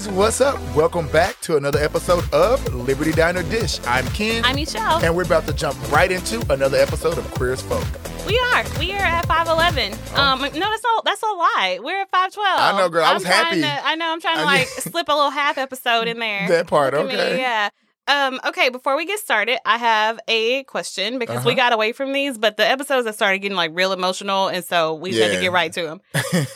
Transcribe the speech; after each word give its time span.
guys, 0.00 0.08
what's 0.14 0.40
up? 0.40 0.58
Welcome 0.74 1.08
back 1.08 1.38
to 1.42 1.56
another 1.56 1.78
episode 1.78 2.24
of 2.32 2.74
Liberty 2.74 3.12
Diner 3.12 3.42
Dish. 3.42 3.80
I'm 3.86 4.06
Ken. 4.08 4.42
I'm 4.46 4.56
Michelle. 4.56 5.02
and 5.04 5.14
we're 5.14 5.24
about 5.24 5.46
to 5.46 5.52
jump 5.52 5.76
right 5.92 6.10
into 6.10 6.40
another 6.52 6.78
episode 6.78 7.18
of 7.18 7.30
Queer 7.32 7.52
as 7.52 7.60
Folk. 7.62 7.84
we 8.26 8.38
are. 8.38 8.64
We 8.78 8.92
are 8.92 8.96
at 9.02 9.26
5'11. 9.26 10.16
Um, 10.16 10.40
no, 10.40 10.48
that's 10.48 10.84
all. 10.84 11.02
That's 11.04 11.22
a 11.22 11.26
lie. 11.26 11.78
We're 11.82 12.00
at 12.02 12.10
5'12. 12.10 12.36
I 12.38 12.78
know, 12.78 12.88
girl. 12.88 13.04
I 13.04 13.08
I'm 13.10 13.14
was 13.14 13.24
trying 13.24 13.44
happy. 13.44 13.60
To, 13.60 13.86
I 13.86 13.94
know. 13.96 14.10
I'm 14.12 14.20
trying 14.22 14.38
to 14.38 14.44
like 14.44 14.66
slip 14.68 15.08
a 15.08 15.12
little 15.12 15.30
half 15.30 15.58
episode 15.58 16.08
in 16.08 16.18
there. 16.18 16.48
That 16.48 16.66
part, 16.66 16.94
Look 16.94 17.02
at 17.02 17.08
me, 17.08 17.14
okay. 17.14 17.38
Yeah. 17.40 17.68
Um, 18.08 18.40
okay, 18.46 18.70
before 18.70 18.96
we 18.96 19.04
get 19.06 19.20
started, 19.20 19.58
I 19.66 19.76
have 19.78 20.18
a 20.28 20.64
question 20.64 21.18
because 21.18 21.44
we 21.44 21.52
Uh-huh. 21.52 21.56
got 21.68 21.72
away 21.74 21.92
from 21.92 22.12
these, 22.12 22.38
but 22.38 22.56
the 22.56 22.66
episodes 22.66 23.06
have 23.06 23.14
started 23.14 23.38
getting 23.40 23.56
like 23.56 23.70
real 23.74 23.92
emotional, 23.92 24.48
and 24.48 24.64
so 24.64 24.94
we 24.94 25.10
just 25.10 25.22
had 25.22 25.34
to 25.34 25.40
get 25.40 25.52
right 25.52 25.72
to 25.74 25.82
them. 25.82 26.00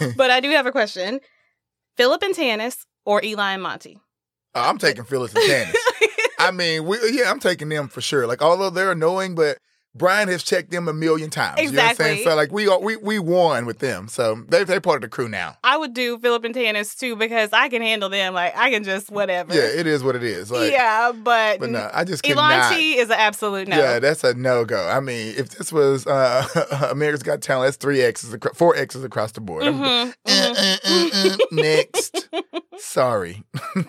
but 0.17 0.31
I 0.31 0.41
do 0.41 0.51
have 0.51 0.67
a 0.67 0.73
question: 0.73 1.21
Philip 1.97 2.23
and 2.23 2.35
Tanis 2.35 2.79
or 3.05 3.23
Eli 3.25 3.53
and 3.53 3.63
Monty? 3.63 3.99
I'm 4.55 4.79
taking 4.79 5.05
Phyllis 5.05 5.35
and 5.35 5.45
Tannis. 5.47 5.77
I 6.39 6.51
mean, 6.51 6.85
we, 6.87 6.99
yeah, 7.11 7.31
I'm 7.31 7.41
taking 7.41 7.69
them 7.69 7.89
for 7.89 8.01
sure. 8.01 8.27
Like, 8.27 8.43
although 8.43 8.71
they're 8.71 8.93
annoying, 8.93 9.35
but 9.35 9.59
Brian 9.97 10.27
has 10.29 10.43
checked 10.43 10.73
them 10.73 10.89
a 10.89 10.93
million 10.93 11.31
times. 11.31 11.61
You 11.61 11.71
know 11.71 11.81
what 11.83 11.91
I'm 11.91 11.97
saying? 11.97 12.11
Exactly. 12.19 12.31
So, 12.31 12.37
like, 12.37 12.51
we 12.53 12.67
are- 12.69 12.81
we 12.81 12.97
we 12.97 13.21
won 13.21 13.65
with 13.65 13.79
them. 13.79 14.09
So 14.09 14.43
they 14.49 14.65
they're 14.65 14.81
part 14.81 14.97
of 14.97 15.03
the 15.03 15.09
crew 15.09 15.29
now. 15.29 15.57
I 15.63 15.77
would 15.77 15.95
do 15.95 16.19
Philip 16.19 16.43
and 16.45 16.53
Tannis 16.53 16.97
too 16.97 17.15
because 17.15 17.53
I 17.53 17.69
can 17.69 17.81
handle 17.81 18.09
them. 18.09 18.35
Like 18.35 18.57
I 18.57 18.71
can 18.71 18.83
just 18.83 19.11
whatever. 19.11 19.55
Yeah, 19.55 19.63
it 19.63 19.87
is 19.87 20.03
what 20.03 20.17
it 20.17 20.25
is. 20.25 20.51
Like, 20.51 20.73
yeah, 20.73 21.13
but, 21.13 21.61
But 21.61 21.71
no, 21.71 21.89
I 21.95 22.03
just 22.03 22.25
cannot. 22.25 22.73
Elanti 22.73 22.97
is 22.97 23.09
an 23.09 23.17
absolute 23.19 23.69
no. 23.69 23.77
Yeah, 23.79 24.01
that's 24.01 24.25
a 24.25 24.35
no 24.35 24.65
go. 24.65 24.85
I 24.85 24.99
mean, 24.99 25.35
if 25.37 25.51
this 25.51 25.73
was 25.73 26.07
uh, 26.09 26.89
America's 26.91 27.23
Got 27.23 27.41
Talent, 27.41 27.69
that's 27.69 27.77
three 27.77 28.03
X's, 28.03 28.37
four 28.55 28.75
X's 28.77 29.05
across 29.05 29.31
the 29.33 29.41
board. 29.41 29.63
Mhm, 29.63 30.13
Uh, 30.27 30.31
uh, 30.31 30.77
uh, 30.85 31.31
uh, 31.33 31.37
Next. 31.53 32.29
Sorry. 32.79 33.43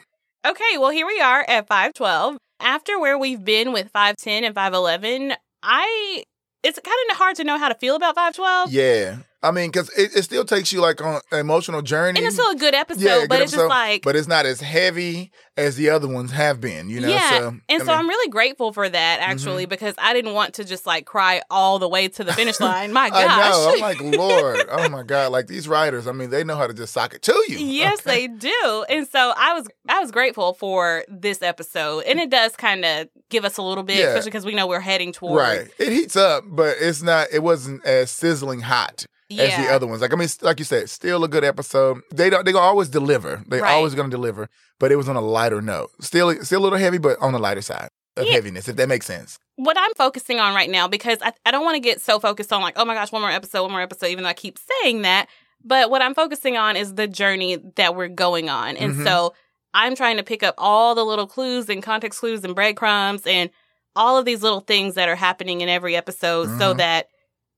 Okay, 0.45 0.77
well 0.77 0.91
here 0.91 1.07
we 1.07 1.19
are 1.19 1.43
at 1.47 1.67
512. 1.67 2.37
After 2.59 2.99
where 2.99 3.17
we've 3.17 3.43
been 3.43 3.73
with 3.73 3.89
510 3.89 4.43
and 4.43 4.53
511, 4.53 5.33
I 5.63 6.23
it's 6.61 6.77
kind 6.77 6.95
of 7.09 7.17
hard 7.17 7.35
to 7.37 7.43
know 7.43 7.57
how 7.57 7.67
to 7.67 7.73
feel 7.73 7.95
about 7.95 8.13
512. 8.13 8.71
Yeah. 8.71 9.17
I 9.47 9.51
mean, 9.51 9.69
because 9.71 9.89
it, 9.97 10.15
it 10.15 10.23
still 10.23 10.43
takes 10.45 10.73
you 10.73 10.81
like 10.81 11.01
on 11.03 11.21
an 11.31 11.39
emotional 11.39 11.81
journey. 11.81 12.17
And 12.19 12.25
it's 12.27 12.35
still 12.35 12.51
a 12.51 12.55
good 12.55 12.73
episode, 12.73 13.01
Yeah, 13.01 13.19
good 13.21 13.29
but 13.29 13.41
it's 13.41 13.51
just 13.51 13.67
like 13.67 14.01
but 14.03 14.15
it's 14.15 14.27
not 14.27 14.45
as 14.45 14.59
heavy 14.61 15.31
as 15.57 15.77
the 15.77 15.89
other 15.89 16.07
ones 16.07 16.31
have 16.31 16.59
been, 16.59 16.89
you 16.89 16.99
know? 16.99 17.07
yeah, 17.07 17.29
So, 17.39 17.47
and 17.47 17.61
I 17.69 17.77
so 17.77 17.77
mean, 17.77 17.79
Mm-hmm. 17.85 17.89
I'm 17.99 18.09
really 18.09 18.29
grateful 18.29 18.73
for 18.73 18.89
that 18.89 19.19
actually 19.21 19.65
because 19.67 19.93
I 19.97 20.13
didn't 20.13 20.33
want 20.33 20.55
to 20.55 20.65
just 20.65 20.85
like 20.85 21.05
cry 21.05 21.41
all 21.49 21.79
the 21.79 21.87
way 21.87 22.07
to 22.09 22.23
the 22.23 22.33
finish 22.33 22.59
line. 22.59 22.91
My 22.91 23.09
gosh, 23.09 23.25
I 23.29 23.49
know. 23.49 23.73
I'm 23.73 23.79
like, 23.79 24.17
Lord, 24.17 24.65
oh 24.71 24.89
my 24.89 25.03
God. 25.03 25.31
Like 25.31 25.47
these 25.47 25.67
writers, 25.67 26.07
I 26.07 26.11
mean, 26.11 26.29
they 26.29 26.43
know 26.43 26.55
how 26.57 26.67
to 26.67 26.73
just 26.73 26.91
sock 26.93 27.13
it 27.13 27.21
to 27.23 27.33
you. 27.47 27.57
Yes, 27.57 27.99
okay? 28.05 28.27
they 28.27 28.27
do. 28.27 28.85
And 28.89 29.07
so 29.07 29.33
I 29.37 29.53
was 29.53 29.67
I 29.87 29.99
was 29.99 30.11
grateful 30.11 30.53
for 30.55 31.05
this 31.07 31.41
episode. 31.41 32.03
And 32.05 32.19
it 32.19 32.29
does 32.29 32.55
kind 32.55 32.83
of 32.83 33.07
give 33.29 33.45
us 33.45 33.57
a 33.57 33.61
little 33.61 33.83
bit, 33.83 33.97
Yeah. 33.97 34.07
especially 34.07 34.31
because 34.31 34.45
we 34.45 34.53
know 34.55 34.67
we're 34.67 34.79
heading 34.79 35.11
toward 35.13 35.37
Right. 35.39 35.67
It 35.79 35.91
heats 35.93 36.15
up, 36.15 36.43
but 36.47 36.75
it's 36.79 37.01
not, 37.01 37.27
it 37.31 37.41
wasn't 37.43 37.85
as 37.85 38.11
sizzling 38.11 38.61
hot. 38.61 39.05
Yeah. 39.29 39.43
as 39.43 39.65
the 39.67 39.73
other 39.73 39.87
ones. 39.87 40.01
Like 40.01 40.13
I 40.13 40.15
mean, 40.15 40.29
like 40.41 40.59
you 40.59 40.65
said, 40.65 40.89
still 40.89 41.23
a 41.23 41.27
good 41.27 41.43
episode. 41.43 42.01
They 42.13 42.29
don't. 42.29 42.45
They 42.45 42.53
always 42.53 42.89
deliver. 42.89 43.43
They 43.47 43.61
Right. 43.61 43.71
always 43.73 43.95
gonna 43.95 44.09
deliver. 44.09 44.49
But 44.79 44.91
it 44.91 44.95
was 44.97 45.07
on 45.09 45.15
a 45.15 45.21
lighter 45.21 45.61
note. 45.61 45.91
Still, 46.01 46.35
still 46.43 46.61
a 46.61 46.63
little 46.63 46.77
heavy, 46.79 46.97
but 46.97 47.17
on 47.21 47.31
the 47.33 47.39
lighter 47.39 47.61
side 47.61 47.89
of 48.17 48.25
Yeah. 48.25 48.33
heaviness, 48.33 48.67
if 48.67 48.75
that 48.77 48.87
makes 48.89 49.05
sense. 49.05 49.39
what 49.57 49.77
I'm 49.79 49.93
focusing 49.93 50.37
on 50.37 50.53
right 50.53 50.69
now, 50.69 50.85
because 50.89 51.17
I, 51.21 51.31
I 51.45 51.51
don't 51.51 51.63
want 51.63 51.75
to 51.75 51.79
get 51.79 52.01
so 52.01 52.19
focused 52.19 52.51
on 52.51 52.61
like, 52.61 52.73
oh 52.77 52.83
my 52.83 52.93
gosh, 52.93 53.09
one 53.13 53.21
more 53.21 53.31
episode, 53.31 53.61
one 53.61 53.71
more 53.71 53.79
episode, 53.81 54.07
even 54.07 54.25
though 54.25 54.29
I 54.29 54.33
keep 54.33 54.59
saying 54.83 55.03
that. 55.03 55.27
But 55.63 55.89
what 55.89 56.01
I'm 56.01 56.13
focusing 56.13 56.57
on 56.57 56.75
is 56.75 56.95
the 56.95 57.07
journey 57.07 57.57
that 57.77 57.95
we're 57.95 58.09
going 58.09 58.49
on. 58.49 58.75
And 58.75 58.95
Mhm. 58.95 59.03
so 59.05 59.33
I'm 59.73 59.95
trying 59.95 60.17
to 60.17 60.23
pick 60.23 60.43
up 60.43 60.55
all 60.57 60.93
the 60.93 61.05
little 61.05 61.25
clues 61.25 61.69
and 61.69 61.81
context 61.81 62.19
clues 62.19 62.43
and 62.43 62.53
breadcrumbs 62.53 63.21
and 63.25 63.49
all 63.95 64.17
of 64.17 64.25
these 64.25 64.43
little 64.43 64.59
things 64.59 64.95
that 64.95 65.07
are 65.07 65.15
happening 65.15 65.61
in 65.61 65.69
every 65.69 65.95
episode 65.95 66.47
so 66.59 66.73
Mhm. 66.73 66.77
that 66.79 67.07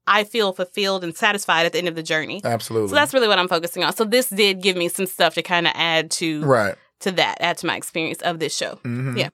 I 0.08 0.24
feel 0.24 0.54
fulfilled 0.54 1.04
and 1.04 1.16
satisfied 1.16 1.66
at 1.66 1.74
the 1.74 1.78
end 1.78 1.88
of 1.88 1.96
the 1.96 2.04
journey. 2.04 2.42
Absolutely. 2.44 2.90
So 2.90 2.96
that's 2.96 3.14
really 3.14 3.28
what 3.28 3.38
I'm 3.38 3.48
focusing 3.48 3.84
on. 3.84 3.94
So 3.96 4.06
this 4.06 4.30
did 4.30 4.62
give 4.62 4.78
me 4.78 4.88
some 4.88 5.06
stuff 5.06 5.36
to 5.36 5.44
kind 5.44 5.68
of 5.68 5.74
add 5.76 6.10
to 6.12 6.44
right. 6.44 6.76
to 7.02 7.12
that, 7.12 7.38
add 7.42 7.58
to 7.60 7.68
my 7.68 7.76
experience 7.76 8.22
of 8.22 8.40
this 8.40 8.56
show. 8.56 8.76
hmm 8.84 9.18
Yeah. 9.18 9.30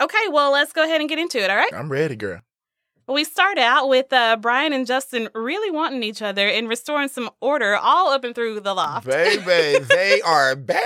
Okay, 0.00 0.28
well, 0.30 0.52
let's 0.52 0.72
go 0.72 0.84
ahead 0.84 1.00
and 1.00 1.08
get 1.08 1.18
into 1.18 1.42
it, 1.42 1.50
all 1.50 1.56
right? 1.56 1.72
I'm 1.72 1.90
ready, 1.90 2.16
girl. 2.16 2.40
We 3.08 3.24
start 3.24 3.56
out 3.56 3.88
with 3.88 4.12
uh, 4.12 4.36
Brian 4.36 4.72
and 4.72 4.84
Justin 4.86 5.28
really 5.32 5.70
wanting 5.70 6.02
each 6.02 6.20
other 6.20 6.48
and 6.48 6.68
restoring 6.68 7.08
some 7.08 7.30
order 7.40 7.76
all 7.76 8.10
up 8.10 8.24
and 8.24 8.34
through 8.34 8.60
the 8.60 8.74
loft. 8.74 9.06
Baby, 9.06 9.84
they 9.84 10.20
are 10.26 10.56
back. 10.56 10.82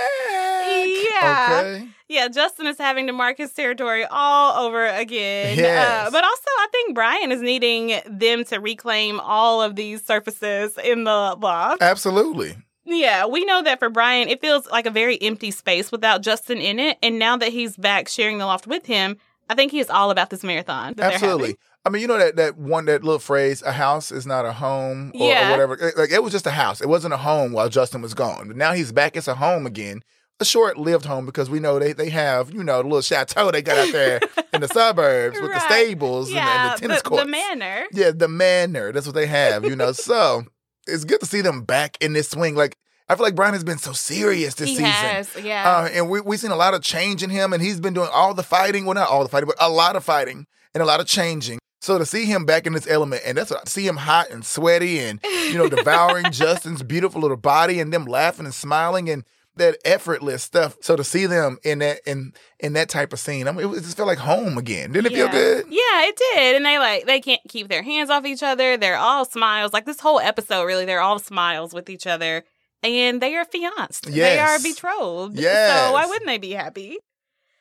Yeah. 1.21 1.59
Okay. 1.61 1.87
Yeah, 2.07 2.27
Justin 2.27 2.67
is 2.67 2.77
having 2.77 3.07
to 3.07 3.13
mark 3.13 3.37
his 3.37 3.53
territory 3.53 4.03
all 4.09 4.65
over 4.65 4.85
again. 4.85 5.57
Yes. 5.57 6.07
Uh, 6.07 6.11
but 6.11 6.23
also, 6.23 6.43
I 6.59 6.67
think 6.71 6.93
Brian 6.95 7.31
is 7.31 7.41
needing 7.41 7.99
them 8.05 8.43
to 8.45 8.57
reclaim 8.59 9.19
all 9.21 9.61
of 9.61 9.75
these 9.77 10.05
surfaces 10.05 10.77
in 10.83 11.05
the 11.05 11.37
loft. 11.39 11.81
Absolutely. 11.81 12.57
Yeah, 12.83 13.25
we 13.27 13.45
know 13.45 13.61
that 13.63 13.79
for 13.79 13.89
Brian, 13.89 14.27
it 14.27 14.41
feels 14.41 14.67
like 14.71 14.85
a 14.85 14.91
very 14.91 15.21
empty 15.21 15.51
space 15.51 15.91
without 15.91 16.21
Justin 16.21 16.57
in 16.57 16.79
it. 16.79 16.97
And 17.01 17.17
now 17.17 17.37
that 17.37 17.49
he's 17.53 17.77
back 17.77 18.09
sharing 18.09 18.39
the 18.39 18.45
loft 18.45 18.67
with 18.67 18.85
him, 18.85 19.15
I 19.49 19.55
think 19.55 19.71
he 19.71 19.79
is 19.79 19.89
all 19.89 20.11
about 20.11 20.31
this 20.31 20.43
marathon. 20.43 20.95
Absolutely. 20.99 21.55
I 21.85 21.89
mean, 21.89 22.01
you 22.01 22.07
know 22.07 22.17
that 22.17 22.35
that 22.35 22.57
one 22.57 22.85
that 22.85 23.03
little 23.03 23.19
phrase, 23.19 23.61
"A 23.63 23.71
house 23.71 24.11
is 24.11 24.27
not 24.27 24.45
a 24.45 24.51
home," 24.53 25.11
or, 25.15 25.21
or 25.47 25.51
whatever. 25.51 25.73
It- 25.87 25.97
Like 25.97 26.11
it 26.11 26.21
was 26.23 26.31
just 26.31 26.45
a 26.45 26.51
house. 26.51 26.79
It 26.81 26.87
wasn't 26.89 27.13
a 27.13 27.17
home 27.17 27.53
while 27.53 27.69
Justin 27.69 28.01
was 28.03 28.13
gone. 28.13 28.47
But 28.49 28.57
now 28.57 28.73
he's 28.73 28.91
back. 28.91 29.15
It's 29.17 29.27
a 29.27 29.35
home 29.35 29.65
again. 29.65 30.03
A 30.41 30.45
short-lived 30.45 31.05
home 31.05 31.27
because 31.27 31.51
we 31.51 31.59
know 31.59 31.77
they 31.77 31.93
they 31.93 32.09
have 32.09 32.51
you 32.51 32.63
know 32.63 32.77
the 32.77 32.83
little 32.87 33.01
chateau 33.01 33.51
they 33.51 33.61
got 33.61 33.77
out 33.77 33.91
there 33.91 34.19
in 34.53 34.61
the 34.61 34.67
suburbs 34.73 35.39
with 35.39 35.51
the 35.51 35.55
Right. 35.57 35.71
stables 35.71 36.29
and, 36.29 36.37
the, 36.37 36.41
and 36.41 36.73
the 36.73 36.81
tennis 36.81 37.01
the, 37.03 37.09
courts. 37.09 37.23
the 37.25 37.29
manor. 37.29 37.85
Yeah, 37.91 38.09
the 38.11 38.27
manor. 38.27 38.91
That's 38.91 39.05
what 39.05 39.13
they 39.13 39.27
have. 39.27 39.63
You 39.65 39.75
know, 39.75 39.91
so 39.91 40.45
it's 40.87 41.03
good 41.05 41.19
to 41.19 41.27
see 41.27 41.41
them 41.41 41.61
back 41.63 41.95
in 42.01 42.13
this 42.13 42.29
swing. 42.29 42.55
Like 42.55 42.75
I 43.07 43.15
feel 43.15 43.23
like 43.23 43.35
Brian 43.35 43.53
has 43.53 43.63
been 43.63 43.77
so 43.77 43.91
serious 43.91 44.55
this 44.55 44.69
he 44.69 44.75
season. 44.77 44.89
has, 44.91 45.29
yeah. 45.43 45.69
Uh, 45.77 45.89
and 45.93 46.09
we 46.09 46.21
we've 46.21 46.39
seen 46.39 46.49
a 46.49 46.55
lot 46.55 46.73
of 46.73 46.81
change 46.81 47.21
in 47.21 47.29
him, 47.29 47.53
and 47.53 47.61
he's 47.61 47.79
been 47.79 47.93
doing 47.93 48.09
all 48.11 48.33
the 48.33 48.41
fighting. 48.41 48.85
Well, 48.85 48.95
not 48.95 49.09
all 49.09 49.21
the 49.21 49.29
fighting, 49.29 49.47
but 49.47 49.57
a 49.59 49.69
lot 49.69 49.95
of 49.95 50.03
fighting 50.03 50.47
and 50.73 50.81
a 50.81 50.85
lot 50.87 50.99
of 50.99 51.05
changing. 51.05 51.59
So 51.81 51.99
to 51.99 52.05
see 52.05 52.25
him 52.25 52.45
back 52.45 52.65
in 52.65 52.73
this 52.73 52.87
element, 52.87 53.21
and 53.27 53.37
that's 53.37 53.51
what 53.51 53.67
see 53.69 53.85
him 53.85 53.97
hot 53.97 54.31
and 54.31 54.43
sweaty, 54.43 54.97
and 54.99 55.19
you 55.23 55.53
know 55.59 55.69
devouring 55.69 56.25
Justin's 56.31 56.81
beautiful 56.81 57.21
little 57.21 57.37
body, 57.37 57.79
and 57.79 57.93
them 57.93 58.05
laughing 58.05 58.45
and 58.45 58.55
smiling, 58.55 59.07
and 59.07 59.23
that 59.57 59.77
effortless 59.85 60.43
stuff. 60.43 60.77
So 60.81 60.95
to 60.95 61.03
see 61.03 61.25
them 61.25 61.57
in 61.63 61.79
that 61.79 61.99
in 62.05 62.33
in 62.59 62.73
that 62.73 62.89
type 62.89 63.11
of 63.13 63.19
scene, 63.19 63.47
I 63.47 63.51
mean, 63.51 63.61
it 63.61 63.65
was- 63.65 63.79
it 63.79 63.83
just 63.83 63.97
felt 63.97 64.07
like 64.07 64.17
home 64.19 64.57
again. 64.57 64.91
Didn't 64.91 65.11
it 65.11 65.15
feel 65.15 65.27
good? 65.29 65.65
Yeah, 65.69 66.05
it 66.07 66.15
did. 66.33 66.55
And 66.55 66.65
they 66.65 66.79
like 66.79 67.05
they 67.05 67.19
can't 67.19 67.41
keep 67.49 67.67
their 67.67 67.83
hands 67.83 68.09
off 68.09 68.25
each 68.25 68.43
other. 68.43 68.77
They're 68.77 68.97
all 68.97 69.25
smiles. 69.25 69.73
Like 69.73 69.85
this 69.85 69.99
whole 69.99 70.19
episode, 70.19 70.63
really, 70.63 70.85
they're 70.85 71.01
all 71.01 71.19
smiles 71.19 71.73
with 71.73 71.89
each 71.89 72.07
other. 72.07 72.43
And 72.83 73.21
they 73.21 73.35
are 73.35 73.45
fianced. 73.45 74.11
They 74.11 74.39
are 74.39 74.57
betrothed. 74.59 75.37
Yes. 75.39 75.85
So 75.87 75.93
why 75.93 76.05
wouldn't 76.07 76.25
they 76.25 76.39
be 76.39 76.51
happy? 76.51 76.97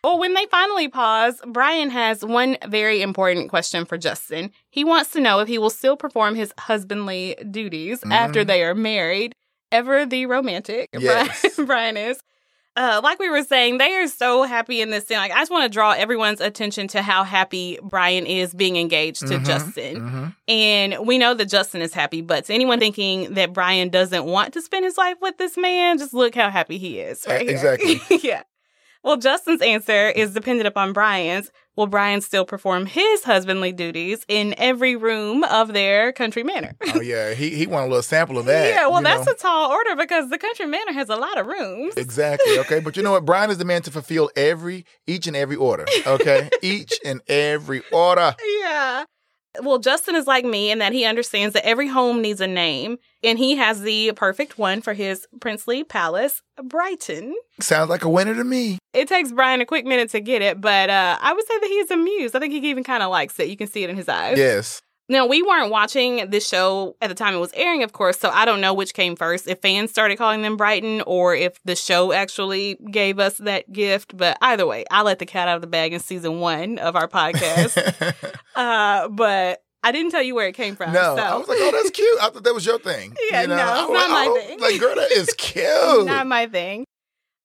Well, 0.02 0.18
when 0.18 0.32
they 0.32 0.46
finally 0.46 0.88
pause, 0.88 1.42
Brian 1.46 1.90
has 1.90 2.24
one 2.24 2.56
very 2.66 3.02
important 3.02 3.50
question 3.50 3.84
for 3.84 3.98
Justin. 3.98 4.50
He 4.70 4.82
wants 4.82 5.10
to 5.10 5.20
know 5.20 5.40
if 5.40 5.48
he 5.48 5.58
will 5.58 5.68
still 5.68 5.94
perform 5.94 6.36
his 6.36 6.54
husbandly 6.58 7.36
duties 7.50 8.02
after 8.10 8.42
Mhm. 8.42 8.46
they 8.46 8.62
are 8.62 8.74
married. 8.74 9.34
Ever 9.72 10.06
the 10.06 10.26
romantic, 10.26 10.90
Yes. 10.98 11.42
Brian, 11.56 11.66
Brian 11.66 11.96
is. 11.96 12.20
Uh, 12.76 13.00
like 13.02 13.18
we 13.18 13.28
were 13.28 13.42
saying, 13.42 13.78
they 13.78 13.94
are 13.96 14.06
so 14.06 14.44
happy 14.44 14.80
in 14.80 14.90
this 14.90 15.06
scene. 15.06 15.18
Like, 15.18 15.32
I 15.32 15.40
just 15.40 15.50
want 15.50 15.64
to 15.64 15.68
draw 15.68 15.90
everyone's 15.90 16.40
attention 16.40 16.86
to 16.88 17.02
how 17.02 17.24
happy 17.24 17.78
Brian 17.82 18.26
is 18.26 18.54
being 18.54 18.76
engaged 18.76 19.22
to 19.26 19.38
Mhm, 19.38 19.44
Justin. 19.44 20.00
mhm. 20.00 20.36
And 20.46 21.06
we 21.06 21.18
know 21.18 21.34
that 21.34 21.46
Justin 21.46 21.82
is 21.82 21.92
happy, 21.92 22.20
but 22.22 22.44
to 22.44 22.54
anyone 22.54 22.78
thinking 22.78 23.34
that 23.34 23.52
Brian 23.52 23.88
doesn't 23.88 24.24
want 24.24 24.54
to 24.54 24.62
spend 24.62 24.84
his 24.84 24.96
life 24.96 25.16
with 25.20 25.36
this 25.36 25.56
man, 25.56 25.98
just 25.98 26.14
look 26.14 26.34
how 26.36 26.48
happy 26.48 26.78
he 26.78 27.00
is. 27.00 27.26
Right 27.28 27.42
here. 27.42 27.50
Exactly. 27.50 28.00
yeah. 28.22 28.44
Well, 29.02 29.16
Justin's 29.16 29.62
answer 29.62 30.08
is 30.10 30.32
dependent 30.32 30.68
upon 30.68 30.92
Brian's. 30.92 31.50
Will 31.80 31.86
Brian 31.86 32.20
still 32.20 32.44
perform 32.44 32.84
his 32.84 33.24
husbandly 33.24 33.72
duties 33.72 34.26
in 34.28 34.54
every 34.58 34.96
room 34.96 35.44
of 35.44 35.72
their 35.72 36.12
country 36.12 36.42
manor? 36.42 36.76
Oh 36.94 37.00
yeah, 37.00 37.32
he 37.32 37.48
he 37.56 37.66
wanted 37.66 37.86
a 37.86 37.88
little 37.88 38.02
sample 38.02 38.36
of 38.36 38.44
that. 38.44 38.68
yeah, 38.68 38.86
well, 38.86 39.00
that's 39.00 39.24
know? 39.24 39.32
a 39.32 39.34
tall 39.34 39.70
order 39.70 39.96
because 39.96 40.28
the 40.28 40.36
country 40.36 40.66
manor 40.66 40.92
has 40.92 41.08
a 41.08 41.16
lot 41.16 41.38
of 41.38 41.46
rooms. 41.46 41.94
Exactly. 41.96 42.58
Okay. 42.58 42.80
But 42.80 42.98
you 42.98 43.02
know 43.02 43.12
what? 43.12 43.24
Brian 43.24 43.48
is 43.48 43.56
the 43.56 43.64
man 43.64 43.80
to 43.80 43.90
fulfill 43.90 44.30
every, 44.36 44.84
each 45.06 45.26
and 45.26 45.34
every 45.34 45.56
order. 45.56 45.86
Okay. 46.06 46.50
each 46.62 47.00
and 47.02 47.22
every 47.28 47.80
order. 47.90 48.36
Yeah. 48.60 49.04
Well, 49.62 49.78
Justin 49.78 50.14
is 50.14 50.26
like 50.26 50.44
me 50.44 50.70
in 50.70 50.78
that 50.78 50.92
he 50.92 51.04
understands 51.04 51.54
that 51.54 51.66
every 51.66 51.88
home 51.88 52.22
needs 52.22 52.40
a 52.40 52.46
name, 52.46 52.98
and 53.24 53.38
he 53.38 53.56
has 53.56 53.82
the 53.82 54.12
perfect 54.12 54.58
one 54.58 54.80
for 54.80 54.92
his 54.92 55.26
princely 55.40 55.82
palace, 55.82 56.42
Britin. 56.62 57.34
Sounds 57.60 57.90
like 57.90 58.04
a 58.04 58.08
winner 58.08 58.34
to 58.34 58.44
me. 58.44 58.78
It 58.92 59.08
takes 59.08 59.32
Brian 59.32 59.60
a 59.60 59.66
quick 59.66 59.84
minute 59.84 60.10
to 60.10 60.20
get 60.20 60.40
it, 60.42 60.60
but 60.60 60.88
uh, 60.88 61.18
I 61.20 61.32
would 61.32 61.46
say 61.46 61.58
that 61.58 61.66
he 61.66 61.74
is 61.74 61.90
amused. 61.90 62.36
I 62.36 62.38
think 62.38 62.52
he 62.52 62.70
even 62.70 62.84
kind 62.84 63.02
of 63.02 63.10
likes 63.10 63.38
it. 63.40 63.48
You 63.48 63.56
can 63.56 63.66
see 63.66 63.82
it 63.82 63.90
in 63.90 63.96
his 63.96 64.08
eyes. 64.08 64.38
Yes. 64.38 64.82
Now, 65.10 65.26
we 65.26 65.42
weren't 65.42 65.72
watching 65.72 66.30
this 66.30 66.48
show 66.48 66.94
at 67.02 67.08
the 67.08 67.16
time 67.16 67.34
it 67.34 67.38
was 67.38 67.52
airing, 67.54 67.82
of 67.82 67.92
course, 67.92 68.16
so 68.16 68.30
I 68.30 68.44
don't 68.44 68.60
know 68.60 68.72
which 68.72 68.94
came 68.94 69.16
first, 69.16 69.48
if 69.48 69.60
fans 69.60 69.90
started 69.90 70.18
calling 70.18 70.42
them 70.42 70.56
Britin 70.56 71.02
or 71.04 71.34
if 71.34 71.60
the 71.64 71.74
show 71.74 72.12
actually 72.12 72.76
gave 72.92 73.18
us 73.18 73.38
that 73.38 73.72
gift. 73.72 74.16
But 74.16 74.38
either 74.40 74.68
way, 74.68 74.84
I 74.88 75.02
let 75.02 75.18
the 75.18 75.26
cat 75.26 75.48
out 75.48 75.56
of 75.56 75.62
the 75.62 75.66
bag 75.66 75.92
in 75.92 75.98
season 75.98 76.38
one 76.38 76.78
of 76.78 76.94
our 76.94 77.08
podcast. 77.08 78.14
uh, 78.54 79.08
but 79.08 79.64
I 79.82 79.90
didn't 79.90 80.12
tell 80.12 80.22
you 80.22 80.36
where 80.36 80.46
it 80.46 80.54
came 80.54 80.76
from. 80.76 80.92
no, 80.92 81.16
so. 81.16 81.22
I 81.24 81.36
was 81.36 81.48
like, 81.48 81.58
oh, 81.60 81.72
that's 81.72 81.90
cute. 81.90 82.18
I 82.22 82.30
thought 82.30 82.44
that 82.44 82.54
was 82.54 82.64
your 82.64 82.78
thing. 82.78 83.16
Yeah, 83.32 83.42
you 83.42 83.48
know? 83.48 83.56
no, 83.56 83.82
it's 83.82 83.92
not 83.92 84.10
like, 84.10 84.10
my 84.10 84.26
oh, 84.28 84.40
thing. 84.40 84.60
Like, 84.60 84.78
girl, 84.78 84.94
that 84.94 85.10
is 85.10 85.34
cute. 85.38 86.06
not 86.06 86.28
my 86.28 86.46
thing. 86.46 86.84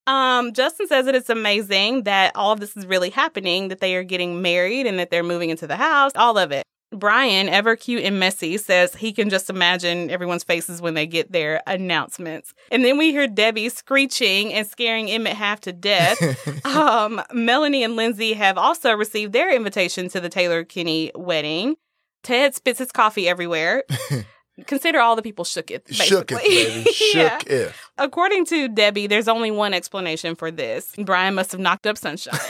Um, 0.06 0.53
Justin 0.53 0.88
says 0.88 1.07
that 1.07 1.15
it's 1.15 1.31
amazing 1.31 2.03
that 2.03 2.31
all 2.35 2.51
of 2.51 2.59
this 2.59 2.77
is 2.77 2.85
really 2.85 3.09
happening, 3.09 3.69
that 3.69 3.79
they 3.79 3.95
are 3.95 4.03
getting 4.03 4.44
married 4.44 4.85
and 4.85 5.00
that 5.00 5.09
they're 5.09 5.23
moving 5.23 5.50
into 5.50 5.65
the 5.65 5.77
house, 5.77 6.12
all 6.15 6.38
of 6.38 6.51
it. 6.51 6.62
Brian, 6.92 7.50
ever 7.50 7.76
cute 7.76 8.04
and 8.04 8.20
messy, 8.20 8.58
says 8.58 8.96
he 8.96 9.12
can 9.12 9.30
just 9.30 9.50
imagine 9.50 10.10
everyone's 10.10 10.44
faces 10.44 10.82
when 10.82 10.94
they 10.94 11.06
get 11.06 11.32
their 11.32 11.62
announcements. 11.68 12.54
And 12.72 12.86
then 12.86 12.98
we 12.98 13.12
hear 13.12 13.28
Debbie 13.28 13.70
screeching 13.70 14.54
and 14.54 14.68
scaring 14.68 15.10
Emmett 15.10 15.36
half 15.36 15.62
to 15.62 15.74
death. 15.74 16.66
um, 16.66 17.22
Melanie 17.34 17.84
and 17.84 17.96
Lindsay 17.96 18.34
have 18.34 18.58
also 18.58 18.94
received 18.94 19.34
their 19.34 19.54
invitation 19.54 20.10
to 20.10 20.20
the 20.20 20.30
Taylor 20.30 20.64
Kinney 20.64 21.12
wedding. 21.16 21.76
Ted 22.24 22.56
spits 22.56 22.80
his 22.80 22.92
coffee 22.92 23.28
everywhere. 23.28 23.84
Consider 24.68 25.00
all 25.00 25.16
the 25.18 25.22
people 25.22 25.44
shook 25.44 25.69
it. 25.69 25.84
Shook 25.92 26.31
it, 26.31 26.36
basically. 26.38 26.50
baby. 26.84 26.90
Yeah. 27.13 27.38
Shook 27.40 27.50
it. 27.50 27.74
According 27.98 28.46
to 28.46 28.68
Debbie, 28.69 29.07
there's 29.07 29.28
only 29.28 29.52
one 29.52 29.74
explanation 29.74 30.36
for 30.36 30.50
this. 30.52 30.94
Brian 30.98 31.36
must 31.36 31.52
have 31.52 31.60
knocked 31.60 31.86
up 31.88 31.98
sunshine. 31.98 32.40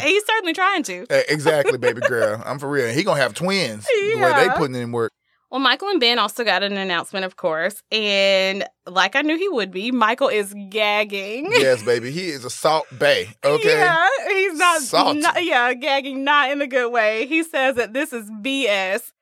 He's 0.00 0.24
certainly 0.26 0.52
trying 0.54 0.82
to. 0.84 1.06
Eh, 1.10 1.22
Exactly, 1.28 1.76
baby 1.78 2.00
girl. 2.00 2.42
I'm 2.46 2.58
for 2.58 2.68
real. 2.70 2.88
He 2.92 3.02
gonna 3.04 3.20
have 3.20 3.34
twins. 3.34 3.84
The 3.86 4.18
way 4.20 4.32
they 4.46 4.48
putting 4.56 4.74
in 4.76 4.90
work. 4.92 5.12
Well, 5.50 5.60
Michael 5.60 5.88
and 5.88 5.98
Ben 5.98 6.18
also 6.18 6.44
got 6.44 6.62
an 6.62 6.76
announcement, 6.76 7.24
of 7.24 7.36
course. 7.36 7.82
And 7.90 8.64
like 8.86 9.16
I 9.16 9.22
knew 9.22 9.36
he 9.38 9.48
would 9.48 9.70
be, 9.70 9.90
Michael 9.90 10.28
is 10.28 10.54
gagging. 10.68 11.48
Yes, 11.52 11.82
baby. 11.82 12.10
He 12.10 12.28
is 12.28 12.44
a 12.44 12.50
Salt 12.50 12.86
Bae. 12.98 13.26
Okay. 13.42 13.68
Yeah, 13.78 14.06
he's 14.28 14.58
not, 14.58 14.82
Salty. 14.82 15.20
not- 15.20 15.42
yeah, 15.44 15.72
gagging 15.72 16.22
not 16.24 16.50
in 16.50 16.60
a 16.60 16.66
good 16.66 16.90
way. 16.92 17.26
He 17.26 17.42
says 17.44 17.76
that 17.76 17.94
this 17.94 18.12
is 18.12 18.30
BS. 18.30 19.12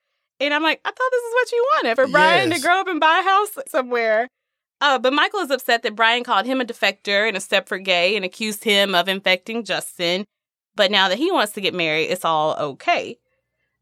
And 0.41 0.53
I'm 0.53 0.63
like, 0.63 0.81
I 0.85 0.91
thought 0.91 1.11
this 1.11 1.23
is 1.23 1.33
what 1.33 1.53
you 1.53 1.67
wanted 1.75 1.95
for 1.97 2.07
Brian 2.09 2.51
to 2.51 2.61
grow 2.61 2.81
up 2.81 2.89
and 2.89 3.01
buy 3.01 3.21
a 3.21 3.29
house 3.29 3.59
somewhere. 3.69 4.29
Uh, 4.81 4.99
but 4.99 5.13
Michael 5.13 5.41
is 5.41 5.51
upset 5.51 5.83
that 5.83 5.97
Brian 5.97 6.25
called 6.25 6.45
him 6.45 6.61
a 6.61 6.65
defector 6.65 7.27
and 7.27 7.37
a 7.37 7.41
Stepford 7.41 7.85
gay 7.85 8.15
and 8.15 8.25
accused 8.25 8.65
him 8.65 8.95
of 8.95 9.09
infecting 9.09 9.65
Justin. 9.65 10.27
But 10.75 10.91
now 10.91 11.09
that 11.09 11.17
he 11.17 11.33
wants 11.33 11.53
to 11.55 11.63
get 11.63 11.73
married, 11.73 12.07
it's 12.11 12.25
all 12.25 12.55
okay. 12.57 13.17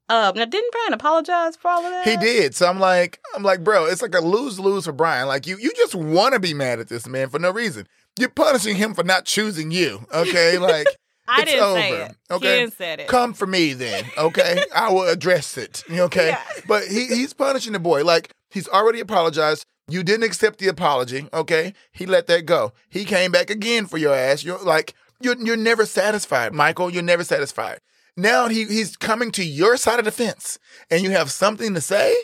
Um, 0.08 0.36
now 0.36 0.44
didn't 0.44 0.70
Brian 0.70 0.92
apologize 0.92 1.56
for 1.56 1.70
all 1.70 1.84
of 1.84 1.90
that? 1.90 2.06
He 2.06 2.16
did. 2.16 2.54
So 2.54 2.68
I'm 2.68 2.78
like, 2.78 3.18
I'm 3.34 3.42
like, 3.42 3.64
bro, 3.64 3.86
it's 3.86 4.02
like 4.02 4.14
a 4.14 4.20
lose 4.20 4.60
lose 4.60 4.84
for 4.84 4.92
Brian. 4.92 5.26
Like 5.26 5.46
you, 5.46 5.56
you 5.58 5.72
just 5.76 5.94
want 5.94 6.34
to 6.34 6.40
be 6.40 6.54
mad 6.54 6.78
at 6.78 6.88
this 6.88 7.08
man 7.08 7.30
for 7.30 7.38
no 7.38 7.50
reason. 7.50 7.88
You're 8.18 8.28
punishing 8.28 8.76
him 8.76 8.94
for 8.94 9.02
not 9.02 9.24
choosing 9.24 9.70
you. 9.70 10.06
Okay, 10.14 10.58
like 10.58 10.86
I 11.28 11.42
it's 11.42 11.50
didn't 11.52 11.74
say 11.74 11.92
over, 11.92 12.02
it. 12.02 12.16
okay? 12.30 12.52
He 12.54 12.60
didn't 12.60 12.74
say 12.76 12.92
it. 12.94 13.08
come 13.08 13.32
for 13.34 13.46
me 13.46 13.72
then. 13.72 14.04
Okay, 14.18 14.62
I 14.74 14.90
will 14.92 15.08
address 15.08 15.56
it. 15.56 15.82
Okay, 15.90 16.28
Yeah. 16.28 16.40
but 16.68 16.84
he 16.86 17.06
he's 17.06 17.32
punishing 17.32 17.72
the 17.72 17.78
boy. 17.78 18.04
Like 18.04 18.32
he's 18.50 18.68
already 18.68 19.00
apologized. 19.00 19.64
You 19.88 20.02
didn't 20.02 20.24
accept 20.24 20.58
the 20.60 20.68
apology. 20.68 21.28
Okay, 21.32 21.74
he 21.92 22.06
let 22.06 22.26
that 22.28 22.46
go. 22.46 22.72
He 22.88 23.04
came 23.04 23.30
back 23.32 23.50
again 23.50 23.86
for 23.86 23.98
your 23.98 24.14
ass. 24.14 24.44
You're 24.44 24.62
like 24.62 24.94
you're 25.20 25.36
you're 25.38 25.56
never 25.56 25.86
satisfied, 25.86 26.52
Michael. 26.52 26.90
You're 26.90 27.02
never 27.02 27.24
satisfied. 27.24 27.80
Now 28.16 28.48
he 28.48 28.64
he's 28.64 28.96
coming 28.96 29.30
to 29.32 29.44
your 29.44 29.76
side 29.76 29.98
of 29.98 30.04
the 30.04 30.12
fence, 30.12 30.58
and 30.90 31.02
you 31.02 31.10
have 31.10 31.30
something 31.32 31.74
to 31.74 31.80
say 31.80 32.14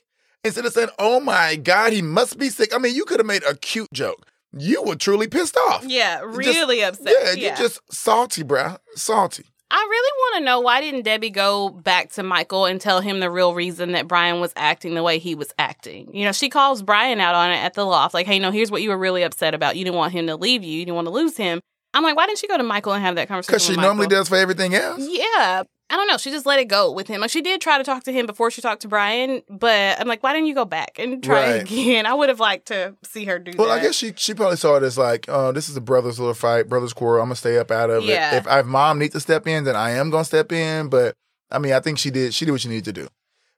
instead 0.45 0.65
of 0.65 0.73
saying, 0.73 0.89
"Oh 0.99 1.21
my 1.21 1.57
God, 1.57 1.93
he 1.93 2.01
must 2.03 2.39
be 2.39 2.49
sick." 2.49 2.75
I 2.75 2.79
mean, 2.79 2.95
you 2.95 3.05
could 3.05 3.19
have 3.21 3.27
made 3.27 3.43
a 3.49 3.55
cute 3.57 3.93
joke. 3.93 4.27
You 4.57 4.83
were 4.83 4.97
truly 4.97 5.29
pissed 5.29 5.57
off. 5.57 5.85
Yeah, 5.87 6.21
Just- 6.21 6.37
really 6.37 6.83
upset. 6.83 7.13
Yeah, 7.13 7.33
you're 7.33 7.57
just 7.57 7.81
salty, 7.93 8.43
bruh. 8.43 8.79
Salty. 8.95 9.45
I 9.73 9.87
really 9.89 10.13
want 10.19 10.39
to 10.39 10.45
know 10.45 10.61
why 10.61 10.81
didn't 10.81 11.03
Debbie 11.03 11.31
go 11.31 11.69
back 11.69 12.11
to 12.15 12.25
Michael 12.25 12.65
and 12.67 12.81
tell 12.81 13.01
him 13.01 13.21
the 13.21 13.31
real 13.31 13.55
reason 13.55 13.93
that 13.93 14.09
Brian 14.09 14.41
was 14.41 14.53
acting 14.57 14.95
the 14.95 15.03
way 15.05 15.21
he 15.21 15.37
was 15.37 15.53
acting? 15.61 16.13
You 16.13 16.25
know, 16.25 16.33
she 16.33 16.49
calls 16.49 16.83
Brian 16.83 17.21
out 17.21 17.37
on 17.37 17.53
it 17.53 17.59
at 17.59 17.75
the 17.75 17.87
loft, 17.87 18.13
like, 18.13 18.27
"Hey, 18.27 18.41
no, 18.41 18.51
here's 18.51 18.73
what 18.73 18.83
you 18.83 18.89
were 18.89 18.99
really 18.99 19.23
upset 19.23 19.55
about. 19.55 19.77
You 19.77 19.85
didn't 19.85 19.97
want 19.97 20.13
him 20.13 20.27
to 20.27 20.35
leave 20.35 20.65
you. 20.65 20.73
You 20.73 20.85
didn't 20.87 20.97
want 20.97 21.07
to 21.07 21.13
lose 21.13 21.37
him." 21.37 21.61
I'm 21.95 22.03
like, 22.03 22.17
why 22.17 22.27
didn't 22.27 22.39
she 22.39 22.47
go 22.49 22.57
to 22.57 22.63
Michael 22.63 22.93
and 22.93 23.03
have 23.05 23.17
that 23.17 23.29
conversation? 23.29 23.53
Because 23.53 23.67
she 23.67 23.77
normally 23.77 24.07
does 24.07 24.29
for 24.29 24.37
everything 24.37 24.75
else. 24.75 25.07
Yeah, 25.09 25.65
I 25.91 25.97
don't 25.97 26.07
know. 26.07 26.17
She 26.19 26.31
just 26.31 26.47
let 26.47 26.61
it 26.61 26.67
go 26.69 26.93
with 26.93 27.09
him. 27.09 27.21
Like 27.21 27.31
she 27.31 27.43
did 27.43 27.61
try 27.61 27.77
to 27.77 27.83
talk 27.85 28.05
to 28.05 28.13
him 28.13 28.25
before 28.25 28.51
she 28.51 28.63
talked 28.63 28.83
to 28.83 28.89
Brian, 28.89 29.43
but 29.51 30.01
I'm 30.01 30.07
like, 30.07 30.23
why 30.23 30.33
didn't 30.33 30.47
you 30.47 30.55
go 30.55 30.65
back 30.65 30.99
and 30.99 31.23
try 31.23 31.51
Right. 31.57 31.63
again? 31.63 32.07
I 32.11 32.15
would 32.15 32.29
have 32.29 32.39
liked 32.41 32.69
to 32.69 32.95
see 33.03 33.25
her 33.25 33.39
do 33.41 33.53
Well, 33.59 33.69
that. 33.69 33.81
I 33.81 33.83
guess 33.83 33.97
she 33.97 34.13
she 34.17 34.33
probably 34.33 34.57
saw 34.57 34.77
it 34.77 34.83
as 34.85 34.97
like, 34.97 35.27
oh, 35.29 35.51
this 35.53 35.69
is 35.69 35.77
a 35.77 35.81
brothers 35.81 36.19
little 36.21 36.33
fight, 36.35 36.69
brothers 36.69 36.93
quarrel. 36.93 37.21
I'm 37.23 37.27
gonna 37.29 37.37
stay 37.37 37.59
up 37.59 37.71
out 37.71 37.91
of 37.91 38.05
Yeah. 38.05 38.35
it. 38.35 38.39
If 38.39 38.47
I, 38.47 38.61
if 38.61 38.67
mom 38.67 38.99
needs 39.01 39.15
to 39.15 39.21
step 39.21 39.47
in, 39.47 39.65
then 39.65 39.75
I 39.77 39.91
am 39.91 40.11
gonna 40.11 40.25
step 40.25 40.53
in. 40.53 40.89
But 40.89 41.17
I 41.51 41.59
mean, 41.59 41.73
I 41.73 41.81
think 41.81 41.99
she 41.99 42.11
did. 42.11 42.33
She 42.35 42.45
did 42.45 42.53
what 42.53 42.61
she 42.61 42.69
needed 42.69 42.85
to 42.85 42.93
do 42.93 43.09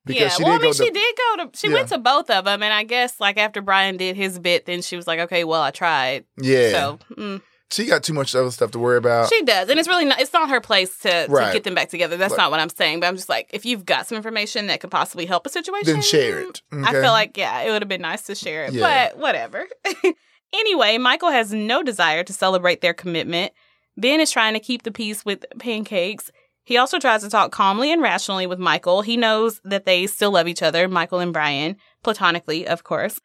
because 0.06 0.22
yeah, 0.22 0.28
she 0.30 0.42
well, 0.42 0.52
did 0.52 0.58
I 0.60 0.62
mean, 0.62 0.70
go. 0.70 0.72
she 0.72 0.86
to, 0.86 0.92
did 0.92 1.16
go 1.36 1.44
to. 1.44 1.50
She 1.58 1.68
Yeah. 1.68 1.74
went 1.74 1.88
to 1.88 1.98
both 1.98 2.30
of 2.30 2.46
them, 2.46 2.62
and 2.62 2.72
I 2.72 2.84
guess 2.84 3.20
like 3.20 3.36
after 3.36 3.60
Brian 3.60 3.98
did 3.98 4.16
his 4.16 4.38
bit, 4.38 4.64
then 4.64 4.80
she 4.80 4.96
was 4.96 5.06
like, 5.06 5.20
okay, 5.20 5.44
well, 5.44 5.60
I 5.62 5.70
tried. 5.70 6.24
Yeah, 6.40 6.70
So 6.72 6.98
mm, 7.14 7.42
she 7.72 7.86
got 7.86 8.02
too 8.02 8.12
much 8.12 8.34
other 8.34 8.50
stuff 8.50 8.70
to 8.72 8.78
worry 8.78 8.98
about. 8.98 9.28
she 9.28 9.42
does, 9.42 9.68
and 9.68 9.78
it's 9.80 9.88
really 9.88 10.04
not. 10.04 10.20
It's 10.20 10.32
not 10.32 10.50
her 10.50 10.60
place 10.60 10.98
to, 10.98 11.26
to 11.26 11.50
get 11.52 11.64
them 11.64 11.74
back 11.74 11.88
together. 11.88 12.16
That's 12.16 12.32
Right. 12.32 12.38
not 12.38 12.50
what 12.50 12.60
I'm 12.60 12.68
saying. 12.68 13.00
But 13.00 13.06
I'm 13.06 13.16
just 13.16 13.28
like, 13.28 13.48
if 13.52 13.64
you've 13.64 13.84
got 13.84 14.06
some 14.06 14.16
information 14.16 14.66
that 14.68 14.80
could 14.80 14.90
possibly 14.90 15.26
help 15.26 15.46
a 15.46 15.48
situation, 15.50 15.92
Then 15.94 16.02
share 16.02 16.40
it, 16.40 16.62
I 16.72 16.92
feel 16.92 17.02
like 17.12 17.36
yeah, 17.36 17.60
it 17.62 17.70
would 17.70 17.82
have 17.82 17.88
been 17.88 18.02
nice 18.02 18.22
to 18.22 18.34
share 18.34 18.64
it, 18.64 18.72
Yeah. 18.74 19.08
but 19.10 19.18
whatever. 19.18 19.66
anyway, 20.52 20.98
Michael 20.98 21.30
has 21.30 21.52
no 21.52 21.82
desire 21.82 22.22
to 22.24 22.32
celebrate 22.32 22.80
their 22.80 22.94
commitment. 22.94 23.52
Ben 23.96 24.20
is 24.20 24.30
trying 24.30 24.54
to 24.54 24.60
keep 24.60 24.82
the 24.82 24.90
peace 24.92 25.24
with 25.24 25.44
pancakes. 25.58 26.30
He 26.64 26.76
also 26.76 26.98
tries 26.98 27.22
to 27.22 27.28
talk 27.30 27.50
calmly 27.52 27.92
and 27.92 28.00
rationally 28.00 28.46
with 28.46 28.58
Michael. 28.58 29.02
He 29.02 29.16
knows 29.16 29.60
that 29.64 29.84
they 29.84 30.06
still 30.06 30.30
love 30.30 30.46
each 30.46 30.62
other, 30.62 30.88
Michael 30.88 31.18
and 31.18 31.32
Brian, 31.32 31.76
platonically, 32.04 32.66
of 32.66 32.84
course. 32.84 33.18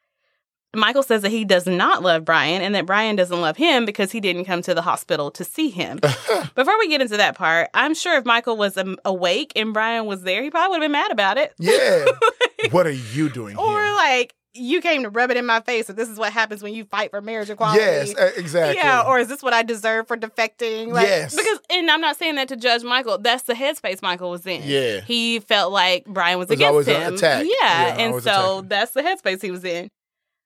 Michael 0.76 1.02
says 1.02 1.22
that 1.22 1.30
he 1.30 1.44
does 1.44 1.66
not 1.66 2.02
love 2.02 2.24
Brian 2.24 2.60
and 2.60 2.74
that 2.74 2.84
Brian 2.86 3.16
doesn't 3.16 3.40
love 3.40 3.56
him 3.56 3.84
because 3.86 4.12
he 4.12 4.20
didn't 4.20 4.44
come 4.44 4.60
to 4.62 4.74
the 4.74 4.82
hospital 4.82 5.30
to 5.30 5.42
see 5.44 5.70
him. 5.70 5.98
Before 6.54 6.78
we 6.78 6.88
get 6.88 7.00
into 7.00 7.16
that 7.16 7.36
part, 7.36 7.70
I'm 7.72 7.94
sure 7.94 8.18
if 8.18 8.26
Michael 8.26 8.56
was 8.56 8.76
um, 8.76 8.96
awake 9.04 9.52
and 9.56 9.72
Brian 9.72 10.04
was 10.06 10.22
there, 10.22 10.42
he 10.42 10.50
probably 10.50 10.70
would 10.78 10.82
have 10.82 10.88
been 10.88 10.92
mad 10.92 11.10
about 11.10 11.38
it. 11.38 11.54
yeah. 11.58 12.04
what 12.70 12.86
are 12.86 12.90
you 12.90 13.30
doing 13.30 13.56
Or 13.56 13.82
here? 13.82 13.94
like, 13.94 14.34
you 14.54 14.80
came 14.80 15.04
to 15.04 15.08
rub 15.10 15.30
it 15.30 15.36
in 15.36 15.46
my 15.46 15.60
face 15.60 15.86
that 15.86 15.94
this 15.96 16.08
is 16.08 16.18
what 16.18 16.32
happens 16.32 16.62
when 16.62 16.74
you 16.74 16.84
fight 16.84 17.10
for 17.10 17.20
marriage 17.20 17.48
equality. 17.48 17.80
Yes, 17.80 18.12
exactly. 18.36 18.76
Yeah, 18.76 19.02
or 19.06 19.18
is 19.20 19.28
this 19.28 19.42
what 19.42 19.52
I 19.52 19.62
deserve 19.62 20.08
for 20.08 20.16
defecting? 20.16 20.88
Like, 20.88 21.06
Yes. 21.06 21.36
Because, 21.36 21.60
and 21.70 21.88
I'm 21.90 22.00
not 22.00 22.16
saying 22.16 22.34
that 22.36 22.48
to 22.48 22.56
judge 22.56 22.82
Michael. 22.82 23.18
That's 23.18 23.44
the 23.44 23.54
headspace 23.54 24.02
Michael 24.02 24.30
was 24.30 24.44
in. 24.46 24.62
Yeah. 24.64 25.00
He 25.02 25.38
felt 25.40 25.72
like 25.72 26.06
Brian 26.06 26.38
was, 26.38 26.48
Was 26.48 26.56
against 26.58 26.70
always 26.72 26.86
him. 26.88 27.16
Yeah, 27.22 27.42
Yeah, 27.62 27.96
and 27.98 28.22
so 28.22 28.30
attacking. 28.58 28.68
that's 28.68 28.90
the 28.92 29.02
headspace 29.02 29.42
he 29.42 29.50
was 29.52 29.64
in. 29.64 29.90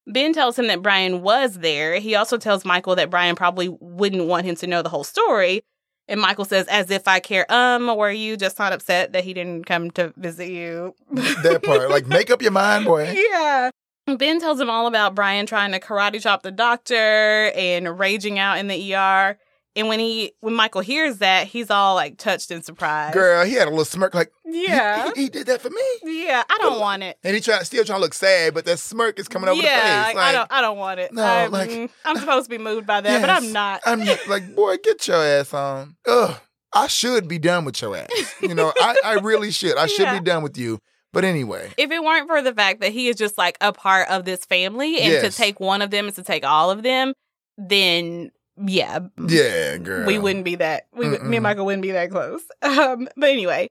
Ben 0.06 0.32
tells 0.32 0.58
him 0.58 0.66
that 0.66 0.82
Brian 0.82 1.22
was 1.22 1.54
there. 1.54 1.98
He 2.00 2.14
also 2.14 2.36
tells 2.36 2.64
Michael 2.64 2.96
that 2.96 3.10
Brian 3.10 3.36
probably 3.36 3.68
wouldn't 3.68 4.26
want 4.26 4.46
him 4.46 4.56
to 4.56 4.66
know 4.66 4.82
the 4.82 4.88
whole 4.88 5.04
story. 5.04 5.62
And 6.08 6.20
Michael 6.20 6.44
says, 6.44 6.66
as 6.66 6.90
if 6.90 7.06
I 7.06 7.20
care, 7.20 7.50
um, 7.50 7.86
were 7.96 8.10
you 8.10 8.36
just 8.36 8.58
not 8.58 8.72
upset 8.72 9.12
that 9.12 9.24
he 9.24 9.32
didn't 9.32 9.66
come 9.66 9.90
to 9.92 10.12
visit 10.16 10.48
you? 10.50 10.94
that 11.10 11.62
part. 11.62 11.90
Like, 11.90 12.06
make 12.06 12.30
up 12.30 12.42
your 12.42 12.50
mind, 12.50 12.84
boy. 12.84 13.12
Yeah. 13.12 13.70
Ben 14.18 14.40
tells 14.40 14.60
him 14.60 14.68
all 14.68 14.88
about 14.88 15.14
Brian 15.14 15.46
trying 15.46 15.70
to 15.72 15.78
karate 15.78 16.20
chop 16.20 16.42
the 16.42 16.50
doctor 16.50 17.52
and 17.54 17.98
raging 17.98 18.38
out 18.38 18.58
in 18.58 18.66
the 18.66 18.94
ER. 18.94 19.38
And 19.74 19.88
when 19.88 20.00
he 20.00 20.34
when 20.40 20.54
Michael 20.54 20.82
hears 20.82 21.18
that, 21.18 21.46
he's 21.46 21.70
all 21.70 21.94
like 21.94 22.18
touched 22.18 22.50
and 22.50 22.62
surprised. 22.64 23.14
Girl, 23.14 23.44
he 23.44 23.54
had 23.54 23.68
a 23.68 23.70
little 23.70 23.86
smirk, 23.86 24.14
like, 24.14 24.30
Yeah. 24.44 25.12
he, 25.14 25.22
he 25.22 25.28
did 25.30 25.46
that 25.46 25.62
for 25.62 25.70
me. 25.70 25.80
Yeah, 26.02 26.42
I 26.48 26.58
don't 26.58 26.78
want 26.78 27.02
it. 27.02 27.16
And 27.24 27.34
he 27.34 27.40
try, 27.40 27.62
still 27.62 27.82
trying 27.84 27.98
to 27.98 28.02
look 28.02 28.12
sad, 28.12 28.52
but 28.52 28.66
that 28.66 28.78
smirk 28.78 29.18
is 29.18 29.28
coming 29.28 29.48
over 29.48 29.62
yeah, 29.62 30.00
the 30.00 30.06
face. 30.08 30.14
like, 30.16 30.24
I 30.24 30.32
don't 30.32 30.52
I 30.52 30.60
don't 30.60 30.76
want 30.78 31.00
it. 31.00 31.12
No, 31.14 31.22
I, 31.22 31.46
like- 31.46 31.90
I'm 32.04 32.16
supposed 32.18 32.46
to 32.46 32.50
be 32.50 32.62
moved 32.62 32.86
by 32.86 33.00
that, 33.00 33.20
but 33.22 33.30
I'm 33.30 33.50
not. 33.52 33.80
I'm 33.86 34.00
like, 34.28 34.54
boy, 34.54 34.76
get 34.84 35.08
your 35.08 35.16
ass 35.24 35.54
on. 35.54 35.96
Ugh, 36.06 36.36
I 36.74 36.86
should 36.88 37.26
be 37.26 37.38
done 37.38 37.64
with 37.64 37.80
your 37.80 37.96
ass. 37.96 38.08
You 38.42 38.54
know, 38.54 38.72
I, 38.76 38.96
I 39.04 39.12
really 39.14 39.50
should. 39.52 39.78
I 39.78 39.86
should 39.86 40.00
Yeah. 40.04 40.18
be 40.18 40.24
done 40.24 40.42
with 40.42 40.58
you. 40.58 40.78
But 41.14 41.24
anyway, 41.24 41.70
if 41.78 41.90
it 41.90 42.02
weren't 42.02 42.26
for 42.28 42.40
the 42.42 42.54
fact 42.54 42.80
that 42.80 42.92
he 42.92 43.08
is 43.08 43.16
just 43.16 43.36
like 43.38 43.56
a 43.62 43.72
part 43.72 44.08
of 44.10 44.24
this 44.26 44.44
family 44.44 44.98
and 45.00 45.12
Yes. 45.12 45.22
to 45.24 45.30
take 45.34 45.60
one 45.60 45.80
of 45.82 45.90
them 45.90 46.08
is 46.08 46.14
to 46.16 46.22
take 46.22 46.44
all 46.44 46.70
of 46.70 46.82
them, 46.82 47.12
then 47.58 48.30
yeah, 48.56 49.00
yeah, 49.28 49.76
girl. 49.78 50.06
we 50.06 50.18
wouldn't 50.18 50.44
be 50.44 50.56
that. 50.56 50.86
We 50.94 51.08
would, 51.08 51.22
me 51.22 51.36
and 51.36 51.42
Michael 51.44 51.64
wouldn't 51.66 51.82
be 51.82 51.92
that 51.92 52.10
close. 52.10 52.42
Um, 52.62 53.08
but 53.16 53.30
anyway, 53.30 53.68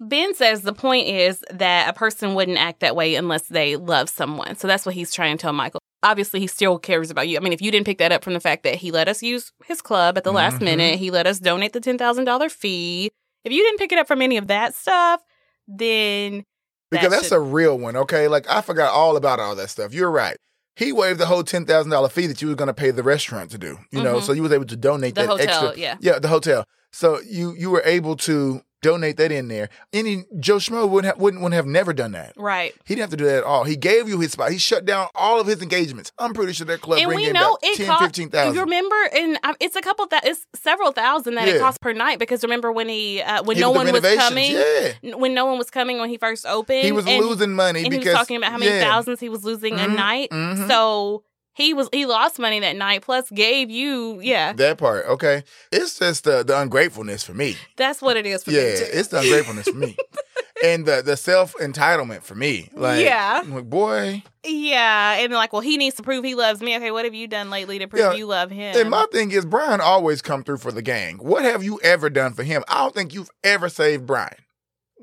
Ben 0.00 0.34
says 0.34 0.62
the 0.62 0.72
point 0.72 1.06
is 1.06 1.44
that 1.50 1.88
a 1.88 1.92
person 1.92 2.34
wouldn't 2.34 2.58
act 2.58 2.80
that 2.80 2.96
way 2.96 3.14
unless 3.14 3.42
they 3.42 3.76
love 3.76 4.08
someone. 4.08 4.56
So 4.56 4.66
that's 4.68 4.84
what 4.86 4.94
he's 4.94 5.12
trying 5.12 5.36
to 5.36 5.42
tell 5.42 5.52
Michael. 5.52 5.80
Obviously, 6.02 6.40
he 6.40 6.48
still 6.48 6.78
cares 6.78 7.10
about 7.10 7.28
you. 7.28 7.36
I 7.36 7.40
mean, 7.40 7.52
if 7.52 7.62
you 7.62 7.70
didn't 7.70 7.86
pick 7.86 7.98
that 7.98 8.10
up 8.10 8.24
from 8.24 8.32
the 8.32 8.40
fact 8.40 8.64
that 8.64 8.74
he 8.76 8.90
let 8.90 9.06
us 9.06 9.22
use 9.22 9.52
his 9.64 9.80
club 9.80 10.18
at 10.18 10.24
the 10.24 10.32
last 10.32 10.56
Mhm. 10.56 10.62
minute, 10.64 10.98
he 10.98 11.10
let 11.12 11.26
us 11.28 11.38
donate 11.38 11.72
the 11.72 11.80
ten 11.80 11.96
thousand 11.98 12.24
dollar 12.24 12.48
fee. 12.48 13.10
If 13.44 13.52
you 13.52 13.62
didn't 13.62 13.78
pick 13.78 13.92
it 13.92 13.98
up 13.98 14.08
from 14.08 14.22
any 14.22 14.36
of 14.36 14.48
that 14.48 14.74
stuff, 14.74 15.20
then 15.68 16.44
because 16.90 17.10
that 17.10 17.16
that's 17.16 17.28
should- 17.28 17.36
a 17.36 17.40
real 17.40 17.78
one. 17.78 17.96
Okay, 17.96 18.28
like 18.28 18.48
I 18.50 18.60
forgot 18.60 18.92
all 18.92 19.16
about 19.16 19.38
all 19.40 19.54
that 19.56 19.70
stuff. 19.70 19.94
You're 19.94 20.10
right. 20.10 20.36
He 20.74 20.92
waived 20.92 21.18
the 21.20 21.26
whole 21.26 21.42
ten 21.44 21.66
thousand 21.66 21.90
dollar 21.90 22.08
fee 22.08 22.26
that 22.28 22.40
you 22.40 22.48
were 22.48 22.54
going 22.54 22.68
to 22.68 22.74
pay 22.74 22.90
the 22.90 23.02
restaurant 23.02 23.50
to 23.50 23.58
do. 23.58 23.78
You 23.90 24.02
know, 24.02 24.16
Mhm. 24.16 24.22
so 24.22 24.32
you 24.32 24.42
was 24.42 24.52
able 24.52 24.64
to 24.66 24.76
donate 24.76 25.14
The 25.14 25.22
that 25.22 25.28
hotel, 25.28 25.68
extra. 25.68 25.78
yeah. 25.80 25.96
yeah, 26.00 26.18
the 26.18 26.28
hotel. 26.28 26.64
So 26.92 27.20
you 27.20 27.54
you 27.58 27.70
were 27.70 27.82
able 27.84 28.16
to 28.28 28.62
donate 28.82 29.16
that 29.16 29.32
in 29.32 29.48
there. 29.48 29.68
Any 29.92 30.24
Joe 30.38 30.56
Schmo 30.56 30.88
wouldn't 30.88 31.14
have, 31.14 31.20
wouldn't, 31.20 31.42
wouldn't 31.42 31.56
have 31.56 31.66
never 31.66 31.92
done 31.92 32.12
that. 32.12 32.34
right. 32.36 32.74
He 32.84 32.94
didn't 32.94 33.02
have 33.02 33.10
to 33.10 33.16
do 33.16 33.24
that 33.24 33.38
at 33.38 33.44
all. 33.44 33.64
He 33.64 33.76
gave 33.76 34.08
you 34.08 34.20
his 34.20 34.32
spot. 34.32 34.50
He 34.52 34.58
shut 34.58 34.84
down 34.84 35.08
all 35.14 35.40
of 35.40 35.46
his 35.46 35.62
engagements. 35.62 36.12
I'm 36.18 36.34
pretty 36.34 36.52
sure 36.52 36.66
that 36.66 36.80
club 36.80 36.98
and 36.98 37.06
bring 37.06 37.18
we 37.20 37.26
in 37.28 37.32
know 37.32 37.56
it 37.62 37.76
10, 37.78 37.86
cost. 37.86 38.02
15,000. 38.02 38.54
You 38.54 38.60
remember, 38.60 38.96
and 39.14 39.38
um, 39.44 39.54
it's 39.60 39.76
a 39.76 39.80
couple 39.80 40.06
that 40.08 40.26
it's 40.26 40.46
several 40.54 40.92
thousand 40.92 41.36
that 41.36 41.46
Yeah. 41.48 41.54
it 41.54 41.60
costs 41.60 41.78
per 41.78 41.92
night. 41.92 42.18
Because 42.18 42.42
remember 42.42 42.70
when 42.72 42.88
he 42.88 43.22
uh, 43.22 43.42
when 43.44 43.56
He 43.56 43.60
no 43.62 43.70
one 43.70 43.90
was 43.92 44.02
coming, 44.16 44.52
Yeah. 44.52 45.14
when 45.14 45.32
no 45.34 45.46
one 45.46 45.58
was 45.58 45.70
coming 45.70 45.98
when 45.98 46.08
he 46.10 46.18
first 46.18 46.44
opened, 46.44 46.82
He 46.84 46.92
was 46.92 47.06
and, 47.06 47.24
losing 47.24 47.54
money 47.54 47.84
and 47.84 47.92
he 47.92 47.98
was 48.00 48.08
talking 48.08 48.36
about 48.36 48.50
how 48.52 48.58
many 48.58 48.70
yeah. 48.72 48.80
thousands 48.82 49.20
he 49.20 49.28
was 49.28 49.44
losing 49.44 49.74
a 49.74 49.84
Mhm, 49.86 49.94
night. 49.96 50.30
mhm. 50.30 50.68
So 50.68 51.22
he 51.54 51.74
was 51.74 51.88
he 51.92 52.06
lost 52.06 52.38
money 52.38 52.60
that 52.60 52.76
night. 52.76 53.02
Plus 53.02 53.28
gave 53.30 53.70
you 53.70 54.20
yeah. 54.20 54.52
That 54.52 54.78
part, 54.78 55.06
okay. 55.06 55.44
It's 55.70 55.98
just 55.98 56.24
the 56.24 56.42
the 56.42 56.58
ungratefulness 56.60 57.24
for 57.24 57.34
me. 57.34 57.56
That's 57.76 58.00
what 58.02 58.16
it 58.16 58.26
is 58.26 58.44
for 58.44 58.50
yeah, 58.50 58.60
it's 58.62 59.08
the 59.08 59.20
ungratefulness 59.20 59.68
for 59.68 59.76
me, 59.76 59.96
and 60.64 60.86
the 60.86 61.02
the 61.02 61.16
self 61.16 61.54
entitlement 61.60 62.22
for 62.22 62.34
me. 62.34 62.70
Like, 62.74 63.04
Yeah. 63.04 63.40
I'm 63.44 63.54
like 63.54 63.68
boy. 63.68 64.22
yeah, 64.44 65.14
and 65.18 65.32
like, 65.32 65.52
well, 65.52 65.62
he 65.62 65.76
needs 65.76 65.96
to 65.96 66.02
prove 66.02 66.24
he 66.24 66.34
loves 66.34 66.60
me. 66.60 66.76
Okay, 66.76 66.90
what 66.90 67.04
have 67.04 67.14
you 67.14 67.26
done 67.28 67.50
lately 67.50 67.78
to 67.78 67.86
prove 67.86 68.00
Yeah, 68.00 68.12
you 68.14 68.26
love 68.26 68.50
him? 68.50 68.76
And 68.76 68.90
my 68.90 69.06
thing 69.12 69.30
is, 69.30 69.44
Brian 69.44 69.80
always 69.80 70.22
come 70.22 70.42
through 70.44 70.58
for 70.58 70.72
the 70.72 70.82
gang. 70.82 71.18
What 71.18 71.44
have 71.44 71.62
you 71.62 71.78
ever 71.82 72.08
done 72.10 72.32
for 72.34 72.42
him? 72.42 72.64
I 72.68 72.78
don't 72.78 72.94
think 72.94 73.14
you've 73.14 73.30
ever 73.44 73.68
saved 73.68 74.06
Brian. 74.06 74.34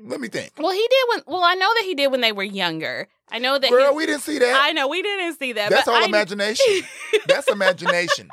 Let 0.02 0.20
me 0.20 0.28
think, 0.28 0.52
well, 0.58 0.72
he 0.72 0.86
did 0.88 1.04
when. 1.08 1.22
Well, 1.26 1.44
I 1.44 1.54
know 1.54 1.68
that 1.74 1.84
he 1.84 1.94
did 1.94 2.10
when 2.10 2.20
they 2.20 2.32
were 2.32 2.42
younger. 2.42 3.08
I 3.30 3.38
know 3.38 3.58
that. 3.58 3.70
girl. 3.70 3.90
he, 3.90 3.96
We 3.96 4.06
didn't 4.06 4.22
see 4.22 4.38
that. 4.38 4.60
I 4.62 4.72
know 4.72 4.88
we 4.88 5.02
didn't 5.02 5.38
see 5.38 5.52
that. 5.52 5.70
That's 5.70 5.88
all 5.88 5.94
I- 5.94 6.06
imagination. 6.06 6.82
That's 7.26 7.48
imagination. 7.50 8.30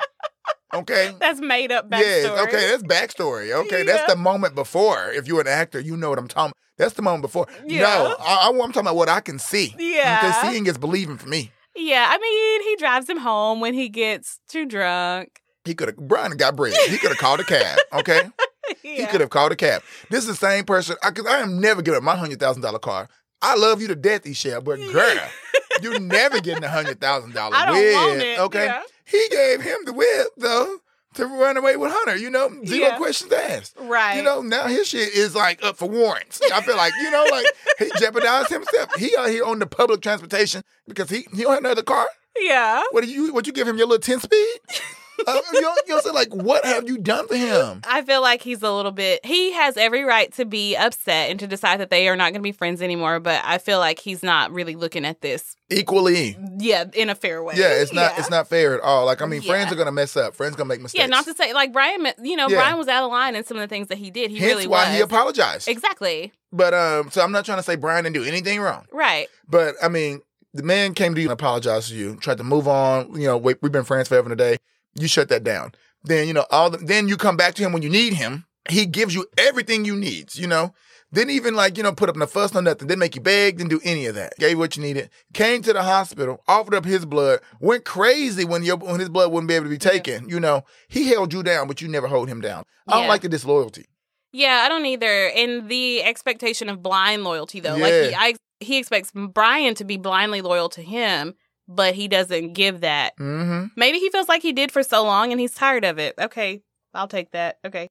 Okay. 0.74 1.14
That's 1.20 1.40
made 1.40 1.72
up 1.72 1.88
backstory. 1.88 2.00
Yes, 2.00 2.48
okay, 2.48 2.70
that's 2.70 2.82
backstory. 2.82 3.52
Okay, 3.64 3.84
that's 3.84 4.12
the 4.12 4.18
moment 4.18 4.54
before. 4.54 5.10
If 5.12 5.26
you're 5.26 5.40
an 5.40 5.46
actor, 5.46 5.80
you 5.80 5.96
know 5.96 6.10
what 6.10 6.18
I'm 6.18 6.28
talking. 6.28 6.52
That's 6.76 6.92
the 6.94 7.00
moment 7.00 7.22
before. 7.22 7.46
Yeah. 7.66 7.80
No, 7.80 8.16
I, 8.20 8.46
I, 8.46 8.48
am 8.50 8.58
talking 8.58 8.82
about 8.82 8.96
what 8.96 9.08
I 9.08 9.20
can 9.20 9.38
see. 9.38 9.74
Yeah. 9.78 10.20
because 10.20 10.50
seeing 10.50 10.66
is 10.66 10.76
believing 10.76 11.16
for 11.16 11.26
me. 11.28 11.52
Yeah, 11.74 12.06
I 12.08 12.18
mean, 12.18 12.62
he 12.62 12.76
drives 12.76 13.08
him 13.08 13.18
home 13.18 13.60
when 13.60 13.72
he 13.72 13.88
gets 13.88 14.40
too 14.48 14.66
drunk. 14.66 15.40
He 15.64 15.74
could 15.74 15.88
have. 15.88 15.96
Brian 15.96 16.36
got 16.36 16.56
bread. 16.56 16.74
He 16.88 16.98
could 16.98 17.10
have 17.10 17.18
called 17.18 17.40
a 17.40 17.44
cab. 17.44 17.78
Okay, 17.92 18.22
he 18.82 19.06
could 19.06 19.20
have 19.20 19.30
called 19.30 19.52
a 19.52 19.56
cab. 19.56 19.82
This 20.10 20.20
is 20.20 20.26
the 20.28 20.34
same 20.46 20.64
person. 20.64 20.96
Because 21.04 21.26
I, 21.26 21.40
am 21.40 21.60
never 21.60 21.82
giving 21.82 21.98
up 21.98 22.02
my 22.04 22.16
hundred 22.16 22.40
thousand 22.40 22.62
dollar 22.62 22.78
car. 22.78 23.08
I 23.40 23.56
love 23.56 23.80
you 23.80 23.88
to 23.88 23.94
death, 23.94 24.24
Michelle, 24.26 24.60
but 24.60 24.78
girl, 24.92 25.16
you're 25.82 26.00
never 26.00 26.40
getting 26.40 26.64
a 26.64 26.68
hundred 26.68 27.00
thousand 27.00 27.34
dollar 27.34 27.56
whip. 27.72 27.94
want 27.94 28.20
it. 28.22 28.38
Okay, 28.40 28.64
Yeah. 28.66 28.82
he 29.04 29.28
gave 29.30 29.60
him 29.62 29.78
the 29.84 29.92
whip 29.92 30.28
though 30.36 30.78
to 31.14 31.26
run 31.26 31.56
away 31.56 31.76
with 31.76 31.92
Hunter. 31.92 32.16
You 32.16 32.30
know, 32.30 32.48
zero 32.66 32.88
Yeah. 32.88 32.96
questions 32.96 33.32
asked. 33.32 33.74
Right. 33.80 34.16
You 34.16 34.22
know, 34.22 34.42
now 34.42 34.66
his 34.66 34.88
shit 34.88 35.12
is 35.14 35.34
like 35.34 35.62
up 35.64 35.76
for 35.76 35.88
warrants. 35.88 36.40
I 36.52 36.60
feel 36.62 36.76
like, 36.76 36.92
you 37.00 37.10
know, 37.10 37.26
like 37.30 37.46
he 37.78 37.90
jeopardized 37.98 38.50
himself. 38.50 38.94
He 38.96 39.14
out 39.16 39.28
here 39.30 39.44
on 39.44 39.58
the 39.60 39.66
public 39.66 40.00
transportation 40.00 40.62
because 40.86 41.08
he 41.08 41.26
he 41.32 41.42
don't 41.42 41.52
have 41.54 41.64
another 41.64 41.82
car. 41.82 42.06
Yeah. 42.38 42.82
What 42.90 43.04
do 43.04 43.10
you 43.10 43.32
what 43.32 43.46
you 43.46 43.52
give 43.52 43.68
him 43.68 43.78
your 43.78 43.86
little 43.86 44.02
10 44.02 44.20
speed? 44.20 44.58
Uh, 45.26 45.40
you 45.52 45.60
know, 45.60 45.74
you 45.86 45.88
know 45.88 45.94
what 45.96 46.04
saying? 46.04 46.14
Like, 46.14 46.34
what 46.34 46.64
have 46.64 46.88
you 46.88 46.98
done 46.98 47.26
for 47.28 47.36
him? 47.36 47.80
I 47.84 48.02
feel 48.02 48.20
like 48.22 48.40
he's 48.42 48.62
a 48.62 48.70
little 48.72 48.92
bit. 48.92 49.24
He 49.26 49.52
has 49.52 49.76
every 49.76 50.04
right 50.04 50.32
to 50.34 50.44
be 50.44 50.76
upset 50.76 51.30
and 51.30 51.38
to 51.40 51.46
decide 51.46 51.80
that 51.80 51.90
they 51.90 52.08
are 52.08 52.16
not 52.16 52.26
going 52.32 52.40
to 52.40 52.40
be 52.42 52.52
friends 52.52 52.80
anymore. 52.82 53.20
But 53.20 53.42
I 53.44 53.58
feel 53.58 53.78
like 53.78 53.98
he's 53.98 54.22
not 54.22 54.52
really 54.52 54.76
looking 54.76 55.04
at 55.04 55.20
this, 55.20 55.56
Equally. 55.70 56.36
yeah, 56.58 56.84
in 56.94 57.10
a 57.10 57.14
fair 57.14 57.42
way. 57.42 57.54
Yeah, 57.56 57.68
it's 57.70 57.92
not 57.92 58.12
Yeah. 58.12 58.18
it's 58.20 58.30
not 58.30 58.48
fair 58.48 58.74
at 58.74 58.80
all. 58.80 59.06
Like, 59.06 59.20
I 59.22 59.26
mean, 59.26 59.42
friends 59.42 59.72
are 59.72 59.76
gonna 59.76 59.92
mess 59.92 60.16
up. 60.16 60.34
Friends 60.34 60.56
gonna 60.56 60.68
make 60.68 60.80
mistakes. 60.80 61.00
Yeah, 61.00 61.06
not 61.06 61.24
to 61.24 61.34
say 61.34 61.52
like 61.52 61.72
Brian. 61.72 62.06
You 62.22 62.36
know, 62.36 62.48
Yeah. 62.48 62.56
Brian 62.58 62.78
was 62.78 62.88
out 62.88 63.04
of 63.04 63.10
line 63.10 63.34
in 63.34 63.44
some 63.44 63.56
of 63.56 63.60
the 63.62 63.68
things 63.68 63.88
that 63.88 63.98
he 63.98 64.10
did. 64.10 64.30
He 64.30 64.38
Hence 64.38 64.52
really 64.52 64.66
why 64.66 64.86
was. 64.88 64.94
he 64.96 65.00
apologized. 65.02 65.68
exactly. 65.68 66.32
But 66.52 66.72
um, 66.74 67.10
so 67.10 67.22
I'm 67.22 67.32
not 67.32 67.44
trying 67.44 67.58
to 67.58 67.62
say 67.62 67.76
Brian 67.76 68.04
didn't 68.04 68.14
do 68.14 68.24
anything 68.24 68.60
wrong. 68.60 68.86
Right. 68.92 69.28
But 69.48 69.74
I 69.82 69.88
mean, 69.88 70.20
the 70.54 70.62
man 70.62 70.94
came 70.94 71.14
to 71.14 71.20
you 71.20 71.26
and 71.26 71.32
apologized 71.32 71.88
to 71.90 71.94
you, 71.94 72.16
tried 72.16 72.38
to 72.38 72.44
move 72.44 72.66
on. 72.66 73.12
You 73.20 73.26
know, 73.26 73.36
we, 73.36 73.54
we've 73.60 73.72
been 73.72 73.84
friends 73.84 74.08
forever 74.08 74.30
and 74.30 74.40
a 74.40 74.44
day. 74.52 74.56
You 75.00 75.08
shut 75.08 75.28
that 75.28 75.44
down. 75.44 75.72
Then 76.04 76.26
you 76.26 76.34
know 76.34 76.46
all. 76.50 76.70
The, 76.70 76.78
then 76.78 77.08
you 77.08 77.16
come 77.16 77.36
back 77.36 77.54
to 77.54 77.62
him 77.62 77.72
when 77.72 77.82
you 77.82 77.90
need 77.90 78.14
him. 78.14 78.44
He 78.68 78.86
gives 78.86 79.14
you 79.14 79.26
everything 79.36 79.84
you 79.84 79.96
need. 79.96 80.34
You 80.34 80.46
know. 80.46 80.74
Didn't 81.10 81.30
even 81.30 81.54
like 81.54 81.78
you 81.78 81.82
know 81.82 81.92
put 81.92 82.10
up 82.10 82.16
no 82.16 82.26
fuss 82.26 82.52
no 82.52 82.60
nothing. 82.60 82.86
Didn't 82.86 82.98
make 83.00 83.14
you 83.14 83.22
beg. 83.22 83.56
Didn't 83.56 83.70
do 83.70 83.80
any 83.82 84.04
of 84.06 84.14
that. 84.16 84.34
Gave 84.38 84.58
what 84.58 84.76
you 84.76 84.82
needed. 84.82 85.08
Came 85.32 85.62
to 85.62 85.72
the 85.72 85.82
hospital. 85.82 86.42
Offered 86.46 86.74
up 86.74 86.84
his 86.84 87.06
blood. 87.06 87.40
Went 87.60 87.86
crazy 87.86 88.44
when 88.44 88.62
your 88.62 88.76
when 88.76 89.00
his 89.00 89.08
blood 89.08 89.32
wouldn't 89.32 89.48
be 89.48 89.54
able 89.54 89.64
to 89.66 89.70
be 89.70 89.78
taken. 89.78 90.28
You 90.28 90.38
know. 90.38 90.64
He 90.88 91.08
held 91.08 91.32
you 91.32 91.42
down, 91.42 91.66
but 91.66 91.80
you 91.80 91.88
never 91.88 92.08
hold 92.08 92.28
him 92.28 92.40
down. 92.42 92.64
I 92.86 92.92
don't 92.94 93.02
Yeah. 93.04 93.08
like 93.08 93.22
the 93.22 93.28
disloyalty. 93.30 93.86
Yeah, 94.32 94.62
I 94.64 94.68
don't 94.68 94.84
either. 94.84 95.28
And 95.34 95.70
the 95.70 96.02
expectation 96.02 96.68
of 96.68 96.82
blind 96.82 97.24
loyalty, 97.24 97.60
though, 97.60 97.76
like 97.76 97.92
he, 97.92 98.14
I, 98.14 98.34
he 98.60 98.76
expects 98.76 99.10
Brian 99.14 99.74
to 99.76 99.84
be 99.84 99.96
blindly 99.96 100.42
loyal 100.42 100.68
to 100.70 100.82
him, 100.82 101.34
but 101.68 101.94
he 101.94 102.08
doesn't 102.08 102.54
give 102.54 102.80
that. 102.80 103.16
Mm-hmm. 103.18 103.66
Maybe 103.76 103.98
he 103.98 104.10
feels 104.10 104.28
like 104.28 104.42
he 104.42 104.52
did 104.52 104.72
for 104.72 104.82
so 104.82 105.04
long, 105.04 105.30
and 105.30 105.40
he's 105.40 105.54
tired 105.54 105.84
of 105.84 105.98
it. 105.98 106.14
Okay, 106.18 106.62
I'll 106.94 107.08
take 107.08 107.30
that. 107.32 107.58
Okay. 107.64 107.88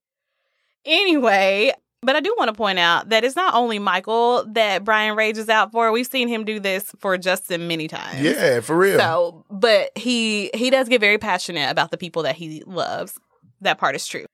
Anyway, 0.86 1.72
but 2.01 2.15
I 2.15 2.19
do 2.19 2.34
want 2.38 2.50
to 2.50 2.53
point 2.53 2.79
out 2.79 3.10
that 3.10 3.24
it's 3.24 3.36
not 3.36 3.53
only 3.53 3.79
Michael 3.79 4.46
that 4.53 4.84
Brian 4.84 5.15
rages 5.15 5.50
out 5.50 5.72
for. 5.72 5.91
We've 5.91 6.07
seen 6.07 6.27
him 6.27 6.46
do 6.46 6.60
this 6.60 6.91
for 7.00 7.17
Justin 7.17 7.67
many 7.67 7.88
times. 7.88 8.22
Yeah, 8.22 8.62
for 8.62 8.77
real. 8.77 8.98
So, 8.98 9.46
but 9.50 9.91
he 9.98 10.50
he 10.53 10.69
does 10.69 10.89
get 10.89 11.01
very 11.01 11.17
passionate 11.17 11.69
about 11.69 11.91
the 11.91 11.98
people 11.98 12.24
that 12.24 12.36
he 12.36 12.63
loves. 12.65 13.19
That 13.62 13.77
part 13.77 13.96
is 13.96 14.07
true. 14.07 14.25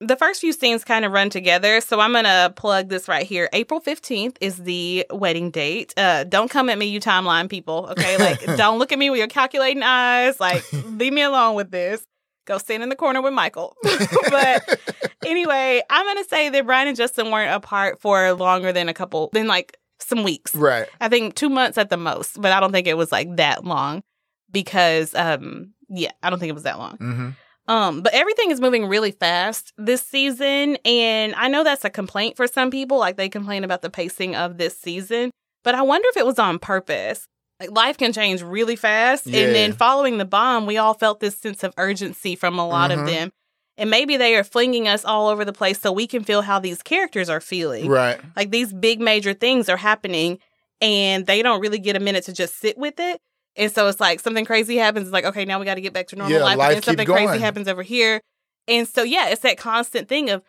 The 0.00 0.16
first 0.16 0.40
few 0.40 0.52
scenes 0.52 0.84
kind 0.84 1.04
of 1.04 1.10
run 1.10 1.28
together, 1.28 1.80
so 1.80 1.98
I'm 1.98 2.12
gonna 2.12 2.52
plug 2.54 2.88
this 2.88 3.08
right 3.08 3.26
here. 3.26 3.48
April 3.52 3.80
15th 3.80 4.36
is 4.40 4.58
the 4.58 5.04
wedding 5.10 5.50
date. 5.50 5.92
Uh, 5.96 6.22
don't 6.22 6.48
come 6.48 6.68
at 6.70 6.78
me, 6.78 6.86
you 6.86 7.00
timeline 7.00 7.48
people. 7.48 7.88
Okay, 7.90 8.16
like 8.16 8.44
don't 8.56 8.78
look 8.78 8.92
at 8.92 8.98
me 8.98 9.10
with 9.10 9.18
your 9.18 9.26
calculating 9.26 9.82
eyes. 9.82 10.38
Like 10.38 10.64
leave 10.72 11.12
me 11.12 11.22
alone 11.22 11.56
with 11.56 11.72
this. 11.72 12.04
Go 12.46 12.58
stand 12.58 12.84
in 12.84 12.90
the 12.90 12.96
corner 12.96 13.20
with 13.20 13.32
Michael. 13.32 13.76
but 14.30 14.80
anyway, 15.26 15.82
I'm 15.90 16.06
gonna 16.06 16.24
say 16.24 16.48
that 16.48 16.64
Brian 16.64 16.86
and 16.86 16.96
Justin 16.96 17.32
weren't 17.32 17.52
apart 17.52 18.00
for 18.00 18.32
longer 18.34 18.72
than 18.72 18.88
a 18.88 18.94
couple, 18.94 19.30
than 19.32 19.48
like 19.48 19.76
some 19.98 20.22
weeks. 20.22 20.54
right. 20.54 20.86
I 21.00 21.08
think 21.08 21.34
two 21.34 21.48
months 21.48 21.76
at 21.76 21.90
the 21.90 21.96
most, 21.96 22.40
but 22.40 22.52
I 22.52 22.60
don't 22.60 22.70
think 22.70 22.86
it 22.86 22.96
was 22.96 23.10
like 23.10 23.34
that 23.36 23.64
long 23.64 24.04
because, 24.52 25.12
um, 25.16 25.72
yeah, 25.88 26.12
I 26.22 26.30
don't 26.30 26.38
think 26.38 26.50
it 26.50 26.54
was 26.54 26.62
that 26.62 26.78
long. 26.78 26.98
Mm-hmm. 26.98 27.30
Um, 27.68 28.00
but 28.00 28.14
everything 28.14 28.50
is 28.50 28.60
moving 28.60 28.86
really 28.86 29.10
fast 29.12 29.72
this 29.76 30.02
season, 30.02 30.76
and 30.84 31.34
I 31.36 31.48
know 31.48 31.62
that's 31.64 31.84
a 31.84 31.90
complaint 31.90 32.36
for 32.36 32.46
some 32.46 32.70
people. 32.70 32.98
Like 32.98 33.16
they 33.16 33.28
complain 33.28 33.62
about 33.62 33.82
the 33.82 33.90
pacing 33.90 34.34
of 34.34 34.56
this 34.58 34.76
season, 34.78 35.30
but 35.64 35.74
I 35.74 35.82
wonder 35.82 36.08
if 36.10 36.16
it 36.16 36.24
was 36.26 36.38
on 36.38 36.58
purpose. 36.58 37.26
Like 37.60 37.70
life 37.70 37.98
can 37.98 38.12
change 38.12 38.40
really 38.42 38.76
fast, 38.76 39.26
Yeah. 39.26 39.42
and 39.42 39.54
then 39.54 39.72
following 39.74 40.16
the 40.18 40.24
bomb, 40.24 40.64
we 40.64 40.78
all 40.78 40.94
felt 40.94 41.20
this 41.20 41.36
sense 41.36 41.62
of 41.62 41.74
urgency 41.76 42.34
from 42.36 42.58
a 42.58 42.66
lot 42.66 42.90
of 42.90 43.04
them. 43.04 43.30
And 43.76 43.90
maybe 43.90 44.16
they 44.16 44.34
are 44.34 44.42
flinging 44.44 44.88
us 44.88 45.04
all 45.04 45.28
over 45.28 45.44
the 45.44 45.52
place 45.52 45.78
so 45.80 45.92
we 45.92 46.06
can 46.08 46.24
feel 46.24 46.42
how 46.42 46.58
these 46.58 46.82
characters 46.82 47.28
are 47.28 47.40
feeling 47.40 47.86
Right. 47.88 48.18
like 48.34 48.50
these 48.50 48.72
big 48.72 49.00
major 49.00 49.34
things 49.34 49.68
are 49.68 49.76
happening 49.76 50.38
and 50.80 51.26
they 51.26 51.42
don't 51.42 51.60
really 51.60 51.78
get 51.78 51.94
a 51.96 52.00
minute 52.00 52.24
to 52.24 52.32
just 52.32 52.58
sit 52.58 52.76
with 52.78 52.98
it. 52.98 53.20
And 53.58 53.70
so 53.70 53.86
it's 53.88 54.00
like 54.00 54.20
something 54.20 54.44
crazy 54.46 54.76
happens. 54.76 55.08
It's 55.08 55.12
like, 55.12 55.24
okay, 55.26 55.44
now 55.44 55.58
we 55.58 55.66
got 55.66 55.74
to 55.74 55.80
get 55.82 55.92
back 55.92 56.06
to 56.08 56.16
normal 56.16 56.36
Yeah, 56.38 56.44
life. 56.44 56.56
life 56.58 56.68
And 56.68 56.76
then 56.76 56.82
something 56.84 57.06
going. 57.06 57.26
crazy 57.26 57.42
happens 57.42 57.68
over 57.68 57.82
here. 57.82 58.20
And 58.68 58.86
so, 58.88 59.02
yeah, 59.02 59.28
it's 59.28 59.42
that 59.42 59.58
constant 59.58 60.08
thing 60.08 60.30
of 60.30 60.42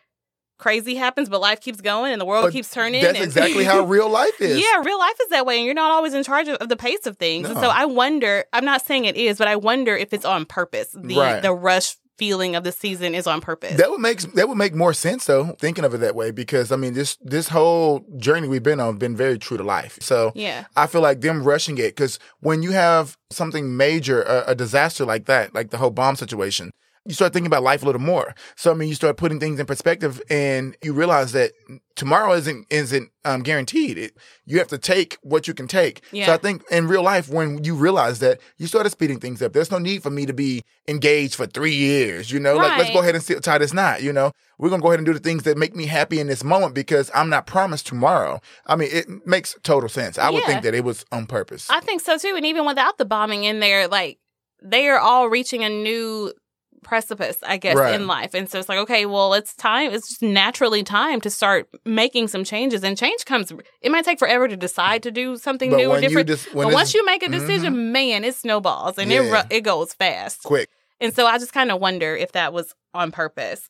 crazy 0.60 0.96
happens, 0.96 1.30
but 1.30 1.40
life 1.42 1.62
keeps 1.62 1.80
going 1.82 2.12
and 2.12 2.20
the 2.22 2.26
world 2.26 2.44
But 2.46 2.54
keeps 2.54 2.70
turning. 2.70 3.02
That's 3.02 3.16
and- 3.18 3.24
exactly 3.26 3.64
how 3.64 3.82
real 3.86 4.10
life 4.10 4.34
is. 4.42 4.60
yeah, 4.60 4.82
real 4.84 5.00
life 5.00 5.16
is 5.24 5.30
that 5.30 5.46
way. 5.46 5.58
And 5.58 5.66
you're 5.66 5.74
not 5.74 5.90
always 5.92 6.14
in 6.14 6.24
charge 6.24 6.48
of, 6.50 6.58
of 6.58 6.70
the 6.70 6.76
pace 6.76 7.06
of 7.06 7.18
things. 7.18 7.50
And 7.50 7.58
so 7.60 7.70
I 7.70 7.86
wonder, 7.86 8.44
I'm 8.54 8.66
not 8.66 8.86
saying 8.86 9.06
it 9.06 9.16
is, 9.16 9.38
but 9.38 9.48
I 9.48 9.56
wonder 9.56 9.96
if 9.96 10.14
it's 10.14 10.26
on 10.26 10.46
purpose. 10.46 10.90
The, 10.94 11.16
Right. 11.18 11.42
the 11.42 11.54
rush 11.54 11.96
feeling 12.20 12.56
of 12.56 12.64
the 12.64 12.72
season 12.72 13.16
is 13.16 13.26
on 13.26 13.42
purpose. 13.42 13.78
That 13.78 13.90
would 13.90 14.02
make 14.02 14.20
that 14.34 14.48
would 14.48 14.58
make 14.58 14.76
more 14.76 14.94
sense 14.94 15.26
though, 15.26 15.56
thinking 15.60 15.86
of 15.86 15.94
it 15.94 16.00
that 16.00 16.14
way, 16.14 16.32
because 16.32 16.72
I 16.72 16.76
mean 16.76 16.94
this 16.94 17.18
this 17.22 17.48
whole 17.48 18.06
journey 18.18 18.48
we've 18.48 18.62
been 18.62 18.80
on 18.80 18.98
been 18.98 19.16
very 19.16 19.40
true 19.40 19.58
to 19.58 19.64
life. 19.64 19.98
So 20.02 20.34
yeah. 20.36 20.66
I 20.76 20.86
feel 20.86 21.02
like 21.02 21.22
them 21.22 21.44
rushing 21.44 21.78
it 21.78 21.96
because 21.96 22.20
when 22.42 22.62
you 22.62 22.72
have 22.72 23.18
something 23.32 23.76
major, 23.76 24.22
a, 24.24 24.52
a 24.52 24.56
disaster 24.56 25.06
like 25.06 25.26
that, 25.26 25.56
like 25.56 25.72
the 25.72 25.78
whole 25.78 25.92
bomb 25.92 26.18
situation, 26.18 26.72
you 27.10 27.16
start 27.16 27.34
thinking 27.34 27.48
about 27.48 27.64
life 27.64 27.82
a 27.82 27.86
little 27.88 28.00
more. 28.00 28.36
So 28.56 28.70
I 28.72 28.76
mean, 28.76 28.88
you 28.88 28.94
start 28.94 29.18
putting 29.18 29.40
things 29.40 29.60
in 29.60 29.66
perspective, 29.66 30.22
and 30.30 30.78
you 30.84 30.94
realize 30.94 31.32
that 31.32 31.54
tomorrow 31.96 32.34
isn't 32.34 32.68
isn't 32.70 33.10
um, 33.26 33.42
guaranteed. 33.42 33.98
It, 33.98 34.16
you 34.46 34.60
have 34.60 34.68
to 34.68 34.78
take 34.78 35.18
what 35.24 35.48
you 35.48 35.56
can 35.56 35.68
take. 35.68 36.04
So 36.14 36.34
I 36.34 36.38
think 36.38 36.64
in 36.70 36.88
real 36.88 37.02
life, 37.02 37.28
when 37.28 37.64
you 37.64 37.74
realize 37.74 38.20
that, 38.20 38.40
you 38.58 38.68
started 38.68 38.92
speeding 38.92 39.20
things 39.20 39.42
up. 39.42 39.54
There's 39.54 39.72
no 39.72 39.80
need 39.80 40.04
for 40.04 40.12
me 40.12 40.28
to 40.28 40.34
be 40.34 40.62
engaged 40.88 41.34
for 41.34 41.48
three 41.48 41.74
years. 41.74 42.32
You 42.32 42.40
know, 42.40 42.56
like 42.56 42.78
let's 42.78 42.92
go 42.92 43.00
ahead 43.00 43.16
and 43.16 43.24
see, 43.24 43.34
tie 43.36 43.58
this 43.58 43.74
knot. 43.74 44.04
You 44.04 44.14
know, 44.14 44.32
we're 44.60 44.70
gonna 44.70 44.84
go 44.84 44.90
ahead 44.90 45.00
and 45.00 45.06
do 45.08 45.14
the 45.14 45.20
things 45.20 45.44
that 45.44 45.58
make 45.58 45.76
me 45.76 45.88
happy 45.88 46.20
in 46.20 46.28
this 46.28 46.44
moment 46.44 46.76
because 46.76 47.10
I'm 47.16 47.30
not 47.30 47.48
promised 47.48 47.88
tomorrow. 47.88 48.40
I 48.68 48.76
mean, 48.76 48.90
it 48.92 49.26
makes 49.26 49.56
total 49.64 49.90
sense. 49.90 50.20
I 50.20 50.30
would 50.30 50.44
think 50.44 50.62
that 50.62 50.76
it 50.76 50.84
was 50.84 51.06
on 51.12 51.26
purpose. 51.26 51.72
I 51.72 51.80
think 51.80 52.02
so 52.02 52.20
too. 52.20 52.36
And 52.38 52.46
even 52.46 52.68
without 52.68 53.00
the 53.00 53.06
bombing 53.06 53.46
in 53.46 53.62
there, 53.62 53.88
like 53.88 54.20
they 54.62 54.88
are 54.90 55.00
all 55.00 55.28
reaching 55.28 55.64
a 55.64 55.70
new 55.70 56.34
precipice, 56.84 57.38
I 57.46 57.58
guess, 57.58 57.76
Right. 57.78 57.96
in 57.96 58.08
life. 58.08 58.34
And 58.34 58.50
so 58.50 58.60
it's 58.60 58.70
like, 58.70 58.80
okay, 58.80 59.06
well, 59.06 59.34
it's 59.34 59.54
time. 59.56 59.92
It's 59.92 60.08
just 60.10 60.22
naturally 60.22 60.84
time 60.84 61.22
to 61.22 61.30
start 61.30 61.68
making 61.86 62.28
some 62.30 62.44
changes. 62.44 62.84
And 62.84 62.98
change 62.98 63.26
comes. 63.26 63.52
It 63.82 63.92
might 63.92 64.06
take 64.06 64.20
forever 64.20 64.48
to 64.48 64.58
decide 64.58 65.04
to 65.04 65.12
do 65.12 65.38
something 65.38 65.70
But 65.72 65.78
new 65.78 65.92
or 65.92 66.00
different. 66.02 66.30
when 66.54 66.68
but 66.68 66.74
once 66.74 66.94
you 66.94 67.06
make 67.06 67.24
a 67.24 67.30
decision, 67.30 67.92
man, 67.92 68.24
it 68.24 68.36
snowballs 68.36 68.98
and 68.98 69.12
it 69.12 69.24
Yeah. 69.24 69.42
ru- 69.42 69.48
it 69.58 69.62
goes 69.62 69.94
fast. 69.94 70.44
Quick. 70.44 70.70
And 71.02 71.14
so 71.16 71.26
I 71.26 71.38
just 71.38 71.54
kind 71.54 71.72
of 71.72 71.80
wonder 71.80 72.16
if 72.16 72.32
that 72.34 72.52
was 72.54 72.74
on 72.94 73.12
purpose. 73.12 73.70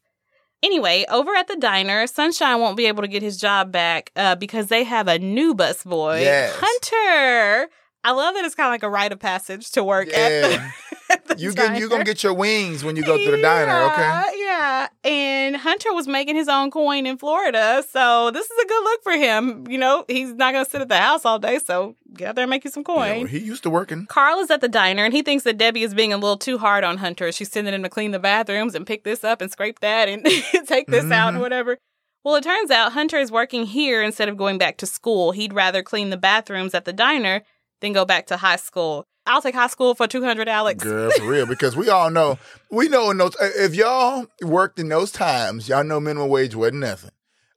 Anyway, 0.61 1.05
over 1.09 1.33
at 1.35 1.47
the 1.47 1.55
diner, 1.55 2.05
Sunshine 2.05 2.59
won't 2.59 2.75
be 2.75 2.85
able 2.87 3.01
to 3.01 3.07
get 3.07 3.21
his 3.21 3.37
job 3.37 3.71
back 3.71 4.11
uh, 4.17 4.35
because 4.35 4.67
they 4.67 4.83
have 4.83 5.07
a 5.07 5.17
new 5.17 5.55
busboy, 5.55 6.19
Yes. 6.21 6.53
Hunter. 6.59 7.69
I 8.03 8.11
love 8.11 8.35
that 8.35 8.45
it's 8.45 8.55
kind 8.55 8.67
of 8.67 8.71
like 8.71 8.83
a 8.83 8.89
rite 8.89 9.11
of 9.11 9.19
passage 9.19 9.71
to 9.71 9.83
work 9.83 10.07
at 10.13 10.13
the, 10.13 10.71
at 11.13 11.25
the 11.25 11.37
You 11.37 11.53
get 11.53 11.79
you 11.79 11.89
gonna 11.89 12.03
get 12.05 12.23
your 12.23 12.33
wings 12.33 12.83
when 12.83 12.95
you 12.95 13.03
go 13.03 13.17
to 13.17 13.31
the 13.31 13.41
diner, 13.41 13.91
okay? 13.91 14.01
Yeah, 14.01 14.31
Yeah. 14.37 14.87
And 15.03 15.55
Hunter 15.57 15.93
was 15.93 16.07
making 16.07 16.35
his 16.35 16.47
own 16.47 16.71
coin 16.71 17.05
in 17.05 17.17
Florida. 17.17 17.83
So 17.91 18.31
this 18.31 18.45
is 18.49 18.57
a 18.63 18.67
good 18.67 18.83
look 18.83 19.03
for 19.03 19.11
him. 19.13 19.65
You 19.69 19.77
know, 19.77 20.05
he's 20.07 20.33
not 20.33 20.53
going 20.53 20.63
to 20.65 20.69
sit 20.71 20.81
at 20.81 20.87
the 20.89 20.97
house 20.97 21.25
all 21.25 21.39
day. 21.39 21.59
So 21.59 21.95
get 22.13 22.29
out 22.29 22.35
there 22.35 22.43
and 22.43 22.49
make 22.49 22.63
you 22.63 22.71
some 22.71 22.81
Yeah, 22.87 22.95
coin. 22.95 23.17
well, 23.19 23.25
he 23.27 23.39
used 23.39 23.63
to 23.63 23.69
working. 23.69 24.05
Carl 24.07 24.39
is 24.39 24.49
at 24.51 24.61
the 24.61 24.67
diner 24.69 25.03
and 25.03 25.13
he 25.13 25.21
thinks 25.21 25.43
that 25.43 25.57
Debbie 25.57 25.83
is 25.83 25.93
being 25.93 26.13
a 26.13 26.17
little 26.17 26.37
too 26.37 26.57
hard 26.57 26.83
on 26.83 26.97
Hunter. 26.97 27.31
She's 27.31 27.51
sending 27.51 27.73
him 27.73 27.83
to 27.83 27.89
clean 27.89 28.11
the 28.11 28.19
bathrooms 28.19 28.75
and 28.75 28.85
pick 28.87 29.03
this 29.03 29.23
up 29.23 29.41
and 29.41 29.51
scrape 29.51 29.79
that 29.79 30.07
and 30.09 30.25
take 30.67 30.87
this 30.87 31.11
out 31.11 31.29
and 31.29 31.37
Mhm. 31.37 31.41
whatever. 31.41 31.77
Well, 32.23 32.35
it 32.35 32.43
turns 32.43 32.69
out 32.71 32.93
Hunter 32.93 33.17
is 33.17 33.31
working 33.31 33.65
here 33.65 34.01
instead 34.01 34.29
of 34.29 34.37
going 34.37 34.57
back 34.57 34.77
to 34.77 34.85
school. 34.85 35.31
He'd 35.31 35.53
rather 35.53 35.81
clean 35.83 36.09
the 36.09 36.17
bathrooms 36.17 36.73
at 36.73 36.85
the 36.85 36.93
diner 36.93 37.43
than 37.81 37.93
go 37.93 38.05
back 38.05 38.27
to 38.27 38.37
high 38.37 38.55
school. 38.57 39.05
I'll 39.25 39.41
take 39.41 39.53
high 39.55 39.67
school 39.67 39.93
for 39.93 40.07
200, 40.07 40.47
Alex. 40.49 40.83
Girl, 40.83 41.11
for 41.11 41.25
real, 41.25 41.45
because 41.45 41.75
we 41.75 41.87
all 41.89 42.09
know, 42.09 42.39
we 42.71 42.89
know 42.89 43.11
in 43.11 43.17
those, 43.17 43.35
if 43.39 43.75
y'all 43.75 44.25
worked 44.41 44.79
in 44.79 44.89
those 44.89 45.11
times, 45.11 45.69
y'all 45.69 45.83
know 45.83 45.99
minimum 45.99 46.29
wage 46.29 46.55
wasn't 46.55 46.77
nothing. 46.79 47.11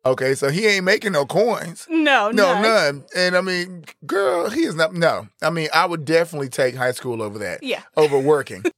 Okay, 0.05 0.35
so 0.35 0.51
he 0.51 0.67
ain't 0.67 0.85
making 0.85 1.13
no 1.13 1.25
coins. 1.25 1.87
No, 1.89 2.31
No, 2.31 2.55
none. 2.55 2.63
none. 2.63 3.05
And 3.17 3.37
I 3.37 3.41
mean, 3.41 3.85
girl, 4.05 4.51
he 4.51 4.63
is 4.65 4.75
not, 4.75 4.93
no. 4.93 5.29
I 5.41 5.51
mean, 5.51 5.69
I 5.73 5.87
would 5.87 6.05
definitely 6.05 6.49
take 6.49 6.75
high 6.75 6.91
school 6.93 7.23
over 7.23 7.39
that, 7.39 7.63
Yeah. 7.63 7.83
over 7.97 8.19
working. 8.19 8.65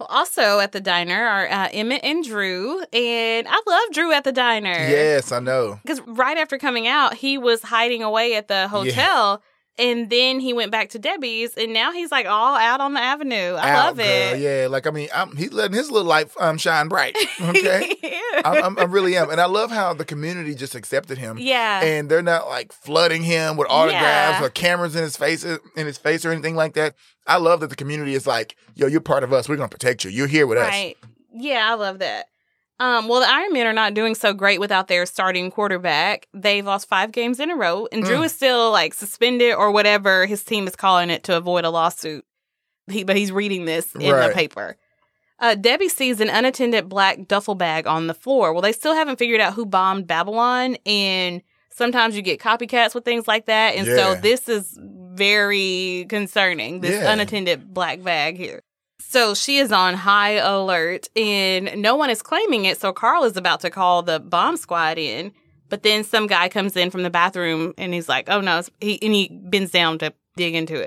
Well, 0.00 0.06
also 0.08 0.60
at 0.60 0.72
the 0.72 0.80
diner 0.80 1.22
are 1.26 1.46
uh, 1.46 1.68
Emmett 1.74 2.00
and 2.02 2.24
Drew. 2.24 2.82
And 2.90 3.46
I 3.46 3.60
love 3.66 3.82
Drew 3.92 4.12
at 4.14 4.24
the 4.24 4.32
diner. 4.32 4.70
yes, 4.70 5.30
I 5.30 5.40
know. 5.40 5.78
Because 5.82 6.00
right 6.06 6.38
after 6.38 6.56
coming 6.56 6.88
out, 6.88 7.12
he 7.12 7.36
was 7.36 7.60
hiding 7.60 8.02
away 8.02 8.34
at 8.34 8.48
the 8.48 8.66
hotel. 8.68 9.42
And 9.78 10.10
then 10.10 10.40
he 10.40 10.52
went 10.52 10.70
back 10.72 10.90
to 10.90 10.98
Debbie's, 10.98 11.54
and 11.54 11.72
now 11.72 11.90
he's 11.90 12.10
like 12.12 12.26
all 12.26 12.54
out 12.54 12.82
on 12.82 12.92
the 12.92 13.00
avenue. 13.00 13.54
I 13.54 13.70
Out, 13.70 13.86
love 13.86 13.96
girl. 13.96 14.06
it. 14.06 14.38
Yeah, 14.40 14.66
like, 14.68 14.86
I 14.86 14.90
mean, 14.90 15.08
I'm, 15.14 15.34
he's 15.36 15.52
letting 15.54 15.74
his 15.74 15.90
little 15.90 16.06
light 16.08 16.30
um, 16.38 16.58
shine 16.58 16.88
bright. 16.88 17.16
Okay. 17.40 17.94
yeah. 18.02 18.42
I'm, 18.44 18.62
I'm, 18.64 18.78
I 18.78 18.82
really 18.82 19.16
am. 19.16 19.30
And 19.30 19.40
I 19.40 19.46
love 19.46 19.70
how 19.70 19.94
the 19.94 20.04
community 20.04 20.54
just 20.54 20.74
accepted 20.74 21.16
him. 21.16 21.38
yeah. 21.38 21.80
and 21.82 22.10
they're 22.10 22.20
not 22.22 22.48
like 22.48 22.72
flooding 22.72 23.22
him 23.22 23.56
with 23.56 23.68
autographs 23.70 24.40
Yeah. 24.40 24.44
or 24.46 24.50
cameras 24.50 24.94
in 24.94 25.02
his 25.02 25.16
face 25.16 25.44
in 25.44 25.58
his 25.74 25.96
face 25.96 26.24
or 26.26 26.30
anything 26.32 26.56
like 26.56 26.74
that. 26.74 26.94
I 27.26 27.38
love 27.38 27.60
that 27.60 27.70
the 27.70 27.76
community 27.76 28.14
is 28.14 28.26
like, 28.26 28.56
yo, 28.74 28.86
you're 28.86 29.00
part 29.00 29.24
of 29.24 29.32
us. 29.32 29.48
We're 29.48 29.56
gonna 29.56 29.68
protect 29.68 30.04
you. 30.04 30.10
You're 30.10 30.26
here 30.26 30.46
with 30.46 30.58
us. 30.58 30.68
right. 30.68 30.96
Yeah, 31.32 31.66
I 31.70 31.74
love 31.74 32.00
that. 32.00 32.26
Um, 32.80 33.08
well, 33.08 33.20
the 33.20 33.28
Iron 33.30 33.52
Men 33.52 33.66
are 33.66 33.72
not 33.74 33.92
doing 33.94 34.14
so 34.14 34.32
great 34.32 34.58
without 34.58 34.88
their 34.88 35.04
starting 35.04 35.50
quarterback. 35.50 36.26
They've 36.32 36.64
lost 36.64 36.88
five 36.88 37.12
games 37.12 37.38
in 37.38 37.50
a 37.50 37.54
row, 37.54 37.86
and 37.92 38.02
Drew 38.02 38.20
Mm. 38.20 38.24
is 38.24 38.32
still 38.32 38.72
like 38.72 38.94
suspended 38.94 39.54
or 39.54 39.70
whatever 39.70 40.24
his 40.26 40.42
team 40.42 40.66
is 40.66 40.74
calling 40.74 41.10
it 41.10 41.22
to 41.24 41.36
avoid 41.36 41.64
a 41.66 41.70
lawsuit. 41.70 42.24
He, 42.90 43.04
but 43.04 43.16
he's 43.16 43.30
reading 43.30 43.66
this 43.66 43.94
in 43.94 44.00
the 44.00 44.32
paper. 44.34 44.76
Uh, 45.38 45.54
Debbie 45.54 45.88
sees 45.90 46.20
an 46.20 46.28
unattended 46.30 46.88
black 46.88 47.28
duffel 47.28 47.54
bag 47.54 47.86
on 47.86 48.06
the 48.08 48.14
floor. 48.14 48.52
Well, 48.52 48.62
they 48.62 48.72
still 48.72 48.94
haven't 48.94 49.18
figured 49.18 49.40
out 49.40 49.54
who 49.54 49.64
bombed 49.66 50.06
Babylon, 50.06 50.76
and 50.86 51.42
sometimes 51.70 52.16
you 52.16 52.22
get 52.22 52.40
copycats 52.40 52.94
with 52.94 53.04
things 53.04 53.28
like 53.28 53.46
that. 53.46 53.74
And 53.76 53.86
so 53.86 54.14
this 54.16 54.48
is 54.48 54.76
very 55.14 56.06
concerning. 56.08 56.80
This 56.80 57.00
Yeah. 57.02 57.12
unattended 57.12 57.72
black 57.72 58.02
bag 58.02 58.36
here. 58.38 58.62
So 59.10 59.34
she 59.34 59.56
is 59.56 59.72
on 59.72 59.94
high 59.94 60.34
alert, 60.34 61.08
and 61.16 61.82
no 61.82 61.96
one 61.96 62.10
is 62.10 62.22
claiming 62.22 62.66
it. 62.66 62.78
So 62.78 62.92
Carl 62.92 63.24
is 63.24 63.36
about 63.36 63.58
to 63.62 63.70
call 63.70 64.04
the 64.04 64.20
bomb 64.20 64.56
squad 64.56 64.98
in, 64.98 65.32
but 65.68 65.82
then 65.82 66.04
some 66.04 66.28
guy 66.28 66.48
comes 66.48 66.76
in 66.76 66.92
from 66.92 67.02
the 67.02 67.10
bathroom, 67.10 67.74
and 67.76 67.92
he's 67.92 68.08
like, 68.08 68.28
"Oh 68.28 68.40
no!" 68.40 68.62
He 68.80 69.02
and 69.02 69.12
he 69.12 69.28
bends 69.28 69.72
down 69.72 69.98
to 69.98 70.12
dig 70.36 70.54
into 70.54 70.80
it. 70.80 70.86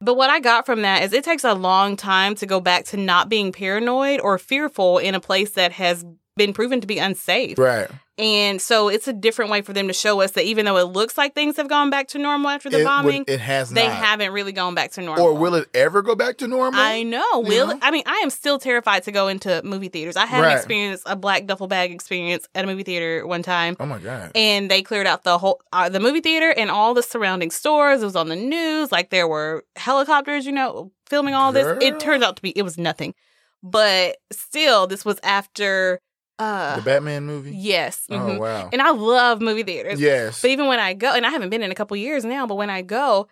But 0.00 0.16
what 0.16 0.30
I 0.30 0.40
got 0.40 0.66
from 0.66 0.82
that 0.82 1.04
is 1.04 1.12
it 1.12 1.22
takes 1.22 1.44
a 1.44 1.54
long 1.54 1.96
time 1.96 2.34
to 2.36 2.46
go 2.46 2.58
back 2.58 2.86
to 2.86 2.96
not 2.96 3.28
being 3.28 3.52
paranoid 3.52 4.18
or 4.20 4.36
fearful 4.36 4.98
in 4.98 5.14
a 5.14 5.20
place 5.20 5.52
that 5.52 5.70
has 5.70 6.04
been 6.36 6.52
proven 6.52 6.80
to 6.80 6.88
be 6.88 6.98
unsafe. 6.98 7.56
Right. 7.56 7.88
And 8.20 8.60
so 8.60 8.88
it's 8.88 9.08
a 9.08 9.12
different 9.14 9.50
way 9.50 9.62
for 9.62 9.72
them 9.72 9.88
to 9.88 9.94
show 9.94 10.20
us 10.20 10.32
that 10.32 10.44
even 10.44 10.66
though 10.66 10.76
it 10.76 10.88
looks 10.88 11.16
like 11.16 11.34
things 11.34 11.56
have 11.56 11.68
gone 11.68 11.88
back 11.88 12.08
to 12.08 12.18
normal 12.18 12.50
after 12.50 12.68
the 12.68 12.76
it, 12.76 12.80
would- 12.80 12.84
bombing, 12.84 13.24
it 13.26 13.40
has 13.40 13.70
they 13.70 13.86
not. 13.86 13.96
haven't 13.96 14.32
really 14.32 14.52
gone 14.52 14.74
back 14.74 14.92
to 14.92 15.00
normal. 15.02 15.24
or 15.24 15.32
will 15.34 15.54
it 15.54 15.68
ever 15.74 16.02
go 16.02 16.14
back 16.14 16.36
to 16.38 16.46
normal? 16.46 16.78
I 16.78 17.02
know. 17.02 17.24
Will? 17.40 17.72
I 17.80 17.90
mean 17.90 18.02
I 18.04 18.16
am 18.22 18.28
still 18.30 18.58
terrified 18.58 19.04
to 19.04 19.12
go 19.12 19.28
into 19.28 19.62
movie 19.64 19.88
theaters. 19.88 20.16
I 20.16 20.26
had 20.26 20.44
an 20.44 20.50
experience, 20.56 21.02
a 21.06 21.16
black 21.16 21.46
duffel 21.46 21.66
bag 21.66 21.92
experience 21.92 22.46
at 22.54 22.64
a 22.64 22.66
movie 22.66 22.82
theater 22.82 23.26
one 23.26 23.42
time. 23.42 23.76
oh 23.80 23.86
my 23.86 23.98
god. 23.98 24.32
And 24.34 24.70
they 24.70 24.82
cleared 24.82 25.06
out 25.06 25.24
the 25.24 25.38
whole 25.38 25.62
uh, 25.72 25.88
the 25.88 26.00
movie 26.00 26.20
theater 26.20 26.52
and 26.56 26.70
all 26.70 26.92
the 26.92 27.02
surrounding 27.02 27.50
stores. 27.50 28.02
It 28.02 28.04
was 28.04 28.16
on 28.16 28.28
the 28.28 28.36
news. 28.36 28.92
Like 28.92 29.08
there 29.08 29.26
were 29.28 29.64
helicopters, 29.76 30.44
you 30.44 30.52
know, 30.52 30.92
filming 31.06 31.32
all 31.34 31.52
this. 31.52 31.66
It 31.82 31.98
turned 32.00 32.22
out 32.22 32.36
to 32.36 32.42
be 32.42 32.50
it 32.50 32.62
was 32.62 32.76
nothing, 32.76 33.14
but 33.62 34.16
still, 34.30 34.86
this 34.86 35.04
was 35.06 35.18
after. 35.22 36.00
Uh, 36.40 36.76
the 36.76 36.82
Batman 36.82 37.24
movie. 37.26 37.52
yes, 37.54 38.06
Oh 38.10 38.14
mhm. 38.14 38.38
wow. 38.38 38.68
and 38.72 38.80
I 38.80 38.90
love 38.90 39.40
movie 39.40 39.62
theaters. 39.62 40.00
yes. 40.00 40.40
But 40.42 40.50
even 40.50 40.66
when 40.66 40.80
I 40.80 40.94
go, 40.94 41.12
and 41.12 41.26
I 41.26 41.30
haven't 41.30 41.50
been 41.50 41.62
in 41.62 41.70
a 41.70 41.74
couple 41.74 41.96
years 41.96 42.24
now, 42.24 42.46
but 42.46 42.54
when 42.56 42.70
I 42.70 42.82
go, 42.82 43.28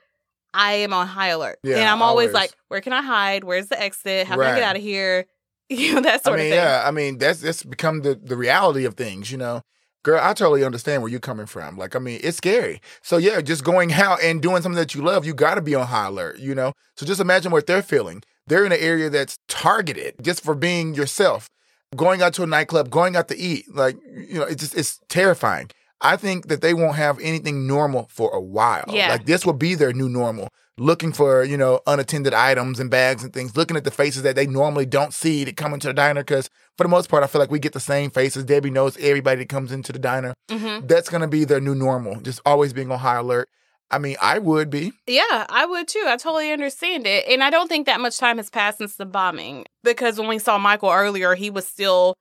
I 0.55 0.73
am 0.75 0.92
on 0.92 1.07
high 1.07 1.29
alert. 1.29 1.59
Yeah, 1.62 1.77
and 1.79 1.88
I'm 1.88 2.03
always, 2.03 2.29
always. 2.29 2.35
like, 2.35 2.53
where 2.68 2.81
can 2.81 2.92
I 2.92 3.03
hide? 3.03 3.44
Where's 3.44 3.68
the 3.68 3.81
exit? 3.81 4.27
How 4.27 4.35
can 4.37 4.44
I 4.44 4.55
get 4.55 4.62
out 4.62 4.77
of 4.77 4.83
here? 4.83 5.27
You 5.71 5.97
know, 5.97 6.01
that 6.01 6.14
I 6.14 6.18
sort 6.23 6.38
mean, 6.38 6.47
of 6.47 6.53
thing. 6.53 6.59
yeah. 6.64 6.83
I 6.87 6.90
mean, 6.90 7.18
that's 7.18 7.42
that's 7.42 7.62
become 7.62 8.01
the 8.01 8.14
the 8.14 8.38
reality 8.38 8.87
of 8.87 8.94
things. 8.94 9.31
You 9.31 9.37
know. 9.37 9.61
Girl, 10.03 10.18
I 10.23 10.33
totally 10.33 10.64
understand 10.64 11.03
where 11.03 11.11
you're 11.11 11.21
coming 11.21 11.44
from. 11.44 11.77
Like, 11.77 11.94
I 11.94 11.99
mean, 11.99 12.21
it's 12.23 12.38
scary. 12.38 12.81
So 13.03 13.18
yeah, 13.18 13.42
just 13.42 13.64
going 13.64 13.92
out 13.92 14.23
and 14.23 14.40
doing 14.40 14.62
something 14.62 14.79
that 14.79 14.94
you 14.94 15.03
love, 15.03 15.27
you 15.27 15.35
got 15.35 15.57
to 15.57 15.61
be 15.61 15.75
on 15.75 15.87
high 15.88 16.07
alert. 16.07 16.38
You 16.38 16.55
know. 16.55 16.73
So 16.97 17.05
just 17.05 17.21
imagine 17.21 17.53
what 17.53 17.66
they're 17.66 17.83
feeling. 17.83 18.23
They're 18.47 18.64
in 18.64 18.73
an 18.73 18.79
area 18.81 19.11
that's 19.11 19.38
targeted 19.47 20.14
just 20.23 20.42
for 20.42 20.55
being 20.55 20.94
yourself. 20.94 21.51
Going 21.96 22.20
out 22.20 22.35
to 22.35 22.42
a 22.42 22.46
nightclub, 22.46 22.90
going 22.90 23.16
out 23.16 23.29
to 23.29 23.37
eat, 23.38 23.64
like 23.74 23.96
you 24.14 24.38
know, 24.40 24.44
it's 24.44 24.61
just 24.62 24.77
it's 24.77 25.01
terrifying. 25.09 25.70
I 26.01 26.16
think 26.16 26.48
that 26.48 26.61
they 26.61 26.74
won't 26.74 26.96
have 26.96 27.18
anything 27.20 27.66
normal 27.66 28.09
for 28.11 28.31
a 28.31 28.40
while. 28.40 28.85
Yeah. 28.88 29.09
Like 29.09 29.24
this 29.27 29.44
will 29.46 29.55
be 29.55 29.74
their 29.74 29.92
new 29.92 30.09
normal. 30.09 30.48
Looking 30.77 31.12
for, 31.12 31.42
you 31.42 31.57
know, 31.57 31.81
unattended 31.88 32.33
items 32.35 32.79
and 32.79 32.88
bags 32.88 33.24
and 33.24 33.33
things, 33.33 33.57
looking 33.57 33.77
at 33.77 33.83
the 33.83 33.90
faces 33.90 34.22
that 34.22 34.37
they 34.37 34.46
normally 34.46 34.87
don't 34.87 35.12
see 35.12 35.42
that 35.42 35.57
come 35.57 35.74
into 35.74 35.88
the 35.88 35.92
diner. 35.94 36.22
Cause 36.22 36.48
for 36.77 36.85
the 36.85 36.88
most 36.88 37.09
part, 37.09 37.24
I 37.24 37.27
feel 37.27 37.40
like 37.40 37.51
we 37.51 37.59
get 37.59 37.72
the 37.72 37.81
same 37.81 38.11
faces. 38.11 38.44
Debbie 38.44 38.70
knows 38.70 38.96
everybody 38.98 39.40
that 39.40 39.48
comes 39.48 39.72
into 39.72 39.90
the 39.90 39.98
diner. 39.98 40.35
hmm 40.51 40.87
That's 40.87 41.09
gonna 41.09 41.27
be 41.27 41.44
their 41.44 41.61
new 41.61 41.74
normal. 41.74 42.20
Just 42.20 42.40
always 42.46 42.72
being 42.72 42.92
on 42.92 42.98
high 43.01 43.16
alert. 43.16 43.48
I 43.90 43.98
mean, 43.98 44.16
I 44.20 44.38
would 44.38 44.68
be. 44.70 44.92
Yeah, 45.07 45.46
I 45.48 45.64
would 45.66 45.88
too. 45.88 46.05
I 46.07 46.16
totally 46.16 46.53
understand 46.53 47.07
it. 47.07 47.27
And 47.27 47.42
I 47.42 47.51
don't 47.51 47.68
think 47.68 47.87
that 47.87 48.01
much 48.01 48.18
time 48.18 48.37
has 48.37 48.51
passed 48.51 48.79
since 48.79 48.96
the 48.96 49.07
bombing 49.07 49.64
because 49.83 50.18
when 50.18 50.29
we 50.29 50.38
saw 50.38 50.59
Michael 50.59 50.90
earlier, 50.90 51.35
he 51.35 51.48
was 51.51 51.66
still 51.66 52.14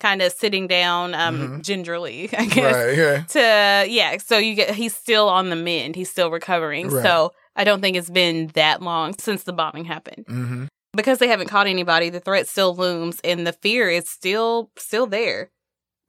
kind 0.00 0.20
of 0.22 0.32
sitting 0.32 0.66
down 0.66 1.14
um 1.14 1.38
Mhm. 1.60 1.62
gingerly, 1.62 2.28
I 2.36 2.46
guess. 2.46 2.74
Right, 2.74 2.96
yeah. 2.98 3.22
To 3.84 3.90
yeah, 3.90 4.16
so 4.18 4.38
you 4.38 4.54
get 4.56 4.74
he's 4.74 4.94
still 4.94 5.28
on 5.28 5.50
the 5.50 5.56
mend. 5.56 5.94
He's 5.96 6.10
still 6.10 6.30
recovering. 6.30 6.88
Right. 6.88 7.02
So 7.04 7.32
I 7.54 7.62
don't 7.62 7.80
think 7.80 7.96
it's 7.96 8.10
been 8.10 8.48
that 8.54 8.82
long 8.82 9.14
since 9.18 9.44
the 9.44 9.52
bombing 9.52 9.84
happened. 9.84 10.26
Mm-hmm. 10.26 10.64
because 10.96 11.18
they 11.18 11.28
haven't 11.28 11.48
caught 11.48 11.66
anybody, 11.68 12.08
the 12.10 12.20
threat 12.20 12.48
still 12.48 12.74
looms 12.74 13.20
and 13.24 13.46
the 13.46 13.52
fear 13.52 13.88
is 13.88 14.08
still 14.08 14.70
still 14.76 15.06
there. 15.06 15.50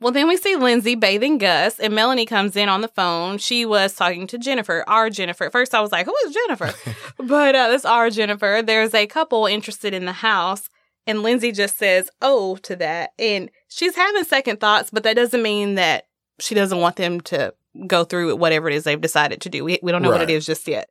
Well, 0.01 0.11
then 0.11 0.27
we 0.27 0.35
see 0.35 0.55
Lindsay 0.57 0.95
bathing 0.95 1.37
Gus, 1.37 1.79
and 1.79 1.95
Melanie 1.95 2.25
comes 2.25 2.55
in 2.57 2.67
on 2.67 2.81
the 2.81 2.89
phone. 2.89 3.37
She 3.37 3.65
was 3.65 3.93
talking 3.95 4.27
to 4.27 4.37
Jennifer, 4.37 4.83
our 4.87 5.09
Jennifer. 5.09 5.45
At 5.45 5.53
first, 5.53 5.73
I 5.73 5.79
was 5.81 5.91
like, 5.91 6.05
"Who 6.05 6.15
is 6.25 6.33
Jennifer?" 6.33 6.73
but 7.17 7.55
uh, 7.55 7.69
that's 7.69 7.85
our 7.85 8.09
Jennifer. 8.09 8.61
There's 8.63 8.93
a 8.93 9.07
couple 9.07 9.45
interested 9.45 9.93
in 9.93 10.05
the 10.05 10.11
house, 10.11 10.69
And 11.07 11.21
Lindsay 11.23 11.51
just 11.51 11.77
says, 11.77 12.09
oh, 12.21 12.57
to 12.57 12.75
that. 12.77 13.11
And 13.19 13.49
she's 13.67 13.95
having 13.95 14.23
second 14.23 14.59
thoughts, 14.59 14.89
but 14.91 15.03
that 15.03 15.15
doesn't 15.15 15.41
mean 15.41 15.75
that 15.75 16.07
she 16.39 16.55
doesn't 16.55 16.79
want 16.79 16.95
them 16.95 17.21
to 17.21 17.53
go 17.87 18.03
through 18.03 18.27
with 18.27 18.39
whatever 18.39 18.67
it 18.69 18.75
is 18.75 18.83
they've 18.83 18.99
decided 18.99 19.41
to 19.41 19.49
do. 19.49 19.63
We, 19.63 19.79
we 19.81 19.91
don't 19.91 20.01
know 20.01 20.09
what 20.11 20.21
it 20.21 20.29
is 20.29 20.45
just 20.45 20.67
yet. 20.67 20.89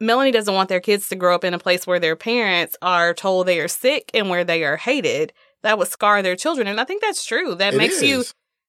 Melanie 0.00 0.30
doesn't 0.30 0.54
want 0.54 0.68
their 0.68 0.80
kids 0.80 1.08
to 1.08 1.16
grow 1.16 1.34
up 1.34 1.44
in 1.44 1.54
a 1.54 1.58
place 1.58 1.86
where 1.86 1.98
their 1.98 2.16
parents 2.16 2.76
are 2.82 3.14
told 3.14 3.46
they 3.46 3.60
are 3.60 3.68
sick 3.68 4.10
and 4.12 4.28
where 4.28 4.44
they 4.44 4.62
are 4.64 4.76
hated. 4.76 5.32
That 5.66 5.78
would 5.78 5.88
scar 5.88 6.22
their 6.22 6.36
children. 6.36 6.68
And 6.68 6.80
I 6.80 6.84
think 6.84 7.02
that's 7.02 7.26
true. 7.26 7.56
That 7.56 7.74
It 7.74 7.76
makes 7.76 8.00
you 8.00 8.22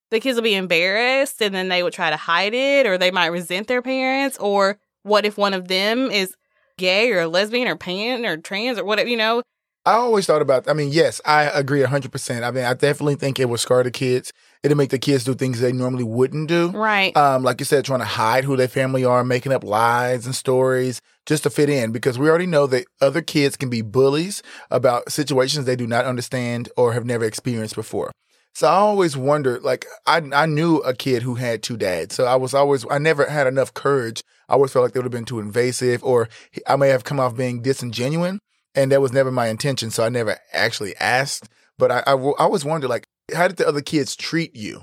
the 0.09 0.19
kids 0.19 0.35
will 0.35 0.41
be 0.41 0.55
embarrassed 0.55 1.39
and 1.43 1.53
then 1.53 1.67
they 1.67 1.83
would 1.83 1.93
try 1.93 2.09
to 2.09 2.17
hide 2.17 2.55
it 2.55 2.87
or 2.87 2.97
they 2.97 3.11
might 3.11 3.27
resent 3.27 3.67
their 3.67 3.83
parents 3.83 4.35
or 4.39 4.79
what 5.03 5.23
if 5.23 5.37
one 5.37 5.53
of 5.53 5.67
them 5.67 6.09
is 6.09 6.35
gay 6.79 7.11
or 7.11 7.27
lesbian 7.27 7.67
or 7.67 7.75
pan 7.75 8.25
or 8.25 8.37
trans 8.37 8.79
or 8.79 8.83
whatever 8.83 9.09
you 9.09 9.17
know 9.17 9.43
I 9.85 9.93
always 9.93 10.25
thought 10.25 10.41
about. 10.41 10.67
I 10.67 10.73
mean, 10.73 10.89
yes, 10.91 11.21
I 11.23 11.43
agree 11.43 11.81
hundred 11.83 12.11
percent. 12.11 12.43
I 12.43 12.51
mean, 12.51 12.65
I 12.65 12.73
definitely 12.73 13.15
think 13.15 13.39
it 13.39 13.47
would 13.47 13.61
scar 13.61 13.83
the 13.83 13.91
kids. 13.91 14.33
It'll 14.63 14.77
make 14.77 14.89
the 14.89 14.99
kids 14.99 15.23
do 15.23 15.33
things 15.33 15.59
they 15.59 15.71
normally 15.71 16.03
wouldn't 16.03 16.47
do. 16.47 16.69
right 16.69 17.15
Um, 17.15 17.43
like 17.43 17.59
you 17.59 17.65
said, 17.65 17.85
trying 17.85 17.99
to 17.99 18.05
hide 18.05 18.43
who 18.43 18.55
their 18.55 18.67
family 18.67 19.05
are, 19.05 19.23
making 19.23 19.51
up 19.53 19.63
lies 19.63 20.25
and 20.25 20.35
stories 20.35 21.01
just 21.25 21.43
to 21.43 21.49
fit 21.49 21.69
in. 21.69 21.91
Because 21.91 22.17
we 22.17 22.29
already 22.29 22.45
know 22.45 22.67
that 22.67 22.85
other 23.01 23.21
kids 23.21 23.55
can 23.55 23.69
be 23.69 23.81
bullies 23.81 24.41
about 24.71 25.11
situations 25.11 25.65
they 25.65 25.75
do 25.75 25.87
not 25.87 26.05
understand 26.05 26.69
or 26.77 26.93
have 26.93 27.05
never 27.05 27.25
experienced 27.25 27.75
before. 27.75 28.11
So 28.53 28.67
I 28.67 28.71
always 28.71 29.15
wondered, 29.15 29.61
like 29.61 29.85
I 30.07 30.17
I 30.33 30.47
knew 30.47 30.77
a 30.77 30.95
kid 30.95 31.21
who 31.21 31.35
had 31.35 31.61
two 31.61 31.77
dads, 31.77 32.15
so 32.15 32.25
I 32.25 32.35
was 32.35 32.55
always 32.55 32.85
I 32.89 32.97
never 32.97 33.29
had 33.29 33.45
enough 33.45 33.75
courage. 33.75 34.23
I 34.49 34.53
always 34.53 34.71
felt 34.71 34.81
like 34.81 34.93
they 34.93 34.99
would 34.99 35.05
have 35.05 35.11
been 35.11 35.25
too 35.25 35.39
invasive, 35.39 36.03
or 36.03 36.27
I 36.65 36.75
may 36.75 36.89
have 36.89 37.03
come 37.03 37.19
off 37.19 37.35
being 37.35 37.61
disingenuine, 37.61 38.39
and 38.73 38.91
that 38.91 39.01
was 39.01 39.13
never 39.13 39.31
my 39.31 39.49
intention. 39.49 39.91
So 39.91 40.03
I 40.03 40.09
never 40.09 40.39
actually 40.53 40.95
asked. 40.95 41.47
But 41.77 41.91
I, 41.91 41.99
I 42.07 42.13
always 42.13 42.65
wondered, 42.65 42.87
like, 42.87 43.05
how 43.35 43.47
did 43.47 43.57
the 43.57 43.67
other 43.67 43.81
kids 43.81 44.15
treat 44.15 44.55
you? 44.55 44.81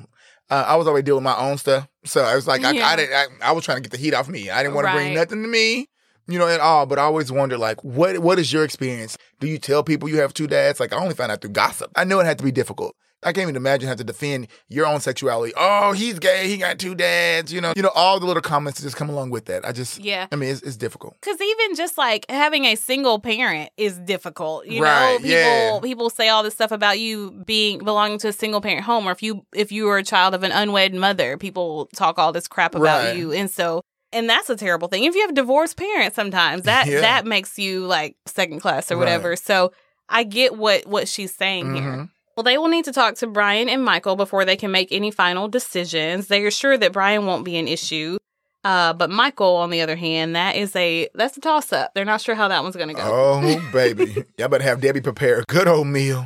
Uh, 0.50 0.64
I 0.66 0.76
was 0.76 0.86
already 0.86 1.04
dealing 1.04 1.24
with 1.24 1.32
my 1.32 1.38
own 1.38 1.56
stuff, 1.56 1.88
so 2.04 2.22
I 2.22 2.34
was 2.34 2.46
like, 2.46 2.62
I, 2.64 2.72
Yeah. 2.72 2.86
I 2.86 2.96
didn't. 2.96 3.14
I, 3.14 3.48
I 3.48 3.52
was 3.52 3.64
trying 3.64 3.78
to 3.78 3.82
get 3.82 3.92
the 3.92 3.98
heat 3.98 4.12
off 4.14 4.28
me. 4.28 4.50
I 4.50 4.62
didn't 4.62 4.74
want 4.74 4.86
to 4.86 4.92
bring 4.92 5.14
nothing 5.14 5.42
to 5.42 5.48
me, 5.48 5.88
you 6.28 6.38
know, 6.38 6.46
at 6.46 6.60
all. 6.60 6.84
But 6.84 6.98
I 6.98 7.02
always 7.02 7.32
wonder, 7.32 7.56
like, 7.56 7.82
what 7.82 8.18
what 8.18 8.38
is 8.38 8.52
your 8.52 8.62
experience? 8.62 9.16
Do 9.40 9.46
you 9.46 9.58
tell 9.58 9.82
people 9.82 10.08
you 10.08 10.18
have 10.18 10.34
two 10.34 10.46
dads? 10.46 10.80
Like, 10.80 10.92
I 10.92 10.96
only 10.98 11.14
found 11.14 11.32
out 11.32 11.40
through 11.40 11.50
gossip. 11.50 11.90
I 11.96 12.04
knew 12.04 12.20
it 12.20 12.26
had 12.26 12.38
to 12.38 12.44
be 12.44 12.52
difficult. 12.52 12.94
I 13.24 13.32
can't 13.32 13.42
even 13.44 13.56
imagine 13.56 13.88
having 13.88 13.98
to 14.06 14.12
defend 14.12 14.48
your 14.68 14.86
own 14.86 15.00
sexuality. 15.00 15.52
Oh, 15.56 15.92
he's 15.92 16.18
gay. 16.18 16.48
He 16.48 16.56
got 16.58 16.78
two 16.78 16.94
dads. 16.94 17.52
You 17.52 17.60
know, 17.60 17.72
you 17.76 17.82
know, 17.82 17.90
all 17.94 18.20
the 18.20 18.26
little 18.26 18.42
comments 18.42 18.78
that 18.80 18.84
just 18.86 18.96
come 18.96 19.08
along 19.08 19.30
with 19.30 19.46
that. 19.46 19.64
I 19.66 19.72
just, 19.72 19.98
yeah 19.98 20.26
I 20.32 20.36
mean, 20.36 20.50
it's, 20.50 20.62
it's 20.62 20.76
difficult. 20.76 21.14
because 21.20 21.40
even 21.40 21.74
just 21.76 21.96
like 21.98 22.26
having 22.30 22.64
a 22.66 22.74
single 22.74 23.18
parent 23.18 23.70
is 23.76 23.98
difficult 23.98 24.66
you 24.66 24.80
know 24.80 25.16
people 25.18 25.30
yeah. 25.30 25.78
people 25.82 26.10
say 26.10 26.28
all 26.28 26.42
this 26.42 26.54
stuff 26.54 26.70
about 26.72 26.98
you 26.98 27.30
being 27.46 27.78
belonging 27.78 28.18
to 28.18 28.28
a 28.28 28.32
single 28.32 28.60
parent 28.60 28.84
home 28.84 29.06
or 29.06 29.12
if 29.12 29.22
you 29.22 29.44
if 29.54 29.72
you 29.72 29.84
were 29.84 29.98
a 29.98 30.02
child 30.02 30.34
of 30.34 30.42
an 30.42 30.52
unwed 30.52 30.94
mother 30.94 31.36
people 31.38 31.86
talk 31.94 32.18
all 32.18 32.32
this 32.32 32.46
crap 32.48 32.74
about 32.74 33.04
Right. 33.04 33.16
you 33.16 33.32
and 33.32 33.50
so 33.50 33.82
and 34.12 34.28
that's 34.28 34.48
a 34.50 34.56
terrible 34.56 34.88
thing 34.88 35.04
if 35.04 35.14
you 35.14 35.22
have 35.22 35.34
divorced 35.34 35.76
parents 35.76 36.14
sometimes 36.16 36.62
that 36.70 36.86
Yeah. 36.86 37.00
that 37.00 37.26
makes 37.26 37.58
you 37.58 37.86
like 37.86 38.16
second 38.26 38.60
class 38.60 38.90
or 38.90 38.94
Right. 38.96 39.00
whatever 39.00 39.36
so 39.36 39.72
i 40.08 40.22
get 40.24 40.56
what 40.56 40.86
what 40.86 41.08
she's 41.08 41.34
saying 41.34 41.74
here 41.74 41.82
Mhm. 41.82 42.10
Well, 42.36 42.44
they 42.44 42.58
will 42.58 42.68
need 42.68 42.84
to 42.86 42.92
talk 42.92 43.14
to 43.16 43.26
Brian 43.26 43.68
and 43.68 43.84
Michael 43.84 44.16
before 44.16 44.44
they 44.44 44.56
can 44.56 44.70
make 44.70 44.90
any 44.90 45.10
final 45.10 45.48
decisions. 45.48 46.26
They 46.26 46.44
are 46.44 46.50
sure 46.50 46.76
that 46.76 46.92
Brian 46.92 47.26
won't 47.26 47.44
be 47.44 47.56
an 47.56 47.68
issue. 47.68 48.18
Uh, 48.64 48.94
but 48.94 49.10
Michael, 49.10 49.56
on 49.56 49.70
the 49.70 49.82
other 49.82 49.94
hand, 49.94 50.34
that 50.34 50.56
is 50.56 50.74
a 50.74 51.08
that's 51.14 51.36
a 51.36 51.40
toss 51.40 51.72
up. 51.72 51.92
They're 51.94 52.06
not 52.06 52.22
sure 52.22 52.34
how 52.34 52.48
that 52.48 52.62
one's 52.62 52.76
gonna 52.76 52.94
go. 52.94 53.02
Oh, 53.02 53.68
baby. 53.72 54.24
Y'all 54.38 54.48
better 54.48 54.64
have 54.64 54.80
Debbie 54.80 55.02
prepare 55.02 55.40
a 55.40 55.44
good 55.44 55.68
old 55.68 55.86
meal. 55.86 56.24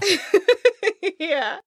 yeah. 1.19 1.59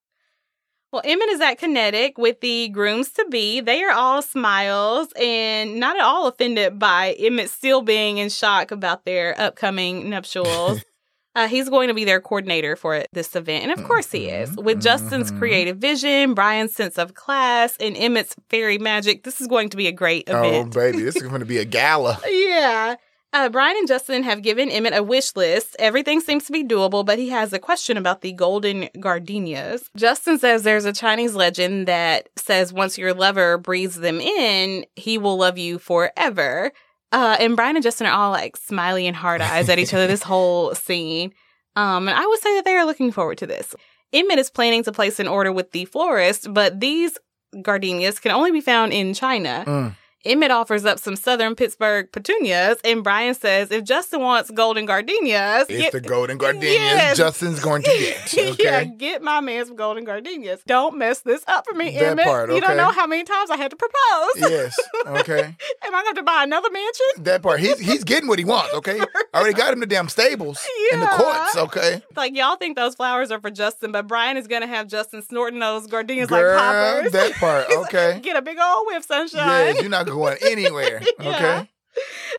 Well, 0.92 1.02
Emmett 1.04 1.28
is 1.28 1.40
at 1.40 1.58
Kinnetik 1.58 2.18
with 2.18 2.40
the 2.40 2.68
grooms 2.68 3.12
to 3.12 3.26
be. 3.30 3.60
They 3.60 3.82
are 3.82 3.92
all 3.92 4.20
smiles 4.20 5.08
and 5.18 5.80
not 5.80 5.96
at 5.96 6.02
all 6.02 6.26
offended 6.26 6.78
by 6.78 7.12
Emmett 7.18 7.48
still 7.48 7.80
being 7.80 8.18
in 8.18 8.28
shock 8.28 8.70
about 8.70 9.04
their 9.04 9.38
upcoming 9.40 10.10
nuptials. 10.10 10.84
Uh, 11.34 11.48
he's 11.48 11.68
going 11.70 11.88
to 11.88 11.94
be 11.94 12.04
their 12.04 12.20
coordinator 12.20 12.76
for 12.76 13.04
this 13.12 13.34
event. 13.34 13.62
And 13.64 13.72
of 13.72 13.84
course 13.86 14.10
he 14.12 14.26
is. 14.26 14.50
With 14.56 14.82
Justin's 14.82 15.32
Mhm. 15.32 15.38
creative 15.38 15.76
vision, 15.78 16.34
Brian's 16.34 16.74
sense 16.74 16.98
of 16.98 17.14
class, 17.14 17.74
and 17.80 17.96
Emmett's 17.96 18.36
fairy 18.50 18.76
magic, 18.78 19.24
this 19.24 19.40
is 19.40 19.46
going 19.46 19.70
to 19.70 19.76
be 19.76 19.86
a 19.86 19.92
great 19.92 20.28
Oh, 20.28 20.42
event. 20.42 20.74
baby. 20.74 21.02
This 21.02 21.16
is 21.16 21.22
going 21.22 21.40
to 21.40 21.46
be 21.46 21.58
a 21.58 21.64
gala. 21.64 22.20
Yeah. 22.30 22.96
Uh, 23.34 23.48
Brian 23.48 23.78
and 23.78 23.88
Justin 23.88 24.24
have 24.24 24.42
given 24.42 24.68
Emmett 24.70 24.94
a 24.94 25.02
wish 25.02 25.34
list. 25.34 25.74
Everything 25.78 26.20
seems 26.20 26.44
to 26.44 26.52
be 26.52 26.62
doable, 26.62 27.02
but 27.02 27.18
he 27.18 27.30
has 27.30 27.54
a 27.54 27.58
question 27.58 27.96
about 27.96 28.20
the 28.20 28.32
golden 28.32 28.90
gardenias. 29.00 29.88
Justin 29.96 30.38
says 30.38 30.64
there's 30.64 30.84
a 30.84 30.92
Chinese 30.92 31.34
legend 31.34 31.88
that 31.88 32.28
says 32.36 32.74
once 32.74 32.98
your 32.98 33.14
lover 33.14 33.56
breathes 33.56 33.96
them 33.96 34.20
in, 34.20 34.84
he 34.96 35.16
will 35.16 35.38
love 35.38 35.56
you 35.56 35.78
forever. 35.78 36.72
Uh, 37.12 37.36
and 37.38 37.56
Brian 37.56 37.76
and 37.76 37.82
Justin 37.82 38.06
are 38.06 38.12
all 38.12 38.30
like 38.30 38.56
smiley 38.56 39.06
and 39.06 39.14
hard 39.14 39.40
eyes 39.40 39.68
at 39.68 39.78
each 39.78 39.92
other 39.92 40.06
this 40.06 40.22
whole 40.22 40.74
scene. 40.74 41.32
Um, 41.76 42.08
and 42.08 42.18
I 42.18 42.26
would 42.26 42.40
say 42.40 42.54
that 42.56 42.64
they 42.64 42.74
are 42.74 42.86
looking 42.86 43.12
forward 43.12 43.38
to 43.38 43.46
this. 43.46 43.74
Emmett 44.12 44.38
is 44.38 44.50
planning 44.50 44.82
to 44.84 44.92
place 44.92 45.18
an 45.20 45.28
order 45.28 45.52
with 45.52 45.72
the 45.72 45.84
florist, 45.86 46.52
but 46.52 46.80
these 46.80 47.18
gardenias 47.62 48.18
can 48.18 48.32
only 48.32 48.50
be 48.50 48.60
found 48.60 48.92
in 48.92 49.14
China. 49.14 49.64
Mm. 49.66 49.94
Emmett 50.24 50.50
offers 50.52 50.84
up 50.84 50.98
some 50.98 51.16
southern 51.16 51.54
Pittsburgh 51.56 52.10
petunias, 52.12 52.78
and 52.84 53.02
Brian 53.02 53.34
says 53.34 53.70
if 53.72 53.82
Justin 53.84 54.20
wants 54.20 54.50
golden 54.50 54.86
gardenias, 54.86 55.66
It's 55.68 55.82
get, 55.82 55.92
the 55.92 56.00
golden 56.00 56.38
gardenias 56.38 56.74
Yes. 56.74 57.16
Justin's 57.16 57.58
going 57.60 57.82
to 57.82 57.90
get. 57.90 58.12
Okay. 58.52 58.64
yeah, 58.64 58.84
get 58.84 59.22
my 59.22 59.40
man 59.40 59.64
some 59.66 59.76
golden 59.76 60.04
gardenias. 60.04 60.60
Don't 60.66 60.96
mess 60.98 61.20
this 61.20 61.42
up 61.48 61.66
for 61.66 61.74
me, 61.74 61.90
That 61.98 62.02
Emmett. 62.12 62.24
part, 62.24 62.52
You 62.52 62.60
don't 62.60 62.76
know 62.76 62.90
how 62.90 63.06
many 63.06 63.24
times 63.24 63.50
I 63.50 63.56
had 63.56 63.70
to 63.70 63.76
propose. 63.76 64.50
yes. 64.50 64.78
Okay. 65.06 65.40
Am 65.84 65.94
I 65.94 66.02
going 66.02 66.04
to 66.04 66.08
have 66.08 66.14
to 66.16 66.22
buy 66.22 66.42
another 66.44 66.70
mansion? 66.70 67.06
That 67.24 67.42
part. 67.42 67.60
He's 67.60 67.78
he's 67.78 68.04
getting 68.04 68.28
what 68.28 68.38
he 68.38 68.44
wants. 68.44 68.72
Okay. 68.74 69.00
I 69.34 69.38
already 69.38 69.54
got 69.54 69.72
him 69.72 69.80
the 69.80 69.86
damn 69.86 70.08
stables 70.08 70.64
in 70.92 71.00
the 71.00 71.06
courts. 71.06 71.56
Okay. 71.56 72.02
Like 72.16 72.36
y'all 72.36 72.56
think 72.56 72.76
those 72.76 72.94
flowers 72.94 73.30
are 73.30 73.40
for 73.40 73.50
Justin, 73.50 73.92
but 73.92 74.06
Brian 74.06 74.36
is 74.36 74.46
going 74.46 74.62
to 74.62 74.68
have 74.68 74.86
Justin 74.88 75.22
snorting 75.22 75.58
those 75.60 75.86
gardenias 75.86 76.28
Girl, 76.28 76.54
like 76.54 76.58
poppers. 76.62 77.12
that 77.12 77.32
part. 77.34 77.66
Okay. 77.86 78.20
Get 78.22 78.36
a 78.36 78.42
big 78.42 78.58
old 78.62 78.86
whiff, 78.88 79.04
sunshine. 79.04 79.46
Yes, 79.74 79.80
you're 79.80 79.90
not 79.90 80.06
going 80.12 80.38
anywhere. 80.42 81.02
Yeah. 81.20 81.28
Okay. 81.36 81.68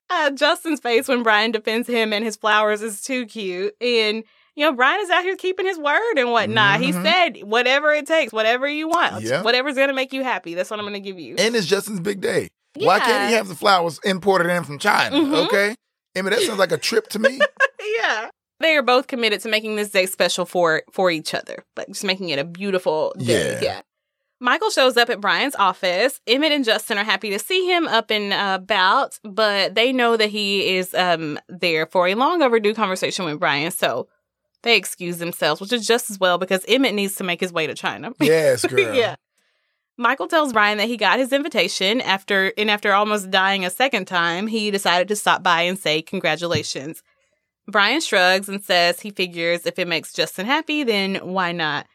uh, 0.10 0.32
Justin's 0.32 0.80
face 0.80 1.08
when 1.08 1.24
Brian 1.24 1.52
defends 1.52 1.88
him 1.88 2.12
and 2.14 2.24
his 2.26 2.36
flowers 2.36 2.82
is 2.82 3.02
too 3.02 3.26
cute. 3.28 3.74
And, 3.82 4.24
you 4.56 4.66
know, 4.66 4.74
Brian 4.74 5.00
is 5.02 5.10
out 5.10 5.24
here 5.24 5.36
keeping 5.36 5.66
his 5.66 5.78
word 5.78 6.18
and 6.18 6.32
whatnot. 6.32 6.80
He 6.82 6.92
Mhm. 6.92 7.04
said, 7.04 7.44
whatever 7.44 7.94
it 7.94 8.08
takes, 8.08 8.34
whatever 8.34 8.68
you 8.68 8.88
want, 8.88 9.24
Yeah. 9.24 9.42
whatever's 9.44 9.76
going 9.76 9.90
to 9.90 9.94
make 9.94 10.12
you 10.14 10.24
happy, 10.24 10.54
that's 10.56 10.70
what 10.72 10.80
I'm 10.80 10.86
going 10.86 10.94
to 10.96 11.00
give 11.00 11.20
you. 11.20 11.36
And 11.38 11.56
it's 11.56 11.68
Justin's 11.68 12.00
big 12.00 12.20
day. 12.22 12.50
Why 12.76 13.00
can't 13.00 13.30
he 13.30 13.36
have 13.36 13.48
the 13.48 13.56
flowers 13.56 14.00
imported 14.04 14.50
in 14.50 14.64
from 14.64 14.80
China? 14.80 15.16
Mhm. 15.18 15.46
Okay. 15.48 15.76
I 16.16 16.22
mean, 16.22 16.32
that 16.32 16.42
sounds 16.42 16.60
like 16.60 16.72
a 16.72 16.78
trip 16.78 17.08
to 17.10 17.20
me. 17.20 17.40
yeah. 18.00 18.30
They 18.60 18.76
are 18.76 18.82
both 18.84 19.08
committed 19.08 19.42
to 19.42 19.50
making 19.50 19.76
this 19.76 19.90
day 19.90 20.06
special 20.08 20.46
for 20.46 20.84
for 20.92 21.12
each 21.12 21.34
other, 21.34 21.64
like 21.76 21.88
just 21.90 22.04
making 22.04 22.30
it 22.30 22.40
a 22.40 22.44
beautiful 22.44 23.14
day. 23.20 23.60
Yeah. 23.62 23.62
Yeah. 23.62 23.82
Michael 24.44 24.72
shows 24.72 24.98
up 24.98 25.10
at 25.10 25.22
Brian's 25.22 25.56
office. 25.56 26.20
Emmett 26.28 26.52
and 26.52 26.66
Justin 26.66 26.98
are 26.98 27.06
happy 27.06 27.30
to 27.30 27.40
see 27.40 27.66
him 27.66 27.88
up 27.88 28.12
and 28.12 28.34
about, 28.34 29.18
but 29.24 29.74
they 29.74 29.94
know 29.94 30.18
that 30.18 30.30
he 30.30 30.76
is 30.76 30.94
um 30.94 31.40
there 31.48 31.86
for 31.86 32.10
a 32.10 32.16
long 32.16 32.42
overdue 32.42 32.74
conversation 32.74 33.24
with 33.24 33.40
Brian, 33.40 33.72
so 33.72 34.10
they 34.64 34.76
excuse 34.76 35.18
themselves, 35.18 35.62
which 35.62 35.72
is 35.72 35.88
just 35.88 36.12
as 36.12 36.20
well 36.20 36.38
because 36.38 36.66
Emmett 36.68 36.94
needs 36.94 37.16
to 37.16 37.24
make 37.24 37.40
his 37.40 37.54
way 37.54 37.68
to 37.68 37.74
China. 37.74 38.12
Yes, 38.20 38.66
girl. 38.66 38.94
yeah. 38.94 39.16
Michael 39.96 40.28
tells 40.28 40.52
Brian 40.52 40.78
that 40.78 40.90
he 40.90 40.98
got 40.98 41.20
his 41.20 41.32
invitation 41.32 42.02
after 42.02 42.52
and 42.58 42.70
after 42.70 42.92
almost 42.92 43.32
dying 43.32 43.64
a 43.64 43.70
second 43.70 44.08
time, 44.08 44.48
he 44.48 44.72
decided 44.72 45.08
to 45.08 45.16
stop 45.16 45.42
by 45.42 45.62
and 45.62 45.80
say 45.80 46.02
congratulations. 46.02 47.02
Brian 47.66 48.02
shrugs 48.02 48.50
and 48.50 48.62
says 48.62 49.00
he 49.00 49.12
figures 49.12 49.66
if 49.66 49.80
it 49.80 49.88
makes 49.88 50.12
Justin 50.12 50.46
happy, 50.46 50.84
then 50.84 51.16
why 51.16 51.54
not? 51.54 51.88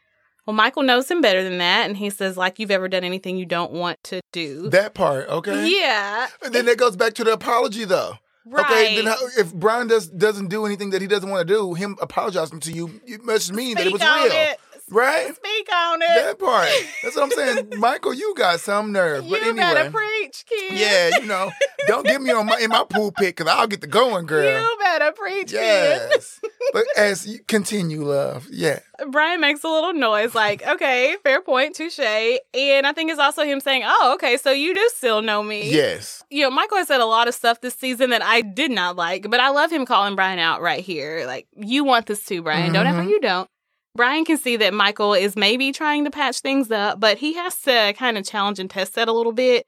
Well, 0.49 0.55
Michael 0.55 0.81
knows 0.81 1.11
him 1.11 1.21
better 1.21 1.43
than 1.43 1.59
that, 1.59 1.87
and 1.87 1.95
he 1.95 2.09
says, 2.09 2.35
like 2.35 2.57
you've 2.57 2.71
ever 2.71 2.87
done 2.87 3.03
anything 3.03 3.37
you 3.37 3.45
don't 3.45 3.71
want 3.71 4.03
to 4.05 4.19
do. 4.31 4.67
That 4.71 4.95
part. 4.95 5.29
Okay. 5.29 5.69
Yeah. 5.79 6.27
And 6.43 6.55
then 6.55 6.65
that 6.65 6.79
goes 6.79 6.95
back 6.95 7.13
to 7.13 7.23
the 7.23 7.33
apology, 7.33 7.85
though. 7.85 8.13
Right. 8.47 8.65
Okay, 8.65 8.95
then 8.95 9.05
how, 9.05 9.17
if 9.37 9.53
Brian 9.53 9.85
does 9.85 10.07
doesn't 10.07 10.47
do 10.47 10.65
anything 10.65 10.89
that 10.89 11.03
he 11.03 11.07
doesn't 11.07 11.29
want 11.29 11.47
to 11.47 11.53
do, 11.53 11.75
him 11.75 11.97
apologizing 12.01 12.61
to 12.61 12.71
you, 12.71 12.99
it 13.05 13.23
must 13.23 13.53
mean 13.53 13.75
that 13.75 13.85
it 13.85 13.93
was 13.93 14.01
real, 14.01 14.25
it. 14.25 14.59
Right? 14.91 15.33
Speak 15.35 15.69
on 15.73 16.01
it. 16.01 16.07
That 16.07 16.39
part. 16.39 16.69
That's 17.03 17.15
what 17.15 17.23
I'm 17.23 17.31
saying, 17.31 17.69
Michael. 17.79 18.13
You 18.13 18.33
got 18.35 18.59
some 18.59 18.91
nerve, 18.91 19.25
you 19.25 19.31
but 19.31 19.41
anyway, 19.41 19.55
better 19.59 19.91
preach, 19.91 20.45
kid. 20.47 20.79
yeah, 20.79 21.19
you 21.19 21.25
know, 21.27 21.51
don't 21.87 22.05
get 22.05 22.21
me 22.21 22.31
on 22.31 22.45
my 22.47 22.57
in 22.59 22.69
my 22.69 22.83
pool 22.89 23.11
pit 23.11 23.35
because 23.35 23.51
I'll 23.51 23.67
get 23.67 23.81
the 23.81 23.87
going, 23.87 24.25
girl. 24.25 24.43
You 24.61 24.77
better 24.79 25.11
preach, 25.11 25.51
kid. 25.51 25.53
Yes, 25.53 26.39
but 26.73 26.85
as 26.97 27.27
you 27.27 27.39
continue, 27.47 28.03
love, 28.03 28.47
yeah, 28.51 28.79
Brian 29.09 29.39
makes 29.41 29.63
a 29.63 29.67
little 29.67 29.93
noise, 29.93 30.35
like, 30.35 30.65
okay, 30.67 31.15
fair 31.23 31.41
point, 31.41 31.75
touche. 31.75 31.99
And 31.99 32.85
I 32.87 32.91
think 32.93 33.11
it's 33.11 33.19
also 33.19 33.43
him 33.43 33.59
saying, 33.59 33.83
oh, 33.85 34.11
okay, 34.15 34.37
so 34.37 34.51
you 34.51 34.73
do 34.73 34.89
still 34.95 35.21
know 35.21 35.41
me. 35.43 35.71
yes, 35.71 36.23
You 36.29 36.43
know, 36.43 36.49
Michael 36.51 36.77
has 36.77 36.87
said 36.87 36.99
a 37.01 37.05
lot 37.05 37.27
of 37.27 37.33
stuff 37.35 37.61
this 37.61 37.75
season 37.75 38.09
that 38.11 38.21
I 38.21 38.41
did 38.41 38.71
not 38.71 38.95
like, 38.95 39.29
but 39.29 39.39
I 39.39 39.49
love 39.49 39.71
him 39.71 39.85
calling 39.85 40.15
Brian 40.15 40.39
out 40.39 40.61
right 40.61 40.83
here. 40.83 41.23
Like, 41.25 41.47
you 41.55 41.83
want 41.83 42.05
this 42.07 42.25
too, 42.25 42.41
Brian. 42.41 42.73
Don't 42.73 42.87
ever 42.87 43.01
Mhm. 43.03 43.09
you 43.09 43.19
don't. 43.21 43.49
Brian 43.99 44.23
can 44.23 44.37
see 44.37 44.55
that 44.55 44.73
Michael 44.73 45.13
is 45.13 45.35
maybe 45.35 45.73
trying 45.73 46.05
to 46.05 46.09
patch 46.09 46.39
things 46.39 46.71
up, 46.71 47.01
but 47.01 47.17
he 47.17 47.33
has 47.33 47.59
to 47.63 47.93
kind 47.97 48.17
of 48.17 48.23
challenge 48.23 48.57
and 48.57 48.69
test 48.69 48.95
that 48.95 49.09
a 49.09 49.11
little 49.11 49.33
bit. 49.33 49.65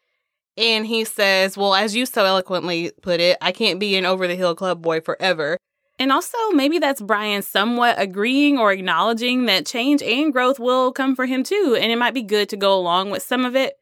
And 0.56 0.86
he 0.86 1.04
says, 1.04 1.58
Well, 1.58 1.76
as 1.76 1.98
you 1.98 2.06
so 2.06 2.24
eloquently 2.24 2.94
put 3.02 3.20
it, 3.20 3.38
I 3.42 3.52
can't 3.52 3.78
be 3.78 3.98
an 3.98 4.06
over 4.06 4.30
the 4.30 4.38
hill 4.38 4.56
club 4.56 4.82
boy 4.82 5.02
forever. 5.02 5.58
And 6.00 6.14
also, 6.14 6.38
maybe 6.54 6.80
that's 6.80 7.02
Brian 7.02 7.42
somewhat 7.42 8.00
agreeing 8.00 8.58
or 8.58 8.72
acknowledging 8.72 9.48
that 9.48 9.66
change 9.66 10.02
and 10.02 10.32
growth 10.32 10.60
will 10.60 10.94
come 10.94 11.14
for 11.14 11.26
him 11.26 11.44
too. 11.44 11.78
And 11.78 11.92
it 11.92 11.98
might 11.98 12.14
be 12.14 12.24
good 12.24 12.48
to 12.52 12.56
go 12.56 12.74
along 12.74 13.10
with 13.10 13.24
some 13.24 13.44
of 13.44 13.54
it. 13.54 13.74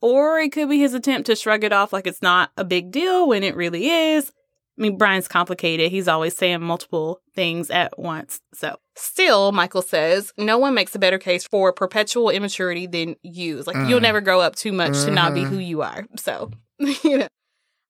Or 0.00 0.38
it 0.38 0.52
could 0.52 0.70
be 0.70 0.78
his 0.78 0.94
attempt 0.94 1.26
to 1.26 1.36
shrug 1.36 1.64
it 1.64 1.72
off 1.74 1.92
like 1.92 2.06
it's 2.06 2.22
not 2.22 2.50
a 2.56 2.64
big 2.64 2.92
deal 2.92 3.28
when 3.28 3.42
it 3.42 3.54
really 3.54 3.90
is. 3.90 4.32
I 4.78 4.80
mean, 4.80 4.96
Brian's 4.96 5.28
complicated. 5.28 5.90
He's 5.90 6.08
always 6.08 6.34
saying 6.34 6.62
multiple 6.62 7.20
things 7.34 7.68
at 7.68 7.98
once. 7.98 8.40
So, 8.54 8.76
still, 8.98 9.52
Michael 9.52 9.82
says, 9.82 10.32
no 10.36 10.58
one 10.58 10.74
makes 10.74 10.94
a 10.94 10.98
better 10.98 11.18
case 11.18 11.46
for 11.46 11.72
perpetual 11.72 12.30
immaturity 12.30 12.86
than 12.86 13.16
you. 13.22 13.62
Like, 13.66 13.76
Mm. 13.76 13.88
you'll 13.88 14.00
never 14.00 14.20
grow 14.20 14.40
up 14.40 14.56
too 14.56 14.72
much 14.72 14.92
to 15.04 15.10
not 15.10 15.34
be 15.34 15.42
who 15.42 15.58
you 15.58 15.82
are. 15.82 16.06
So, 16.16 16.50
you 16.78 17.18
know. 17.18 17.28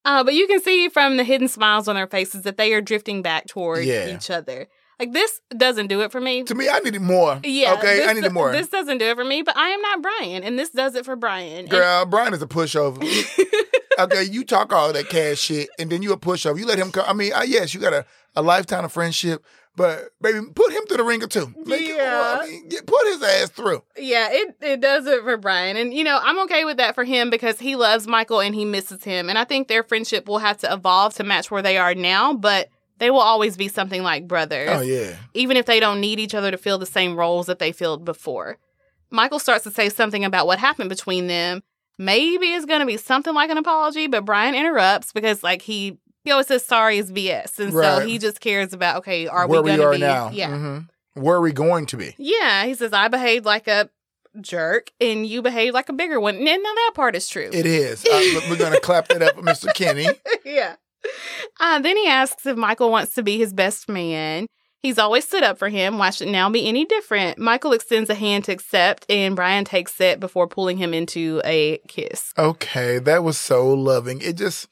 Uh, 0.05 0.25
but 0.25 0.33
you 0.35 0.47
can 0.47 0.61
see 0.61 0.89
from 0.89 1.17
the 1.17 1.25
hidden 1.25 1.49
smiles 1.49 1.89
on 1.89 1.95
their 1.97 2.07
faces 2.07 2.43
that 2.43 2.57
they 2.57 2.73
are 2.73 2.81
drifting 2.81 3.21
back 3.23 3.47
toward 3.47 3.85
Yeah. 3.85 4.15
each 4.15 4.31
other. 4.31 4.67
Like, 4.99 5.13
this 5.13 5.41
doesn't 5.57 5.87
do 5.87 6.01
it 6.01 6.11
for 6.11 6.21
me. 6.21 6.43
To 6.45 6.55
me, 6.57 6.69
I 6.69 6.81
needed 6.81 7.03
more. 7.03 7.39
Yeah. 7.45 7.75
Okay, 7.75 7.99
this, 7.99 8.09
I 8.09 8.13
needed 8.15 8.33
more. 8.33 8.51
This 8.51 8.69
doesn't 8.69 8.99
do 8.99 9.05
it 9.07 9.17
for 9.17 9.25
me, 9.25 9.43
but 9.43 9.57
I 9.57 9.69
am 9.69 9.81
not 9.81 10.03
Brian, 10.03 10.43
and 10.43 10.59
this 10.59 10.71
does 10.71 10.95
it 10.97 11.05
for 11.05 11.15
Brian. 11.15 11.61
And- 11.61 11.71
Girl, 11.71 12.05
Brian 12.07 12.35
is 12.35 12.43
a 12.43 12.47
pushover. 12.49 12.99
okay, 13.99 14.25
you 14.25 14.45
talk 14.45 14.73
all 14.73 14.93
that 14.93 15.09
cash 15.09 15.39
shit, 15.39 15.69
and 15.79 15.91
then 15.91 16.03
you 16.03 16.13
a 16.13 16.17
pushover. 16.19 16.59
You 16.59 16.67
let 16.67 16.79
him 16.79 16.91
come. 16.91 17.05
I 17.07 17.13
mean, 17.13 17.33
uh, 17.33 17.43
yes, 17.47 17.75
you 17.75 17.81
got 17.81 17.93
a, 17.93 18.05
a 18.35 18.43
lifetime 18.43 18.85
of 18.85 18.93
friendship, 18.93 19.45
but 19.79 20.11
baby, 20.21 20.41
put 20.55 20.71
him 20.73 20.85
through 20.87 20.99
the 20.99 21.05
ringer 21.05 21.27
too. 21.27 21.55
Make 21.65 21.89
it- 21.89 21.97
Yeah. 21.97 22.41
I 22.43 22.47
mean, 22.47 22.69
get- 22.69 22.87
put 22.87 23.07
his 23.07 23.23
ass 23.23 23.49
through. 23.51 23.83
Yeah, 23.97 24.29
it, 24.31 24.57
it 24.61 24.81
does 24.83 25.07
it 25.07 25.23
for 25.23 25.39
Brian. 25.39 25.79
And, 25.79 25.95
you 25.95 26.05
know, 26.05 26.19
I'm 26.23 26.39
okay 26.41 26.67
with 26.67 26.77
that 26.77 26.95
for 26.95 27.05
him 27.05 27.31
because 27.31 27.59
he 27.59 27.77
loves 27.77 28.07
Michael 28.07 28.41
and 28.41 28.55
he 28.55 28.67
misses 28.67 29.03
him. 29.05 29.31
And 29.31 29.39
I 29.39 29.45
think 29.45 29.69
their 29.69 29.83
friendship 29.83 30.29
will 30.29 30.39
have 30.39 30.59
to 30.59 30.71
evolve 30.73 31.15
to 31.15 31.25
match 31.25 31.51
where 31.51 31.63
they 31.63 31.79
are 31.79 31.95
now, 31.95 32.35
but 32.35 32.69
they 32.99 33.11
will 33.11 33.21
always 33.21 33.57
be 33.57 33.69
something 33.69 34.03
like 34.03 34.27
brothers, 34.29 34.69
Oh 34.73 34.81
yeah. 34.83 35.15
even 35.33 35.57
if 35.57 35.65
they 35.67 35.81
don't 35.81 36.01
need 36.01 36.19
each 36.21 36.35
other 36.35 36.51
to 36.51 36.59
fill 36.59 36.79
the 36.79 36.85
same 36.85 37.17
roles 37.17 37.47
that 37.47 37.61
they 37.61 37.73
filled 37.73 38.05
before. 38.05 38.59
Michael 39.11 39.39
starts 39.39 39.65
to 39.65 39.71
say 39.71 39.89
something 39.89 40.25
about 40.25 40.47
what 40.47 40.59
happened 40.59 40.89
between 40.91 41.29
them. 41.29 41.63
Maybe 41.97 42.47
it's 42.49 42.67
going 42.67 42.81
to 42.81 42.87
be 42.87 42.97
something 42.97 43.35
like 43.35 43.51
an 43.51 43.59
apology, 43.59 44.07
but 44.07 44.25
Brian 44.25 44.55
interrupts 44.55 45.13
because, 45.13 45.43
like, 45.43 45.63
he. 45.63 45.99
He 46.29 46.33
always 46.33 46.47
says 46.49 46.63
sorry 46.63 46.99
is 46.99 47.11
BS. 47.11 47.59
And 47.59 47.73
so 47.73 48.01
he 48.01 48.19
just 48.19 48.39
cares 48.41 48.75
about, 48.75 48.97
okay, 48.99 49.27
are 49.29 49.47
Where 49.49 49.63
we 49.63 49.71
going 49.71 49.81
to 49.81 49.87
are 49.87 49.93
be? 49.93 49.99
now. 49.99 50.31
Yeah. 50.31 50.51
Mhm. 50.51 50.89
Where 51.15 51.37
are 51.37 51.41
we 51.41 51.53
going 51.53 51.87
to 51.87 51.97
be? 51.97 52.15
Yeah, 52.19 52.67
he 52.67 52.75
says 52.75 52.93
I 52.93 53.09
behaved 53.09 53.47
like 53.47 53.67
a 53.67 53.89
jerk 54.43 54.93
and 55.01 55.27
you 55.27 55.41
behaved 55.41 55.73
like 55.73 55.89
a 55.89 55.95
bigger 55.95 56.21
one. 56.21 56.35
And 56.37 56.45
now 56.45 56.55
that 56.75 56.93
part 56.95 57.17
is 57.17 57.29
true. 57.29 57.49
It 57.51 57.65
is. 57.65 58.05
Uh, 58.05 58.41
we're 58.51 58.59
gonna 58.59 58.79
clap 58.79 59.09
that 59.09 59.23
up 59.23 59.37
for 59.37 59.43
Mr. 59.43 59.73
Kinney. 59.75 60.07
yeah. 60.45 60.77
Uh, 61.59 61.79
then 61.79 61.97
he 61.97 62.07
asks 62.07 62.45
if 62.45 62.59
Michael 62.59 62.91
wants 62.91 63.15
to 63.15 63.23
be 63.23 63.39
his 63.39 63.55
best 63.55 63.89
man. 63.89 64.47
He's 64.83 64.99
always 64.99 65.25
stood 65.27 65.43
up 65.43 65.59
for 65.59 65.71
him. 65.71 65.97
Why 65.97 66.11
should 66.11 66.29
it 66.29 66.31
now 66.31 66.51
be 66.51 66.69
any 66.69 66.85
different? 66.85 67.39
Michael 67.39 67.73
extends 67.73 68.11
a 68.11 68.15
hand 68.15 68.45
to 68.45 68.53
accept, 68.53 69.07
and 69.09 69.35
Brian 69.35 69.65
takes 69.65 69.99
it 70.01 70.21
before 70.21 70.47
pulling 70.47 70.77
him 70.77 70.93
into 70.93 71.41
a 71.45 71.79
kiss. 71.89 72.33
Okay, 72.39 72.99
that 73.01 73.25
was 73.25 73.39
so 73.39 73.67
loving. 73.73 74.21
It 74.21 74.37
just, 74.37 74.69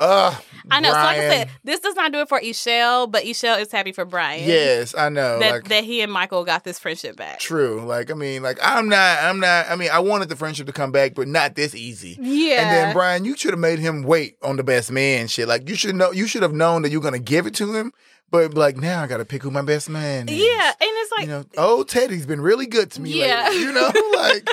uh, 0.00 0.34
I 0.70 0.80
know. 0.80 0.88
So, 0.90 0.94
like 0.94 1.18
I 1.18 1.28
said, 1.30 1.50
this 1.62 1.80
does 1.80 1.94
not 1.94 2.12
do 2.12 2.18
it 2.20 2.28
for 2.28 2.40
Ishelle, 2.40 3.10
but 3.10 3.22
Ishelle 3.24 3.60
is 3.60 3.70
happy 3.70 3.92
for 3.92 4.04
Brian. 4.04 4.48
Yes, 4.48 4.94
I 4.96 5.08
know. 5.08 5.38
That, 5.38 5.52
like, 5.52 5.68
that 5.68 5.84
he 5.84 6.00
and 6.00 6.10
Michael 6.12 6.44
got 6.44 6.64
this 6.64 6.78
friendship 6.78 7.16
back. 7.16 7.38
True. 7.38 7.84
Like, 7.84 8.10
I 8.10 8.14
mean, 8.14 8.42
like, 8.42 8.58
I'm 8.62 8.88
not, 8.88 9.22
I'm 9.22 9.38
not, 9.40 9.70
I 9.70 9.76
mean, 9.76 9.90
I 9.92 10.00
wanted 10.00 10.28
the 10.28 10.36
friendship 10.36 10.66
to 10.66 10.72
come 10.72 10.90
back, 10.90 11.14
but 11.14 11.28
not 11.28 11.54
this 11.54 11.74
easy. 11.74 12.18
Yeah. 12.20 12.62
And 12.62 12.70
then, 12.70 12.92
Brian, 12.92 13.24
you 13.24 13.36
should 13.36 13.52
have 13.52 13.60
made 13.60 13.78
him 13.78 14.02
wait 14.02 14.36
on 14.42 14.56
the 14.56 14.64
best 14.64 14.90
man 14.90 15.28
shit. 15.28 15.46
Like, 15.46 15.68
you 15.68 15.76
should 15.76 15.94
know, 15.94 16.10
you 16.12 16.26
should 16.26 16.42
have 16.42 16.52
known 16.54 16.82
that 16.82 16.90
you're 16.90 17.00
going 17.00 17.14
to 17.14 17.20
give 17.20 17.46
it 17.46 17.54
to 17.56 17.72
him, 17.72 17.92
but 18.30 18.54
like, 18.54 18.76
now 18.76 19.02
I 19.02 19.06
got 19.06 19.18
to 19.18 19.24
pick 19.24 19.42
who 19.44 19.50
my 19.52 19.62
best 19.62 19.88
man 19.88 20.28
is. 20.28 20.34
yeah. 20.36 20.68
And 20.70 20.76
it's 20.80 21.12
like, 21.12 21.20
you 21.22 21.26
know, 21.28 21.44
oh, 21.56 21.84
Teddy's 21.84 22.26
been 22.26 22.40
really 22.40 22.66
good 22.66 22.90
to 22.92 23.00
me 23.00 23.20
Yeah. 23.20 23.44
lately. 23.48 23.60
You 23.62 23.72
know, 23.72 23.92
like, 24.16 24.48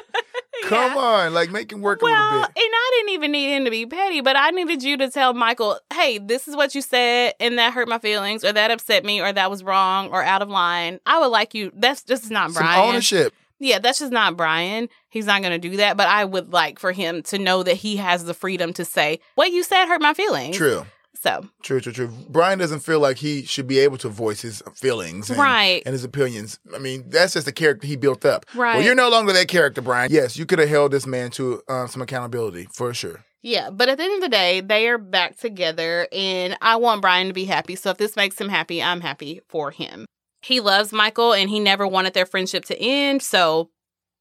come 0.64 0.98
on, 0.98 1.34
like, 1.34 1.52
make 1.52 1.72
him 1.72 1.82
work 1.82 2.02
a 2.02 2.06
Well, 2.06 2.32
little 2.32 2.44
and. 2.44 2.52
I 2.56 2.92
didn't 2.98 3.14
even 3.14 3.32
need 3.32 3.56
him 3.56 3.66
to 3.66 3.72
be 3.72 3.86
petty, 3.86 4.22
but 4.22 4.36
I 4.36 4.50
needed 4.52 4.84
you 4.84 4.98
to 4.98 5.10
tell 5.10 5.34
Michael, 5.34 5.80
hey, 5.94 6.18
this 6.18 6.48
is 6.48 6.56
what 6.56 6.76
you 6.76 6.82
said, 6.82 7.34
and 7.40 7.58
that 7.58 7.74
hurt 7.74 7.88
my 7.88 8.00
feelings, 8.00 8.44
or 8.44 8.52
that 8.54 8.72
upset 8.72 9.06
me, 9.06 9.22
or 9.22 9.32
that 9.32 9.50
was 9.50 9.64
wrong, 9.64 10.10
or 10.10 10.24
out 10.24 10.42
of 10.42 10.50
line. 10.50 11.00
I 11.06 11.20
would 11.20 11.28
like 11.28 11.54
you. 11.54 11.72
That's 11.76 12.04
just 12.04 12.30
not 12.30 12.52
Some 12.52 12.64
Brian. 12.64 12.90
ownership. 12.90 13.34
Yeah, 13.60 13.80
that's 13.80 14.00
just 14.00 14.12
not 14.12 14.36
Brian. 14.36 14.90
He's 15.10 15.26
not 15.28 15.42
going 15.42 15.60
to 15.60 15.70
do 15.70 15.78
that, 15.78 15.96
but 15.96 16.08
I 16.08 16.26
would 16.26 16.52
like 16.52 16.80
for 16.80 16.92
him 16.92 17.22
to 17.24 17.38
know 17.38 17.62
that 17.64 17.76
he 17.76 17.98
has 17.98 18.26
the 18.26 18.34
freedom 18.34 18.74
to 18.74 18.84
say, 18.86 19.20
what 19.36 19.52
you 19.52 19.64
said 19.64 19.86
hurt 19.86 20.02
my 20.02 20.14
feelings. 20.16 20.58
True. 20.58 20.86
So, 21.24 21.48
True, 21.62 21.80
true, 21.80 21.94
true. 21.94 22.08
Brian 22.30 22.58
doesn't 22.58 22.80
feel 22.80 23.00
like 23.00 23.18
he 23.18 23.44
should 23.46 23.68
be 23.68 23.78
able 23.78 23.98
to 24.00 24.10
voice 24.10 24.42
his 24.42 24.64
feelings 24.76 25.30
and, 25.30 25.38
Right. 25.38 25.84
and 25.86 25.94
his 25.94 26.04
opinions. 26.04 26.60
I 26.74 26.80
mean, 26.80 27.04
that's 27.10 27.34
just 27.34 27.46
the 27.46 27.52
character 27.52 27.86
he 27.86 27.96
built 27.96 28.26
up. 28.26 28.46
Right. 28.56 28.78
Well, 28.78 28.84
you're 28.86 28.96
no 28.96 29.10
longer 29.10 29.32
that 29.34 29.48
character, 29.48 29.82
Brian. 29.82 30.12
Yes, 30.12 30.36
you 30.36 30.48
could 30.48 30.58
have 30.58 30.70
held 30.70 30.92
this 30.92 31.06
man 31.06 31.30
to 31.32 31.62
um, 31.70 31.88
some 31.88 32.02
accountability 32.02 32.68
for 32.74 32.92
sure. 32.96 33.24
yeah, 33.44 33.70
but 33.70 33.88
at 33.88 34.00
the 34.00 34.04
end 34.04 34.16
of 34.16 34.22
the 34.22 34.30
day, 34.30 34.62
they 34.62 34.88
are 34.90 34.98
back 34.98 35.38
together, 35.38 36.08
and 36.12 36.58
I 36.60 36.78
want 36.78 37.02
Brian 37.02 37.28
to 37.28 37.34
be 37.34 37.46
happy. 37.46 37.76
So, 37.76 37.92
if 37.92 37.98
this 37.98 38.16
makes 38.16 38.42
him 38.42 38.50
happy, 38.50 38.82
I'm 38.82 39.02
happy 39.02 39.42
for 39.48 39.70
him. 39.70 40.06
He 40.42 40.60
loves 40.60 40.92
Michael, 40.92 41.34
and 41.34 41.52
he 41.52 41.60
never 41.60 41.86
wanted 41.88 42.16
their 42.16 42.26
friendship 42.26 42.66
to 42.66 42.80
end, 42.82 43.22
so 43.22 43.70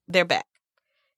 they're 0.07 0.27
back. 0.27 0.45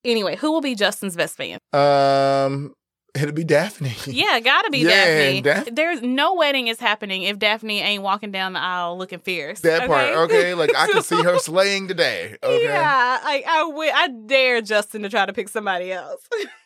Anyway, 0.04 0.36
who 0.36 0.52
will 0.52 0.60
be 0.60 0.76
Justin's 0.76 1.16
best 1.16 1.38
man? 1.40 1.58
Um, 1.72 2.74
it'll 3.14 3.32
be 3.32 3.44
Daphne. 3.44 3.94
Yeah, 4.06 4.40
gotta 4.40 4.70
be 4.70 4.78
Yeah, 4.80 4.88
Daphne. 4.88 5.40
Daph- 5.42 5.68
There's 5.74 6.02
no 6.02 6.34
wedding 6.34 6.68
is 6.68 6.80
happening 6.80 7.22
if 7.24 7.38
Daphne 7.38 7.80
ain't 7.80 8.02
walking 8.02 8.30
down 8.32 8.52
the 8.54 8.60
aisle 8.60 8.96
looking 8.98 9.18
fierce. 9.20 9.60
That 9.60 9.86
part, 9.86 10.08
okay. 10.30 10.54
Like 10.54 10.74
I 10.76 10.86
can 10.90 11.02
see 11.02 11.22
her 11.22 11.38
slaying 11.40 11.88
today. 11.88 12.36
Okay. 12.42 12.64
Yeah, 12.64 13.18
I 13.22 13.42
I, 13.46 13.58
wi- 13.68 13.92
I 13.94 14.08
dare 14.26 14.60
Justin 14.62 15.02
to 15.02 15.08
try 15.08 15.26
to 15.26 15.32
pick 15.32 15.48
somebody 15.48 15.92
else. 15.92 16.20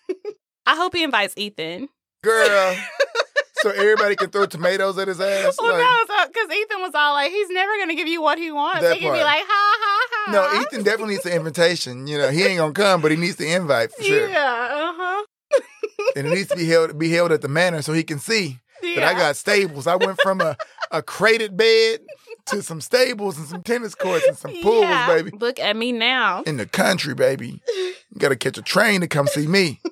I 0.67 0.77
hope 0.77 0.95
he 0.95 1.03
invites 1.05 1.35
Ethan. 1.37 1.89
Girl. 2.23 2.77
so 3.59 3.71
everybody 3.71 4.17
can 4.17 4.31
throw 4.31 4.47
tomatoes 4.47 4.99
at 4.99 5.07
his 5.09 5.21
ass. 5.21 5.57
Well, 5.61 5.73
like- 5.73 5.79
no, 6.09 6.27
because 6.27 6.51
Ethan 6.57 6.81
was 6.81 6.93
all 6.95 7.13
like, 7.15 7.31
he's 7.31 7.49
never 7.51 7.71
gonna 7.79 7.95
give 7.95 8.09
you 8.09 8.21
what 8.21 8.39
he 8.39 8.51
wants. 8.51 8.81
That 8.83 8.95
he 8.97 9.01
can 9.01 9.13
be 9.13 9.23
like, 9.23 9.43
ha 9.47 9.77
ha 9.81 10.07
ha. 10.11 10.33
no, 10.33 10.61
Ethan 10.63 10.83
definitely 10.83 11.15
needs 11.15 11.25
the 11.25 11.35
invitation. 11.35 12.07
You 12.07 12.19
know, 12.19 12.29
he 12.31 12.45
ain't 12.45 12.59
gonna 12.59 12.73
come, 12.73 13.01
but 13.01 13.11
he 13.13 13.17
needs 13.17 13.37
the 13.37 13.53
invite 13.53 13.93
for 13.93 14.03
sure. 14.03 14.29
Yeah, 14.29 14.69
uh 14.73 14.93
huh. 14.97 15.26
And 16.17 16.27
it 16.27 16.31
needs 16.31 16.49
to 16.51 16.57
be 16.57 16.67
held 16.69 16.99
be 16.99 17.11
held 17.11 17.33
at 17.33 17.43
the 17.43 17.49
manor 17.49 17.83
so 17.83 17.93
he 17.93 18.03
can 18.05 18.19
see 18.19 18.59
Yeah. 18.83 19.01
that 19.01 19.15
I 19.17 19.19
got 19.19 19.37
stables. 19.37 19.87
I 19.87 19.97
went 19.97 20.21
from 20.23 20.41
a, 20.41 20.57
a 20.91 21.03
crated 21.03 21.57
bed 21.57 22.01
to 22.47 22.63
some 22.63 22.81
stables 22.81 23.39
and 23.39 23.47
some 23.49 23.63
tennis 23.63 23.95
courts 23.95 24.25
and 24.27 24.37
some 24.37 24.53
pools, 24.63 24.83
Yeah. 24.83 25.07
baby. 25.09 25.31
Look 25.39 25.59
at 25.59 25.77
me 25.77 25.93
now. 25.93 26.43
In 26.43 26.57
the 26.59 26.67
country, 26.67 27.15
baby. 27.15 27.61
You 27.67 27.95
gotta 28.19 28.37
catch 28.37 28.57
a 28.59 28.63
train 28.63 29.01
to 29.01 29.09
come 29.09 29.27
see 29.27 29.47
me. 29.47 29.81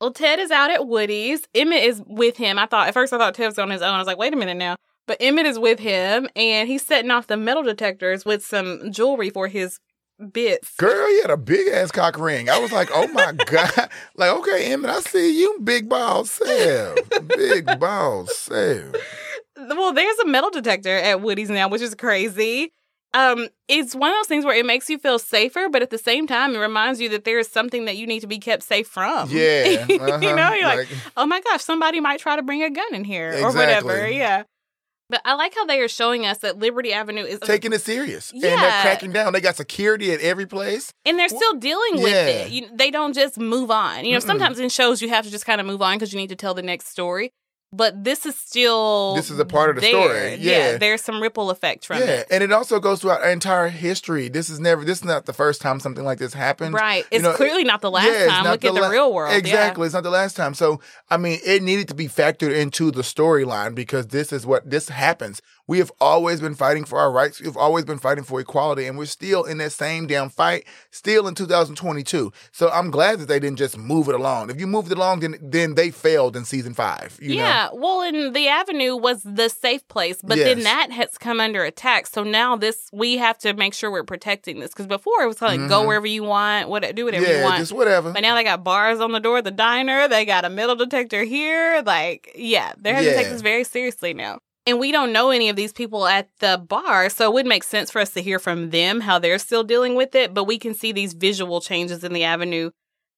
Well, 0.00 0.12
Ted 0.12 0.38
is 0.38 0.50
out 0.50 0.70
at 0.70 0.86
Woody's. 0.88 1.42
Emmett 1.54 1.82
is 1.84 2.02
with 2.06 2.38
him. 2.38 2.58
I 2.58 2.64
thought 2.64 2.88
at 2.88 2.94
first 2.94 3.12
I 3.12 3.18
thought 3.18 3.34
Ted 3.34 3.48
was 3.48 3.58
on 3.58 3.68
his 3.68 3.82
own. 3.82 3.92
I 3.94 3.98
was 3.98 4.06
like, 4.06 4.16
wait 4.16 4.32
a 4.32 4.36
minute 4.36 4.56
now. 4.56 4.76
But 5.06 5.18
Emmett 5.20 5.44
is 5.44 5.58
with 5.58 5.78
him, 5.78 6.26
and 6.34 6.68
he's 6.68 6.86
setting 6.86 7.10
off 7.10 7.26
the 7.26 7.36
metal 7.36 7.62
detectors 7.62 8.24
with 8.24 8.42
some 8.42 8.92
jewelry 8.92 9.28
for 9.28 9.46
his 9.48 9.78
bits. 10.20 10.76
Girl, 10.76 11.10
you 11.10 11.22
had 11.22 11.30
a 11.30 11.36
big 11.36 11.68
ass 11.68 11.90
cock 11.90 12.18
ring. 12.18 12.48
I 12.48 12.58
was 12.58 12.72
like, 12.72 12.90
oh 12.92 13.08
my 13.08 13.32
God. 13.46 13.90
Like, 14.16 14.30
okay, 14.38 14.72
Emmett, 14.72 14.90
I 14.90 15.00
see 15.00 15.40
you, 15.40 15.58
big 15.62 15.88
ball 15.88 16.24
self. 16.24 16.98
Big 17.28 17.78
ball 17.78 18.26
self. 18.26 18.96
Well, 19.56 19.92
there's 19.92 20.18
a 20.20 20.26
metal 20.26 20.50
detector 20.50 20.96
at 20.96 21.20
Woody's 21.20 21.50
now, 21.50 21.68
which 21.68 21.82
is 21.82 21.94
crazy. 21.94 22.72
Um, 23.12 23.48
it's 23.66 23.94
one 23.94 24.10
of 24.10 24.18
those 24.18 24.28
things 24.28 24.44
where 24.44 24.54
it 24.54 24.64
makes 24.64 24.88
you 24.88 24.96
feel 24.96 25.18
safer, 25.18 25.68
but 25.68 25.82
at 25.82 25.90
the 25.90 25.98
same 25.98 26.26
time, 26.26 26.54
it 26.54 26.58
reminds 26.58 27.00
you 27.00 27.08
that 27.08 27.24
there 27.24 27.40
is 27.40 27.48
something 27.48 27.84
that 27.86 27.96
you 27.96 28.06
need 28.06 28.20
to 28.20 28.28
be 28.28 28.38
kept 28.38 28.62
safe 28.62 28.86
from. 28.86 29.28
Yeah. 29.30 29.64
you 29.88 30.00
uh-huh. 30.00 30.18
know, 30.18 30.52
you're 30.52 30.64
like, 30.64 30.88
oh 31.16 31.26
my 31.26 31.40
gosh, 31.40 31.62
somebody 31.62 31.98
might 32.00 32.20
try 32.20 32.36
to 32.36 32.42
bring 32.42 32.62
a 32.62 32.70
gun 32.70 32.94
in 32.94 33.04
here 33.04 33.32
or 33.42 33.52
whatever. 33.52 34.08
Yeah. 34.08 34.44
But 35.10 35.20
I 35.24 35.34
like 35.34 35.54
how 35.54 35.66
they 35.66 35.80
are 35.80 35.88
showing 35.88 36.24
us 36.24 36.38
that 36.38 36.58
Liberty 36.58 36.92
Avenue 36.92 37.24
is 37.24 37.40
taking 37.40 37.72
it 37.72 37.80
serious. 37.82 38.30
And 38.32 38.42
Yeah. 38.42 38.56
they're 38.56 38.82
cracking 38.82 39.12
down. 39.12 39.32
They 39.32 39.40
got 39.40 39.56
security 39.56 40.12
at 40.12 40.20
every 40.20 40.46
place. 40.46 40.92
and 41.04 41.18
they're 41.18 41.28
still 41.28 41.54
dealing 41.54 41.94
with 42.02 42.12
Yeah. 42.12 42.26
it. 42.26 42.50
You, 42.50 42.68
they 42.72 42.90
don't 42.90 43.12
just 43.12 43.36
move 43.38 43.70
on. 43.70 44.04
You 44.04 44.12
know, 44.12 44.18
Mm-mm. 44.18 44.26
sometimes 44.26 44.58
in 44.58 44.68
shows 44.68 45.02
you 45.02 45.08
have 45.08 45.24
to 45.24 45.30
just 45.30 45.44
kind 45.44 45.60
of 45.60 45.66
move 45.66 45.82
on 45.82 45.96
because 45.96 46.12
you 46.12 46.18
need 46.18 46.28
to 46.28 46.36
tell 46.36 46.54
the 46.54 46.62
next 46.62 46.88
story. 46.88 47.32
But 47.72 48.02
this 48.02 48.26
is 48.26 48.34
still 48.34 49.14
This 49.14 49.30
is 49.30 49.38
a 49.38 49.44
part 49.44 49.70
of 49.70 49.76
the 49.76 49.82
there. 49.82 49.90
story. 49.92 50.34
Yeah. 50.40 50.76
there's 50.76 51.02
some 51.02 51.22
ripple 51.22 51.50
effect 51.50 51.86
from 51.86 51.98
yeah. 51.98 52.04
it. 52.06 52.26
And 52.30 52.42
it 52.42 52.50
also 52.50 52.80
goes 52.80 53.00
throughout 53.00 53.22
our 53.22 53.30
entire 53.30 53.68
history. 53.68 54.28
This 54.28 54.50
is 54.50 54.58
never 54.58 54.84
this 54.84 54.98
is 54.98 55.04
not 55.04 55.26
the 55.26 55.32
first 55.32 55.60
time 55.60 55.78
something 55.78 56.04
like 56.04 56.18
this 56.18 56.34
happened. 56.34 56.74
Right. 56.74 57.04
You 57.12 57.18
It's 57.18 57.22
know, 57.22 57.32
clearly 57.34 57.62
not 57.62 57.80
the 57.80 57.90
last 57.90 58.06
Yeah, 58.08 58.26
time. 58.26 58.44
Look 58.44 58.64
at 58.64 58.74
the 58.74 58.80
la- 58.80 58.88
real 58.88 59.14
world. 59.14 59.32
Exactly. 59.36 59.86
It's 59.86 59.94
not 59.94 60.02
the 60.02 60.10
last 60.10 60.36
time. 60.36 60.54
So 60.54 60.80
I 61.08 61.16
mean, 61.16 61.38
it 61.46 61.62
needed 61.62 61.86
to 61.88 61.94
be 61.94 62.08
factored 62.08 62.56
into 62.56 62.90
the 62.90 63.02
storyline 63.02 63.74
because 63.76 64.08
this 64.08 64.32
is 64.32 64.44
what 64.44 64.68
this 64.68 64.88
happens 64.88 65.40
We 65.70 65.78
have 65.78 65.92
always 66.00 66.40
been 66.40 66.56
fighting 66.56 66.84
for 66.84 66.98
our 66.98 67.12
rights. 67.12 67.40
We've 67.40 67.56
always 67.56 67.84
been 67.84 68.00
fighting 68.00 68.24
for 68.24 68.40
equality, 68.40 68.86
and 68.86 68.98
we're 68.98 69.04
still 69.04 69.44
in 69.44 69.58
that 69.58 69.70
same 69.70 70.08
damn 70.08 70.28
fight, 70.28 70.64
still 70.90 71.28
in 71.28 71.36
2022. 71.36 72.32
So 72.50 72.70
I'm 72.70 72.90
glad 72.90 73.20
that 73.20 73.28
they 73.28 73.38
didn't 73.38 73.58
just 73.58 73.78
move 73.78 74.08
it 74.08 74.16
along. 74.16 74.50
If 74.50 74.58
you 74.58 74.66
moved 74.66 74.90
it 74.90 74.98
along, 74.98 75.20
then 75.20 75.38
then 75.40 75.76
they 75.76 75.92
failed 75.92 76.34
in 76.34 76.44
season 76.44 76.74
five. 76.74 77.16
You 77.22 77.34
yeah, 77.36 77.68
know? 77.72 77.78
well, 77.78 78.02
and 78.02 78.34
the 78.34 78.48
Avenue 78.48 78.96
was 78.96 79.22
the 79.22 79.48
safe 79.48 79.86
place, 79.86 80.18
but 80.24 80.38
then 80.38 80.64
that 80.64 80.90
has 80.90 81.16
come 81.18 81.38
under 81.38 81.62
attack. 81.62 82.08
So 82.08 82.24
now 82.24 82.56
this, 82.56 82.88
we 82.92 83.18
have 83.18 83.38
to 83.38 83.54
make 83.54 83.72
sure 83.72 83.92
we're 83.92 84.02
protecting 84.02 84.58
this 84.58 84.70
because 84.70 84.88
before 84.88 85.22
it 85.22 85.28
was 85.28 85.40
like 85.40 85.60
go 85.68 85.82
Mhm. 85.82 85.86
wherever 85.86 86.06
you 86.08 86.24
want, 86.24 86.68
what 86.68 86.82
do 86.96 87.04
whatever 87.04 87.24
you 87.24 87.32
yeah, 87.32 87.44
want. 87.44 87.58
just 87.58 87.70
whatever. 87.70 88.10
But 88.10 88.22
now 88.22 88.34
they 88.34 88.42
got 88.42 88.64
bars 88.64 88.98
on 88.98 89.12
the 89.12 89.20
door 89.20 89.40
the 89.40 89.52
diner. 89.52 90.08
They 90.08 90.24
got 90.24 90.44
a 90.44 90.50
metal 90.50 90.74
detector 90.74 91.22
here. 91.22 91.80
Like, 91.86 92.32
yeah, 92.34 92.72
they're 92.76 92.96
having 92.96 93.10
to 93.10 93.16
take 93.16 93.28
this 93.28 93.40
very 93.40 93.62
seriously 93.62 94.14
now. 94.14 94.40
And 94.70 94.78
we 94.78 94.92
don't 94.92 95.12
know 95.12 95.30
any 95.30 95.48
of 95.48 95.56
these 95.56 95.72
people 95.72 96.06
at 96.06 96.28
the 96.38 96.56
bar, 96.56 97.10
so 97.10 97.24
it 97.28 97.34
would 97.34 97.46
make 97.46 97.64
sense 97.64 97.90
for 97.90 98.00
us 98.00 98.10
to 98.10 98.22
hear 98.22 98.38
from 98.38 98.70
them 98.70 99.00
how 99.00 99.18
they're 99.18 99.38
still 99.40 99.64
dealing 99.64 99.96
with 99.96 100.14
it. 100.14 100.32
But 100.32 100.44
we 100.44 100.58
can 100.58 100.74
see 100.74 100.92
these 100.92 101.12
visual 101.12 101.60
changes 101.60 102.04
in 102.04 102.12
the 102.12 102.22
avenue 102.22 102.70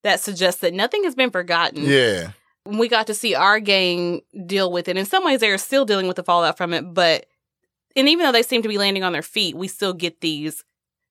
that 0.02 0.18
suggest 0.18 0.62
that 0.62 0.72
nothing 0.72 1.04
has 1.04 1.14
been 1.14 1.30
forgotten. 1.30 1.84
Yeah, 1.84 2.30
We 2.64 2.88
got 2.88 3.06
to 3.08 3.14
see 3.14 3.34
our 3.34 3.60
gang 3.60 4.22
deal 4.46 4.72
with 4.72 4.88
it. 4.88 4.96
In 4.96 5.04
some 5.04 5.24
ways, 5.24 5.40
they 5.40 5.50
are 5.50 5.58
still 5.58 5.84
dealing 5.84 6.06
with 6.06 6.16
the 6.16 6.22
fallout 6.24 6.56
from 6.56 6.72
it, 6.72 6.82
but 6.94 7.26
and 7.94 8.08
even 8.08 8.24
though 8.24 8.32
they 8.32 8.42
seem 8.42 8.62
to 8.62 8.68
be 8.68 8.78
landing 8.78 9.04
on 9.04 9.12
their 9.12 9.20
feet, 9.20 9.54
we 9.54 9.68
still 9.68 9.92
get 9.92 10.22
these, 10.22 10.64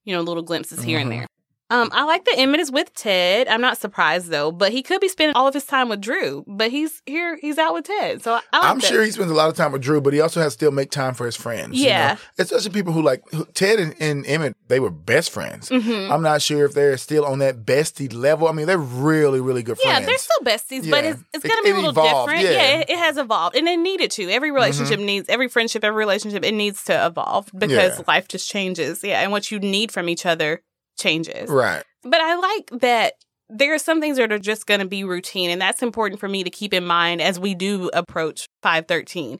you 0.05 0.15
know, 0.15 0.21
little 0.21 0.41
glimpses 0.41 0.81
here 0.81 0.97
and 0.97 1.11
Mhm. 1.11 1.19
there. 1.19 1.27
Um, 1.71 1.89
I 1.93 2.03
like 2.03 2.25
that 2.25 2.37
Emmett 2.37 2.59
is 2.59 2.71
with 2.71 2.93
Ted. 2.93 3.47
I'm 3.47 3.61
not 3.61 3.77
surprised 3.77 4.27
though, 4.27 4.51
but 4.51 4.71
he 4.71 4.83
could 4.83 4.99
be 5.01 5.07
spending 5.07 5.35
all 5.35 5.47
of 5.47 5.53
his 5.53 5.65
time 5.65 5.89
with 5.89 6.01
Drew. 6.01 6.43
But 6.47 6.69
he's 6.69 7.01
here, 7.05 7.37
he's 7.41 7.57
out 7.57 7.73
with 7.73 7.85
Ted. 7.85 8.21
So 8.21 8.33
I, 8.33 8.41
I 8.53 8.59
like 8.59 8.69
I'm 8.71 8.79
that. 8.79 8.87
sure 8.87 9.03
he 9.03 9.11
spends 9.11 9.31
a 9.31 9.33
lot 9.33 9.49
of 9.49 9.55
time 9.55 9.71
with 9.71 9.81
Drew, 9.81 10.01
but 10.01 10.13
he 10.13 10.19
also 10.19 10.41
has 10.41 10.53
to 10.53 10.57
still 10.59 10.71
make 10.71 10.91
time 10.91 11.13
for 11.13 11.25
his 11.25 11.35
friends. 11.35 11.77
you 11.77 11.85
Yeah. 11.87 12.13
know? 12.13 12.19
especially 12.43 12.71
people 12.71 12.93
who 12.93 13.01
like 13.01 13.23
who, 13.31 13.45
Ted 13.53 13.79
and, 13.79 13.95
and 13.99 14.25
Emmett. 14.27 14.55
They 14.67 14.79
were 14.79 14.89
best 14.91 15.31
friends. 15.31 15.69
Mhm. 15.69 16.11
I'm 16.11 16.21
not 16.21 16.41
sure 16.41 16.65
if 16.65 16.73
they're 16.73 16.97
still 16.97 17.25
on 17.25 17.39
that 17.39 17.65
bestie 17.65 18.13
level. 18.13 18.47
I 18.47 18.51
mean, 18.53 18.67
they're 18.67 18.77
really, 18.77 19.41
really 19.41 19.63
good 19.63 19.77
friends. 19.79 19.99
Yeah, 19.99 20.05
they're 20.05 20.17
still 20.17 20.39
besties, 20.45 20.89
but 20.89 21.03
it's, 21.05 21.21
it's 21.33 21.43
going 21.43 21.57
to 21.57 21.63
be 21.63 21.71
a 21.71 21.75
little 21.75 21.89
evolved, 21.89 22.29
different. 22.31 22.53
yeah. 22.55 22.79
it, 22.79 22.89
it 22.89 22.97
has 22.97 23.17
evolved, 23.17 23.55
and 23.55 23.67
it 23.67 23.77
needed 23.77 24.11
to. 24.11 24.29
Every 24.29 24.51
relationship 24.51 24.99
needs, 24.99 25.27
every 25.29 25.47
friendship, 25.49 25.83
every 25.83 25.97
relationship, 25.99 26.43
it 26.45 26.53
needs 26.53 26.83
to 26.85 27.05
evolve 27.05 27.49
because 27.57 27.97
Yeah. 27.97 28.03
life 28.07 28.27
just 28.27 28.49
changes. 28.49 29.03
Yeah, 29.03 29.21
and 29.21 29.31
what 29.31 29.51
you 29.51 29.59
need 29.59 29.91
from 29.91 30.07
each 30.09 30.25
other 30.25 30.61
changes. 30.97 31.49
right. 31.49 31.83
But 32.03 32.21
I 32.21 32.35
like 32.35 32.81
that 32.81 33.13
there 33.49 33.73
are 33.73 33.79
some 33.79 33.99
things 34.01 34.17
that 34.17 34.31
are 34.31 34.39
just 34.39 34.65
going 34.65 34.79
to 34.79 34.87
be 34.87 35.03
routine, 35.03 35.49
and 35.49 35.61
that's 35.61 35.83
important 35.83 36.19
for 36.19 36.27
me 36.29 36.43
to 36.43 36.49
keep 36.49 36.73
in 36.73 36.85
mind 36.85 37.21
as 37.21 37.39
we 37.39 37.53
do 37.53 37.89
approach 37.93 38.47
513. 38.63 39.39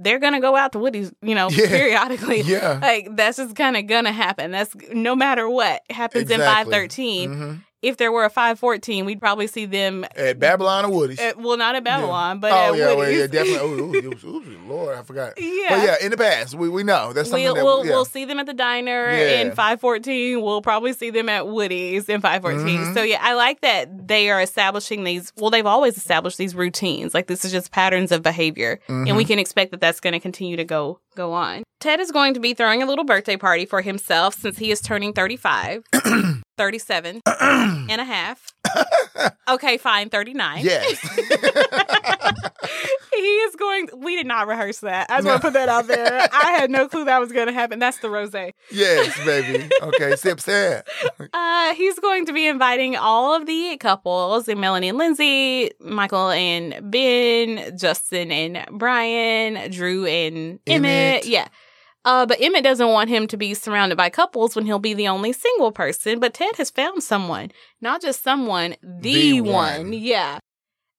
They're 0.00 0.20
going 0.20 0.34
to 0.34 0.40
go 0.40 0.54
out 0.54 0.70
to 0.72 0.78
Woody's, 0.78 1.12
you 1.22 1.34
know, 1.34 1.48
Yeah. 1.50 1.66
periodically. 1.66 2.40
Yeah. 2.46 2.78
Like, 2.80 3.08
that's 3.16 3.36
just 3.38 3.56
kind 3.56 3.76
of 3.76 3.88
going 3.88 4.04
to 4.04 4.12
happen. 4.12 4.52
That's 4.52 4.72
no 4.92 5.16
matter 5.16 5.48
what 5.50 5.82
happens 5.90 6.30
in 6.30 6.36
Exactly. 6.40 6.70
513. 6.72 7.30
Mm-hmm. 7.30 7.54
If 7.80 7.96
there 7.96 8.10
were 8.10 8.24
a 8.24 8.30
514, 8.30 9.04
we'd 9.04 9.20
probably 9.20 9.46
see 9.46 9.64
them, 9.64 10.04
At 10.16 10.40
Babylon 10.40 10.84
or 10.86 10.90
Woody's. 10.90 11.20
at, 11.20 11.38
well, 11.38 11.56
not 11.56 11.76
at 11.76 11.84
Babylon, 11.84 12.40
but 12.40 12.50
oh 12.52 12.72
at 12.72 12.76
yeah, 12.78 12.94
well, 12.94 13.10
yeah, 13.10 13.26
definitely. 13.28 13.58
Oh, 13.58 13.70
ooh, 13.70 13.94
ooh, 14.24 14.42
ooh, 14.42 14.58
Lord, 14.66 14.98
I 14.98 15.02
forgot. 15.02 15.34
Yeah. 15.36 15.66
But 15.70 15.84
yeah, 15.84 15.94
in 16.02 16.10
the 16.10 16.16
past, 16.16 16.54
we, 16.56 16.68
we 16.68 16.82
know 16.82 17.12
that's 17.12 17.30
something 17.30 17.44
We'll, 17.44 17.54
that 17.54 17.64
we'll, 17.64 17.84
yeah. 17.86 17.92
we'll 17.92 18.04
see 18.04 18.24
them 18.24 18.38
at 18.40 18.46
the 18.46 18.54
diner 18.54 19.10
Yeah. 19.10 19.40
in 19.42 19.48
514. 19.52 20.42
We'll 20.42 20.60
probably 20.62 20.92
see 20.92 21.10
them 21.10 21.28
at 21.28 21.46
Woody's 21.46 22.08
in 22.08 22.20
514. 22.20 22.78
Mhm. 22.78 22.94
So, 22.94 23.02
yeah, 23.02 23.18
I 23.22 23.34
like 23.34 23.60
that 23.60 24.08
they 24.08 24.28
are 24.30 24.40
establishing 24.42 25.04
these. 25.04 25.32
Well, 25.36 25.50
they've 25.50 25.64
always 25.66 25.96
established 25.96 26.38
these 26.38 26.54
routines. 26.54 27.14
Like, 27.14 27.26
this 27.28 27.44
is 27.44 27.52
just 27.52 27.70
patterns 27.70 28.10
of 28.10 28.22
behavior. 28.22 28.80
And 28.88 29.16
we 29.16 29.24
Mhm. 29.24 29.28
can 29.28 29.38
expect 29.38 29.70
that 29.70 29.80
that's 29.80 30.00
going 30.00 30.14
to 30.14 30.20
continue 30.20 30.56
to 30.56 30.64
go 30.64 30.98
go 31.18 31.32
on. 31.32 31.64
Ted 31.80 32.00
is 32.00 32.10
going 32.12 32.32
to 32.34 32.40
be 32.40 32.54
throwing 32.54 32.82
a 32.82 32.86
little 32.86 33.04
birthday 33.04 33.36
party 33.36 33.66
for 33.66 33.82
himself 33.82 34.34
since 34.34 34.58
he 34.58 34.70
is 34.70 34.80
turning 34.80 35.12
35, 35.12 35.84
37 36.56 37.20
and 37.26 38.00
a 38.00 38.04
half. 38.04 38.52
Okay, 39.48 39.78
fine, 39.78 40.10
39. 40.10 40.64
yes. 40.64 40.98
he 43.20 43.26
is 43.26 43.56
going. 43.56 43.88
We 43.96 44.16
did 44.16 44.26
not 44.26 44.46
rehearse 44.46 44.80
that. 44.80 45.10
I 45.10 45.16
just 45.16 45.26
want 45.26 45.40
to 45.42 45.46
put 45.48 45.52
that 45.54 45.68
out 45.68 45.86
there. 45.86 46.28
I 46.32 46.52
had 46.52 46.70
no 46.70 46.88
clue 46.88 47.04
that 47.06 47.18
was 47.18 47.32
going 47.32 47.46
to 47.46 47.52
happen. 47.52 47.78
That's 47.78 47.98
the 47.98 48.10
rose. 48.10 48.32
yes, 48.70 49.24
baby. 49.24 49.68
Okay, 49.82 50.16
sip 50.16 50.40
sad. 50.40 50.86
Uh, 51.32 51.74
he's 51.74 51.98
going 51.98 52.24
to 52.26 52.32
be 52.32 52.46
inviting 52.46 52.96
all 52.96 53.34
of 53.34 53.46
the 53.46 53.76
couples, 53.78 54.48
and 54.48 54.60
Melanie 54.60 54.88
and 54.88 54.98
Lindsay, 54.98 55.70
Michael 55.80 56.30
and 56.30 56.90
Ben, 56.90 57.76
Justin 57.76 58.30
and 58.32 58.66
Brian, 58.78 59.70
Drew 59.70 60.06
and 60.06 60.58
Emmett. 60.66 60.90
Emmett. 60.90 61.26
Yeah. 61.26 61.48
Uh, 62.04 62.24
but 62.24 62.40
Emmett 62.40 62.64
doesn't 62.64 62.88
want 62.88 63.10
him 63.10 63.26
to 63.26 63.36
be 63.36 63.52
surrounded 63.54 63.96
by 63.96 64.08
couples 64.08 64.56
when 64.56 64.64
he'll 64.64 64.78
be 64.78 64.94
the 64.94 65.08
only 65.08 65.32
single 65.32 65.72
person. 65.72 66.18
But 66.20 66.32
Ted 66.34 66.56
has 66.56 66.70
found 66.70 67.02
someone, 67.02 67.50
not 67.80 68.00
just 68.00 68.22
someone, 68.22 68.76
the, 68.82 69.12
The 69.12 69.40
one. 69.42 69.52
one. 69.52 69.92
Yeah. 69.92 70.38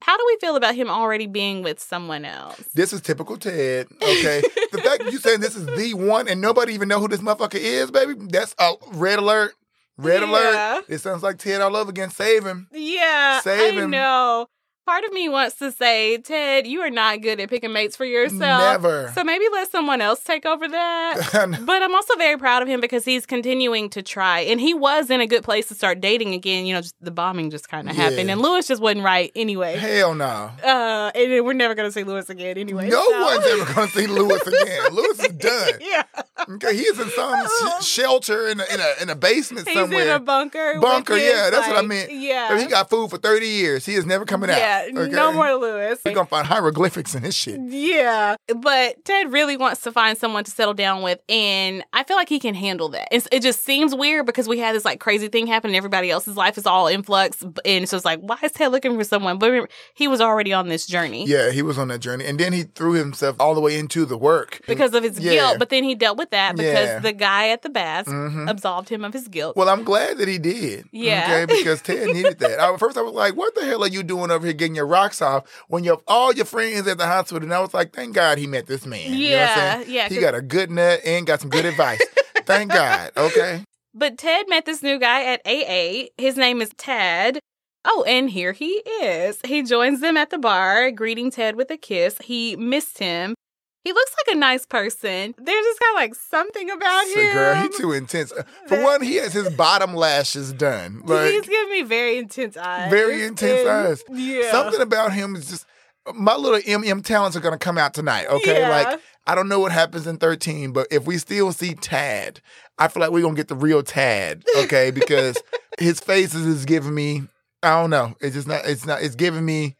How 0.02 0.18
do 0.18 0.24
we 0.28 0.38
feel 0.40 0.56
about 0.56 0.76
him 0.76 0.90
already 0.90 1.28
being 1.28 1.62
with 1.62 1.80
someone 1.80 2.26
else? 2.26 2.58
This 2.74 2.94
is 2.94 3.02
typical 3.02 3.38
Ted. 3.38 3.88
Okay, 4.02 4.42
the 4.72 4.82
fact 4.82 5.04
that 5.04 5.12
you 5.12 5.18
saying 5.20 5.42
this 5.42 5.56
is 5.56 5.66
the 5.66 5.94
one 5.94 6.28
and 6.28 6.40
nobody 6.42 6.74
even 6.74 6.88
know 6.88 7.00
who 7.00 7.08
this 7.08 7.20
motherfucker 7.22 7.56
is, 7.56 7.92
baby, 7.92 8.14
that's 8.30 8.56
a 8.60 8.74
red 8.94 9.20
alert. 9.20 9.54
Red 9.98 10.22
Yeah. 10.22 10.76
alert. 10.78 10.86
It 10.88 11.00
sounds 11.00 11.24
like 11.24 11.38
Ted 11.40 11.60
all 11.62 11.76
over 11.76 11.90
again. 11.90 12.10
Save 12.10 12.46
him. 12.46 12.70
Yeah, 12.72 13.42
Save 13.42 13.74
I 13.78 13.82
him. 13.82 13.90
know. 13.92 14.48
Part 14.90 15.04
of 15.04 15.14
me 15.14 15.30
wants 15.30 15.56
to 15.58 15.72
say, 15.72 16.18
Ted, 16.18 16.66
you 16.66 16.80
are 16.82 16.90
not 16.90 17.22
good 17.22 17.40
at 17.40 17.48
picking 17.48 17.72
mates 17.72 17.96
for 17.96 18.06
yourself. 18.06 18.82
Never. 18.82 19.12
So 19.14 19.24
maybe 19.24 19.46
let 19.52 19.70
someone 19.70 20.02
else 20.02 20.24
take 20.24 20.48
over 20.48 20.68
that. 20.68 21.30
but 21.64 21.84
I'm 21.84 21.94
also 21.94 22.16
very 22.16 22.40
proud 22.40 22.64
of 22.64 22.68
him 22.68 22.82
because 22.82 23.06
he's 23.06 23.28
continuing 23.28 23.92
to 23.92 24.02
try. 24.02 24.40
And 24.40 24.60
he 24.60 24.74
was 24.74 25.12
in 25.12 25.22
a 25.22 25.28
good 25.28 25.44
place 25.44 25.68
to 25.68 25.76
start 25.76 26.02
dating 26.02 26.34
again. 26.34 26.66
You 26.66 26.74
know, 26.74 26.82
just 26.82 26.96
the 27.02 27.12
bombing 27.12 27.52
just 27.52 27.70
kind 27.70 27.88
of 27.88 27.96
Yeah. 27.96 28.06
happened. 28.10 28.32
And 28.32 28.42
Lewis 28.42 28.68
just 28.68 28.82
wasn't 28.82 29.04
right 29.04 29.32
anyway. 29.36 29.76
Hell 29.76 30.16
no. 30.16 30.50
Uh, 30.64 31.12
and 31.14 31.46
we're 31.46 31.54
never 31.54 31.76
going 31.76 31.88
to 31.88 31.94
see 31.94 32.04
Lewis 32.04 32.32
again 32.32 32.58
anyway. 32.58 32.90
No 32.90 33.04
so- 33.12 33.22
one's 33.22 33.46
ever 33.46 33.72
going 33.76 33.88
to 33.90 33.94
see 33.96 34.08
Lewis 34.08 34.42
again. 34.42 34.82
Lewis 34.92 35.20
is 35.20 35.34
done. 35.34 35.74
yeah. 35.82 36.02
Okay, 36.50 36.76
he's 36.76 36.98
in 36.98 37.10
some 37.12 37.48
sh- 37.48 37.86
shelter 37.86 38.48
in 38.48 38.60
a, 38.60 38.64
in 38.74 38.80
a 38.80 39.04
in 39.04 39.10
a 39.12 39.16
basement 39.16 39.68
somewhere. 39.68 39.84
He's 39.86 39.92
somewhere. 39.98 40.16
in 40.16 40.22
a 40.22 40.26
bunker. 40.26 40.80
Bunker, 40.80 41.16
his, 41.16 41.32
yeah, 41.32 41.50
that's 41.52 41.68
what 41.68 41.76
I 41.78 41.82
like- 41.82 41.88
meant. 41.90 42.12
Yeah. 42.12 42.58
He 42.60 42.66
got 42.66 42.90
food 42.90 43.12
for 43.12 43.18
thirty 43.18 43.48
years. 43.48 43.86
He 43.86 43.94
is 43.94 44.06
never 44.06 44.26
coming 44.26 44.50
yeah, 44.50 44.79
out. 44.79 44.79
Okay? 44.88 45.08
no 45.16 45.32
more 45.32 45.54
Lewis. 45.56 46.00
We're 46.06 46.14
gonna 46.14 46.26
find 46.28 46.48
hieroglyphics 46.48 47.16
in 47.16 47.24
his 47.24 47.36
shit. 47.36 47.60
Yeah, 47.62 48.36
but 48.56 49.04
Ted 49.06 49.32
really 49.32 49.58
wants 49.58 49.82
to 49.82 49.92
find 49.92 50.18
someone 50.18 50.44
to 50.44 50.52
settle 50.52 50.74
down 50.74 51.02
with, 51.02 51.20
and 51.30 51.84
I 51.94 52.04
feel 52.04 52.16
like 52.18 52.30
he 52.30 52.40
can 52.40 52.56
handle 52.56 52.90
that. 52.90 53.08
It's, 53.12 53.28
it 53.32 53.42
just 53.42 53.64
seems 53.64 53.94
weird 53.96 54.26
because 54.26 54.48
we 54.48 54.60
had 54.60 54.76
this 54.76 54.86
like 54.86 55.00
crazy 55.00 55.28
thing 55.28 55.48
happen, 55.48 55.70
and 55.70 55.76
everybody 55.76 56.10
else's 56.12 56.38
life 56.38 56.58
is 56.58 56.66
all 56.66 56.88
in 56.88 57.04
flux, 57.04 57.44
and 57.66 57.88
so 57.88 57.96
it's 57.98 58.06
like, 58.06 58.20
why 58.22 58.38
is 58.44 58.52
Ted 58.52 58.72
looking 58.72 58.98
for 58.98 59.04
someone? 59.04 59.38
But 59.38 59.48
remember, 59.52 59.70
he 59.94 60.08
was 60.08 60.22
already 60.22 60.54
on 60.54 60.68
this 60.68 60.86
journey 60.86 61.26
Yeah, 61.26 61.52
he 61.52 61.62
was 61.62 61.78
on 61.78 61.88
that 61.90 62.00
journey, 62.00 62.26
and 62.26 62.40
then 62.40 62.54
he 62.54 62.64
threw 62.64 62.94
himself 62.94 63.36
all 63.40 63.54
the 63.56 63.62
way 63.62 63.78
into 63.78 64.06
the 64.06 64.18
work 64.18 64.62
because 64.68 64.94
of 64.94 65.04
his 65.04 65.20
Yeah. 65.20 65.32
guilt. 65.32 65.56
But 65.60 65.70
then 65.70 65.84
he 65.84 65.96
dealt 65.96 66.18
with 66.18 66.32
that 66.32 66.56
because 66.56 66.88
Yeah. 66.88 67.00
the 67.00 67.12
guy 67.14 67.50
at 67.50 67.62
the 67.62 67.70
baths 67.70 68.10
Mhm. 68.10 68.50
absolved 68.50 68.90
him 68.90 69.04
of 69.06 69.14
his 69.14 69.28
guilt. 69.28 69.56
Well, 69.58 69.70
I'm 69.70 69.84
glad 69.84 70.18
that 70.18 70.28
he 70.28 70.38
did. 70.38 70.86
Yeah. 70.92 71.44
Okay, 71.44 71.46
because 71.58 71.82
Ted 71.82 72.08
needed 72.08 72.40
that. 72.40 72.60
I, 72.60 72.76
first, 72.78 72.98
I 72.98 73.02
was 73.02 73.14
like, 73.14 73.36
"What 73.36 73.56
the 73.56 73.66
hell 73.66 73.84
are 73.84 73.88
you 73.88 74.04
doing 74.04 74.32
over 74.32 74.46
here 74.46 74.54
getting 74.70 74.76
your 74.76 74.88
rocks 74.88 75.22
off 75.22 75.44
when 75.68 75.84
you 75.84 75.92
have 75.92 76.02
all 76.08 76.34
your 76.34 76.46
friends 76.46 76.88
at 76.88 76.98
the 76.98 77.06
hospital?" 77.08 77.44
And 77.44 77.54
I 77.54 77.60
was 77.60 77.74
like, 77.74 77.94
"Thank 77.94 78.14
God 78.16 78.38
he 78.38 78.48
met 78.48 78.68
this 78.68 78.86
man." 78.86 79.14
You 79.14 79.32
know 79.32 79.38
what 79.42 79.50
I'm 79.50 79.58
Yeah, 79.58 79.74
saying? 79.80 79.92
yeah, 79.92 80.10
He 80.10 80.16
'cause- 80.16 80.24
got 80.24 80.36
a 80.36 80.42
good 80.42 80.72
nut 80.72 81.02
and 81.06 81.26
got 81.26 81.42
some 81.42 81.50
good 81.50 81.66
advice. 81.66 82.02
Thank 82.46 82.72
God. 82.72 83.12
Okay. 83.18 83.64
But 83.94 84.18
Ted 84.20 84.48
met 84.48 84.66
this 84.66 84.84
new 84.84 85.00
guy 85.00 85.24
at 85.26 85.42
AA. 85.46 86.10
His 86.18 86.38
name 86.38 86.62
is 86.62 86.70
Tad. 86.78 87.40
Oh, 87.86 88.04
and 88.08 88.30
here 88.30 88.52
he 88.54 88.84
is. 89.02 89.40
He 89.44 89.64
joins 89.64 90.00
them 90.02 90.16
at 90.16 90.30
the 90.30 90.38
bar, 90.38 90.92
greeting 90.92 91.32
Ted 91.32 91.56
with 91.56 91.72
a 91.72 91.78
kiss. 91.78 92.18
He 92.24 92.56
missed 92.56 93.00
him. 93.00 93.34
He 93.84 93.94
looks 93.94 94.12
like 94.28 94.36
a 94.36 94.40
nice 94.40 94.66
person. 94.66 95.34
There's 95.38 95.66
just 95.66 95.80
kind 95.80 95.96
of 95.96 96.02
like 96.02 96.16
something 96.16 96.70
about 96.70 97.06
So, 97.08 97.20
him. 97.20 97.34
girl, 97.34 97.56
he 97.56 97.70
too 97.78 97.92
intense. 97.94 98.34
For 98.68 98.84
one, 98.84 99.02
he 99.02 99.16
has 99.16 99.32
his 99.34 99.50
bottom 99.52 99.96
lashes 99.96 100.52
done. 100.54 101.02
Like 101.06 101.32
He's 101.32 101.42
giving 101.48 101.72
me 101.72 101.82
very 101.84 102.18
intense 102.18 102.58
eyes. 102.58 102.90
Very 102.92 103.24
intense 103.24 103.62
And- 103.62 103.70
eyes. 103.70 104.04
Yeah. 104.12 104.52
something 104.52 104.82
about 104.82 105.14
him 105.14 105.36
is 105.36 105.50
just 105.50 105.66
my 106.14 106.36
little 106.36 106.60
MM 106.60 107.04
talents 107.04 107.38
are 107.38 107.40
gonna 107.42 107.58
come 107.58 107.78
out 107.78 107.94
tonight. 107.94 108.28
Okay, 108.28 108.60
Yeah. 108.62 108.70
like 108.70 109.00
I 109.28 109.36
don't 109.36 109.48
know 109.48 109.60
what 109.60 109.72
happens 109.72 110.08
in 110.08 110.18
13, 110.18 110.72
but 110.72 110.88
if 110.92 111.06
we 111.06 111.18
still 111.20 111.52
see 111.54 111.76
Tad, 111.76 112.42
I 112.80 112.88
feel 112.88 113.02
like 113.02 113.12
we're 113.12 113.22
gonna 113.22 113.36
get 113.36 113.48
the 113.48 113.56
real 113.56 113.84
Tad. 113.84 114.44
Okay, 114.58 114.92
because 114.92 115.38
his 115.78 116.00
faces 116.00 116.46
is 116.46 116.66
giving 116.66 116.94
me. 116.96 117.24
I 117.62 117.80
don't 117.82 117.90
know. 117.92 118.16
It's 118.22 118.36
just 118.36 118.48
not. 118.48 118.66
It's 118.66 118.86
not. 118.86 119.02
It's 119.04 119.16
giving 119.16 119.46
me. 119.46 119.76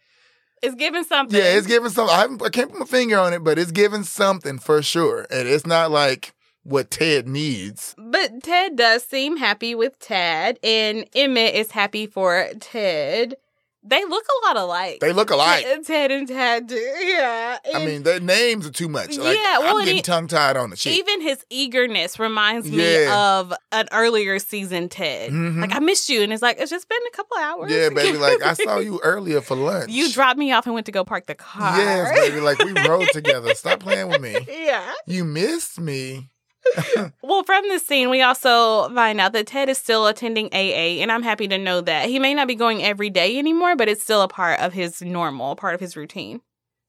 It's 0.62 0.76
giving 0.76 1.04
something. 1.04 1.38
Yeah, 1.38 1.56
it's 1.58 1.68
giving 1.68 1.90
something. 1.90 2.14
I, 2.16 2.20
haven't- 2.22 2.44
I 2.44 2.50
can't 2.50 2.70
put 2.72 2.80
my 2.80 2.86
finger 2.86 3.18
on 3.18 3.34
it, 3.34 3.44
but 3.44 3.58
it's 3.58 3.72
giving 3.72 4.04
something 4.04 4.60
for 4.60 4.82
sure. 4.82 5.26
And 5.32 5.48
it's 5.48 5.66
not 5.66 5.92
like 5.92 6.34
what 6.64 6.92
Ted 6.92 7.28
needs. 7.28 7.96
But 7.98 8.44
Ted 8.44 8.76
does 8.76 9.04
seem 9.04 9.38
happy 9.38 9.74
with 9.76 9.98
Tad, 10.00 10.60
and 10.64 11.06
Emmett 11.16 11.56
is 11.56 11.72
happy 11.72 12.06
for 12.08 12.48
Ted. 12.60 13.36
They 13.82 14.04
look 14.04 14.26
a 14.26 14.46
lot 14.48 14.58
alike. 14.58 15.00
They 15.00 15.14
look 15.14 15.30
alike. 15.30 15.64
Ted, 15.64 15.86
Ted 15.86 16.12
and 16.12 16.28
Tad 16.28 16.68
do. 16.68 16.76
Yeah. 16.76 17.58
I 17.74 17.86
mean, 17.86 18.04
their 18.04 18.20
names 18.20 18.68
are 18.68 18.72
too 18.72 18.90
much. 18.90 19.18
Like, 19.18 19.38
Yeah, 19.38 19.60
well, 19.60 19.78
I'm 19.78 19.86
getting 19.86 20.04
tongue 20.04 20.28
tied 20.28 20.58
on 20.58 20.70
the 20.70 20.76
shit. 20.76 20.94
even 20.94 21.22
his 21.22 21.46
eagerness 21.50 22.20
reminds 22.20 22.70
me 22.70 23.04
Yeah. 23.06 23.38
of 23.40 23.54
an 23.72 23.88
earlier 23.94 24.38
season 24.40 24.90
Ted. 24.90 25.32
Mhm. 25.32 25.62
Like, 25.62 25.74
I 25.74 25.80
missed 25.80 26.10
you. 26.10 26.22
And 26.24 26.34
it's 26.34 26.42
like, 26.42 26.58
it's 26.60 26.70
just 26.70 26.90
been 26.90 27.00
a 27.08 27.16
couple 27.16 27.38
hours. 27.38 27.72
yeah, 27.72 27.88
baby. 27.88 28.18
Like 28.18 28.44
I 28.44 28.54
saw 28.66 28.80
you 28.80 29.00
earlier 29.02 29.40
for 29.40 29.56
lunch. 29.56 29.90
You 29.90 30.12
dropped 30.12 30.38
me 30.38 30.52
off 30.52 30.66
and 30.66 30.74
went 30.74 30.86
to 30.88 30.92
go 30.92 31.06
park 31.06 31.28
the 31.28 31.36
car. 31.36 31.78
Yes, 31.78 32.20
baby. 32.20 32.42
Like 32.42 32.60
we 32.60 32.74
rode 32.86 33.08
together. 33.14 33.56
Stop 33.56 33.80
playing 33.80 34.10
with 34.10 34.20
me. 34.22 34.36
yeah. 34.50 34.94
You 35.08 35.24
missed 35.24 35.80
me. 35.80 36.30
Well, 37.24 37.44
from 37.44 37.64
this 37.64 37.86
scene, 37.86 38.10
we 38.10 38.22
also 38.22 38.90
find 38.94 39.22
out 39.22 39.34
that 39.34 39.48
Ted 39.48 39.70
is 39.70 39.78
still 39.78 40.08
attending 40.08 40.48
AA, 40.48 41.02
and 41.02 41.12
I'm 41.12 41.24
happy 41.24 41.48
to 41.48 41.58
know 41.58 41.82
that. 41.82 42.10
He 42.10 42.20
may 42.20 42.34
not 42.34 42.48
be 42.48 42.56
going 42.56 42.84
every 42.84 43.10
day 43.10 43.38
anymore, 43.38 43.76
but 43.76 43.88
it's 43.88 44.02
still 44.02 44.22
a 44.22 44.28
part 44.28 44.60
of 44.60 44.74
his 44.74 45.02
normal, 45.02 45.56
part 45.56 45.76
of 45.76 45.80
his 45.80 45.96
routine. 45.96 46.42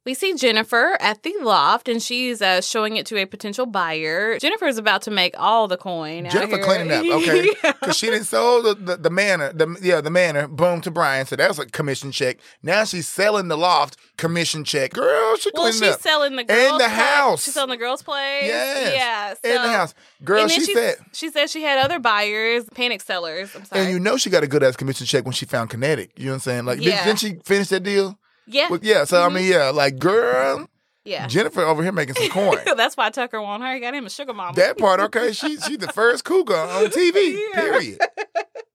We 0.06 0.14
see 0.14 0.32
Jennifer 0.34 0.96
at 0.98 1.22
the 1.24 1.34
loft, 1.42 1.86
and 1.86 2.02
she's 2.02 2.40
uh, 2.40 2.62
showing 2.62 2.96
it 2.96 3.04
to 3.06 3.18
a 3.18 3.26
potential 3.26 3.66
buyer. 3.66 4.38
Jennifer 4.38 4.66
is 4.66 4.78
about 4.78 5.02
to 5.02 5.10
make 5.10 5.34
all 5.38 5.68
the 5.68 5.76
coin. 5.76 6.26
Jennifer 6.30 6.56
cleaning 6.56 6.90
up, 6.90 7.04
okay? 7.20 7.50
Yeah. 7.62 7.72
Because 7.72 7.96
she 7.98 8.06
didn't 8.06 8.24
sell 8.24 8.62
the, 8.62 8.74
the, 8.74 8.96
the 8.96 9.10
manor, 9.10 9.52
the 9.52 9.76
yeah, 9.82 10.00
the 10.00 10.08
manor, 10.10 10.48
boom 10.48 10.80
to 10.82 10.90
Brian. 10.90 11.26
So 11.26 11.36
that 11.36 11.48
was 11.48 11.58
a 11.58 11.66
commission 11.66 12.12
check. 12.12 12.38
Now 12.62 12.84
she's 12.84 13.06
selling 13.06 13.48
the 13.48 13.58
loft, 13.58 13.98
commission 14.16 14.64
check. 14.64 14.94
Girl, 14.94 15.36
she 15.36 15.50
Well, 15.52 15.64
cleaning 15.70 15.80
she's 15.88 15.94
up. 15.96 16.00
selling 16.00 16.36
the 16.36 16.44
girls' 16.44 16.72
the 16.78 16.84
place. 16.84 16.90
house. 16.90 17.44
She's 17.44 17.54
selling 17.54 17.70
the 17.70 17.76
girls' 17.76 18.02
place. 18.02 18.44
Yes. 18.46 18.94
Yeah. 18.94 19.34
So, 19.50 19.56
in 19.56 19.62
the 19.62 19.76
house. 19.76 19.94
Girl, 20.24 20.48
she 20.48 20.62
she 20.64 20.72
said, 20.74 20.94
she 21.12 21.30
said 21.30 21.50
she 21.50 21.62
had 21.62 21.78
other 21.78 21.98
buyers, 21.98 22.64
panic 22.74 23.02
sellers. 23.02 23.54
I'm 23.54 23.64
sorry. 23.66 23.82
and 23.82 23.90
you 23.90 24.00
know 24.00 24.16
she 24.16 24.30
got 24.30 24.42
a 24.42 24.46
good 24.46 24.62
ass 24.62 24.76
commission 24.76 25.06
check 25.06 25.24
when 25.24 25.32
she 25.34 25.44
found 25.44 25.68
Kinnetik. 25.68 26.10
You 26.16 26.26
know 26.26 26.30
what 26.30 26.34
I'm 26.36 26.40
saying? 26.40 26.64
Like, 26.64 26.78
did- 26.78 26.86
Yeah. 26.88 27.04
didn't 27.04 27.18
she 27.18 27.34
finish 27.44 27.68
that 27.68 27.82
deal? 27.82 28.18
Yeah. 28.46 28.68
Well, 28.70 28.80
yeah. 28.82 29.04
So, 29.04 29.16
Mhm. 29.18 29.26
I 29.30 29.34
mean, 29.34 29.50
yeah, 29.50 29.70
like, 29.70 29.98
girl, 29.98 30.68
yeah. 31.04 31.26
Jennifer 31.26 31.62
over 31.62 31.82
here 31.82 31.92
making 31.92 32.14
some 32.16 32.28
coin. 32.30 32.58
That's 32.76 32.96
why 32.96 33.10
Tucker 33.10 33.40
want 33.40 33.62
her. 33.62 33.74
He 33.74 33.80
got 33.80 33.94
him 33.94 34.06
a 34.06 34.10
sugar 34.10 34.32
mama. 34.34 34.54
that 34.56 34.78
part, 34.78 35.00
okay. 35.00 35.32
She, 35.32 35.56
she's 35.58 35.78
the 35.78 35.88
first 35.92 36.24
cougar 36.24 36.54
on 36.56 36.86
TV, 36.90 37.38
Yeah. 37.54 37.60
period. 37.60 37.98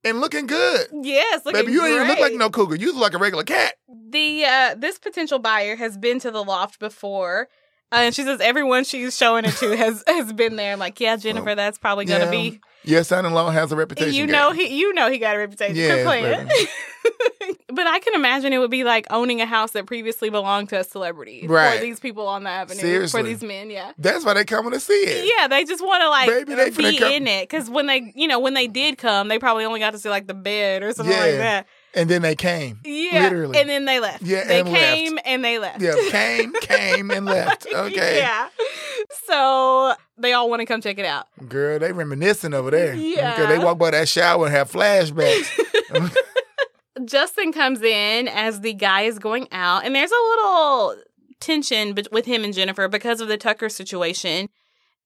And 0.03 0.21
looking 0.21 0.45
good. 0.45 0.87
yes, 1.01 1.43
looking 1.45 1.61
Baby, 1.61 1.71
you 1.73 1.79
don't 1.81 1.91
even 1.95 2.07
look 2.07 2.19
like 2.19 2.33
no 2.33 2.49
cougar. 2.49 2.75
You 2.75 2.91
look 2.93 3.01
like 3.01 3.13
a 3.15 3.17
regular 3.17 3.43
cat. 3.43 3.73
The 3.87 4.45
uh, 4.45 4.75
this 4.77 4.99
potential 4.99 5.39
buyer 5.39 5.75
has 5.77 5.97
been 5.97 6.19
to 6.19 6.29
the 6.31 6.43
loft 6.43 6.79
before. 6.79 7.47
Uh, 7.95 8.01
and 8.01 8.15
she 8.15 8.23
says 8.23 8.41
everyone 8.41 8.83
she's 8.83 9.15
showing 9.15 9.45
it 9.45 9.53
to 9.57 9.75
has 9.77 10.03
has 10.07 10.33
been 10.33 10.55
there. 10.55 10.73
I'm 10.73 10.79
like, 10.79 10.99
yeah, 10.99 11.15
Jennifer, 11.15 11.55
that's 11.55 11.77
probably 11.77 12.05
gonna 12.05 12.25
Yeah, 12.25 12.31
be. 12.31 12.59
Your 12.83 13.03
son-in-law 13.03 13.49
has 13.49 13.71
a 13.71 13.75
reputation. 13.75 14.13
You 14.13 14.27
know 14.27 14.51
he, 14.51 14.77
you 14.79 14.93
know 14.93 15.09
he 15.09 15.17
got 15.17 15.35
a 15.35 15.39
reputation. 15.39 15.73
Playing. 16.05 16.47
but 17.69 17.87
I 17.87 17.99
can 17.99 18.13
imagine 18.15 18.53
it 18.53 18.57
would 18.59 18.69
be 18.71 18.83
like 18.83 19.07
owning 19.09 19.41
a 19.41 19.45
house 19.45 19.71
that 19.71 19.85
previously 19.85 20.29
belonged 20.29 20.69
to 20.69 20.79
a 20.79 20.83
celebrity 20.83 21.47
Right. 21.47 21.77
for 21.79 21.81
these 21.83 21.99
people 21.99 22.27
on 22.27 22.43
the 22.43 22.49
avenue. 22.49 22.79
Seriously. 22.79 23.21
For 23.21 23.27
these 23.27 23.41
men, 23.43 23.69
yeah. 23.69 23.91
That's 23.97 24.23
why 24.25 24.33
they 24.35 24.45
coming 24.45 24.71
to 24.71 24.79
see 24.79 24.93
it. 24.93 25.31
Yeah, 25.37 25.47
they 25.47 25.63
just 25.63 25.83
want 25.83 26.01
to 26.01 26.09
like 26.09 26.27
Baby, 26.27 26.55
they 26.55 26.69
be 26.69 27.15
in 27.15 27.27
it 27.27 27.49
because 27.49 27.69
when 27.69 27.87
they, 27.87 28.11
you 28.15 28.27
know, 28.27 28.39
when 28.39 28.53
they 28.53 28.67
did 28.67 28.97
come, 28.97 29.27
they 29.29 29.39
probably 29.39 29.65
only 29.65 29.79
got 29.79 29.91
to 29.91 29.99
see 29.99 30.09
like 30.09 30.27
the 30.27 30.33
bed 30.33 30.83
or 30.83 30.93
something 30.93 31.17
like 31.17 31.37
that. 31.37 31.67
And 31.95 32.09
then 32.09 32.21
they 32.21 32.35
came. 32.35 32.79
Yeah, 32.83 33.23
Literally. 33.23 33.57
and 33.57 33.69
then 33.69 33.85
they 33.85 33.99
left. 34.01 34.21
Yeah, 34.21 34.43
they 34.45 34.59
and 34.59 34.69
left. 34.69 34.83
came 34.83 35.19
and 35.23 35.43
they 35.45 35.59
left. 35.59 35.81
Yeah, 35.81 35.95
came, 36.09 36.53
came, 36.61 37.09
and 37.09 37.25
left. 37.25 37.65
Okay. 37.75 38.19
Yeah. 38.19 38.49
So 39.27 39.93
they 40.17 40.33
all 40.33 40.49
want 40.49 40.59
to 40.61 40.65
come 40.65 40.81
check 40.81 40.97
it 40.99 41.05
out. 41.05 41.27
Girl, 41.47 41.79
they 41.79 41.91
reminiscing 41.91 42.53
over 42.53 42.71
there. 42.71 42.95
Yeah. 42.95 43.33
Okay, 43.33 43.45
they 43.47 43.63
walk 43.63 43.77
by 43.77 43.91
that 43.91 44.07
shower 44.07 44.45
and 44.45 44.55
have 44.55 44.71
flashbacks. 44.71 45.51
Justin 47.05 47.51
comes 47.51 47.81
in 47.81 48.27
as 48.27 48.61
the 48.61 48.73
guy 48.73 49.01
is 49.01 49.19
going 49.19 49.47
out, 49.51 49.85
and 49.85 49.93
there's 49.95 50.11
a 50.11 50.15
little 50.29 50.95
tension 51.39 51.95
with 52.11 52.25
him 52.25 52.43
and 52.43 52.53
Jennifer 52.53 52.87
because 52.87 53.19
of 53.21 53.27
the 53.27 53.37
Tucker 53.37 53.69
situation. 53.69 54.49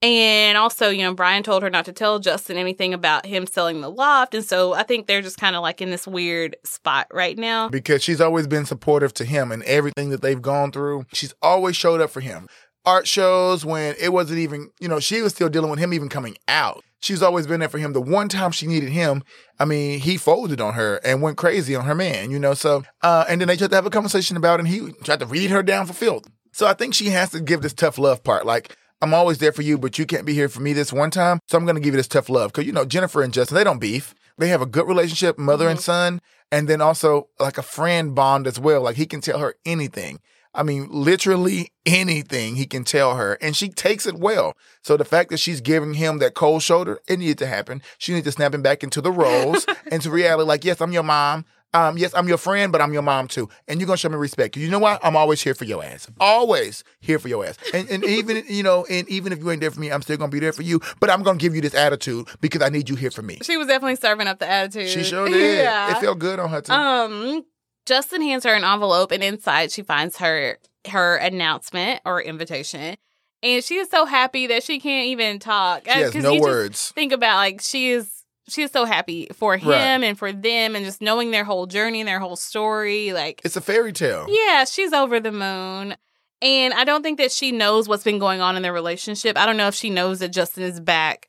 And 0.02 0.58
also, 0.58 0.90
you 0.90 1.04
know, 1.04 1.14
Brian 1.14 1.44
told 1.44 1.62
her 1.62 1.70
not 1.70 1.86
to 1.86 1.92
tell 1.92 2.20
Justin 2.20 2.58
anything 2.58 2.94
about 2.94 3.26
him 3.26 3.46
selling 3.46 3.82
the 3.82 3.92
loft. 3.92 4.34
And 4.34 4.46
so 4.46 4.74
I 4.74 4.84
think 4.84 5.08
they're 5.08 5.22
just 5.22 5.38
kind 5.38 5.56
of 5.58 5.62
like 5.62 5.82
in 5.82 5.90
this 5.90 6.08
weird 6.08 6.56
spot 6.64 7.08
right 7.12 7.38
now. 7.38 7.68
because 7.70 8.02
she's 8.02 8.22
always 8.22 8.48
been 8.48 8.66
supportive 8.66 9.14
to 9.16 9.26
him 9.26 9.52
and 9.52 9.62
everything 9.64 10.10
that 10.10 10.22
they've 10.22 10.42
gone 10.42 10.72
through. 10.72 11.06
She's 11.14 11.34
always 11.42 11.76
showed 11.76 12.00
up 12.00 12.12
for 12.12 12.22
him. 12.22 12.48
Art 12.86 13.08
shows 13.08 13.66
when 13.66 13.96
it 14.00 14.14
wasn't 14.14 14.40
even, 14.40 14.70
you 14.80 14.88
know, 14.88 15.02
she 15.02 15.22
was 15.22 15.34
still 15.34 15.50
dealing 15.50 15.70
with 15.70 15.80
him 15.80 15.94
even 15.94 16.08
coming 16.08 16.38
out. 16.48 16.82
She's 17.02 17.22
always 17.22 17.46
been 17.46 17.60
there 17.60 17.70
for 17.70 17.78
him. 17.78 17.94
The 17.94 18.02
one 18.02 18.30
time 18.30 18.52
she 18.52 18.68
needed 18.68 18.90
him, 18.90 19.24
I 19.60 19.66
mean, 19.66 20.00
he 20.00 20.18
folded 20.18 20.60
on 20.62 20.74
her 20.74 21.00
and 21.04 21.22
went 21.22 21.38
crazy 21.38 21.76
on 21.76 21.86
her 21.86 21.96
man, 21.96 22.32
you 22.32 22.40
know. 22.40 22.54
So, 22.54 22.84
uh, 23.02 23.26
and 23.28 23.40
then 23.40 23.48
they 23.50 23.58
tried 23.58 23.70
to 23.70 23.76
have 23.76 23.86
a 23.86 23.90
conversation 23.90 24.38
about 24.38 24.60
it 24.60 24.66
and 24.66 24.68
he 24.70 24.92
tried 25.04 25.20
to 25.20 25.26
read 25.26 25.50
her 25.50 25.62
down 25.62 25.86
for 25.86 25.94
filth. 25.94 26.30
So 26.52 26.68
I 26.68 26.74
think 26.74 26.94
she 26.94 27.10
has 27.10 27.32
to 27.32 27.42
give 27.42 27.62
this 27.62 27.74
tough 27.74 27.98
love 27.98 28.24
part. 28.24 28.46
Like, 28.46 28.76
I'm 29.02 29.14
always 29.14 29.38
there 29.38 29.52
for 29.52 29.62
you, 29.62 29.78
but 29.78 29.98
you 29.98 30.06
can't 30.06 30.26
be 30.26 30.34
here 30.34 30.50
for 30.50 30.62
me 30.62 30.74
this 30.74 30.92
one 30.92 31.12
time. 31.12 31.40
So 31.48 31.58
I'm 31.58 31.66
going 31.66 31.76
to 31.76 31.82
give 31.82 31.94
you 31.94 32.00
this 32.00 32.08
tough 32.08 32.30
love. 32.30 32.52
Cause 32.54 32.66
you 32.66 32.74
know, 32.74 32.86
Jennifer 32.86 33.22
and 33.22 33.34
Justin, 33.34 33.56
they 33.56 33.64
don't 33.64 33.80
beef. 33.80 34.14
They 34.38 34.50
have 34.50 34.62
a 34.62 34.66
good 34.66 34.88
relationship, 34.88 35.38
mother 35.38 35.68
and 35.68 35.78
mm-hmm. 35.78 35.84
son, 35.84 36.22
and 36.52 36.68
then 36.68 36.82
also 36.82 37.30
like 37.40 37.58
a 37.58 37.64
friend 37.64 38.16
bond 38.16 38.48
as 38.48 38.60
well. 38.60 38.82
Like 38.82 38.96
he 38.96 39.06
can 39.06 39.22
tell 39.22 39.40
her 39.40 39.56
anything. 39.66 40.20
I 40.54 40.64
mean, 40.64 40.88
literally 40.90 41.72
anything 41.86 42.56
he 42.56 42.66
can 42.66 42.84
tell 42.84 43.16
her, 43.16 43.38
and 43.40 43.56
she 43.56 43.70
takes 43.70 44.08
it 44.08 44.16
well. 44.16 44.54
So 44.82 44.98
the 44.98 45.06
fact 45.06 45.30
that 45.30 45.38
she's 45.38 45.62
giving 45.62 45.94
him 45.94 46.18
that 46.20 46.34
cold 46.34 46.64
shoulder, 46.64 47.00
it 47.08 47.20
needed 47.20 47.38
to 47.40 47.48
happen. 47.48 47.84
She 48.00 48.14
needs 48.14 48.26
to 48.26 48.32
snap 48.32 48.54
him 48.54 48.64
back 48.64 48.84
into 48.84 49.00
the 49.00 49.12
roles, 49.12 49.68
into 49.92 50.10
reality. 50.10 50.48
Like, 50.48 50.66
yes, 50.66 50.82
I'm 50.82 50.92
your 50.92 51.04
mom. 51.04 51.46
Um, 51.74 51.98
yes, 51.98 52.14
I'm 52.16 52.28
your 52.28 52.38
friend, 52.38 52.72
but 52.72 52.82
I'm 52.82 52.94
your 52.94 53.04
mom 53.04 53.28
too. 53.28 53.48
And 53.68 53.80
you're 53.80 53.86
gonna 53.86 53.98
show 53.98 54.10
me 54.10 54.16
respect. 54.16 54.58
You 54.58 54.70
know 54.70 54.80
what? 54.80 55.00
I'm 55.04 55.16
always 55.16 55.42
here 55.42 55.54
for 55.54 55.66
your 55.66 55.84
ass. 55.84 56.08
Always 56.20 56.84
here 57.00 57.20
for 57.20 57.28
your 57.28 57.46
ass. 57.46 57.58
And, 57.74 57.88
and 57.90 58.04
even 58.04 58.44
you 58.48 58.64
know, 58.64 58.86
and 58.90 59.08
even 59.08 59.32
if 59.34 59.40
you 59.40 59.52
ain't 59.52 59.62
there 59.62 59.70
for 59.72 59.80
me, 59.80 59.92
I'm 59.92 60.02
still 60.02 60.18
gonna 60.18 60.32
be 60.32 60.40
there 60.40 60.54
for 60.54 60.64
you. 60.64 60.82
But 61.00 61.10
I'm 61.12 61.22
gonna 61.22 61.38
give 61.38 61.54
you 61.54 61.62
this 61.62 61.76
attitude 61.76 62.28
because 62.42 62.62
I 62.64 62.70
need 62.70 62.90
you 62.90 62.96
here 62.96 63.12
for 63.12 63.22
me. 63.22 63.38
She 63.44 63.58
was 63.58 63.68
definitely 63.68 63.98
serving 63.98 64.28
up 64.28 64.40
the 64.40 64.50
attitude. 64.50 64.90
She 64.90 65.04
sure 65.04 65.28
did. 65.30 65.60
Yeah. 65.60 65.96
It 65.96 66.02
felt 66.02 66.18
good 66.18 66.40
on 66.40 66.50
her 66.50 66.62
too. 66.62 66.74
Um, 66.74 67.46
Justin 67.86 68.22
hands 68.22 68.44
her 68.46 68.54
an 68.54 68.64
envelope, 68.64 69.12
and 69.12 69.24
inside 69.24 69.72
she 69.72 69.84
finds 69.84 70.18
her 70.18 70.58
her 70.90 71.18
announcement 71.18 72.02
or 72.06 72.22
invitation, 72.22 72.96
and 73.44 73.64
she 73.64 73.76
is 73.76 73.90
so 73.90 74.06
happy 74.06 74.48
that 74.48 74.64
she 74.64 74.80
can't 74.80 75.08
even 75.08 75.38
talk. 75.38 75.84
she 75.86 75.92
has 75.92 76.16
no 76.16 76.40
words. 76.40 76.92
think 76.96 77.12
about 77.12 77.36
like 77.38 77.62
she 77.62 77.90
is 77.92 78.19
she 78.50 78.64
is 78.64 78.72
so 78.72 78.86
happy 78.86 79.28
for 79.34 79.58
him 79.58 79.70
Right. 79.70 80.04
and 80.04 80.18
for 80.18 80.32
them, 80.32 80.76
and 80.76 80.86
just 80.86 81.02
knowing 81.02 81.32
their 81.32 81.44
whole 81.44 81.66
journey 81.68 82.00
and 82.02 82.08
their 82.08 82.20
whole 82.20 82.36
story. 82.36 83.14
Like, 83.14 83.42
It's 83.44 83.56
a 83.56 83.62
fairy 83.62 83.94
tale. 83.94 84.26
yeah, 84.30 84.66
she's 84.66 84.94
over 84.94 85.20
the 85.20 85.32
moon. 85.32 85.96
And 86.42 86.74
I 86.74 86.84
don't 86.86 87.04
think 87.04 87.18
that 87.18 87.32
she 87.34 87.52
knows 87.52 87.90
what's 87.90 88.04
been 88.04 88.18
going 88.20 88.40
on 88.40 88.56
in 88.56 88.62
their 88.62 88.72
relationship. 88.74 89.38
I 89.38 89.46
don't 89.46 89.58
know 89.58 89.68
if 89.68 89.76
she 89.76 89.90
knows 89.90 90.20
that 90.20 90.30
Justin 90.30 90.64
is 90.64 90.80
back 90.80 91.28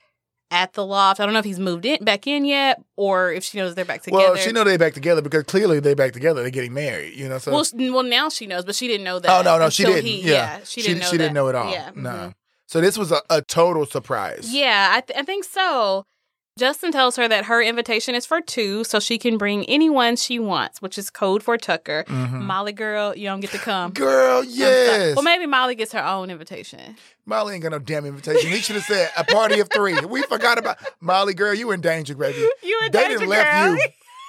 at 0.53 0.73
the 0.75 0.85
loft. 0.87 1.19
I 1.21 1.25
don't 1.25 1.33
know 1.33 1.41
if 1.41 1.45
he's 1.45 1.59
moved 1.59 1.85
in 1.85 2.05
back 2.05 2.27
in 2.29 2.45
yet, 2.45 2.81
or 2.97 3.33
if 3.33 3.43
she 3.45 3.59
knows 3.59 3.75
they're 3.75 3.85
back 3.85 4.03
together. 4.03 4.23
Well, 4.23 4.37
she 4.37 4.53
know 4.53 4.63
they're 4.63 4.79
back 4.79 4.95
together 4.95 5.21
because 5.21 5.43
clearly 5.45 5.81
they're 5.81 5.97
back 5.97 6.13
together. 6.13 6.43
They're 6.43 6.51
getting 6.51 6.75
married. 6.75 7.17
You 7.17 7.29
know, 7.29 7.39
so 7.39 7.51
Well, 7.53 7.65
sh- 7.65 7.73
well, 7.75 8.03
now 8.05 8.29
she 8.29 8.47
knows, 8.47 8.65
but 8.65 8.75
she 8.77 8.87
didn't 8.87 9.05
know 9.05 9.19
that. 9.19 9.31
oh 9.31 9.43
no, 9.43 9.59
no, 9.59 9.69
she 9.71 9.85
didn't. 9.85 10.05
he- 10.07 10.23
yeah. 10.31 10.61
she 10.65 10.81
didn't 10.83 11.01
know. 11.01 11.07
She 11.07 11.19
didn't 11.19 11.35
know 11.35 11.49
it 11.49 11.55
all. 11.57 11.73
Yeah, 11.73 11.91
no. 11.97 12.11
mhm. 12.11 12.35
So 12.67 12.81
this 12.81 12.97
was 12.97 13.11
a, 13.11 13.21
a 13.31 13.43
total 13.43 13.85
surprise. 13.85 14.55
Yeah, 14.55 14.91
I, 14.93 15.01
th- 15.01 15.19
I 15.19 15.23
think 15.25 15.43
so. 15.45 16.05
Justin 16.61 16.93
tells 16.93 17.17
her 17.17 17.27
that 17.27 17.47
her 17.47 17.63
invitation 17.63 18.15
is 18.15 18.27
for 18.27 18.43
two, 18.43 18.85
so 18.85 19.01
she 19.01 19.17
can 19.17 19.39
bring 19.39 19.65
anyone 19.65 20.15
she 20.15 20.39
wants, 20.39 20.83
which 20.83 20.99
is 20.99 21.09
code 21.09 21.43
for 21.43 21.57
Tucker. 21.57 22.05
Mhm. 22.07 22.43
Molly, 22.43 22.73
girl, 22.73 23.17
you 23.17 23.25
don't 23.27 23.41
get 23.41 23.51
to 23.53 23.59
come. 23.59 23.93
Girl, 23.93 24.45
yes. 24.45 25.17
Well, 25.17 25.23
maybe 25.23 25.47
Molly 25.47 25.75
gets 25.75 25.93
her 25.93 26.05
own 26.05 26.29
invitation. 26.29 26.97
Molly 27.25 27.55
ain't 27.55 27.63
got 27.63 27.73
no 27.73 27.79
damn 27.79 28.05
invitation. 28.05 28.51
He 28.51 28.59
should 28.59 28.77
have 28.77 28.85
said 28.85 29.11
a 29.17 29.25
party 29.25 29.59
of 29.61 29.71
three. 29.73 29.99
We 30.01 30.21
forgot 30.23 30.59
about 30.59 30.77
Molly, 31.01 31.33
girl. 31.33 31.55
You 31.55 31.71
in 31.71 31.81
danger, 31.81 32.15
baby. 32.15 32.47
You 32.63 32.79
in 32.85 32.93
they 32.93 33.09
danger, 33.09 33.27
girl. 33.27 33.75
you. 33.77 33.83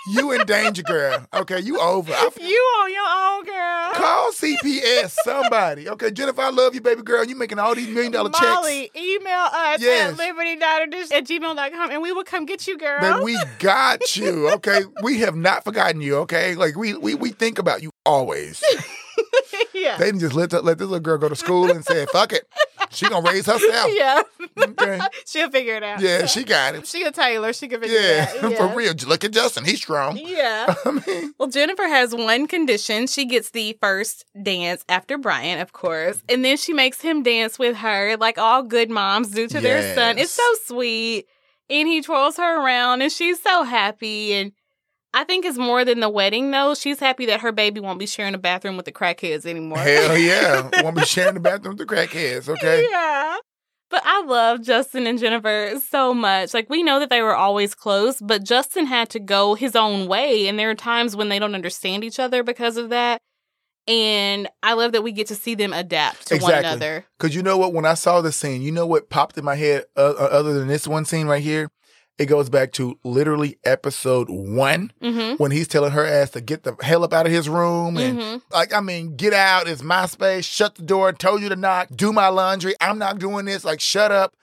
You 0.08 0.32
in 0.32 0.46
danger, 0.48 0.82
girl. 0.84 1.26
Okay, 1.34 1.60
you 1.60 1.80
over. 1.80 2.12
I, 2.12 2.30
You 2.40 2.58
on 2.82 2.92
your 2.92 3.08
own, 3.08 3.46
girl. 3.46 3.92
call 3.94 4.32
CPS, 4.32 5.12
somebody. 5.24 5.88
Okay, 5.90 6.10
Jennifer, 6.12 6.42
I 6.42 6.50
love 6.50 6.74
you, 6.74 6.82
baby 6.82 7.04
girl. 7.04 7.24
You 7.24 7.36
making 7.36 7.60
all 7.60 7.76
these 7.76 7.88
million 7.88 8.12
dollar 8.12 8.30
checks. 8.32 8.42
Molly, 8.44 8.90
email 8.96 9.48
us 9.54 9.80
Yes. 9.82 10.12
at 10.14 10.18
liberty.dish 10.18 11.12
at 11.12 11.26
gmail.com 11.26 11.92
and 11.92 12.02
we 12.02 12.12
will 12.12 12.24
come 12.24 12.46
get 12.46 12.68
you, 12.68 12.78
girl. 12.78 13.00
Then 13.02 13.24
we 13.24 13.38
got 13.60 14.16
you. 14.16 14.50
Okay, 14.54 14.82
we 15.04 15.20
have 15.20 15.36
not 15.36 15.64
forgotten 15.64 16.02
you. 16.02 16.18
Okay, 16.18 16.56
like 16.56 16.76
we 16.76 16.96
we 16.96 17.14
we 17.16 17.30
think 17.30 17.60
about 17.60 17.82
you 17.84 17.92
always. 18.06 18.64
yeah. 19.82 19.98
They 19.98 20.06
didn't 20.06 20.20
just 20.22 20.34
let 20.36 20.50
the, 20.52 20.62
let 20.62 20.78
this 20.78 20.88
little 20.88 21.02
girl 21.02 21.18
go 21.18 21.30
to 21.30 21.36
school 21.36 21.70
and 21.72 21.84
say, 21.84 22.06
"Fuck 22.08 22.34
it, 22.34 22.48
she 22.92 23.08
gonna 23.10 23.30
raise 23.30 23.46
herself." 23.46 23.92
yeah. 23.96 24.22
Okay. 24.58 25.00
She'll 25.26 25.50
figure 25.50 25.76
it 25.76 25.84
out. 25.84 26.02
Yeah, 26.02 26.26
she 26.26 26.44
got 26.44 26.76
it. 26.76 26.88
She 26.88 27.04
a 27.04 27.12
Taylor. 27.12 27.54
She 27.54 27.68
can 27.68 27.82
figure 27.82 27.98
Yeah, 27.98 28.30
it 28.30 28.44
out. 28.44 28.52
Yeah, 28.52 28.58
for 28.58 28.76
real. 28.76 28.94
Look 29.08 29.24
at 29.24 29.32
Justin. 29.32 29.66
He's 29.66 29.78
strong. 29.82 30.18
Yeah. 30.18 30.74
I 30.86 30.92
mean, 31.06 31.34
Well, 31.38 31.50
Jennifer 31.50 31.88
has 31.88 32.14
one 32.14 32.48
condition. 32.48 33.08
She 33.08 33.26
gets 33.26 33.52
the 33.52 33.78
first 33.82 34.26
dance 34.42 34.84
after 34.90 35.18
Brian, 35.18 35.60
of 35.60 35.74
course. 35.74 36.22
And 36.30 36.44
then 36.44 36.58
she 36.58 36.74
makes 36.74 37.02
him 37.02 37.24
dance 37.24 37.58
with 37.58 37.78
her, 37.78 38.18
like 38.18 38.38
all 38.38 38.64
good 38.64 38.90
moms 38.90 39.30
do 39.32 39.48
to 39.48 39.60
their 39.62 39.96
son. 39.96 40.18
It's 40.18 40.32
so 40.32 40.44
sweet. 40.66 41.26
And 41.70 41.88
he 41.88 42.02
twirls 42.02 42.36
her 42.38 42.64
around, 42.66 43.02
and 43.02 43.12
she's 43.12 43.42
so 43.42 43.64
happy. 43.64 44.34
And 44.34 44.52
I 45.14 45.26
think 45.26 45.46
it's 45.46 45.58
more 45.58 45.84
than 45.84 46.00
the 46.00 46.10
wedding, 46.10 46.52
though. 46.52 46.74
She's 46.74 47.00
happy 47.00 47.26
that 47.26 47.42
her 47.42 47.52
baby 47.52 47.82
won't 47.82 48.00
be 48.00 48.06
sharing 48.06 48.34
a 48.34 48.38
bathroom 48.38 48.78
with 48.78 48.86
the 48.86 48.94
crackheads 48.94 49.46
anymore. 49.46 49.80
Hell 49.80 50.18
yeah. 50.18 50.70
Won't 50.84 50.96
be 50.96 51.06
sharing 51.06 51.34
the 51.34 51.42
bathroom 51.42 51.76
with 51.76 51.86
the 51.86 51.94
crackheads, 51.94 52.48
okay? 52.48 52.88
Yeah. 52.90 53.38
But 53.90 54.04
I 54.06 54.24
love 54.24 54.62
Justin 54.62 55.06
and 55.06 55.20
Jennifer 55.20 55.74
so 55.90 56.14
much. 56.14 56.54
Like, 56.54 56.70
we 56.70 56.82
know 56.82 57.00
that 57.00 57.10
they 57.10 57.22
were 57.22 57.36
always 57.36 57.76
close, 57.76 58.22
but 58.22 58.46
Justin 58.46 58.86
had 58.86 59.10
to 59.10 59.20
go 59.20 59.54
his 59.54 59.76
own 59.76 60.08
way. 60.08 60.48
And 60.48 60.58
there 60.58 60.70
are 60.70 60.76
times 60.76 61.14
when 61.14 61.28
they 61.28 61.40
don't 61.40 61.56
understand 61.56 62.06
each 62.06 62.18
other 62.18 62.42
because 62.42 62.78
of 62.78 62.90
that. 62.90 63.20
And 63.88 64.48
I 64.64 64.74
love 64.74 64.94
that 64.94 65.02
we 65.02 65.12
get 65.12 65.28
to 65.28 65.36
see 65.36 65.56
them 65.56 65.74
adapt 65.74 66.28
to 66.28 66.38
one 66.38 66.54
another. 66.54 67.06
Because 67.20 67.36
you 67.36 67.44
know 67.44 67.58
what? 67.58 67.74
When 67.74 67.86
I 67.86 67.96
saw 67.96 68.22
the 68.22 68.32
scene, 68.32 68.62
you 68.62 68.72
know 68.72 68.86
what 68.86 69.10
popped 69.10 69.38
in 69.38 69.44
my 69.44 69.56
head 69.56 69.86
uh, 69.98 70.14
uh, 70.18 70.30
other 70.32 70.54
than 70.54 70.70
this 70.70 70.88
one 70.88 71.04
scene 71.04 71.28
right 71.28 71.44
here? 71.44 71.70
It 72.22 72.28
goes 72.28 72.50
back 72.52 72.72
to 72.74 73.00
literally 73.04 73.58
episode 73.64 74.30
one 74.30 74.94
Mm 75.02 75.40
when 75.40 75.50
he's 75.50 75.68
telling 75.68 75.92
her 75.92 76.06
ass 76.06 76.30
to 76.32 76.42
get 76.42 76.62
the 76.62 76.76
hell 76.82 77.04
up 77.04 77.14
out 77.14 77.26
of 77.26 77.32
his 77.32 77.50
room 77.50 77.98
and 77.98 78.20
Mm 78.20 78.32
hmm. 78.34 78.38
like 78.54 78.72
I 78.74 78.80
mean, 78.80 79.16
get 79.16 79.34
out. 79.34 79.68
It's 79.68 79.82
my 79.82 80.06
space. 80.06 80.46
Shut 80.46 80.76
the 80.76 80.84
door. 80.84 81.14
Told 81.14 81.42
you 81.42 81.50
to 81.50 81.56
knock. 81.56 81.88
Do 81.96 82.14
my 82.14 82.28
laundry. 82.28 82.76
I'm 82.80 83.00
not 83.00 83.18
doing 83.18 83.46
this. 83.46 83.64
Like, 83.66 83.80
shut 83.80 84.12
up. 84.12 84.36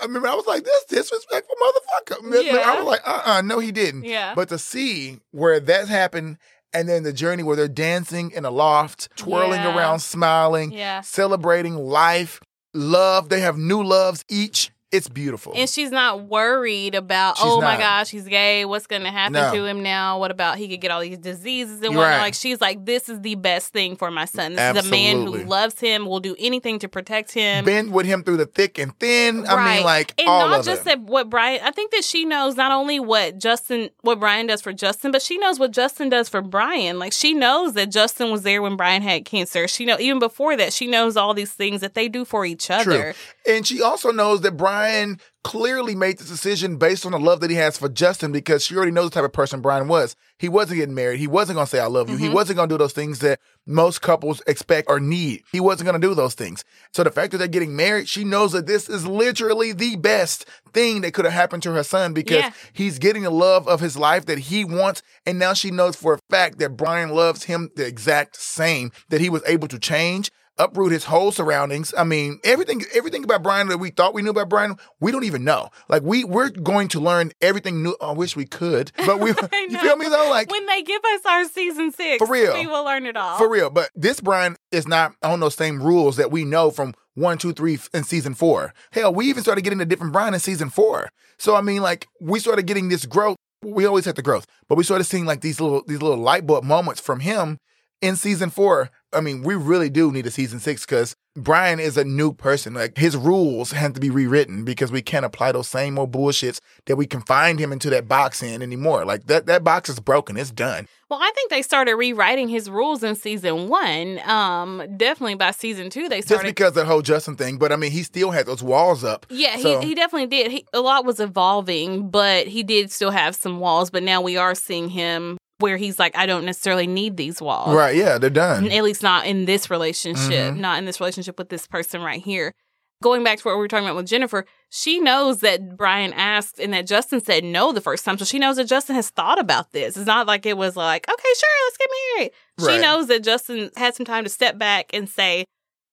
I 0.00 0.06
remember 0.06 0.26
I 0.28 0.34
was 0.34 0.46
like, 0.46 0.64
this 0.64 0.84
disrespectful 0.88 1.54
motherfucker. 1.62 2.64
I 2.64 2.76
was 2.78 2.86
like, 2.86 3.00
uh 3.06 3.22
uh 3.24 3.42
no, 3.42 3.60
he 3.60 3.70
didn't. 3.70 4.04
Yeah. 4.04 4.34
But 4.34 4.48
to 4.48 4.58
see 4.58 5.20
where 5.30 5.60
that 5.60 5.86
happened 5.86 6.38
and 6.72 6.88
then 6.88 7.04
the 7.04 7.12
journey 7.12 7.44
where 7.44 7.54
they're 7.54 7.68
dancing 7.68 8.32
in 8.32 8.44
a 8.44 8.50
loft, 8.50 9.08
twirling 9.16 9.60
Yeah. 9.60 9.76
around, 9.76 10.00
smiling, 10.00 10.72
yeah. 10.72 11.00
celebrating 11.02 11.76
life, 11.76 12.40
love. 12.74 13.28
They 13.28 13.40
have 13.40 13.56
new 13.56 13.82
loves 13.84 14.24
each. 14.28 14.72
It's 14.92 15.08
beautiful. 15.08 15.52
And 15.54 15.70
she's 15.70 15.92
not 15.92 16.24
worried 16.24 16.96
about, 16.96 17.36
She's 17.36 17.46
oh 17.46 17.60
my 17.60 17.76
gosh, 17.76 18.08
he's 18.10 18.24
gay. 18.26 18.64
What's 18.64 18.88
going 18.88 19.02
to 19.02 19.10
happen 19.10 19.34
No. 19.34 19.52
to 19.54 19.64
him 19.64 19.84
now? 19.84 20.18
What 20.18 20.32
about 20.32 20.58
he 20.58 20.66
could 20.68 20.80
get 20.80 20.90
all 20.90 21.00
these 21.00 21.16
diseases 21.18 21.76
and 21.82 21.90
Right. 21.94 21.96
whatnot? 21.96 22.20
Like, 22.22 22.34
she's 22.34 22.60
like, 22.60 22.84
this 22.84 23.08
is 23.08 23.20
the 23.20 23.36
best 23.36 23.72
thing 23.72 23.94
for 23.94 24.10
my 24.10 24.24
son. 24.24 24.54
This 24.56 24.76
is 24.78 24.86
a 24.88 24.90
man 24.90 25.26
who 25.26 25.44
loves 25.44 25.78
him, 25.78 26.06
will 26.06 26.18
do 26.18 26.34
anything 26.40 26.80
to 26.80 26.88
protect 26.88 27.32
him. 27.32 27.64
Been 27.64 27.92
with 27.92 28.04
him 28.06 28.24
through 28.24 28.38
the 28.38 28.46
thick 28.46 28.78
and 28.78 28.98
thin. 28.98 29.46
I 29.46 29.54
Right. 29.54 29.74
mean, 29.76 29.84
like 29.84 30.12
and 30.18 30.28
all 30.28 30.48
not 30.48 30.64
just 30.64 30.82
it. 30.82 30.84
that 30.86 31.00
what 31.02 31.30
Brian 31.30 31.60
I 31.62 31.70
think 31.70 31.92
that 31.92 32.02
she 32.02 32.24
knows 32.24 32.56
not 32.56 32.72
only 32.72 32.98
what 32.98 33.38
Justin 33.38 33.90
what 34.00 34.18
Brian 34.18 34.48
does 34.48 34.60
for 34.60 34.72
Justin, 34.72 35.12
but 35.12 35.22
she 35.22 35.38
knows 35.38 35.60
what 35.60 35.70
Justin 35.70 36.08
does 36.08 36.28
for 36.28 36.42
Brian. 36.42 36.98
Like 36.98 37.12
she 37.12 37.32
knows 37.32 37.74
that 37.74 37.90
Justin 37.92 38.32
was 38.32 38.42
there 38.42 38.60
when 38.60 38.76
Brian 38.76 39.02
had 39.02 39.24
cancer. 39.24 39.68
She 39.68 39.84
know 39.84 39.98
even 40.00 40.18
before 40.18 40.56
that, 40.56 40.72
she 40.72 40.88
knows 40.88 41.16
all 41.16 41.32
these 41.32 41.52
things 41.52 41.80
that 41.80 41.94
they 41.94 42.08
do 42.08 42.24
for 42.24 42.44
each 42.44 42.70
other. 42.72 43.14
And 43.46 43.66
she 43.66 43.80
also 43.80 44.10
knows 44.10 44.42
that 44.42 44.56
Brian 44.56 45.18
clearly 45.42 45.94
made 45.94 46.18
this 46.18 46.28
decision 46.28 46.76
based 46.76 47.06
on 47.06 47.12
the 47.12 47.18
love 47.18 47.40
that 47.40 47.48
he 47.48 47.56
has 47.56 47.78
for 47.78 47.88
Justin 47.88 48.30
because 48.30 48.62
she 48.64 48.76
already 48.76 48.90
knows 48.92 49.06
the 49.08 49.14
type 49.14 49.24
of 49.24 49.32
person 49.32 49.62
Brian 49.62 49.88
was. 49.88 50.14
He 50.38 50.50
wasn't 50.50 50.78
getting 50.78 50.94
married. 50.94 51.18
He 51.18 51.26
wasn't 51.26 51.56
going 51.56 51.64
to 51.64 51.70
say, 51.70 51.78
I 51.80 51.86
love 51.86 52.10
you. 52.10 52.16
He 52.18 52.28
Mhm. 52.28 52.34
wasn't 52.34 52.56
going 52.58 52.68
to 52.68 52.74
do 52.74 52.78
those 52.78 52.92
things 52.92 53.20
that 53.20 53.40
most 53.66 54.02
couples 54.02 54.42
expect 54.46 54.90
or 54.90 55.00
need. 55.00 55.42
He 55.50 55.60
wasn't 55.60 55.88
going 55.88 55.98
to 56.00 56.06
do 56.06 56.14
those 56.14 56.34
things. 56.34 56.62
So 56.92 57.02
the 57.02 57.10
fact 57.10 57.32
that 57.32 57.38
they're 57.38 57.48
getting 57.48 57.74
married, 57.74 58.08
she 58.08 58.22
knows 58.24 58.52
that 58.52 58.66
this 58.66 58.88
is 58.90 59.06
literally 59.06 59.72
the 59.72 59.96
best 59.96 60.44
thing 60.74 61.00
that 61.00 61.14
could 61.14 61.24
have 61.24 61.32
happened 61.34 61.62
to 61.62 61.72
her 61.72 61.82
son 61.82 62.12
because 62.12 62.42
Yeah. 62.44 62.50
he's 62.74 62.98
getting 62.98 63.22
the 63.22 63.30
love 63.30 63.66
of 63.66 63.80
his 63.80 63.96
life 63.96 64.26
that 64.26 64.38
he 64.38 64.64
wants. 64.66 65.00
And 65.24 65.38
now 65.38 65.54
she 65.54 65.70
knows 65.70 65.96
for 65.96 66.14
a 66.14 66.18
fact 66.28 66.58
that 66.58 66.76
Brian 66.76 67.08
loves 67.10 67.44
him 67.44 67.70
the 67.76 67.86
exact 67.86 68.36
same, 68.40 68.92
that 69.08 69.22
he 69.22 69.30
was 69.30 69.42
able 69.46 69.68
to 69.68 69.78
change 69.78 70.30
uproot 70.58 70.92
his 70.92 71.04
whole 71.04 71.32
surroundings. 71.32 71.94
I 71.96 72.04
mean, 72.04 72.38
everything 72.44 72.82
everything 72.94 73.24
about 73.24 73.42
Brian 73.42 73.68
that 73.68 73.78
we 73.78 73.90
thought 73.90 74.14
we 74.14 74.22
knew 74.22 74.30
about 74.30 74.48
Brian, 74.48 74.76
we 75.00 75.12
don't 75.12 75.24
even 75.24 75.44
know. 75.44 75.70
Like 75.88 76.02
we 76.02 76.24
we're 76.24 76.50
going 76.50 76.88
to 76.88 77.00
learn 77.00 77.32
everything 77.40 77.82
new. 77.82 77.96
I 78.00 78.12
wish 78.12 78.36
we 78.36 78.44
could, 78.44 78.92
but 79.06 79.20
we 79.20 79.30
you 79.52 79.78
feel 79.78 79.96
me 79.96 80.08
though? 80.08 80.28
Like 80.30 80.50
when 80.50 80.66
they 80.66 80.82
give 80.82 81.02
us 81.14 81.20
our 81.26 81.44
season 81.46 81.92
six, 81.92 82.18
For 82.24 82.30
real. 82.30 82.54
we 82.54 82.66
will 82.66 82.84
learn 82.84 83.06
it 83.06 83.16
all. 83.16 83.38
for 83.38 83.48
real. 83.48 83.70
But 83.70 83.90
this 83.94 84.20
Brian 84.20 84.56
is 84.70 84.86
not 84.86 85.14
on 85.22 85.40
those 85.40 85.54
same 85.54 85.82
rules 85.82 86.16
that 86.16 86.30
we 86.30 86.44
know 86.44 86.70
from 86.70 86.94
one, 87.14 87.38
two, 87.38 87.52
three 87.52 87.78
in 87.92 88.04
season 88.04 88.34
four. 88.34 88.72
Hell, 88.92 89.12
we 89.12 89.26
even 89.26 89.42
started 89.42 89.62
getting 89.62 89.80
a 89.80 89.84
different 89.84 90.12
Brian 90.12 90.34
in 90.34 90.40
season 90.40 90.70
four. 90.70 91.08
So 91.38 91.54
I 91.54 91.60
mean, 91.60 91.82
like 91.82 92.06
we 92.20 92.38
started 92.38 92.66
getting 92.66 92.88
this 92.88 93.06
growth. 93.06 93.36
We 93.62 93.84
always 93.84 94.06
had 94.06 94.16
the 94.16 94.22
growth, 94.22 94.46
but 94.68 94.76
we 94.76 94.84
started 94.84 95.04
seeing 95.04 95.26
like 95.26 95.42
these 95.42 95.60
little 95.60 95.82
these 95.86 96.00
little 96.00 96.16
light 96.18 96.46
bulb 96.46 96.64
moments 96.64 97.00
from 97.00 97.20
him 97.20 97.58
in 98.00 98.16
season 98.16 98.50
four. 98.50 98.90
I 99.12 99.20
mean, 99.20 99.42
we 99.42 99.56
really 99.56 99.90
do 99.90 100.12
need 100.12 100.26
a 100.26 100.30
season 100.30 100.60
six 100.60 100.86
because 100.86 101.16
Brian 101.36 101.80
is 101.80 101.96
a 101.96 102.04
new 102.04 102.32
person. 102.32 102.74
Like 102.74 102.96
his 102.96 103.16
rules 103.16 103.72
have 103.72 103.92
to 103.94 104.00
be 104.00 104.08
rewritten 104.08 104.64
because 104.64 104.92
we 104.92 105.02
can't 105.02 105.24
apply 105.24 105.50
those 105.52 105.66
same 105.68 105.98
old 105.98 106.12
bullshits 106.12 106.60
that 106.86 106.94
we 106.96 107.06
confined 107.06 107.58
him 107.58 107.72
into 107.72 107.90
that 107.90 108.06
box 108.06 108.40
in 108.42 108.62
anymore. 108.62 109.04
Like 109.04 109.24
that 109.26 109.46
that 109.46 109.64
box 109.64 109.88
is 109.88 109.98
broken. 109.98 110.36
It's 110.36 110.52
done. 110.52 110.86
Well, 111.08 111.18
I 111.20 111.32
think 111.34 111.50
they 111.50 111.62
started 111.62 111.96
rewriting 111.96 112.48
his 112.48 112.70
rules 112.70 113.02
in 113.02 113.16
season 113.16 113.68
one. 113.68 114.20
Um, 114.20 114.84
definitely 114.96 115.34
by 115.34 115.50
season 115.50 115.90
two, 115.90 116.08
they 116.08 116.20
started 116.20 116.44
Just 116.44 116.54
because 116.54 116.68
of 116.68 116.74
the 116.74 116.84
whole 116.84 117.02
Justin 117.02 117.34
thing, 117.34 117.58
but 117.58 117.72
I 117.72 117.76
mean, 117.76 117.90
he 117.90 118.04
still 118.04 118.30
had 118.30 118.46
those 118.46 118.62
walls 118.62 119.02
up. 119.02 119.26
Yeah, 119.28 119.56
So- 119.56 119.80
he, 119.80 119.88
he 119.88 119.94
definitely 119.96 120.28
did. 120.28 120.52
He, 120.52 120.66
a 120.72 120.80
lot 120.80 121.04
was 121.04 121.18
evolving, 121.18 122.10
but 122.10 122.46
he 122.46 122.62
did 122.62 122.92
still 122.92 123.10
have 123.10 123.34
some 123.34 123.58
walls. 123.58 123.90
But 123.90 124.04
now 124.04 124.20
we 124.20 124.36
are 124.36 124.54
seeing 124.54 124.88
him 124.88 125.36
where 125.60 125.76
he's 125.76 125.98
like, 125.98 126.16
I 126.16 126.26
don't 126.26 126.44
necessarily 126.44 126.86
need 126.86 127.16
these 127.16 127.40
walls. 127.40 127.74
Right? 127.74 127.94
Yeah, 127.96 128.18
they're 128.18 128.30
done. 128.30 128.70
At 128.70 128.82
least 128.84 129.02
not 129.02 129.26
in 129.26 129.44
this 129.44 129.70
relationship, 129.70 130.54
Mhm. 130.54 130.56
not 130.58 130.78
in 130.78 130.84
this 130.84 131.00
relationship 131.00 131.38
with 131.38 131.48
this 131.48 131.66
person 131.66 132.02
right 132.02 132.22
here. 132.22 132.54
Going 133.02 133.24
back 133.24 133.38
to 133.38 133.44
what 133.44 133.54
we 133.54 133.60
were 133.60 133.68
talking 133.68 133.86
about 133.86 133.96
with 133.96 134.06
Jennifer, 134.08 134.44
she 134.68 135.00
knows 135.00 135.40
that 135.40 135.74
Brian 135.76 136.12
asked 136.12 136.58
and 136.60 136.74
that 136.74 136.86
Justin 136.86 137.22
said 137.22 137.44
no 137.44 137.72
the 137.72 137.80
first 137.80 138.04
time. 138.04 138.18
So 138.18 138.26
she 138.26 138.38
knows 138.38 138.56
that 138.56 138.64
Justin 138.66 138.94
has 138.94 139.08
thought 139.08 139.38
about 139.38 139.72
this. 139.72 139.96
It's 139.96 140.06
not 140.06 140.26
like 140.26 140.44
it 140.44 140.58
was 140.58 140.76
like, 140.76 141.08
okay, 141.08 141.28
sure, 141.38 141.48
let's 141.66 141.76
get 141.78 141.88
married. 142.16 142.30
She 142.58 142.82
knows 142.82 143.06
that 143.06 143.24
Justin 143.24 143.70
had 143.76 143.94
some 143.94 144.04
time 144.04 144.24
to 144.24 144.30
step 144.30 144.58
back 144.58 144.90
and 144.92 145.08
say, 145.08 145.46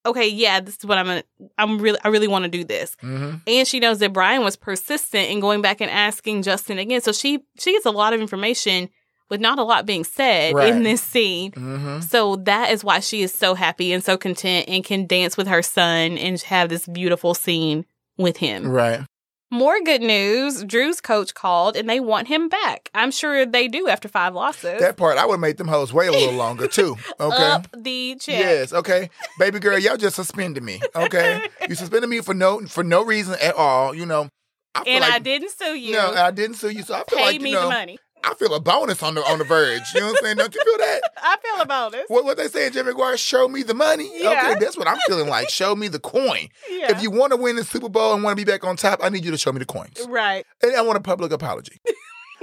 okay, 0.05 0.27
yeah, 0.27 0.59
this 0.59 0.75
is 0.77 0.85
what 0.85 0.97
I'm 0.97 1.05
gonna, 1.05 1.23
I'm 1.57 1.79
really, 1.79 1.99
I 2.03 2.09
really 2.09 2.27
want 2.27 2.43
to 2.43 2.49
do 2.51 2.63
this. 2.65 2.95
hmm 2.99 3.35
And 3.45 3.65
she 3.67 3.79
knows 3.79 3.99
that 3.99 4.11
Brian 4.11 4.43
was 4.43 4.55
persistent 4.57 5.29
in 5.29 5.39
going 5.39 5.61
back 5.61 5.79
and 5.79 5.89
asking 5.91 6.41
Justin 6.43 6.77
again. 6.77 6.99
So 7.01 7.11
she 7.13 7.39
she 7.57 7.71
gets 7.73 7.85
a 7.85 7.91
lot 7.91 8.13
of 8.13 8.19
information 8.21 8.89
with 9.29 9.41
not 9.41 9.59
a 9.59 9.63
lot 9.63 9.85
being 9.85 10.03
said 10.03 10.53
Right. 10.55 10.69
in 10.73 10.83
this 10.83 11.01
scene. 11.01 11.51
hmm 11.53 11.99
So 12.01 12.37
that 12.37 12.71
is 12.71 12.83
why 12.83 12.99
she 12.99 13.21
is 13.21 13.33
so 13.33 13.53
happy 13.55 13.91
and 13.91 14.03
so 14.03 14.17
content 14.17 14.67
and 14.69 14.83
can 14.83 15.05
dance 15.07 15.35
with 15.37 15.47
her 15.47 15.61
son 15.61 16.17
and 16.17 16.39
have 16.41 16.69
this 16.69 16.85
beautiful 16.87 17.33
scene 17.33 17.85
with 18.17 18.37
him. 18.37 18.67
Right. 18.67 19.01
More 19.49 19.79
good 19.81 20.01
news. 20.01 20.61
Drew's 20.65 20.99
coach 20.99 21.33
called 21.33 21.77
and 21.77 21.89
they 21.89 22.01
want 22.01 22.27
him 22.27 22.49
back. 22.49 22.89
I'm 22.93 23.11
sure 23.11 23.45
they 23.45 23.69
do 23.69 23.87
after 23.87 24.09
five 24.09 24.33
losses. 24.33 24.81
That 24.81 24.97
part, 24.97 25.17
I 25.17 25.25
would 25.25 25.39
make 25.39 25.55
them 25.55 25.69
hoes 25.69 25.93
wait 25.93 26.07
a 26.07 26.11
little 26.11 26.33
longer 26.33 26.67
too. 26.79 26.97
Okay. 27.17 27.43
Up 27.51 27.67
the 27.77 28.17
check. 28.19 28.39
Yes, 28.39 28.73
okay. 28.73 29.09
Baby 29.39 29.59
girl, 29.59 29.79
y'all 29.79 29.95
just 29.95 30.17
suspended 30.17 30.63
me. 30.63 30.81
Okay. 30.93 31.41
You 31.69 31.75
suspended 31.75 32.09
me 32.09 32.19
for 32.19 32.33
no 32.33 32.65
for 32.67 32.83
no 32.83 33.05
reason 33.05 33.35
at 33.41 33.55
all. 33.55 33.95
You 33.95 34.05
know. 34.05 34.27
I 34.75 34.83
And 34.85 35.01
like, 35.01 35.13
I 35.13 35.19
didn't 35.19 35.51
sue 35.51 35.75
you. 35.75 35.93
No, 35.93 36.11
I 36.13 36.29
didn't 36.31 36.57
sue 36.57 36.69
you. 36.69 36.83
So 36.83 36.93
I 36.93 37.03
feel 37.09 37.17
Pay 37.17 37.25
like 37.25 37.41
me 37.41 37.51
you 37.51 37.55
know, 37.55 37.63
the 37.63 37.69
money. 37.69 37.97
I 38.23 38.33
feel 38.33 38.53
a 38.53 38.59
bonus 38.59 39.01
on 39.03 39.15
the 39.15 39.21
on 39.21 39.39
the 39.39 39.45
verge. 39.45 39.81
You 39.93 40.01
know 40.01 40.07
what 40.07 40.17
I'm 40.19 40.23
saying? 40.25 40.37
Don't 40.37 40.53
you 40.53 40.61
feel 40.63 40.77
that? 40.77 41.01
I 41.23 41.37
feel 41.43 41.61
about 41.61 41.91
this. 41.93 42.05
What 42.09 42.25
what 42.25 42.37
they 42.37 42.47
say 42.47 42.67
in 42.67 42.73
Jimmy 42.73 42.91
McGuire, 42.93 43.17
show 43.17 43.47
me 43.47 43.63
the 43.63 43.73
money. 43.73 44.09
Yeah. 44.21 44.49
Okay, 44.51 44.59
that's 44.59 44.77
what 44.77 44.87
I'm 44.87 44.97
feeling 45.07 45.29
like. 45.29 45.49
Show 45.49 45.75
me 45.75 45.87
the 45.87 45.99
coin. 45.99 46.49
Yeah. 46.69 46.91
If 46.91 47.01
you 47.01 47.09
want 47.11 47.31
to 47.31 47.37
win 47.37 47.55
the 47.55 47.63
Super 47.63 47.89
Bowl 47.89 48.13
and 48.13 48.23
want 48.23 48.37
to 48.37 48.45
be 48.45 48.49
back 48.49 48.63
on 48.65 48.75
top, 48.75 48.99
I 49.01 49.09
need 49.09 49.23
you 49.23 49.31
to 49.31 49.37
show 49.37 49.51
me 49.51 49.59
the 49.59 49.65
coins. 49.65 50.05
right. 50.09 50.45
And 50.61 50.75
I 50.75 50.81
want 50.81 50.97
a 50.97 51.01
public 51.01 51.31
apology. 51.31 51.79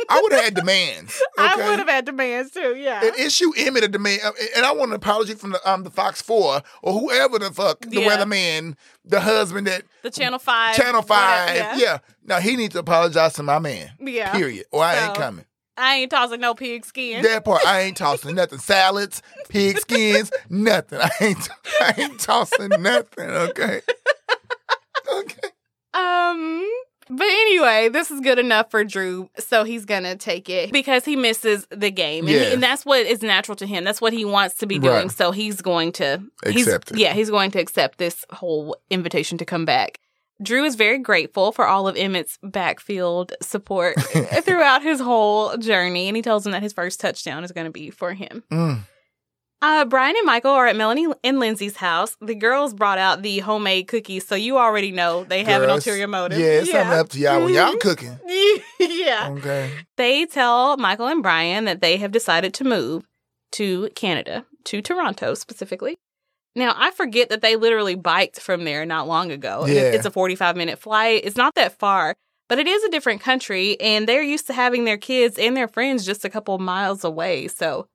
I 0.09 0.21
would 0.23 0.33
have 0.33 0.45
had 0.45 0.55
demands. 0.55 1.23
I 1.39 1.55
would 1.71 1.79
have 1.79 1.89
had 1.89 2.05
demands 2.05 2.51
too, 2.51 2.75
yeah. 2.77 3.05
and 3.05 3.15
issue 3.17 3.53
Emmett 3.57 3.85
a 3.85 3.89
demand, 3.89 4.23
uh, 4.25 4.33
and 4.57 4.67
I 4.67 4.73
want 4.73 4.91
an 4.91 4.97
apology 4.97 5.35
from 5.35 5.53
the 5.53 5.71
um 5.71 5.85
the 5.85 5.91
Fox 5.91 6.21
Four 6.21 6.63
or 6.83 6.93
whoever 6.93 7.39
the 7.39 7.51
fuck 7.53 7.81
the 7.81 8.01
Yeah. 8.01 8.09
weatherman, 8.17 8.75
the 9.05 9.21
husband 9.21 9.67
that 9.69 9.85
the 10.03 10.11
Channel 10.11 10.41
5. 10.41 10.75
Channel 10.77 11.03
Five, 11.03 11.49
whatever, 11.49 11.79
yeah. 11.79 11.99
Now 12.25 12.41
he 12.41 12.57
needs 12.57 12.75
to 12.75 12.81
apologize 12.81 13.35
to 13.35 13.43
my 13.45 13.59
man. 13.61 13.93
Yeah. 14.01 14.33
Period. 14.33 14.65
Or 14.73 14.83
I 14.83 15.07
ain't 15.07 15.15
coming. 15.15 15.45
I 15.77 15.97
ain't 15.97 16.11
tossing 16.11 16.41
no 16.41 16.55
pig 16.55 16.85
skin. 16.85 17.23
That 17.23 17.45
part 17.45 17.67
I 17.67 17.81
ain't 17.83 17.97
tossing 17.97 18.35
nothing. 18.37 18.59
Salads, 18.59 19.23
pig 19.49 19.79
skins, 19.79 20.31
nothing. 20.49 21.01
I 21.01 21.11
ain't 21.21 21.49
I 21.81 21.95
ain't 21.99 22.21
tossing 22.21 22.71
nothing. 22.81 23.29
Okay. 23.31 23.81
Okay. 25.13 25.49
Um, 25.93 26.67
but 27.09 27.27
anyway, 27.27 27.89
this 27.89 28.11
is 28.11 28.21
good 28.21 28.39
enough 28.39 28.71
for 28.71 28.83
Drew, 28.85 29.29
so 29.39 29.63
he's 29.65 29.85
gonna 29.85 30.17
take 30.17 30.49
it 30.49 30.73
because 30.73 31.05
he 31.05 31.15
misses 31.17 31.67
the 31.71 31.91
game, 31.91 32.27
and, 32.27 32.35
he- 32.35 32.53
and 32.55 32.63
that's 32.63 32.85
what 32.87 33.07
is 33.07 33.23
natural 33.23 33.55
to 33.57 33.67
him. 33.67 33.85
That's 33.85 34.01
what 34.01 34.13
he 34.13 34.25
wants 34.25 34.57
to 34.57 34.67
be 34.67 34.79
doing. 34.79 34.95
Right. 34.95 35.11
So 35.11 35.31
he's 35.31 35.61
going 35.61 35.93
to 35.93 36.23
Accept 36.45 36.93
it. 36.93 36.99
Yeah, 36.99 37.13
he's 37.13 37.31
going 37.31 37.51
to 37.53 37.59
accept 37.61 37.99
this 37.99 38.25
whole 38.31 38.77
invitation 38.91 39.39
to 39.39 39.45
come 39.45 39.65
back. 39.65 39.99
Drew 40.43 40.65
is 40.65 40.75
very 40.75 40.99
grateful 40.99 41.53
for 41.53 41.67
all 41.67 41.87
of 41.87 41.97
Emmett's 41.97 42.39
backfield 42.43 43.33
support 43.41 44.01
throughout 44.43 44.83
his 44.83 45.01
whole 45.01 45.57
journey, 45.57 46.09
and 46.09 46.17
he 46.17 46.23
tells 46.23 46.45
him 46.45 46.53
that 46.53 46.63
his 46.63 46.73
first 46.73 47.01
touchdown 47.01 47.45
is 47.45 47.53
going 47.53 47.67
to 47.67 47.71
be 47.71 47.91
for 47.91 48.15
him. 48.15 48.43
Mm. 48.51 48.81
Uh, 49.63 49.85
Brian 49.87 50.15
and 50.15 50.27
Michael 50.27 50.51
are 50.51 50.67
at 50.67 50.77
Melanie 50.77 51.07
and 51.23 51.41
Lindsay's 51.41 51.77
house. 51.77 52.19
The 52.21 52.35
girls 52.35 52.75
brought 52.75 52.99
out 52.99 53.23
the 53.23 53.39
homemade 53.39 53.89
cookies, 53.89 54.27
so 54.27 54.35
you 54.35 54.59
already 54.59 54.93
know 54.93 55.25
they 55.25 55.43
have 55.43 55.63
an 55.63 55.71
ulterior 55.71 56.07
motive. 56.07 56.39
Yeah, 56.39 56.61
it's 56.61 56.71
something 56.71 56.99
up 56.99 57.09
to 57.11 57.19
y'all 57.19 57.43
when 57.43 57.55
y'all 57.55 57.75
cooking. 57.77 58.19
yeah. 58.79 59.31
Okay. 59.31 59.71
They 59.97 60.27
tell 60.27 60.77
Michael 60.77 61.07
and 61.07 61.23
Brian 61.23 61.65
that 61.65 61.81
they 61.81 61.97
have 61.97 62.13
decided 62.13 62.53
to 62.55 62.65
move 62.65 63.07
to 63.53 63.89
Canada, 63.95 64.45
to 64.65 64.83
Toronto 64.83 65.33
specifically. 65.33 65.97
Now, 66.57 66.75
I 66.77 66.91
forget 66.93 67.31
that 67.31 67.41
they 67.43 67.57
literally 67.57 67.95
biked 67.97 68.41
from 68.41 68.65
there 68.65 68.87
not 68.87 69.09
long 69.09 69.33
ago. 69.33 69.67
Yeah. 69.67 69.91
It's 69.93 70.07
a 70.07 70.11
45 70.11 70.57
minute 70.57 70.79
flight. 70.79 71.23
It's 71.25 71.37
not 71.37 71.55
that 71.57 71.79
far, 71.79 72.15
but 72.49 72.59
it 72.59 72.67
is 72.67 72.85
a 72.85 72.91
different 72.91 73.21
country, 73.21 73.81
and 73.81 74.09
they're 74.09 74.23
used 74.23 74.47
to 74.47 74.53
having 74.53 74.85
their 74.85 74.99
kids 74.99 75.39
and 75.39 75.57
their 75.57 75.69
friends 75.69 76.05
just 76.07 76.25
a 76.25 76.31
couple 76.31 76.57
miles 76.59 77.03
away. 77.05 77.49
So, 77.49 77.89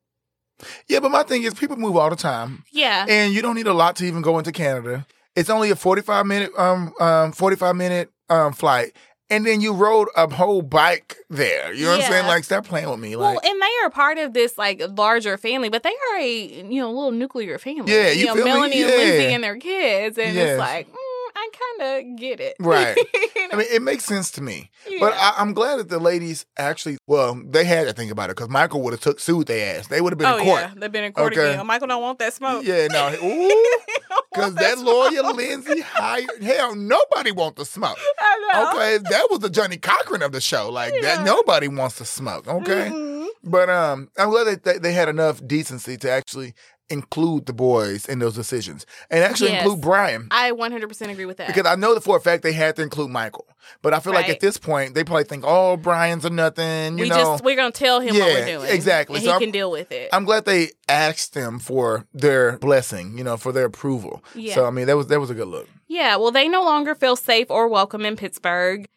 Yeah, 0.88 1.00
but 1.00 1.12
my 1.12 1.24
thing 1.24 1.44
is, 1.44 1.54
people 1.54 1.78
move 1.78 1.96
all 1.96 2.10
the 2.10 2.16
time, 2.18 2.64
yeah. 2.72 3.06
and 3.08 3.34
you 3.34 3.42
don't 3.42 3.56
need 3.56 3.68
a 3.68 3.74
lot 3.74 3.96
to 3.98 4.06
even 4.06 4.22
go 4.22 4.38
into 4.38 4.52
Canada. 4.52 5.06
It's 5.36 5.50
only 5.50 5.70
a 5.70 5.76
forty-five 5.76 6.26
minute, 6.26 6.52
um, 6.58 6.92
um, 7.00 7.32
forty-five 7.32 7.76
minute, 7.76 8.12
um, 8.30 8.52
flight, 8.52 8.92
and 9.30 9.46
then 9.46 9.62
you 9.62 9.74
rode 9.74 10.08
a 10.16 10.28
whole 10.34 10.62
bike 10.62 11.18
there. 11.30 11.74
You 11.74 11.86
know 11.86 11.92
what 11.92 12.02
I'm 12.06 12.12
saying? 12.12 12.26
Like, 12.28 12.44
stop 12.44 12.66
playing 12.66 12.90
with 12.90 13.00
me. 13.00 13.16
Well, 13.16 13.40
and 13.44 13.62
they 13.62 13.86
are 13.86 13.90
part 13.90 14.18
of 14.18 14.34
this 14.34 14.58
like 14.58 14.82
larger 14.98 15.38
family, 15.38 15.70
but 15.70 15.84
they 15.84 15.94
are 16.14 16.18
a 16.20 16.64
you 16.64 16.82
know 16.82 16.92
little 16.92 17.12
nuclear 17.12 17.58
family. 17.60 17.92
Yeah, 17.94 18.10
you 18.10 18.26
know 18.26 18.36
feel 18.36 18.46
me? 18.46 18.52
Melanie 18.52 18.82
and 18.82 18.92
Lindsay 18.92 19.34
and 19.34 19.44
their 19.44 19.58
kids, 19.58 20.18
and 20.18 20.36
Yes. 20.36 20.50
it's 20.52 20.60
like 20.60 20.88
mm, 20.92 20.96
I 21.42 21.50
kind 21.80 22.12
of 22.14 22.20
get 22.20 22.40
it, 22.40 22.56
Right. 22.60 22.98
You 23.36 23.48
I 23.54 23.56
mean, 23.56 23.68
it 23.72 23.82
makes 23.82 24.04
sense 24.06 24.30
to 24.32 24.42
me. 24.44 24.70
know? 24.90 24.98
But 25.00 25.14
I, 25.14 25.34
I'm 25.38 25.54
glad 25.54 25.78
that 25.78 25.90
the 25.90 25.98
ladies 25.98 26.46
actually, 26.58 26.98
well, 27.08 27.42
they 27.44 27.64
had 27.64 27.88
to 27.88 27.94
think 27.94 28.12
about 28.12 28.30
it 28.30 28.36
because 28.36 28.50
Michael 28.50 28.82
would 28.84 28.94
have 28.94 29.00
took 29.00 29.20
sued 29.20 29.48
their 29.48 29.80
ass. 29.80 29.88
They 29.88 30.02
would 30.02 30.12
have 30.14 30.18
been 30.20 30.28
oh 30.28 30.38
in 30.38 30.44
court. 30.46 30.62
yeah, 30.62 30.74
they've 30.76 30.92
been 30.92 31.06
in 31.06 31.14
court 31.14 31.34
Okay. 31.34 31.54
again. 31.54 31.66
Michael 31.66 31.88
don't 31.88 32.02
want 32.02 32.20
that 32.20 32.34
smoke. 32.34 32.64
Yeah, 32.66 32.88
no, 32.88 33.08
ooh, 33.24 33.66
because 34.32 34.54
want 34.54 34.56
that 34.58 34.78
lawyer 34.80 35.24
Lindsay 35.34 35.82
hired. 35.82 36.44
Hell, 36.44 36.76
nobody 36.76 37.32
wants 37.32 37.58
the 37.58 37.66
smoke. 37.66 37.98
Know. 38.54 38.72
Okay, 38.74 38.98
that 38.98 39.28
was 39.30 39.40
the 39.40 39.50
Johnnie 39.50 39.78
Cochran 39.78 40.22
of 40.24 40.32
the 40.32 40.42
show. 40.42 40.70
Like 40.72 40.92
Yeah. 40.96 41.18
that, 41.18 41.26
nobody 41.26 41.68
wants 41.68 41.98
to 41.98 42.06
smoke. 42.06 42.48
Okay, 42.48 42.90
Mhm. 42.92 43.28
but 43.44 43.70
um, 43.70 44.10
I'm 44.18 44.30
glad 44.32 44.46
that 44.46 44.64
they, 44.64 44.78
they 44.80 44.92
had 44.94 45.08
enough 45.08 45.46
decency 45.46 45.98
to 45.98 46.10
actually 46.12 46.54
include 46.90 47.46
the 47.46 47.54
boys 47.54 48.06
in 48.08 48.20
those 48.20 48.34
decisions 48.36 48.86
and 49.10 49.24
actually 49.24 49.52
Yes. 49.52 49.64
include 49.64 49.82
Brian. 49.82 50.28
I 50.32 50.52
100% 50.52 51.12
agree 51.12 51.26
with 51.26 51.38
that. 51.38 51.48
Because 51.48 51.66
I 51.66 51.76
know 51.76 51.94
that 51.94 52.04
for 52.04 52.18
a 52.18 52.20
fact 52.20 52.44
they 52.44 52.54
had 52.54 52.76
to 52.78 52.82
include 52.82 53.10
Michael, 53.12 53.46
but 53.82 53.94
I 53.94 54.00
feel 54.00 54.14
like 54.14 54.30
at 54.30 54.40
this 54.40 54.58
point 54.58 54.96
they 54.96 55.04
probably 55.04 55.24
think, 55.26 55.44
"Oh, 55.46 55.78
Brian's 55.78 56.26
a 56.26 56.30
nothing," 56.30 56.98
you 56.98 57.04
we 57.04 57.10
know. 57.10 57.16
just 57.16 57.44
we're 57.44 57.56
gonna 57.56 57.72
tell 57.72 58.00
him 58.00 58.16
what 58.18 58.28
Yeah, 58.28 58.34
we're 58.34 58.46
doing. 58.60 58.72
exactly. 58.72 59.16
and 59.18 59.24
So 59.24 59.30
he 59.30 59.34
I'm- 59.34 59.42
can 59.42 59.52
deal 59.52 59.72
with 59.72 59.92
it. 59.92 60.10
I'm 60.12 60.26
glad 60.26 60.46
they 60.46 60.72
asked 60.88 61.34
them 61.34 61.60
for 61.60 62.06
their 62.14 62.58
blessing, 62.60 63.18
you 63.18 63.24
know, 63.24 63.38
for 63.38 63.52
their 63.52 63.66
approval. 63.66 64.24
Yeah. 64.36 64.56
So 64.56 64.66
I 64.66 64.72
mean, 64.72 64.88
that 64.88 64.98
was 64.98 65.08
that 65.08 65.20
was 65.20 65.30
a 65.30 65.36
good 65.36 65.48
look. 65.48 65.68
Yeah, 65.88 66.18
well, 66.18 66.32
they 66.32 66.48
no 66.48 66.64
longer 66.64 66.94
feel 66.96 67.16
safe 67.16 67.48
or 67.50 67.68
welcome 67.68 68.06
in 68.06 68.16
Pittsburgh. 68.16 68.88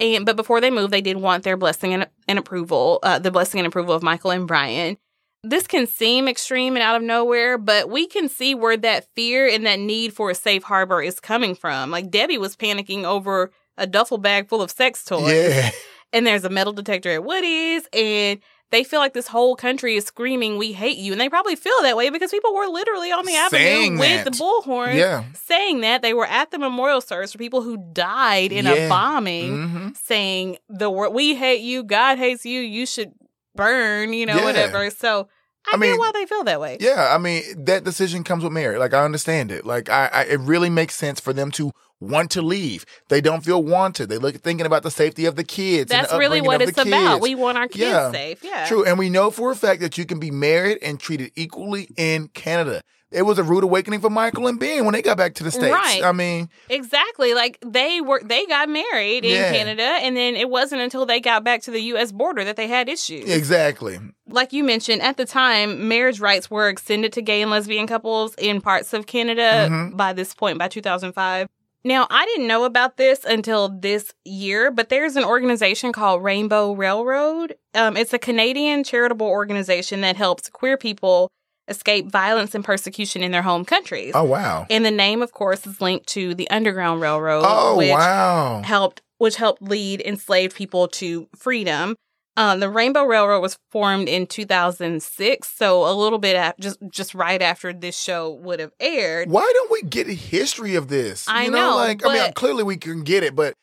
And 0.00 0.26
but 0.26 0.36
before 0.36 0.60
they 0.60 0.70
moved, 0.70 0.92
they 0.92 1.00
did 1.00 1.18
want 1.18 1.44
their 1.44 1.56
blessing 1.56 1.92
and, 1.94 2.08
and 2.26 2.38
approval, 2.38 2.98
uh, 3.02 3.18
the 3.18 3.30
blessing 3.30 3.60
and 3.60 3.66
approval 3.66 3.94
of 3.94 4.02
Michael 4.02 4.30
and 4.32 4.48
Brian. 4.48 4.96
This 5.44 5.66
can 5.66 5.88
seem 5.88 6.28
extreme 6.28 6.76
and 6.76 6.82
out 6.84 6.94
of 6.94 7.02
nowhere, 7.02 7.58
but 7.58 7.90
we 7.90 8.06
can 8.06 8.28
see 8.28 8.54
where 8.54 8.76
that 8.76 9.08
fear 9.16 9.48
and 9.48 9.66
that 9.66 9.80
need 9.80 10.12
for 10.14 10.30
a 10.30 10.34
safe 10.36 10.62
harbor 10.62 11.02
is 11.02 11.18
coming 11.18 11.56
from. 11.56 11.90
Like 11.90 12.10
Debbie 12.10 12.38
was 12.38 12.54
panicking 12.56 13.02
over 13.02 13.50
a 13.76 13.86
duffel 13.88 14.18
bag 14.18 14.48
full 14.48 14.62
of 14.62 14.70
sex 14.70 15.04
toys, 15.04 15.32
Yeah, 15.32 15.70
and 16.12 16.24
there's 16.24 16.44
a 16.44 16.48
metal 16.50 16.72
detector 16.72 17.10
at 17.10 17.24
Woody's, 17.24 17.88
and 17.92 18.38
they 18.70 18.84
feel 18.84 19.00
like 19.00 19.14
this 19.14 19.26
whole 19.26 19.56
country 19.56 19.96
is 19.96 20.04
screaming, 20.04 20.58
"We 20.58 20.72
hate 20.72 20.96
you," 20.98 21.10
and 21.10 21.20
they 21.20 21.28
probably 21.28 21.56
feel 21.56 21.74
that 21.82 21.96
way 21.96 22.08
because 22.10 22.30
people 22.30 22.54
were 22.54 22.68
literally 22.68 23.10
on 23.10 23.24
the 23.26 23.32
Saying 23.50 23.94
avenue 23.94 23.98
with 23.98 24.24
that. 24.24 24.32
the 24.32 24.38
bullhorn 24.38 24.94
yeah. 24.94 25.24
saying 25.34 25.80
that 25.80 26.02
they 26.02 26.14
were 26.14 26.26
at 26.26 26.52
the 26.52 26.58
memorial 26.58 27.00
service 27.00 27.32
for 27.32 27.38
people 27.38 27.62
who 27.62 27.78
died 27.92 28.52
in 28.52 28.64
Yeah. 28.66 28.72
a 28.74 28.88
bombing, 28.88 29.68
hmm 29.68 29.88
saying 30.04 30.58
the 30.68 30.88
word 30.88 31.10
"We 31.10 31.34
hate 31.34 31.62
you, 31.62 31.82
God 31.82 32.18
hates 32.18 32.46
you, 32.46 32.60
you 32.60 32.86
should 32.86 33.12
burn," 33.54 34.12
you 34.12 34.26
know, 34.26 34.36
Yeah. 34.36 34.44
whatever. 34.44 34.90
So 34.90 35.28
I, 35.66 35.74
I 35.74 35.76
mean, 35.76 35.98
why 35.98 36.10
they 36.12 36.26
feel 36.26 36.44
that 36.44 36.60
way. 36.60 36.76
Yeah, 36.80 37.08
I 37.14 37.18
mean 37.18 37.42
that 37.64 37.84
decision 37.84 38.24
comes 38.24 38.42
with 38.44 38.52
marriage. 38.52 38.78
Like 38.78 38.94
I 38.94 39.04
understand 39.04 39.52
it. 39.52 39.64
Like 39.64 39.88
I, 39.88 40.08
I, 40.12 40.22
it 40.24 40.40
really 40.40 40.70
makes 40.70 40.94
sense 40.96 41.20
for 41.20 41.32
them 41.32 41.50
to 41.52 41.70
want 42.00 42.32
to 42.32 42.42
leave. 42.42 42.84
They 43.10 43.20
don't 43.20 43.44
feel 43.44 43.62
wanted. 43.62 44.08
They 44.08 44.18
look 44.18 44.34
thinking 44.36 44.66
about 44.66 44.82
the 44.82 44.90
safety 44.90 45.24
of 45.24 45.36
the 45.36 45.44
kids. 45.44 45.88
That's 45.88 46.10
the 46.10 46.18
really 46.18 46.40
what 46.40 46.60
it's 46.60 46.76
about. 46.76 47.20
We 47.20 47.36
want 47.36 47.58
our 47.58 47.68
kids 47.68 47.78
Yeah. 47.92 48.10
safe. 48.10 48.42
Yeah. 48.42 48.66
True, 48.66 48.84
and 48.84 48.98
we 48.98 49.08
know 49.08 49.30
for 49.30 49.52
a 49.52 49.54
fact 49.56 49.80
that 49.82 49.96
you 49.96 50.04
can 50.04 50.18
be 50.18 50.32
married 50.32 50.78
and 50.82 50.98
treated 50.98 51.30
equally 51.36 51.88
in 51.96 52.26
Canada. 52.28 52.82
It 53.12 53.22
was 53.22 53.38
a 53.38 53.42
rude 53.42 53.64
awakening 53.64 54.00
for 54.00 54.10
Michael 54.10 54.46
and 54.46 54.58
Ben 54.58 54.84
when 54.84 54.92
they 54.94 55.02
got 55.02 55.16
back 55.16 55.34
to 55.34 55.44
the 55.44 55.50
states. 55.50 55.72
Right. 55.72 56.02
I 56.04 56.12
mean, 56.12 56.48
Exactly. 56.70 57.34
Like 57.34 57.58
they 57.64 58.00
were 58.00 58.20
they 58.24 58.46
got 58.46 58.68
married 58.68 59.24
in 59.24 59.30
Yeah. 59.32 59.52
Canada 59.52 59.82
and 59.82 60.16
then 60.16 60.34
it 60.36 60.48
wasn't 60.50 60.80
until 60.80 61.06
they 61.06 61.20
got 61.20 61.44
back 61.44 61.62
to 61.62 61.70
the 61.70 61.80
US 61.94 62.12
border 62.12 62.44
that 62.44 62.56
they 62.56 62.68
had 62.68 62.88
issues. 62.88 63.28
exactly. 63.30 63.98
like 64.28 64.52
you 64.54 64.64
mentioned, 64.64 65.02
at 65.02 65.18
the 65.18 65.26
time, 65.26 65.88
marriage 65.88 66.18
rights 66.18 66.50
were 66.50 66.68
extended 66.68 67.12
to 67.12 67.20
gay 67.20 67.42
and 67.42 67.50
lesbian 67.50 67.86
couples 67.86 68.34
in 68.36 68.60
parts 68.62 68.94
of 68.94 69.06
Canada 69.06 69.68
Mhm. 69.70 69.96
by 69.96 70.14
this 70.14 70.32
point, 70.34 70.58
by 70.58 70.68
2005. 70.68 71.48
Now, 71.84 72.06
I 72.08 72.24
didn't 72.26 72.46
know 72.46 72.64
about 72.64 72.96
this 72.96 73.24
until 73.24 73.68
this 73.68 74.14
year, 74.24 74.70
but 74.70 74.88
there's 74.88 75.16
an 75.16 75.24
organization 75.24 75.92
called 75.92 76.22
Rainbow 76.22 76.72
Railroad. 76.72 77.56
Um, 77.74 77.96
it's 77.96 78.12
a 78.14 78.18
Canadian 78.18 78.84
charitable 78.84 79.26
organization 79.26 80.00
that 80.02 80.16
helps 80.16 80.48
queer 80.48 80.76
people 80.78 81.28
escape 81.72 82.10
violence 82.10 82.54
and 82.54 82.64
persecution 82.64 83.22
in 83.22 83.32
their 83.32 83.42
home 83.42 83.64
countries. 83.64 84.12
Oh 84.14 84.24
wow. 84.24 84.66
And 84.70 84.84
the 84.84 84.90
name, 84.90 85.20
of 85.22 85.32
course, 85.32 85.66
is 85.66 85.80
linked 85.80 86.06
to 86.08 86.34
the 86.34 86.48
Underground 86.50 87.00
Railroad, 87.00 87.42
Oh 87.44 87.76
which 87.76 87.90
wow. 87.90 88.62
helped 88.64 89.02
which 89.18 89.36
helped 89.36 89.60
lead 89.62 90.00
enslaved 90.00 90.54
people 90.54 90.88
to 90.88 91.28
freedom. 91.36 91.96
Um, 92.36 92.60
the 92.60 92.70
Rainbow 92.70 93.04
Railroad 93.04 93.40
was 93.40 93.58
formed 93.70 94.08
in 94.08 94.26
2006, 94.26 95.48
so 95.48 95.84
a 95.86 95.92
little 95.92 96.18
bit 96.18 96.34
af- 96.34 96.54
just 96.58 96.78
just 96.90 97.14
right 97.14 97.42
after 97.42 97.72
this 97.72 97.98
show 97.98 98.30
would 98.30 98.58
have 98.58 98.72
aired. 98.80 99.28
Why 99.30 99.50
don't 99.54 99.70
we 99.70 99.82
get 99.82 100.08
a 100.08 100.14
history 100.14 100.74
of 100.74 100.88
this? 100.88 101.28
I 101.28 101.44
you 101.44 101.50
know, 101.50 101.76
like 101.76 102.04
I 102.06 102.12
mean, 102.14 102.32
clearly 102.32 102.62
we 102.62 102.76
can 102.78 103.02
get 103.02 103.22
it, 103.22 103.34
but 103.36 103.54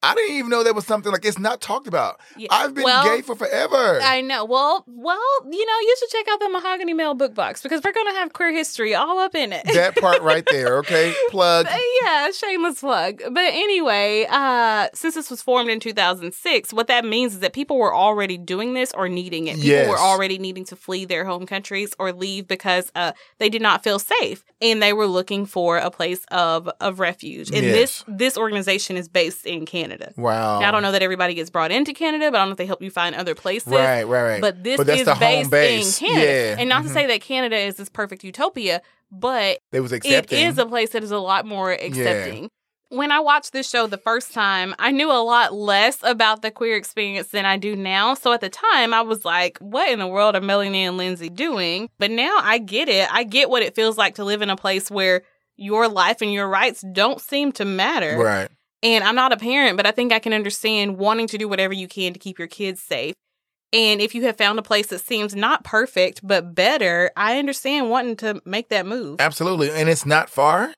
I 0.00 0.14
didn't 0.14 0.36
even 0.36 0.50
know 0.50 0.62
there 0.62 0.72
was 0.74 0.86
something 0.86 1.10
like 1.10 1.24
it's 1.24 1.40
not 1.40 1.60
talked 1.60 1.88
about. 1.88 2.20
Yeah, 2.36 2.46
I've 2.52 2.72
been 2.72 2.84
well, 2.84 3.04
gay 3.04 3.20
for 3.20 3.34
forever. 3.34 3.98
I 4.00 4.20
know. 4.20 4.44
Well, 4.44 4.84
well, 4.86 5.18
you 5.50 5.66
know, 5.66 5.78
you 5.80 5.96
should 5.98 6.10
check 6.10 6.26
out 6.30 6.38
the 6.38 6.48
Mahogany 6.50 6.94
Mail 6.94 7.14
book 7.14 7.34
box 7.34 7.62
because 7.62 7.82
we're 7.82 7.92
gonna 7.92 8.14
have 8.14 8.32
queer 8.32 8.52
history 8.52 8.94
all 8.94 9.18
up 9.18 9.34
in 9.34 9.52
it. 9.52 9.64
that 9.74 9.96
part 9.96 10.22
right 10.22 10.46
there, 10.50 10.78
okay? 10.78 11.12
Plug. 11.30 11.66
yeah, 12.02 12.30
shameless 12.30 12.78
plug. 12.80 13.22
But 13.28 13.44
anyway, 13.44 14.26
uh, 14.30 14.86
since 14.94 15.16
this 15.16 15.30
was 15.30 15.42
formed 15.42 15.68
in 15.68 15.80
2006, 15.80 16.72
what 16.72 16.86
that 16.86 17.04
means 17.04 17.34
is 17.34 17.40
that 17.40 17.52
people 17.52 17.76
were 17.76 17.92
already 17.94 18.38
doing 18.38 18.74
this 18.74 18.92
or 18.92 19.08
needing 19.08 19.48
it. 19.48 19.54
People 19.56 19.68
Yes. 19.68 19.88
were 19.88 19.98
already 19.98 20.38
needing 20.38 20.64
to 20.66 20.76
flee 20.76 21.06
their 21.06 21.24
home 21.24 21.44
countries 21.44 21.92
or 21.98 22.12
leave 22.12 22.46
because 22.46 22.92
uh, 22.94 23.12
they 23.38 23.48
did 23.48 23.62
not 23.62 23.82
feel 23.82 23.98
safe, 23.98 24.44
and 24.62 24.80
they 24.80 24.92
were 24.92 25.06
looking 25.08 25.44
for 25.44 25.76
a 25.78 25.90
place 25.90 26.24
of 26.30 26.68
of 26.80 27.00
refuge. 27.00 27.48
And 27.50 27.64
this 27.64 28.04
this 28.06 28.36
organization 28.38 28.96
is 28.96 29.08
based 29.08 29.44
in 29.44 29.66
Canada. 29.66 29.87
Wow. 30.16 30.60
Now, 30.60 30.68
I 30.68 30.70
don't 30.70 30.82
know 30.82 30.92
that 30.92 31.02
everybody 31.02 31.34
gets 31.34 31.50
brought 31.50 31.70
into 31.70 31.92
Canada, 31.92 32.30
but 32.30 32.36
I 32.36 32.40
don't 32.40 32.48
know 32.48 32.52
if 32.52 32.58
they 32.58 32.66
help 32.66 32.82
you 32.82 32.90
find 32.90 33.14
other 33.14 33.34
places. 33.34 33.72
Right, 33.72 34.04
right, 34.04 34.22
right. 34.22 34.40
But 34.40 34.62
this 34.62 34.78
that's 34.82 35.00
is 35.00 35.04
the 35.06 35.14
home 35.14 35.48
based 35.48 35.50
base. 35.50 36.00
in 36.00 36.08
Canada. 36.08 36.32
Yeah. 36.32 36.56
And 36.58 36.68
not 36.68 36.82
to 36.84 36.88
mhm. 36.88 36.92
say 36.92 37.06
that 37.06 37.20
Canada 37.20 37.56
is 37.56 37.76
this 37.76 37.88
perfect 37.88 38.24
utopia, 38.24 38.82
but 39.10 39.58
it, 39.72 39.80
was 39.80 39.92
it 39.92 39.96
accepting. 39.96 40.46
is 40.46 40.58
a 40.58 40.66
place 40.66 40.90
that 40.90 41.02
is 41.02 41.10
a 41.10 41.18
lot 41.18 41.46
more 41.46 41.72
accepting. 41.72 42.50
When 42.90 43.12
I 43.12 43.20
watched 43.20 43.52
this 43.52 43.68
show 43.68 43.86
the 43.86 43.98
first 43.98 44.32
time, 44.32 44.74
I 44.78 44.92
knew 44.92 45.10
a 45.10 45.20
lot 45.22 45.52
less 45.52 45.98
about 46.02 46.40
the 46.40 46.50
queer 46.50 46.74
experience 46.74 47.28
than 47.28 47.44
I 47.44 47.58
do 47.58 47.76
now. 47.76 48.14
So 48.14 48.32
at 48.32 48.40
the 48.40 48.48
time, 48.48 48.94
I 48.94 49.02
was 49.02 49.26
like, 49.26 49.58
what 49.58 49.90
in 49.90 49.98
the 49.98 50.06
world 50.06 50.34
are 50.34 50.40
Melanie 50.40 50.84
and 50.84 50.96
Lindsay 50.96 51.28
doing? 51.28 51.90
But 51.98 52.10
now 52.10 52.38
I 52.40 52.56
get 52.56 52.88
it. 52.88 53.12
I 53.12 53.24
get 53.24 53.50
what 53.50 53.62
it 53.62 53.74
feels 53.74 53.98
like 53.98 54.14
to 54.14 54.24
live 54.24 54.40
in 54.40 54.48
a 54.48 54.56
place 54.56 54.90
where 54.90 55.22
your 55.58 55.86
life 55.88 56.22
and 56.22 56.32
your 56.32 56.48
rights 56.48 56.82
don't 56.92 57.20
seem 57.20 57.52
to 57.52 57.66
matter. 57.66 58.16
right. 58.16 58.48
And 58.82 59.02
I'm 59.02 59.14
not 59.14 59.32
a 59.32 59.36
parent, 59.36 59.76
but 59.76 59.86
I 59.86 59.90
think 59.90 60.12
I 60.12 60.18
can 60.18 60.32
understand 60.32 60.98
wanting 60.98 61.26
to 61.28 61.38
do 61.38 61.48
whatever 61.48 61.72
you 61.72 61.88
can 61.88 62.12
to 62.12 62.18
keep 62.18 62.38
your 62.38 62.48
kids 62.48 62.80
safe. 62.80 63.14
And 63.72 64.00
if 64.00 64.14
you 64.14 64.24
have 64.24 64.38
found 64.38 64.58
a 64.58 64.62
place 64.62 64.86
that 64.88 65.00
seems 65.00 65.34
not 65.34 65.64
perfect, 65.64 66.20
but 66.22 66.54
better, 66.54 67.10
I 67.16 67.38
understand 67.38 67.90
wanting 67.90 68.16
to 68.16 68.40
make 68.44 68.70
that 68.70 68.86
move. 68.86 69.20
Absolutely. 69.20 69.70
And 69.70 69.88
it's 69.88 70.06
not 70.06 70.30
far. 70.30 70.72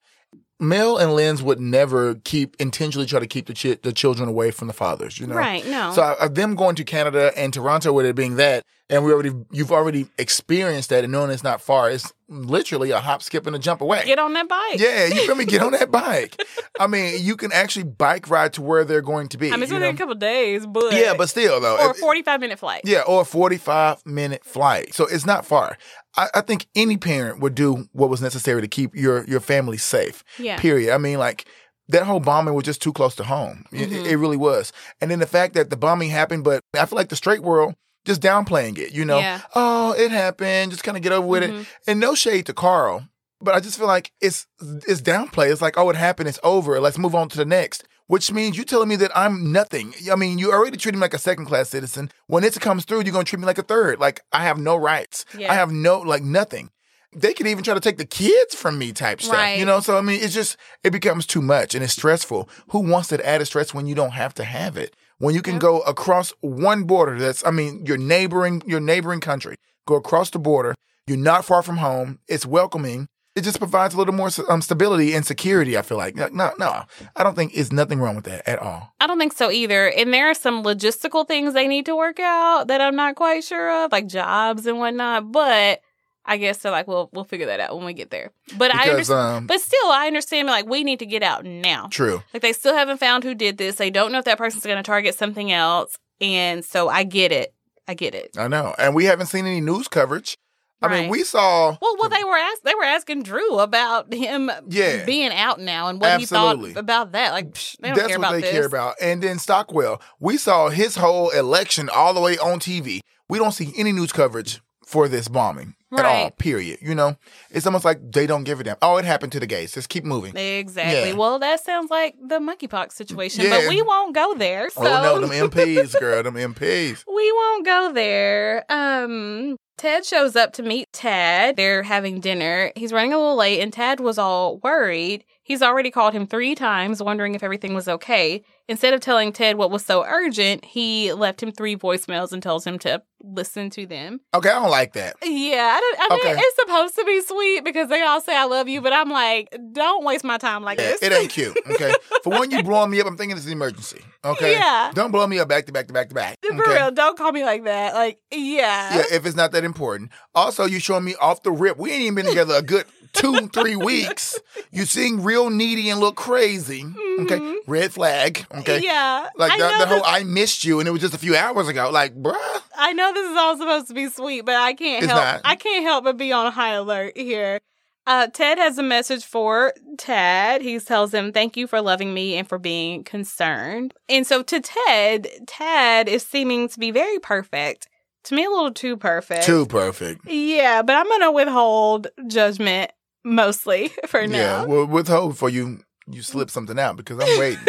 Mel 0.58 0.98
and 0.98 1.14
Linz 1.14 1.42
would 1.42 1.60
never 1.60 2.16
keep 2.16 2.54
intentionally 2.60 3.06
try 3.06 3.20
to 3.20 3.26
keep 3.26 3.46
the 3.46 3.54
chi- 3.54 3.78
the 3.82 3.92
children 3.92 4.28
away 4.28 4.50
from 4.50 4.68
the 4.68 4.74
fathers, 4.74 5.18
you 5.18 5.26
know. 5.26 5.34
Right, 5.34 5.66
no. 5.66 5.92
So 5.94 6.02
uh, 6.02 6.28
them 6.28 6.54
going 6.54 6.76
to 6.76 6.84
Canada 6.84 7.32
and 7.34 7.52
Toronto 7.52 7.92
with 7.92 8.04
it 8.04 8.14
being 8.14 8.36
that, 8.36 8.64
and 8.90 9.04
we 9.04 9.12
already 9.12 9.32
you've 9.50 9.72
already 9.72 10.08
experienced 10.18 10.90
that 10.90 11.04
and 11.04 11.12
knowing 11.12 11.30
it's 11.30 11.42
not 11.44 11.60
far. 11.60 11.90
It's 11.90 12.12
literally 12.28 12.90
a 12.90 13.00
hop, 13.00 13.22
skip, 13.22 13.46
and 13.46 13.56
a 13.56 13.58
jump 13.58 13.80
away. 13.80 14.02
Get 14.04 14.18
on 14.18 14.32
that 14.34 14.48
bike. 14.48 14.78
Yeah, 14.78 15.06
you 15.06 15.26
feel 15.26 15.34
me? 15.34 15.44
Get 15.44 15.62
on 15.62 15.72
that 15.72 15.90
bike. 16.00 16.40
I 16.78 16.86
mean, 16.86 17.22
you 17.24 17.36
can 17.36 17.52
actually 17.52 17.84
bike 17.84 18.28
ride 18.28 18.52
to 18.54 18.62
where 18.62 18.84
they're 18.84 19.00
going 19.02 19.28
to 19.28 19.38
be. 19.38 19.48
I 19.48 19.56
mean, 19.56 19.62
it's 19.64 19.72
know? 19.72 19.88
a 19.88 19.94
couple 19.94 20.14
days, 20.14 20.66
but 20.66 20.92
yeah, 20.92 21.14
but 21.16 21.28
still 21.28 21.60
though, 21.60 21.78
or 21.78 21.90
a 21.92 21.94
forty-five 21.94 22.40
minute 22.40 22.58
flight. 22.58 22.82
yeah, 22.84 23.02
or 23.06 23.22
a 23.22 23.24
forty-five 23.24 24.04
minute 24.06 24.44
flight. 24.44 24.94
So 24.94 25.06
it's 25.06 25.26
not 25.26 25.46
far. 25.46 25.76
I, 26.16 26.28
I 26.34 26.40
think 26.40 26.66
any 26.74 26.96
parent 26.96 27.40
would 27.40 27.54
do 27.54 27.88
what 27.92 28.10
was 28.10 28.20
necessary 28.20 28.60
to 28.60 28.68
keep 28.68 28.94
your 28.94 29.24
your 29.24 29.40
family 29.40 29.76
safe. 29.78 30.24
Yeah. 30.38 30.58
Period. 30.58 30.92
I 30.94 30.98
mean, 30.98 31.18
like 31.18 31.46
that 31.88 32.04
whole 32.04 32.20
bombing 32.20 32.54
was 32.54 32.64
just 32.64 32.80
too 32.80 32.92
close 32.92 33.16
to 33.16 33.24
home. 33.24 33.64
It- 33.72 33.90
Mhm. 33.90 34.06
It, 34.06 34.16
really 34.16 34.36
was. 34.36 34.72
And 35.00 35.10
then 35.10 35.18
the 35.18 35.26
fact 35.26 35.54
that 35.54 35.70
the 35.70 35.76
bombing 35.76 36.08
happened, 36.10 36.44
but 36.44 36.62
I 36.78 36.86
feel 36.86 36.96
like 36.96 37.08
the 37.08 37.16
straight 37.16 37.42
world 37.42 37.74
just 38.04 38.20
downplaying 38.22 38.78
it. 38.78 38.92
You 38.92 39.04
know, 39.04 39.18
Yeah. 39.18 39.40
oh, 39.54 39.92
it 39.92 40.10
happened. 40.10 40.72
Just 40.72 40.84
kind 40.84 40.96
of 40.96 41.02
get 41.02 41.12
over 41.12 41.26
with 41.26 41.42
Mhm. 41.42 41.60
it. 41.62 41.66
And 41.86 42.00
no 42.00 42.14
shade 42.14 42.46
to 42.46 42.52
Carl, 42.54 43.08
but 43.40 43.54
I 43.54 43.60
just 43.60 43.78
feel 43.78 43.86
like 43.86 44.12
it's 44.20 44.46
it's 44.88 45.00
downplay. 45.00 45.50
It's 45.50 45.62
like, 45.62 45.76
oh, 45.78 45.90
it 45.90 45.96
happened. 45.96 46.28
It's 46.28 46.38
over. 46.42 46.80
Let's 46.80 46.98
move 46.98 47.14
on 47.14 47.28
to 47.30 47.36
the 47.36 47.44
next. 47.44 47.84
Which 48.06 48.32
means 48.32 48.56
you 48.58 48.64
telling 48.64 48.88
me 48.88 48.96
that 48.96 49.16
I'm 49.16 49.52
nothing. 49.52 49.94
I 50.10 50.16
mean, 50.16 50.38
you 50.38 50.50
already 50.52 50.76
treat 50.76 50.96
me 50.96 51.00
like 51.00 51.14
a 51.14 51.18
second 51.18 51.44
class 51.46 51.68
citizen. 51.68 52.10
When 52.26 52.42
it 52.42 52.58
comes 52.60 52.84
through, 52.84 53.02
you're 53.02 53.12
gonna 53.12 53.22
treat 53.24 53.38
me 53.38 53.46
like 53.46 53.58
a 53.58 53.62
third. 53.62 54.00
Like 54.00 54.20
I 54.32 54.42
have 54.42 54.58
no 54.58 54.74
rights. 54.74 55.24
Yeah. 55.38 55.52
I 55.52 55.54
have 55.54 55.70
no 55.70 56.00
like 56.00 56.22
nothing. 56.24 56.70
They 57.14 57.32
could 57.34 57.46
even 57.46 57.62
try 57.64 57.74
to 57.74 57.80
take 57.80 57.98
the 57.98 58.04
kids 58.04 58.54
from 58.54 58.78
me, 58.78 58.92
type 58.92 59.20
stuff. 59.20 59.34
Right. 59.34 59.58
You 59.58 59.64
know, 59.64 59.80
so 59.80 59.96
I 59.96 60.00
mean, 60.00 60.20
it's 60.22 60.34
just 60.34 60.56
it 60.84 60.90
becomes 60.90 61.24
too 61.26 61.40
much 61.42 61.74
and 61.74 61.84
it's 61.84 61.92
stressful. 61.92 62.48
Who 62.70 62.80
wants 62.80 63.08
that 63.08 63.20
added 63.20 63.46
stress 63.46 63.72
when 63.74 63.86
you 63.86 63.94
don't 63.94 64.12
have 64.12 64.34
to 64.34 64.44
have 64.44 64.76
it? 64.76 64.94
When 65.20 65.34
you 65.34 65.42
can 65.42 65.54
Yeah. 65.54 65.60
go 65.60 65.80
across 65.82 66.32
one 66.40 66.84
border, 66.84 67.18
that's 67.18 67.46
I 67.46 67.50
mean, 67.50 67.84
your 67.86 67.98
neighboring 67.98 68.62
your 68.66 68.80
neighboring 68.80 69.20
country, 69.20 69.56
go 69.86 69.94
across 69.94 70.30
the 70.30 70.38
border. 70.38 70.74
You're 71.06 71.18
not 71.18 71.44
far 71.44 71.62
from 71.62 71.76
home. 71.76 72.18
It's 72.26 72.46
welcoming. 72.46 73.06
It 73.36 73.42
just 73.42 73.58
provides 73.58 73.94
a 73.94 73.98
little 73.98 74.14
more 74.14 74.30
um, 74.48 74.60
stability 74.62 75.14
and 75.14 75.24
security. 75.24 75.76
I 75.78 75.82
feel 75.82 75.98
like 75.98 76.16
no, 76.16 76.28
no, 76.32 76.52
no. 76.58 76.82
I 77.16 77.22
don't 77.22 77.36
think 77.36 77.52
it's 77.54 77.70
nothing 77.70 78.00
wrong 78.00 78.16
with 78.16 78.24
that 78.24 78.48
at 78.48 78.58
all. 78.60 78.94
I 78.98 79.06
don't 79.06 79.18
think 79.18 79.32
so 79.34 79.50
either. 79.50 79.88
And 79.88 80.12
there 80.12 80.28
are 80.30 80.34
some 80.34 80.64
logistical 80.64 81.26
things 81.28 81.52
they 81.54 81.68
need 81.68 81.86
to 81.86 81.94
work 81.96 82.18
out 82.18 82.68
that 82.68 82.80
I'm 82.80 82.96
not 82.96 83.14
quite 83.14 83.44
sure 83.44 83.84
of, 83.84 83.92
like 83.92 84.06
jobs 84.08 84.66
and 84.66 84.78
whatnot. 84.78 85.30
But 85.32 85.80
I 86.24 86.36
guess 86.36 86.58
they're 86.58 86.70
like, 86.72 86.86
well, 86.86 87.08
we'll 87.12 87.24
figure 87.24 87.46
that 87.46 87.60
out 87.60 87.74
when 87.76 87.84
we 87.86 87.92
get 87.94 88.10
there. 88.10 88.30
But 88.56 88.74
I 88.74 88.90
understand. 88.90 89.20
um, 89.20 89.46
but 89.46 89.60
still, 89.60 89.90
I 89.90 90.06
understand. 90.06 90.46
Like, 90.48 90.66
we 90.68 90.84
need 90.84 90.98
to 91.00 91.06
get 91.06 91.22
out 91.22 91.44
now. 91.44 91.88
true. 91.90 92.22
Like, 92.32 92.42
they 92.42 92.52
still 92.52 92.74
haven't 92.74 92.98
found 92.98 93.24
who 93.24 93.34
did 93.34 93.56
this. 93.58 93.76
They 93.76 93.90
don't 93.90 94.12
know 94.12 94.18
if 94.18 94.24
that 94.26 94.38
person's 94.38 94.64
going 94.64 94.76
to 94.76 94.82
target 94.82 95.14
something 95.14 95.50
else. 95.50 95.96
And 96.20 96.64
so 96.64 96.88
I 96.88 97.04
get 97.04 97.32
it. 97.32 97.54
I 97.88 97.94
get 97.94 98.14
it. 98.14 98.36
I 98.38 98.46
know, 98.48 98.74
and 98.78 98.94
we 98.94 99.06
haven't 99.06 99.26
seen 99.26 99.46
any 99.46 99.60
news 99.60 99.88
coverage. 99.88 100.36
I 100.82 100.88
mean, 100.88 101.10
we 101.10 101.24
saw. 101.24 101.76
Well, 101.82 101.96
well, 101.98 102.08
they 102.08 102.24
were 102.24 102.36
asked. 102.36 102.64
They 102.64 102.74
were 102.74 102.84
asking 102.84 103.24
Drew 103.24 103.58
about 103.58 104.12
him 104.14 104.50
Yeah. 104.68 105.04
being 105.04 105.30
out 105.32 105.60
now 105.60 105.88
and 105.88 106.00
what 106.00 106.08
Absolutely. 106.10 106.68
he 106.68 106.74
thought 106.74 106.80
about 106.80 107.12
that. 107.12 107.32
Like, 107.32 107.50
psh, 107.50 107.76
they 107.80 107.88
don't 107.88 107.96
That's 107.96 108.08
care 108.08 108.18
what 108.18 108.28
about 108.28 108.32
they 108.34 108.40
this. 108.42 108.50
care 108.52 108.64
about. 108.66 108.94
And 109.00 109.22
then 109.22 109.38
Stockwell, 109.38 110.00
we 110.20 110.38
saw 110.38 110.68
his 110.70 110.96
whole 110.96 111.28
election 111.30 111.90
all 111.94 112.14
the 112.14 112.20
way 112.20 112.38
on 112.38 112.60
TV. 112.60 113.00
We 113.28 113.38
don't 113.38 113.52
see 113.52 113.72
any 113.76 113.92
news 113.92 114.12
coverage 114.12 114.62
for 114.86 115.06
this 115.06 115.28
bombing 115.28 115.74
at 115.98 116.04
all. 116.04 116.24
Right. 116.24 116.38
Period. 116.38 116.78
You 116.82 116.94
know, 116.94 117.16
it's 117.50 117.66
almost 117.66 117.84
like 117.84 118.12
they 118.12 118.26
don't 118.26 118.44
give 118.44 118.60
a 118.60 118.64
damn. 118.64 118.76
Oh, 118.82 118.96
it 118.96 119.04
happened 119.04 119.32
to 119.32 119.40
the 119.40 119.46
gays. 119.46 119.72
Just 119.72 119.88
keep 119.88 120.04
moving. 120.04 120.36
Exactly. 120.36 121.10
Yeah. 121.10 121.16
Well, 121.16 121.38
that 121.38 121.64
sounds 121.64 121.90
like 121.90 122.14
the 122.22 122.38
monkeypox 122.38 122.92
situation, 122.92 123.44
Yeah. 123.44 123.50
but 123.60 123.68
we 123.68 123.82
won't 123.82 124.14
go 124.14 124.34
there. 124.34 124.70
So 124.70 124.82
Oh 124.82 125.02
no, 125.02 125.26
them 125.26 125.50
MPs, 125.50 125.98
girl, 125.98 126.22
them 126.22 126.34
MPs. 126.34 127.04
we 127.14 127.32
won't 127.32 127.64
go 127.64 127.92
there. 127.92 128.64
Um, 128.68 129.56
Ted 129.78 130.04
shows 130.04 130.36
up 130.36 130.52
to 130.54 130.62
meet 130.62 130.92
Tad. 130.92 131.56
They're 131.56 131.82
having 131.82 132.20
dinner. 132.20 132.70
He's 132.76 132.92
running 132.92 133.12
a 133.12 133.18
little 133.18 133.36
late, 133.36 133.60
and 133.60 133.72
Tad 133.72 133.98
was 133.98 134.18
all 134.18 134.58
worried. 134.58 135.24
He's 135.50 135.62
already 135.62 135.90
called 135.90 136.14
him 136.14 136.28
three 136.28 136.54
times, 136.54 137.02
wondering 137.02 137.34
if 137.34 137.42
everything 137.42 137.74
was 137.74 137.88
okay. 137.88 138.44
Instead 138.68 138.94
of 138.94 139.00
telling 139.00 139.32
Ted 139.32 139.56
what 139.56 139.72
was 139.72 139.84
so 139.84 140.04
urgent, 140.04 140.64
he 140.64 141.12
left 141.12 141.42
him 141.42 141.50
three 141.50 141.74
voicemails 141.74 142.30
and 142.30 142.40
tells 142.40 142.64
him 142.64 142.78
to 142.78 143.02
listen 143.20 143.68
to 143.70 143.84
them. 143.84 144.20
Okay, 144.32 144.48
I 144.48 144.52
don't 144.52 144.70
like 144.70 144.92
that. 144.92 145.16
Yeah, 145.24 145.76
I, 145.76 145.80
don't, 145.80 145.98
I 146.12 146.14
mean, 146.14 146.34
Okay. 146.36 146.40
it's 146.40 146.56
supposed 146.60 146.94
to 146.94 147.04
be 147.04 147.20
sweet 147.22 147.64
because 147.64 147.88
they 147.88 148.00
all 148.00 148.20
say 148.20 148.36
I 148.36 148.44
love 148.44 148.68
you, 148.68 148.80
but 148.80 148.92
I'm 148.92 149.10
like, 149.10 149.52
don't 149.72 150.04
waste 150.04 150.22
my 150.22 150.38
time 150.38 150.62
like 150.62 150.78
Yeah, 150.78 150.90
this. 150.90 151.02
it 151.02 151.12
ain't 151.12 151.30
cute. 151.32 151.58
Okay, 151.68 151.92
for 152.22 152.30
one, 152.30 152.52
you 152.52 152.62
blowing 152.62 152.90
me 152.92 153.00
up. 153.00 153.08
I'm 153.08 153.16
thinking 153.16 153.36
it's 153.36 153.46
an 153.46 153.52
emergency. 153.52 154.02
Okay, 154.24 154.52
Yeah. 154.52 154.92
don't 154.94 155.10
blow 155.10 155.26
me 155.26 155.40
up 155.40 155.48
back 155.48 155.66
to 155.66 155.72
back 155.72 155.88
to 155.88 155.92
back 155.92 156.10
to 156.10 156.14
back. 156.14 156.38
For 156.46 156.54
okay? 156.54 156.74
real, 156.74 156.92
don't 156.92 157.18
call 157.18 157.32
me 157.32 157.42
like 157.42 157.64
that. 157.64 157.94
Like, 157.94 158.20
yeah. 158.30 158.98
Yeah, 158.98 159.04
if 159.10 159.26
it's 159.26 159.34
not 159.34 159.50
that 159.50 159.64
important. 159.64 160.12
Also, 160.32 160.64
you 160.64 160.78
showing 160.78 161.02
me 161.02 161.16
off 161.20 161.42
the 161.42 161.50
rip. 161.50 161.76
We 161.76 161.90
ain't 161.90 162.02
even 162.02 162.14
been 162.14 162.26
together 162.26 162.54
a 162.54 162.62
good 162.62 162.84
two, 163.12 163.48
three 163.52 163.76
weeks. 163.76 164.38
You 164.70 164.84
seem 164.84 165.22
real 165.22 165.50
needy 165.50 165.90
and 165.90 166.00
look 166.00 166.16
crazy. 166.16 166.82
Okay, 167.20 167.38
Mhm. 167.38 167.56
red 167.66 167.92
flag. 167.92 168.46
Okay, 168.58 168.80
Yeah. 168.80 169.28
like 169.36 169.58
know 169.58 169.78
the 169.78 169.86
whole 169.86 170.02
I 170.04 170.24
missed 170.24 170.64
you, 170.64 170.78
and 170.80 170.88
it 170.88 170.92
was 170.92 171.00
just 171.00 171.14
a 171.14 171.18
few 171.18 171.36
hours 171.36 171.68
ago. 171.68 171.90
Like, 171.90 172.14
bruh. 172.14 172.36
I 172.76 172.92
know 172.92 173.12
this 173.12 173.30
is 173.30 173.36
all 173.36 173.58
supposed 173.58 173.88
to 173.88 173.94
be 173.94 174.08
sweet, 174.08 174.42
but 174.46 174.54
I 174.56 174.72
can't 174.74 175.02
It's 175.04 175.12
help 175.12 175.22
not. 175.24 175.40
I 175.44 175.56
can't 175.56 175.84
help 175.84 176.04
but 176.04 176.16
be 176.16 176.32
on 176.32 176.50
high 176.52 176.72
alert 176.72 177.16
here. 177.16 177.60
Uh, 178.06 178.26
Ted 178.28 178.58
has 178.58 178.78
a 178.78 178.82
message 178.82 179.24
for 179.24 179.74
Tad. 179.98 180.62
He 180.62 180.78
tells 180.80 181.12
him, 181.12 181.32
Thank 181.32 181.56
you 181.56 181.66
for 181.66 181.80
loving 181.82 182.14
me 182.14 182.36
and 182.36 182.48
for 182.48 182.58
being 182.58 183.04
concerned. 183.04 183.92
And 184.08 184.26
so 184.26 184.42
to 184.42 184.60
Ted, 184.60 185.28
Tad 185.46 186.08
is 186.08 186.24
seeming 186.26 186.68
to 186.70 186.78
be 186.78 186.90
very 186.90 187.18
perfect. 187.18 187.86
To 188.24 188.34
me, 188.34 188.44
a 188.44 188.50
little 188.50 188.72
too 188.72 188.96
perfect. 188.96 189.44
Too 189.44 189.66
perfect. 189.66 190.26
Yeah, 190.26 190.82
but 190.82 190.96
I'm 190.96 191.06
going 191.08 191.20
to 191.20 191.30
withhold 191.32 192.08
judgment 192.26 192.90
mostly 193.24 193.90
for 194.06 194.26
now. 194.26 194.36
Yeah, 194.36 194.64
well, 194.64 194.86
withhold 194.86 195.32
before 195.32 195.50
you 195.50 195.80
you 196.06 196.22
slip 196.22 196.50
something 196.50 196.78
out 196.78 196.96
because 196.96 197.18
I'm 197.18 197.38
waiting. 197.38 197.66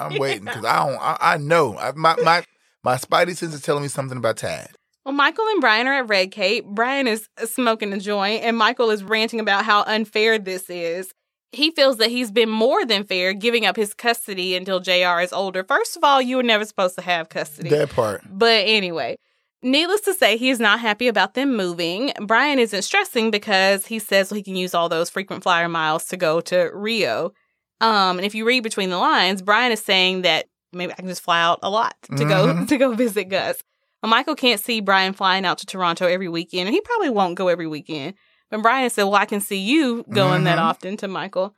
I'm 0.00 0.18
waiting 0.18 0.44
because 0.44 0.64
I 0.64 0.86
don't. 0.86 1.00
I, 1.00 1.16
I 1.20 1.36
know 1.38 1.76
I, 1.76 1.92
my 1.92 2.16
my 2.22 2.44
my 2.84 2.96
spidey 2.96 3.36
sense 3.36 3.54
is 3.54 3.62
telling 3.62 3.82
me 3.82 3.88
something 3.88 4.18
about 4.18 4.36
Tad. 4.36 4.70
Well, 5.04 5.14
Michael 5.14 5.46
and 5.48 5.60
Brian 5.60 5.86
are 5.86 5.94
at 5.94 6.08
Red 6.08 6.32
Cape. 6.32 6.66
Brian 6.66 7.08
is 7.08 7.28
smoking 7.46 7.92
a 7.94 7.98
joint, 7.98 8.44
and 8.44 8.56
Michael 8.56 8.90
is 8.90 9.02
ranting 9.02 9.40
about 9.40 9.64
how 9.64 9.82
unfair 9.84 10.38
this 10.38 10.68
is. 10.68 11.12
He 11.50 11.70
feels 11.70 11.96
that 11.96 12.10
he's 12.10 12.30
been 12.30 12.50
more 12.50 12.84
than 12.84 13.04
fair 13.04 13.32
giving 13.32 13.64
up 13.64 13.74
his 13.74 13.94
custody 13.94 14.54
until 14.54 14.80
JR 14.80 15.20
is 15.20 15.32
older. 15.32 15.64
First 15.64 15.96
of 15.96 16.04
all, 16.04 16.20
you 16.20 16.36
were 16.36 16.42
never 16.42 16.66
supposed 16.66 16.94
to 16.96 17.00
have 17.00 17.30
custody. 17.30 17.70
That 17.70 17.88
part. 17.88 18.22
But 18.30 18.64
anyway, 18.66 19.16
needless 19.62 20.00
to 20.02 20.14
say, 20.14 20.36
he 20.36 20.50
is 20.50 20.60
not 20.60 20.80
happy 20.80 21.08
about 21.08 21.34
them 21.34 21.56
moving. 21.56 22.12
Brian 22.20 22.58
isn't 22.58 22.82
stressing 22.82 23.30
because 23.30 23.86
he 23.86 23.98
says 23.98 24.30
he 24.30 24.42
can 24.42 24.56
use 24.56 24.74
all 24.74 24.88
those 24.88 25.10
frequent 25.10 25.42
flyer 25.42 25.68
miles 25.68 26.04
to 26.06 26.16
go 26.16 26.40
to 26.42 26.70
Rio. 26.72 27.32
Um, 27.80 28.18
and 28.18 28.24
if 28.26 28.34
you 28.34 28.44
read 28.44 28.62
between 28.62 28.90
the 28.90 28.98
lines, 28.98 29.42
Brian 29.42 29.72
is 29.72 29.82
saying 29.82 30.22
that 30.22 30.46
maybe 30.72 30.92
I 30.92 30.96
can 30.96 31.06
just 31.08 31.22
fly 31.22 31.40
out 31.40 31.60
a 31.62 31.70
lot 31.70 31.94
to 32.16 32.24
go 32.24 32.48
Mhm. 32.48 32.68
to 32.68 32.76
go 32.76 32.94
visit 32.94 33.24
Gus. 33.28 33.62
Well, 34.02 34.10
Michael 34.10 34.34
can't 34.34 34.60
see 34.60 34.80
Brian 34.80 35.12
flying 35.12 35.44
out 35.44 35.58
to 35.58 35.66
Toronto 35.66 36.06
every 36.06 36.28
weekend, 36.28 36.66
and 36.68 36.74
he 36.74 36.80
probably 36.80 37.10
won't 37.10 37.34
go 37.36 37.48
every 37.48 37.66
weekend. 37.66 38.14
But 38.50 38.62
Brian 38.62 38.90
said, 38.90 39.04
"Well, 39.04 39.14
I 39.16 39.26
can 39.26 39.40
see 39.40 39.58
you 39.58 40.04
going 40.10 40.44
that 40.44 40.58
Mhm. 40.58 40.62
often." 40.62 40.96
To 40.98 41.08
Michael, 41.08 41.54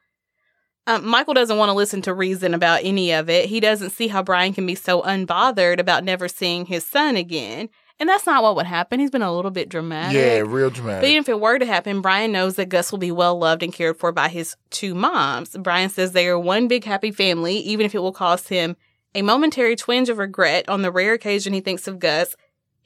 um, 0.87 1.07
Michael 1.07 1.35
doesn't 1.35 1.57
want 1.59 1.69
to 1.69 1.75
listen 1.75 2.03
to 2.03 2.15
reason 2.15 2.55
about 2.55 2.81
any 2.83 3.13
of 3.13 3.29
it. 3.31 3.47
He 3.47 3.61
doesn't 3.61 3.91
see 3.91 4.09
how 4.09 4.23
Brian 4.23 4.53
can 4.55 4.67
be 4.67 4.75
so 4.75 5.03
unbothered 5.03 5.79
about 5.79 6.03
never 6.05 6.29
seeing 6.29 6.67
his 6.67 6.85
son 6.87 7.17
again, 7.17 7.69
and 8.01 8.09
that's 8.09 8.27
not 8.27 8.43
what 8.43 8.57
would 8.57 8.67
happen. 8.67 8.99
He's 8.99 9.11
been 9.11 9.23
a 9.23 9.33
little 9.33 9.51
bit 9.51 9.69
dramatic. 9.69 10.17
Yeah, 10.17 10.39
real 10.39 10.71
dramatic. 10.71 11.03
But 11.03 11.09
even 11.11 11.21
if 11.21 11.29
it 11.29 11.39
were 11.39 11.59
to 11.59 11.67
happen, 11.67 12.01
Brian 12.01 12.33
knows 12.33 12.57
that 12.57 12.71
Gus 12.71 12.91
will 12.91 12.99
be 12.99 13.13
well 13.13 13.39
loved 13.39 13.63
and 13.63 13.73
cared 13.73 13.99
for 13.99 14.11
by 14.11 14.29
his 14.29 14.57
two 14.71 14.95
moms. 14.95 15.57
Brian 15.59 15.91
says 15.91 16.13
they 16.13 16.27
are 16.27 16.39
one 16.39 16.67
big 16.67 16.85
happy 16.85 17.13
family, 17.13 17.59
even 17.59 17.87
if 17.87 17.95
it 17.95 18.01
will 18.01 18.13
cost 18.13 18.49
him 18.49 18.77
a 19.15 19.23
momentary 19.23 19.77
twinge 19.77 20.09
of 20.09 20.19
regret 20.19 20.69
on 20.69 20.83
the 20.83 20.91
rare 20.91 21.13
occasion 21.13 21.53
he 21.53 21.61
thinks 21.61 21.87
of 21.87 21.99
Gus. 21.99 22.37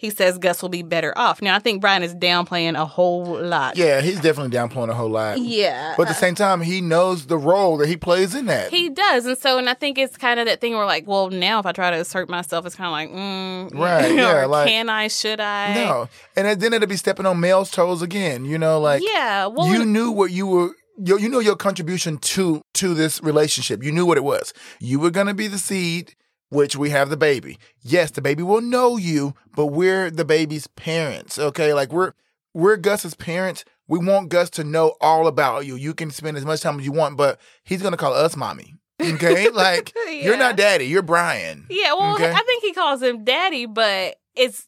He 0.05 0.11
says 0.11 0.37
Gus 0.37 0.61
will 0.61 0.69
be 0.69 0.83
better 0.83 1.17
off. 1.17 1.41
Now, 1.41 1.57
I 1.57 1.61
think 1.61 1.81
Brian 1.81 2.03
is 2.03 2.15
downplaying 2.15 2.79
a 2.79 2.85
whole 2.85 3.25
lot. 3.25 3.75
Yeah, 3.79 4.03
he's 4.03 4.21
definitely 4.21 4.55
downplaying 4.55 4.91
a 4.91 4.95
whole 4.95 5.09
lot. 5.09 5.39
Yeah. 5.41 5.95
But 5.97 6.03
at 6.03 6.09
the 6.09 6.15
same 6.21 6.35
time, 6.35 6.61
he 6.61 6.83
knows 6.83 7.25
the 7.25 7.39
role 7.39 7.79
that 7.79 7.89
he 7.89 7.97
plays 7.97 8.35
in 8.35 8.45
that. 8.45 8.71
He 8.71 8.91
does. 8.91 9.25
And 9.25 9.39
so, 9.39 9.57
and 9.57 9.67
I 9.67 9.73
think 9.73 9.97
it's 9.97 10.19
kind 10.19 10.39
of 10.39 10.45
that 10.45 10.61
thing 10.61 10.75
where, 10.75 10.85
like, 10.85 11.07
well, 11.07 11.31
now 11.31 11.59
if 11.59 11.65
I 11.65 11.73
try 11.73 11.91
to 11.91 11.97
assert 11.97 12.29
myself, 12.29 12.67
it's 12.67 12.75
kind 12.75 12.89
of 12.89 12.93
like, 12.93 13.19
mm, 13.19 13.81
Right, 13.81 14.15
yeah, 14.15 14.45
like- 14.45 14.69
can 14.69 14.91
I, 14.91 15.09
should 15.09 15.41
I? 15.41 15.75
no, 15.75 16.09
and 16.37 16.61
then 16.61 16.75
it'll 16.75 16.87
be 16.87 16.97
stepping 16.97 17.25
on 17.25 17.41
Mel's 17.41 17.71
toes 17.71 18.03
again. 18.03 18.45
You 18.45 18.59
know, 18.59 18.79
like 18.79 19.03
yeah. 19.03 19.47
Well, 19.47 19.73
you 19.73 19.87
knew 19.87 20.11
what 20.11 20.33
you 20.33 20.47
were. 20.47 20.71
You, 21.03 21.19
you 21.19 21.31
know 21.31 21.39
your 21.41 21.57
contribution 21.57 22.19
to 22.19 22.63
to 22.75 22.93
this 22.93 23.23
relationship. 23.23 23.83
You 23.83 23.91
knew 23.91 24.05
what 24.05 24.19
it 24.19 24.23
was. 24.25 24.53
You 24.81 25.01
were 25.01 25.11
gonna 25.11 25.33
be 25.33 25.47
the 25.49 25.59
seed, 25.59 26.15
which 26.51 26.77
we 26.77 26.91
have 26.91 27.11
the 27.11 27.17
baby. 27.17 27.59
Yes, 27.83 28.11
the 28.11 28.23
baby 28.23 28.43
will 28.43 28.61
know 28.61 28.97
you, 28.97 29.35
but 29.55 29.67
we're 29.67 30.11
the 30.11 30.25
baby's 30.25 30.67
parents. 30.67 31.39
Okay, 31.39 31.73
like 31.75 31.93
we're 31.93 32.13
we're 32.53 32.77
Gus's 32.77 33.15
parents. 33.15 33.65
We 33.87 33.99
want 33.99 34.31
Gus 34.31 34.49
to 34.51 34.65
know 34.65 34.95
all 35.01 35.27
about 35.27 35.67
you. 35.67 35.77
You 35.77 35.93
can 35.95 36.11
spend 36.11 36.37
as 36.37 36.45
much 36.45 36.61
time 36.63 36.79
as 36.81 36.87
you 36.87 36.93
want, 36.93 37.17
but 37.17 37.39
he's 37.65 37.83
gonna 37.83 37.97
call 37.97 38.15
us 38.15 38.37
mommy. 38.37 38.75
Okay, 39.03 39.51
like 39.53 39.93
you're 40.09 40.39
not 40.39 40.57
daddy. 40.57 40.87
You're 40.87 41.03
Brian. 41.03 41.67
Yeah, 41.69 41.95
well, 41.95 42.15
Okay. 42.15 42.31
I 42.31 42.43
think 42.47 42.63
he 42.63 42.73
calls 42.73 43.03
him 43.03 43.25
daddy, 43.25 43.67
but 43.67 44.17
it's 44.37 44.67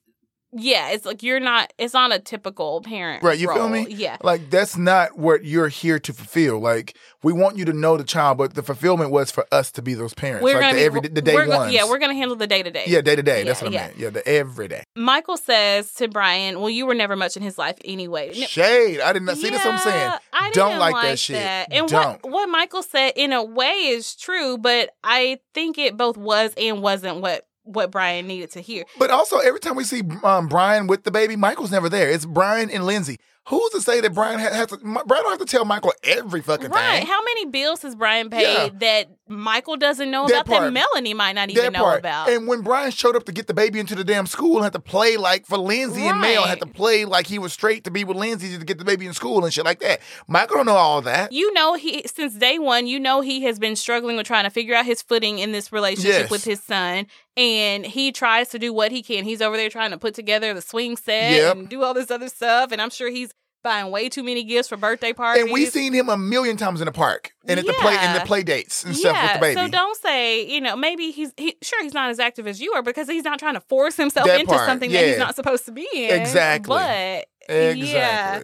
yeah, 0.58 0.90
it's 0.90 1.04
like 1.04 1.22
you're 1.22 1.40
not. 1.40 1.72
It's 1.78 1.94
not 1.94 2.12
a 2.12 2.18
typical 2.18 2.80
parent. 2.80 3.22
Right, 3.22 3.38
you 3.38 3.48
feel 3.48 3.58
role. 3.58 3.68
me? 3.68 3.86
Yeah. 3.88 4.16
Like 4.22 4.50
that's 4.50 4.76
not 4.76 5.18
what 5.18 5.44
you're 5.44 5.68
here 5.68 5.98
to 6.00 6.12
fulfill. 6.12 6.58
Like 6.58 6.96
we 7.22 7.32
want 7.32 7.56
you 7.58 7.64
to 7.66 7.72
know 7.72 7.96
the 7.96 8.04
child, 8.04 8.38
but 8.38 8.54
the 8.54 8.62
fulfillment 8.62 9.10
was 9.10 9.30
for 9.30 9.46
us 9.52 9.70
to 9.72 9.82
be 9.82 9.94
those 9.94 10.14
parents. 10.14 10.42
We're 10.42 10.54
like 10.54 10.62
gonna 10.62 10.72
the 10.74 10.78
be 10.80 10.84
every 10.84 11.00
the 11.00 11.22
day 11.22 11.34
we're 11.34 11.46
go- 11.46 11.66
yeah, 11.66 11.84
we're 11.88 11.98
gonna 11.98 12.14
handle 12.14 12.36
the 12.36 12.46
day 12.46 12.62
to 12.62 12.70
day. 12.70 12.84
yeah 12.86 13.00
day 13.00 13.16
to 13.16 13.22
day. 13.22 13.42
That's 13.44 13.60
Yeah, 13.60 13.68
what 13.68 13.72
I 13.74 13.76
yeah. 13.76 13.86
meant. 13.88 13.98
Yeah, 13.98 14.10
the 14.10 14.28
everyday. 14.28 14.82
Michael 14.96 15.36
says 15.36 15.92
to 15.94 16.08
Brian, 16.08 16.60
"Well, 16.60 16.70
you 16.70 16.86
were 16.86 16.94
never 16.94 17.16
much 17.16 17.36
in 17.36 17.42
his 17.42 17.58
life 17.58 17.76
anyway." 17.84 18.32
Shade. 18.32 19.00
I 19.00 19.12
did 19.12 19.22
not 19.22 19.36
see. 19.36 19.50
That's 19.50 19.64
what 19.64 19.74
I'm 19.74 19.80
saying. 19.80 20.12
I 20.32 20.50
Don't 20.52 20.78
like 20.78 20.94
like, 20.94 21.02
that 21.10 21.18
shit. 21.18 21.36
And 21.36 21.88
Don't. 21.88 22.22
what 22.24 22.30
what 22.30 22.48
Michael 22.48 22.82
said 22.82 23.12
in 23.16 23.32
a 23.32 23.42
way 23.42 23.72
is 23.88 24.14
true, 24.14 24.56
but 24.58 24.90
I 25.02 25.38
think 25.54 25.78
it 25.78 25.96
both 25.96 26.16
was 26.16 26.52
and 26.56 26.82
wasn't 26.82 27.20
what 27.20 27.45
what 27.66 27.90
Brian 27.90 28.26
needed 28.26 28.50
to 28.52 28.60
hear. 28.60 28.84
But 28.98 29.10
also, 29.10 29.38
every 29.38 29.60
time 29.60 29.76
we 29.76 29.84
see 29.84 30.02
um, 30.22 30.48
Brian 30.48 30.86
with 30.86 31.04
the 31.04 31.10
baby, 31.10 31.36
Michael's 31.36 31.70
never 31.70 31.88
there. 31.88 32.08
It's 32.10 32.24
Brian 32.26 32.70
and 32.70 32.84
Lindsay. 32.86 33.18
Who's 33.48 33.70
to 33.70 33.80
say 33.80 34.00
that 34.00 34.12
Brian 34.12 34.40
ha- 34.40 34.50
has 34.52 34.66
to? 34.68 34.76
Brian 34.78 35.04
don't 35.06 35.30
have 35.30 35.38
to 35.38 35.44
tell 35.44 35.64
Michael 35.64 35.92
every 36.02 36.40
fucking 36.42 36.68
Right. 36.70 36.98
thing. 36.98 37.06
How 37.06 37.22
many 37.22 37.46
bills 37.46 37.82
has 37.82 37.94
Brian 37.94 38.28
paid 38.28 38.42
Yeah. 38.42 38.68
that 38.80 39.08
Michael 39.28 39.76
doesn't 39.76 40.10
know 40.10 40.26
That 40.28 40.46
about 40.46 40.60
that. 40.62 40.72
Melanie 40.72 41.14
might 41.14 41.32
not 41.34 41.50
even 41.50 41.64
that 41.64 41.72
know 41.72 41.82
part. 41.82 41.98
about? 41.98 42.28
And 42.28 42.46
when 42.46 42.60
Brian 42.60 42.92
showed 42.92 43.16
up 43.16 43.24
to 43.24 43.32
get 43.32 43.48
the 43.48 43.54
baby 43.54 43.80
into 43.80 43.94
the 43.96 44.04
damn 44.04 44.26
school 44.26 44.56
and 44.56 44.64
had 44.64 44.72
to 44.74 44.78
play 44.78 45.16
like 45.16 45.46
for 45.46 45.58
Lindsay 45.58 46.06
and 46.06 46.20
Mel, 46.20 46.44
had 46.44 46.60
to 46.60 46.66
play 46.66 47.04
like 47.04 47.26
he 47.26 47.38
was 47.38 47.52
straight 47.52 47.82
to 47.84 47.90
be 47.90 48.04
with 48.04 48.16
Lindsay 48.16 48.56
to 48.56 48.64
get 48.64 48.78
the 48.78 48.84
baby 48.84 49.04
in 49.06 49.12
school 49.14 49.44
and 49.44 49.52
shit 49.52 49.64
like 49.64 49.80
that. 49.80 50.00
Michael 50.28 50.58
don't 50.58 50.66
know 50.66 50.76
all 50.76 51.02
that. 51.02 51.32
you 51.32 51.52
know 51.54 51.74
he 51.74 52.02
since 52.06 52.34
day 52.34 52.58
one 52.58 52.86
you 52.86 53.00
know 53.00 53.20
he 53.20 53.42
has 53.42 53.58
been 53.58 53.74
struggling 53.74 54.16
with 54.16 54.26
trying 54.26 54.44
to 54.44 54.50
figure 54.50 54.74
out 54.74 54.84
his 54.86 55.02
footing 55.02 55.38
in 55.40 55.50
this 55.52 55.72
relationship 55.72 56.12
Yes. 56.22 56.30
with 56.30 56.44
his 56.44 56.62
son 56.62 57.06
and 57.36 57.84
he 57.84 58.12
tries 58.12 58.48
to 58.50 58.58
do 58.58 58.72
what 58.72 58.92
he 58.92 59.02
can 59.02 59.24
he's 59.24 59.42
over 59.42 59.56
there 59.56 59.68
trying 59.68 59.90
to 59.90 59.98
put 59.98 60.14
together 60.14 60.54
the 60.54 60.62
swing 60.62 60.96
set 60.96 61.32
Yep. 61.32 61.56
and 61.56 61.68
do 61.68 61.82
all 61.82 61.94
this 61.94 62.10
other 62.10 62.28
stuff 62.28 62.70
and 62.72 62.80
i'm 62.80 62.90
sure 62.90 63.10
he's 63.10 63.32
buying 63.66 63.90
way 63.90 64.08
too 64.08 64.22
many 64.22 64.44
gifts 64.44 64.68
for 64.68 64.76
birthday 64.76 65.12
parties 65.12 65.42
And 65.42 65.52
we've 65.52 65.68
seen 65.68 65.92
him 65.92 66.08
a 66.08 66.16
million 66.16 66.56
times 66.56 66.80
in 66.80 66.86
the 66.86 66.92
park 66.92 67.32
and 67.48 67.58
at 67.58 67.66
the 67.66 67.72
play 67.72 67.96
and 67.98 68.20
the 68.20 68.24
play 68.24 68.44
dates 68.44 68.84
and 68.84 68.96
stuff 68.96 69.20
with 69.20 69.32
the 69.34 69.38
baby. 69.40 69.60
So 69.60 69.68
don't 69.68 70.00
say, 70.00 70.46
you 70.46 70.60
know, 70.60 70.76
maybe 70.76 71.10
he's 71.10 71.32
he, 71.36 71.56
sure 71.62 71.82
he's 71.82 71.92
not 71.92 72.10
as 72.10 72.20
active 72.20 72.46
as 72.46 72.60
you 72.60 72.72
are 72.74 72.82
because 72.82 73.08
he's 73.08 73.24
not 73.24 73.40
trying 73.40 73.54
to 73.54 73.60
force 73.60 73.96
himself 73.96 74.26
That 74.28 74.38
into 74.38 74.52
part, 74.52 74.66
something 74.66 74.92
that 74.92 75.04
he's 75.04 75.18
not 75.18 75.34
supposed 75.34 75.66
to 75.66 75.72
be 75.72 75.88
in. 75.92 76.20
Exactly. 76.20 76.68
But 76.68 77.26
exactly. 77.48 77.88
yeah. 77.90 78.40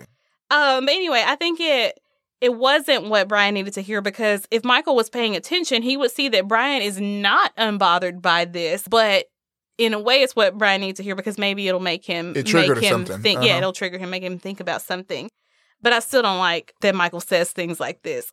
Um, 0.50 0.88
anyway, 0.88 1.22
I 1.24 1.36
think 1.36 1.60
it 1.60 1.98
it 2.40 2.54
wasn't 2.54 3.08
what 3.08 3.28
Brian 3.28 3.54
needed 3.54 3.74
to 3.74 3.80
hear 3.80 4.02
because 4.02 4.48
if 4.50 4.64
Michael 4.64 4.96
was 4.96 5.08
paying 5.08 5.36
attention, 5.36 5.82
he 5.82 5.96
would 5.96 6.10
see 6.10 6.28
that 6.30 6.48
Brian 6.48 6.82
is 6.82 7.00
not 7.00 7.54
unbothered 7.56 8.20
by 8.20 8.44
this, 8.44 8.88
but 8.88 9.26
in 9.78 9.94
a 9.94 9.98
way, 10.00 10.22
it's 10.22 10.36
what 10.36 10.56
Brian 10.58 10.80
needs 10.80 10.98
to 10.98 11.02
hear 11.02 11.14
because 11.14 11.38
maybe 11.38 11.66
it'll 11.68 11.80
make 11.80 12.04
him 12.04 12.34
It 12.36 12.52
make 12.52 12.76
him 12.78 13.06
something. 13.06 13.22
think. 13.22 13.40
Yeah, 13.42 13.50
Uh-huh. 13.52 13.58
it'll 13.58 13.72
trigger 13.72 13.98
him, 13.98 14.10
make 14.10 14.22
him 14.22 14.38
think 14.38 14.60
about 14.60 14.82
something. 14.82 15.28
But 15.80 15.92
I 15.92 15.98
still 16.00 16.22
don't 16.22 16.38
like 16.38 16.74
that 16.80 16.94
Michael 16.94 17.20
says 17.20 17.50
things 17.50 17.80
like 17.80 18.02
this. 18.02 18.32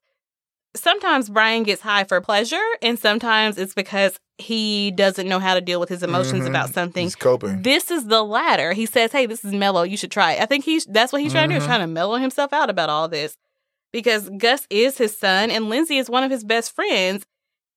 Sometimes 0.76 1.30
Brian 1.30 1.64
gets 1.64 1.82
high 1.82 2.04
for 2.04 2.22
pleasure, 2.22 2.62
and 2.84 3.00
sometimes 3.00 3.58
it's 3.58 3.74
because 3.74 4.20
he 4.38 4.92
doesn't 4.92 5.28
know 5.28 5.40
how 5.40 5.56
to 5.56 5.62
deal 5.62 5.80
with 5.80 5.90
his 5.90 6.04
emotions 6.04 6.46
Mhm. 6.46 6.50
about 6.50 6.72
something. 6.74 7.04
He's 7.06 7.16
coping. 7.16 7.64
This 7.64 7.90
is 7.90 8.06
the 8.06 8.24
latter. 8.24 8.74
He 8.74 8.86
says, 8.86 9.12
"Hey, 9.12 9.26
this 9.26 9.44
is 9.44 9.52
mellow. 9.52 9.82
You 9.82 9.98
should 9.98 10.12
try 10.12 10.34
it." 10.34 10.42
I 10.42 10.46
think 10.46 10.66
he's 10.66 10.86
that's 10.86 11.12
what 11.12 11.24
he's 11.24 11.32
trying 11.32 11.50
to 11.50 11.56
do, 11.56 11.60
Mhm. 11.60 11.64
is 11.64 11.68
trying 11.68 11.80
to 11.82 11.88
mellow 11.88 12.18
himself 12.18 12.54
out 12.54 12.70
about 12.70 12.90
all 12.90 13.08
this, 13.08 13.36
because 13.92 14.30
Gus 14.38 14.68
is 14.70 15.00
his 15.00 15.18
son 15.18 15.50
and 15.50 15.70
Lindsay 15.70 15.98
is 15.98 16.08
one 16.10 16.24
of 16.24 16.30
his 16.30 16.44
best 16.44 16.74
friends, 16.76 17.26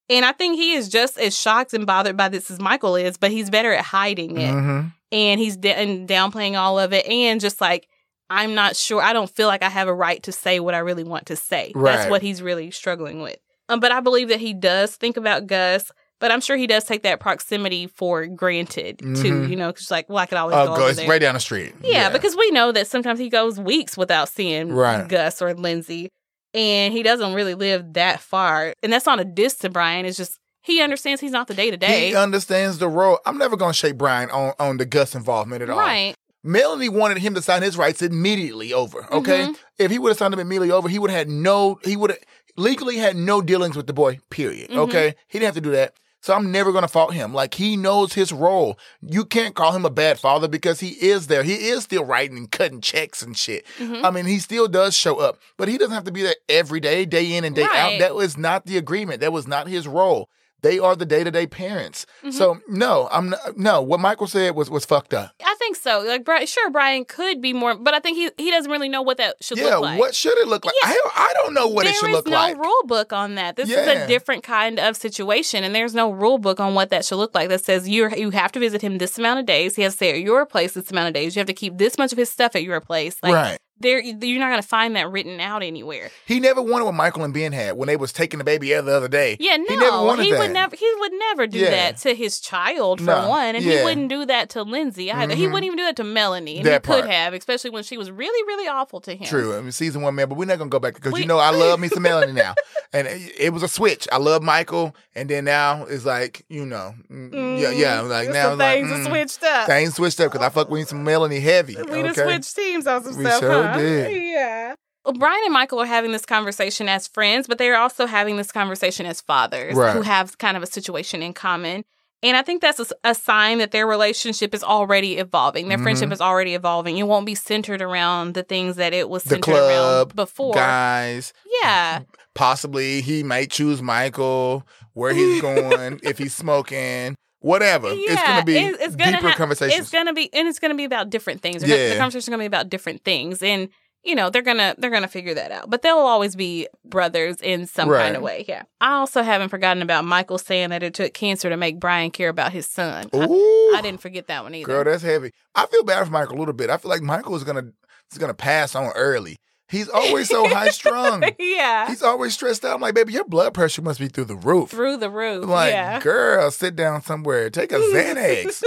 and 0.09 0.25
I 0.25 0.33
think 0.33 0.57
he 0.57 0.73
is 0.73 0.89
just 0.89 1.19
as 1.19 1.37
shocked 1.39 1.73
and 1.75 1.87
bothered 1.87 2.17
by 2.17 2.29
this 2.29 2.51
as 2.51 2.61
Michael 2.61 2.97
is, 2.97 3.17
but 3.17 3.31
he's 3.31 3.51
better 3.51 3.73
at 3.73 3.85
hiding 3.85 4.39
it, 4.39 4.53
Mhm. 4.55 4.93
and 5.13 5.41
he's 5.41 5.57
da- 5.57 5.75
and 5.75 6.09
downplaying 6.09 6.59
all 6.59 6.79
of 6.79 6.93
it, 6.93 7.07
and 7.07 7.41
just 7.41 7.61
like. 7.61 7.89
I'm 8.31 8.55
not 8.55 8.77
sure. 8.77 9.03
I 9.03 9.13
don't 9.13 9.29
feel 9.29 9.47
like 9.47 9.63
I 9.63 9.69
have 9.69 9.89
a 9.89 9.95
right 9.95 10.23
to 10.23 10.33
say 10.33 10.59
what 10.59 10.75
I 10.75 10.79
really 10.79 11.05
want 11.05 11.27
to 11.27 11.37
say. 11.37 11.71
Right. 11.75 11.97
That's 11.97 12.09
what 12.11 12.23
he's 12.23 12.41
really 12.41 12.71
struggling 12.71 13.21
with. 13.21 13.37
Um, 13.69 13.79
but 13.79 13.93
I 13.93 14.01
believe 14.01 14.29
that 14.31 14.41
he 14.41 14.55
does 14.55 14.97
think 14.97 15.19
about 15.19 15.47
Gus, 15.47 15.91
but 16.19 16.31
I'm 16.33 16.41
sure 16.41 16.57
he 16.57 16.67
does 16.67 16.85
take 16.85 17.03
that 17.03 17.21
proximity 17.21 17.89
for 17.89 18.25
granted 18.27 19.01
too. 19.01 19.05
Mhm. 19.05 19.51
You 19.51 19.57
know, 19.57 19.67
because 19.71 19.91
like, 19.91 20.09
well, 20.09 20.17
I 20.17 20.25
could 20.25 20.39
always 20.39 20.57
Oh, 20.57 20.67
go 20.69 20.77
go 20.77 20.81
over 20.83 20.91
it's 20.93 21.01
there. 21.01 21.09
right 21.11 21.21
down 21.21 21.35
the 21.35 21.41
street. 21.41 21.75
yeah, 21.85 22.09
because 22.09 22.35
we 22.35 22.51
know 22.53 22.73
that 22.73 22.87
sometimes 22.87 23.19
he 23.19 23.29
goes 23.29 23.61
weeks 23.61 23.99
without 23.99 24.31
seeing 24.31 24.73
Right. 24.73 25.07
Gus 25.07 25.43
or 25.43 25.53
Lindsay, 25.53 26.09
and 26.55 26.93
he 26.93 27.03
doesn't 27.03 27.35
really 27.35 27.55
live 27.55 27.93
that 27.95 28.21
far. 28.21 28.75
And 28.83 28.93
that's 28.93 29.07
not 29.07 29.21
a 29.21 29.25
diss 29.25 29.57
to 29.59 29.71
Brian. 29.71 30.07
It's 30.07 30.17
just 30.17 30.39
he 30.63 30.81
understands 30.81 31.21
he's 31.21 31.33
not 31.33 31.49
the 31.49 31.55
day 31.55 31.71
to 31.71 31.77
day. 31.77 32.09
He 32.09 32.15
understands 32.17 32.79
the 32.79 32.89
role. 32.89 33.19
I'm 33.27 33.39
never 33.39 33.57
gonna 33.57 33.73
shake 33.73 33.99
Brian 33.99 34.31
on, 34.31 34.53
on 34.59 34.77
the 34.77 34.85
Gus 34.87 35.15
involvement 35.15 35.63
at 35.63 35.71
all. 35.71 35.79
Right. 35.79 36.15
Melanie 36.45 36.89
wanted 36.89 37.19
him 37.19 37.35
to 37.35 37.43
sign 37.43 37.63
his 37.63 37.77
rights 37.77 38.03
immediately 38.03 38.73
over. 38.73 39.07
Okay, 39.13 39.43
Mhm. 39.47 39.57
if 39.79 39.91
he 39.93 39.99
would 39.99 40.09
have 40.11 40.19
signed 40.19 40.33
them 40.33 40.41
immediately 40.41 40.73
over, 40.73 40.89
he 40.89 40.99
would 40.99 41.11
have 41.11 41.19
had 41.19 41.29
no. 41.29 41.79
He 41.85 41.97
would 41.97 42.11
have 42.11 42.19
legally 42.57 42.97
had 42.97 43.17
no 43.17 43.41
dealings 43.41 43.77
with 43.77 43.87
the 43.87 43.93
boy. 43.93 44.19
Period. 44.31 44.71
Mhm. 44.71 44.77
Okay, 44.79 45.15
he 45.29 45.39
didn't 45.39 45.47
have 45.47 45.55
to 45.55 45.61
do 45.61 45.71
that. 45.71 45.95
So 46.23 46.33
I'm 46.35 46.53
never 46.53 46.73
gonna 46.73 46.87
fault 46.89 47.13
him. 47.13 47.35
Like 47.35 47.55
he 47.55 47.77
knows 47.77 48.13
his 48.15 48.33
role. 48.33 48.79
You 49.03 49.25
can't 49.25 49.55
call 49.57 49.73
him 49.73 49.85
a 49.85 49.91
bad 49.91 50.21
father 50.21 50.47
because 50.47 50.79
he 50.81 50.91
is 50.91 51.27
there. 51.27 51.43
He 51.43 51.55
is 51.69 51.83
still 51.83 52.05
writing 52.05 52.37
and 52.39 52.51
cutting 52.51 52.81
checks 52.81 53.23
and 53.23 53.37
shit. 53.37 53.67
Mhm. 53.79 54.05
I 54.05 54.11
mean, 54.11 54.27
he 54.27 54.39
still 54.39 54.69
does 54.69 54.97
show 54.97 55.17
up, 55.17 55.39
but 55.59 55.69
he 55.69 55.77
doesn't 55.79 55.95
have 55.95 56.05
to 56.05 56.13
be 56.13 56.23
there 56.23 56.37
every 56.49 56.79
day, 56.79 57.05
day 57.05 57.35
in 57.35 57.45
and 57.45 57.57
day 57.57 57.63
out. 57.65 57.99
That 57.99 58.15
was 58.15 58.39
not 58.39 58.67
the 58.67 58.79
agreement. 58.79 59.21
That 59.21 59.33
was 59.33 59.49
not 59.49 59.67
his 59.67 59.89
role. 59.89 60.31
They 60.63 60.79
are 60.79 60.95
the 60.95 61.07
day 61.07 61.25
to 61.25 61.31
day 61.31 61.47
parents. 61.47 62.07
Mhm. 62.25 62.33
So 62.33 62.61
no, 62.69 63.09
I'm 63.11 63.31
not, 63.31 63.59
no. 63.59 63.83
What 63.83 64.01
Michael 64.01 64.27
said 64.27 64.55
was 64.55 64.71
was 64.71 64.85
fucked 64.85 65.13
up. 65.13 65.33
I 65.45 65.55
think 65.59 65.77
so. 65.77 66.01
Like, 66.01 66.25
Brian, 66.25 66.47
sure, 66.47 66.71
Brian 66.71 67.05
could 67.05 67.41
be 67.41 67.53
more, 67.53 67.75
but 67.75 67.95
I 67.95 68.01
think 68.01 68.17
he 68.17 68.31
he 68.43 68.51
doesn't 68.51 68.71
really 68.71 68.89
know 68.89 69.03
what 69.03 69.17
that 69.19 69.37
should 69.41 69.59
yeah, 69.59 69.65
look 69.77 69.83
like. 69.83 69.95
Yeah, 69.95 70.01
what 70.01 70.15
should 70.15 70.39
it 70.39 70.49
look 70.49 70.65
like? 70.65 70.75
Yeah. 70.83 70.91
I 70.91 71.01
I 71.15 71.33
don't 71.35 71.55
know 71.55 71.67
what 71.67 71.87
it 71.87 71.95
should 71.95 72.11
look 72.11 72.27
no 72.27 72.33
like. 72.33 72.55
There 72.55 72.63
is 72.63 72.65
no 72.65 72.65
rule 72.65 72.83
book 72.87 73.13
on 73.13 73.35
that. 73.35 73.57
This 73.57 73.71
is 73.71 73.77
a 73.77 74.07
different 74.07 74.43
kind 74.43 74.79
of 74.79 74.97
situation, 74.97 75.65
and 75.65 75.75
there's 75.75 75.95
no 75.95 76.11
rule 76.11 76.39
book 76.39 76.61
on 76.61 76.75
what 76.75 76.91
that 76.91 77.05
should 77.05 77.17
look 77.17 77.35
like. 77.35 77.49
That 77.49 77.65
says 77.65 77.89
you 77.89 78.09
you 78.17 78.31
have 78.31 78.53
to 78.53 78.61
visit 78.61 78.83
him 78.83 78.99
this 78.99 79.19
amount 79.19 79.41
of 79.41 79.47
days. 79.47 79.77
He 79.77 79.83
has 79.83 79.95
to 79.95 79.97
stay 79.97 80.11
at 80.11 80.21
your 80.21 80.47
place 80.47 80.75
this 80.75 80.91
amount 80.91 81.09
of 81.09 81.15
days. 81.15 81.35
You 81.35 81.41
have 81.41 81.47
to 81.49 81.55
keep 81.55 81.79
this 81.79 81.99
much 81.99 82.13
of 82.13 82.19
his 82.19 82.31
stuff 82.31 82.55
at 82.55 82.63
your 82.63 82.81
place. 82.81 83.17
Like, 83.23 83.35
right. 83.35 83.59
There, 83.83 84.01
you're 84.01 84.39
not 84.39 84.49
going 84.51 84.63
to 84.63 84.67
find 84.67 84.97
that 84.97 85.11
written 85.11 85.41
out 85.41 85.63
anywhere. 85.63 86.11
He 86.27 86.41
never 86.41 86.63
wanted 86.63 86.85
what 86.87 86.95
Michael 86.95 87.25
and 87.25 87.35
Ben 87.35 87.53
had 87.53 87.77
when 87.77 87.89
they 87.89 87.97
was 87.97 88.13
taking 88.13 88.39
the 88.39 88.45
baby 88.45 88.75
out 88.75 88.85
the 88.87 88.97
other 88.97 89.09
day. 89.09 89.37
Yeah, 89.41 89.57
no, 89.57 89.65
He 89.69 89.77
never 89.77 90.05
wanted 90.05 90.33
that. 90.33 90.39
would 90.39 90.51
never. 90.53 90.77
He 90.77 90.93
would 91.01 91.13
never 91.13 91.47
do 91.47 91.59
Yeah. 91.59 91.71
that 91.71 91.97
to 91.99 92.15
his 92.15 92.41
child 92.41 93.01
for 93.01 93.07
No, 93.07 93.29
one, 93.29 93.55
and 93.57 93.65
yeah. 93.65 93.79
he 93.79 93.85
wouldn't 93.85 94.09
do 94.09 94.25
that 94.27 94.49
to 94.51 94.63
Lindsay 94.63 95.11
either. 95.13 95.35
He 95.35 95.45
Mhm. 95.47 95.53
wouldn't 95.53 95.65
even 95.67 95.77
do 95.79 95.85
that 95.85 95.97
to 95.97 96.05
Melanie, 96.05 96.59
and 96.59 96.67
That 96.67 96.87
he 96.87 96.93
could 96.93 97.03
part. 97.05 97.11
have, 97.11 97.35
especially 97.35 97.71
when 97.71 97.83
she 97.83 97.97
was 97.99 98.11
really, 98.11 98.43
really 98.47 98.69
awful 98.69 99.01
to 99.03 99.15
him. 99.15 99.27
True. 99.27 99.57
I 99.57 99.61
mean, 99.61 99.73
season 99.73 100.03
one, 100.03 100.15
man, 100.15 100.29
but 100.29 100.39
we're 100.39 100.45
not 100.47 100.59
gonna 100.59 100.71
go 100.71 100.79
back 100.79 100.95
because 100.95 101.19
you 101.19 101.27
know 101.27 101.39
I 101.39 101.51
love 101.51 101.81
me 101.81 101.89
some 101.89 102.03
Melanie 102.03 102.33
now, 102.33 102.55
and 102.93 103.07
it, 103.09 103.33
it 103.39 103.53
was 103.53 103.63
a 103.63 103.69
switch. 103.69 104.07
I 104.13 104.19
love 104.19 104.43
Michael, 104.43 104.95
and 105.15 105.29
then 105.29 105.45
now 105.45 105.85
it's 105.89 106.05
like 106.05 106.45
you 106.49 106.65
know, 106.67 106.95
mm, 107.11 107.61
yeah, 107.61 107.71
yeah, 107.71 108.01
like 108.01 108.29
now 108.31 108.51
it's 108.51 108.59
like, 108.59 108.81
things 108.85 108.91
mm, 108.91 109.07
switched 109.09 109.43
up. 109.45 109.67
Things 109.67 109.95
switched 109.97 110.21
up 110.21 110.33
because 110.33 110.45
I 110.47 110.51
fuck 110.51 110.71
with 110.71 110.81
me 110.81 110.85
some 110.87 111.03
Melanie 111.05 111.41
heavy. 111.41 111.77
We 111.77 111.83
okay? 111.83 112.03
just 112.03 112.21
switched 112.21 112.57
teams 112.57 112.87
on 112.87 113.03
some 113.05 113.17
We 113.17 113.25
stuff, 113.25 113.41
sure 113.41 113.63
huh? 113.65 113.72
Did. 113.79 114.23
Yeah. 114.23 114.75
Well, 115.05 115.15
Brian 115.15 115.41
and 115.45 115.53
Michael 115.53 115.81
are 115.81 115.87
having 115.87 116.13
this 116.13 116.25
conversation 116.25 116.89
as 116.89 117.09
friends, 117.09 117.47
but 117.49 117.59
they're 117.59 117.77
also 117.77 118.07
having 118.07 118.37
this 118.37 118.53
conversation 118.53 119.05
as 119.07 119.21
fathers 119.21 119.75
Right. 119.75 119.95
who 119.95 120.03
have 120.03 120.39
kind 120.39 120.57
of 120.57 120.63
a 120.63 120.67
situation 120.67 121.23
in 121.23 121.33
common. 121.33 121.85
And 122.25 122.37
I 122.37 122.43
think 122.43 122.63
that's 122.63 122.79
a, 122.79 122.87
a 123.03 123.15
sign 123.17 123.59
that 123.59 123.73
their 123.73 123.85
relationship 123.85 124.55
is 124.55 124.63
already 124.63 125.17
evolving. 125.19 125.67
Their 125.69 125.79
friendship 125.79 126.11
Mhm. 126.11 126.13
is 126.13 126.21
already 126.21 126.55
evolving. 126.55 126.97
It 126.99 127.03
won't 127.09 127.27
be 127.27 127.35
centered 127.35 127.83
around 127.83 128.35
the 128.35 128.45
things 128.45 128.77
that 128.77 128.93
it 128.93 129.09
was 129.09 129.25
The 129.25 129.31
centered 129.31 129.43
club, 129.51 130.07
around 130.09 130.15
before. 130.15 130.55
Guys, 130.55 131.33
Yeah. 131.63 132.03
possibly 132.37 133.01
he 133.01 133.25
might 133.25 133.51
choose 133.51 133.83
Michael 133.83 134.65
where 134.93 135.13
he's 135.13 135.41
going 135.43 135.99
if 136.05 136.19
he's 136.19 136.33
smoking. 136.35 137.17
Whatever. 137.43 137.89
it's 137.91 138.23
gonna 138.23 138.45
be 138.45 138.57
it's- 138.57 138.77
it's 138.81 138.97
gonna 138.97 139.13
deeper 139.13 139.29
ha- 139.31 139.37
conversations. 139.37 139.81
It's 139.81 139.91
gonna 139.91 140.13
be, 140.13 140.33
and 140.33 140.49
it's 140.49 140.59
gonna 140.59 140.75
be 140.75 140.85
about 140.85 141.11
different 141.11 141.43
things. 141.43 141.63
Yeah. 141.65 141.91
the 141.91 141.97
conversation's 141.97 142.29
gonna 142.31 142.39
be 142.43 142.47
about 142.47 142.69
different 142.71 143.05
things, 143.05 143.43
and 143.43 143.69
you 144.05 144.15
know 144.15 144.31
they're 144.31 144.43
gonna 144.43 144.75
they're 144.79 144.91
gonna 144.91 145.07
figure 145.09 145.35
that 145.35 145.53
out. 145.53 145.69
But 145.71 145.83
they'll 145.83 145.97
always 145.99 146.35
be 146.35 146.67
brothers 146.85 147.37
in 147.43 147.67
some 147.67 147.89
kind 147.89 148.17
of 148.17 148.23
way. 148.23 148.45
Yeah. 148.49 148.63
I 148.81 148.95
also 148.95 149.23
haven't 149.23 149.51
forgotten 149.51 149.83
about 149.83 150.05
Michael 150.05 150.39
saying 150.39 150.71
that 150.71 150.83
it 150.83 150.95
took 150.95 151.15
cancer 151.15 151.49
to 151.51 151.57
make 151.57 151.79
Brian 151.79 152.11
care 152.11 152.29
about 152.29 152.53
his 152.53 152.67
son. 152.67 153.09
I, 153.13 153.17
Ooh, 153.27 153.75
I 153.77 153.81
didn't 153.83 154.01
forget 154.01 154.27
that 154.29 154.43
one 154.45 154.55
either. 154.55 154.67
girl, 154.67 154.85
that's 154.85 155.03
heavy. 155.03 155.31
I 155.55 155.67
feel 155.67 155.85
bad 155.85 156.05
for 156.07 156.11
Michael 156.13 156.37
a 156.37 156.41
little 156.41 156.55
bit. 156.55 156.71
I 156.71 156.77
feel 156.79 156.89
like 156.91 157.03
Michael 157.03 157.37
is 157.37 157.45
gonna 157.45 157.67
is 158.11 158.19
gonna 158.19 158.35
pass 158.35 158.75
on 158.75 158.91
early. 158.95 159.39
He's 159.73 159.89
always 159.89 160.29
so 160.29 160.47
high 160.47 160.69
strung. 160.69 161.25
yeah. 161.39 161.89
He's 161.89 162.03
always 162.03 162.35
stressed 162.35 162.65
out. 162.65 162.75
I'm 162.75 162.81
like, 162.83 162.95
baby, 162.95 163.15
your 163.15 163.25
blood 163.25 163.55
pressure 163.55 163.81
must 163.83 163.99
be 163.99 164.07
through 164.09 164.27
the 164.27 164.37
roof. 164.37 164.71
Through 164.71 164.99
the 164.99 165.09
roof. 165.11 165.43
I'm 165.45 165.51
like, 165.51 165.73
yeah. 165.73 165.99
girl, 165.99 166.51
sit 166.51 166.77
down 166.77 167.03
somewhere. 167.03 167.49
Take 167.51 167.73
a 167.73 167.77
Xanax. 167.79 168.63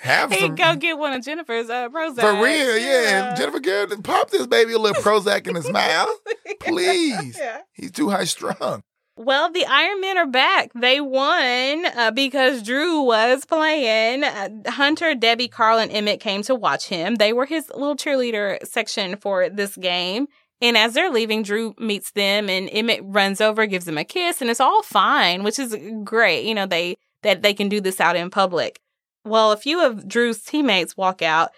Have 0.00 0.30
Hey, 0.32 0.40
some. 0.40 0.56
go 0.56 0.76
get 0.76 0.98
one 0.98 1.12
of 1.14 1.24
Jennifer's 1.24 1.70
uh, 1.70 1.88
Prozac. 1.88 2.20
For 2.20 2.32
real, 2.42 2.76
yeah. 2.76 3.34
Jennifer 3.34 3.60
Garrett, 3.60 4.02
pop 4.04 4.30
this 4.30 4.46
baby 4.46 4.72
a 4.72 4.78
little 4.78 5.00
Prozac 5.02 5.46
in 5.46 5.54
his 5.54 5.70
mouth. 5.70 6.08
Please. 6.60 7.38
Yeah. 7.38 7.60
He's 7.72 7.92
too 7.92 8.10
high 8.10 8.24
strung. 8.24 8.82
Well, 9.18 9.50
the 9.50 9.64
Iron 9.64 10.00
Men 10.02 10.18
are 10.18 10.26
back. 10.26 10.72
They 10.74 11.00
won 11.00 11.86
uh, 11.86 12.10
because 12.14 12.62
Drew 12.62 13.00
was 13.00 13.46
playing. 13.46 14.24
Uh, 14.24 14.48
Hunter, 14.66 15.14
Debbie, 15.14 15.48
Carl, 15.48 15.78
and 15.78 15.90
Emmett 15.90 16.20
came 16.20 16.42
to 16.42 16.54
watch 16.54 16.88
him. 16.88 17.14
They 17.14 17.32
were 17.32 17.46
his 17.46 17.70
little 17.70 17.96
cheerleader 17.96 18.64
section 18.66 19.16
for 19.16 19.48
this 19.48 19.74
game. 19.76 20.26
And 20.60 20.76
as 20.76 20.92
they're 20.92 21.10
leaving, 21.10 21.42
Drew 21.42 21.74
meets 21.78 22.10
them 22.12 22.50
and 22.50 22.68
Emmett 22.70 23.00
runs 23.04 23.40
over, 23.40 23.64
gives 23.66 23.88
him 23.88 23.98
a 23.98 24.04
kiss, 24.04 24.40
and 24.40 24.50
it's 24.50 24.60
all 24.60 24.82
fine, 24.82 25.42
which 25.42 25.58
is 25.58 25.76
great. 26.04 26.44
You 26.44 26.54
know, 26.54 26.66
they 26.66 26.96
that 27.22 27.42
they 27.42 27.54
can 27.54 27.68
do 27.68 27.80
this 27.80 28.00
out 28.00 28.16
in 28.16 28.28
public. 28.30 28.80
Well, 29.24 29.50
a 29.50 29.56
few 29.56 29.84
of 29.84 30.06
Drew's 30.06 30.42
teammates 30.42 30.96
walk 30.96 31.22
out 31.22 31.50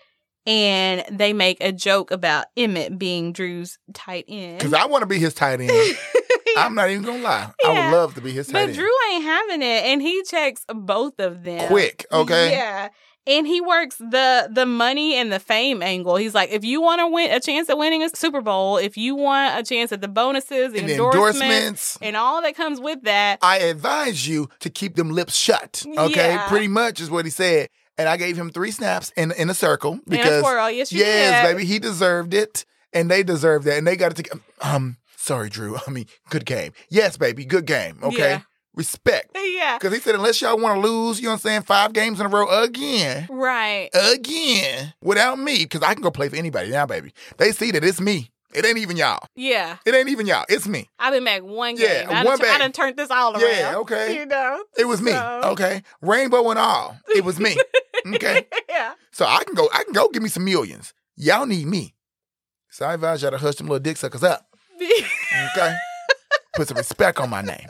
and 0.48 1.04
they 1.10 1.32
make 1.34 1.58
a 1.60 1.70
joke 1.72 2.10
about 2.10 2.46
Emmett 2.56 2.98
being 2.98 3.32
Drew's 3.32 3.78
tight 3.92 4.24
end. 4.26 4.58
Because 4.58 4.72
I 4.72 4.86
want 4.86 5.02
to 5.02 5.06
be 5.06 5.18
his 5.18 5.34
tight 5.34 5.60
end. 5.60 5.70
I'm 6.56 6.74
not 6.74 6.88
even 6.90 7.04
gonna 7.04 7.22
lie. 7.22 7.52
I 7.64 7.68
would 7.68 7.96
love 7.96 8.14
to 8.14 8.20
be 8.22 8.32
his 8.32 8.46
tight 8.46 8.52
But 8.54 8.58
end. 8.60 8.68
But 8.70 8.76
Drew 8.76 8.90
ain't 9.12 9.24
having 9.24 9.62
it, 9.62 9.84
and 9.84 10.00
he 10.02 10.22
checks 10.24 10.64
both 10.74 11.20
of 11.20 11.44
them 11.44 11.68
Quick, 11.68 12.06
okay? 12.10 12.50
Yeah, 12.52 12.88
and 13.26 13.46
he 13.46 13.60
works 13.60 13.96
the 13.96 14.48
the 14.50 14.64
money 14.64 15.14
and 15.16 15.30
the 15.30 15.38
fame 15.38 15.82
angle. 15.82 16.16
He's 16.16 16.34
like, 16.34 16.50
if 16.50 16.64
you 16.64 16.80
want 16.80 17.00
to 17.00 17.06
win 17.08 17.30
a 17.30 17.38
chance 17.40 17.68
at 17.68 17.76
winning 17.76 18.02
a 18.02 18.08
Super 18.08 18.40
Bowl, 18.40 18.78
if 18.78 18.96
you 18.96 19.14
want 19.14 19.60
a 19.60 19.62
chance 19.62 19.92
at 19.92 20.00
the 20.00 20.08
bonuses 20.08 20.68
and, 20.72 20.76
And 20.78 20.90
endorsements, 20.90 21.40
endorsements. 21.42 21.98
and 22.00 22.16
all 22.16 22.40
that 22.42 22.56
comes 22.56 22.80
with 22.80 23.02
that, 23.02 23.38
I 23.42 23.58
advise 23.58 24.26
you 24.26 24.48
to 24.60 24.70
keep 24.70 24.96
them 24.96 25.10
lips 25.10 25.36
shut. 25.36 25.84
Okay, 25.86 26.32
Yeah. 26.32 26.48
pretty 26.48 26.68
much 26.68 27.00
is 27.02 27.10
what 27.10 27.26
he 27.26 27.30
said. 27.30 27.68
And 27.98 28.08
I 28.08 28.16
gave 28.16 28.36
him 28.36 28.50
three 28.50 28.70
snaps 28.70 29.12
in 29.16 29.32
in 29.32 29.50
a 29.50 29.54
circle 29.54 29.94
a 30.06 30.10
because 30.10 30.42
twirl. 30.42 30.70
Yes, 30.70 30.92
yes, 30.92 31.42
baby, 31.44 31.64
he 31.64 31.78
deserved 31.80 32.32
it, 32.32 32.64
and 32.92 33.10
they 33.10 33.22
deserved 33.24 33.64
that, 33.66 33.76
and 33.76 33.86
they 33.86 33.96
got 33.96 34.14
to 34.14 34.22
take. 34.22 34.32
Um, 34.64 34.96
sorry, 35.16 35.48
Drew. 35.48 35.76
I 35.86 35.90
mean, 35.90 36.06
good 36.30 36.46
game. 36.46 36.72
Yes, 36.88 37.16
baby, 37.16 37.44
good 37.44 37.66
game. 37.66 37.98
Okay, 38.02 38.30
Yeah. 38.30 38.40
respect. 38.74 39.36
Yeah, 39.58 39.76
Because 39.76 39.92
he 39.92 39.98
said, 39.98 40.14
unless 40.14 40.40
y'all 40.40 40.56
want 40.56 40.80
to 40.80 40.88
lose, 40.88 41.18
you 41.18 41.24
know 41.24 41.30
what 41.30 41.34
I'm 41.34 41.40
saying, 41.40 41.62
five 41.62 41.92
games 41.92 42.20
in 42.20 42.26
a 42.26 42.28
row 42.28 42.48
again, 42.62 43.26
right. 43.28 43.90
again, 43.92 44.94
without 45.02 45.36
me, 45.40 45.58
because 45.64 45.82
I 45.82 45.94
can 45.94 46.02
go 46.04 46.12
play 46.12 46.28
for 46.28 46.36
anybody 46.36 46.70
now, 46.70 46.86
baby. 46.86 47.12
They 47.38 47.50
see 47.50 47.72
that 47.72 47.82
it's 47.82 48.00
me. 48.00 48.30
It 48.54 48.64
ain't 48.64 48.78
even 48.78 48.96
y'all. 48.96 49.26
Yeah, 49.34 49.76
It 49.84 49.94
ain't 49.94 50.08
even 50.08 50.26
y'all. 50.26 50.44
It's 50.48 50.66
me. 50.68 50.88
I've 50.98 51.12
been 51.12 51.24
back 51.24 51.42
one 51.42 51.76
Yeah, 51.76 52.04
game. 52.06 52.10
I 52.10 52.24
one 52.24 52.38
done, 52.38 52.48
I 52.48 52.52
back. 52.52 52.58
done 52.60 52.72
turned 52.72 52.96
this 52.96 53.10
all 53.10 53.32
around. 53.34 53.42
Yeah, 53.42 53.76
okay. 53.78 54.14
You 54.20 54.26
know. 54.26 54.62
It 54.78 54.84
was 54.86 55.02
me. 55.02 55.12
Okay. 55.12 55.82
Rainbow 56.00 56.48
and 56.50 56.58
all. 56.58 56.96
It 57.14 57.24
was 57.24 57.38
me. 57.40 57.56
Okay. 58.14 58.46
yeah. 58.68 58.94
So 59.12 59.24
I 59.26 59.42
can 59.44 59.54
go, 59.54 59.68
I 59.72 59.84
can 59.84 59.92
go 59.92 60.08
give 60.08 60.22
me 60.22 60.28
some 60.28 60.44
millions. 60.44 60.92
Y'all 61.16 61.46
need 61.46 61.66
me. 61.66 61.94
So 62.70 62.86
I 62.86 62.94
advise 62.94 63.22
y'all 63.22 63.30
to 63.32 63.38
hush 63.38 63.56
them 63.56 63.66
little 63.66 63.80
dick 63.80 63.96
suckers 63.96 64.22
up. 64.22 64.46
Okay. 64.80 65.74
Put 66.54 66.68
some 66.68 66.76
respect 66.76 67.18
on 67.18 67.30
my 67.30 67.42
name. 67.42 67.66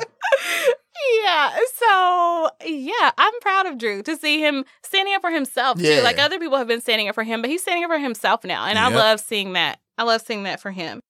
Yeah. 1.25 1.51
So 1.77 2.51
yeah, 2.67 3.11
I'm 3.17 3.33
proud 3.41 3.67
of 3.67 3.79
Drew 3.79 4.03
to 4.03 4.17
see 4.17 4.41
him 4.41 4.65
standing 4.83 5.15
up 5.15 5.21
for 5.23 5.31
himself 5.31 5.79
Yeah. 5.79 5.97
too. 5.99 6.03
Like 6.03 6.19
other 6.19 6.39
people 6.39 6.59
have 6.59 6.67
been 6.69 6.81
standing 6.81 7.09
up 7.09 7.15
for 7.15 7.23
him, 7.25 7.41
but 7.41 7.51
he's 7.51 7.63
standing 7.63 7.85
up 7.85 7.91
for 7.91 7.99
himself 7.99 8.45
now. 8.45 8.65
And 8.65 8.79
I 8.79 8.89
love 8.89 9.21
seeing 9.21 9.53
that. 9.55 9.79
I 9.97 10.03
love 10.05 10.23
seeing 10.23 10.43
that 10.45 10.61
for 10.61 10.71
him. 10.71 11.01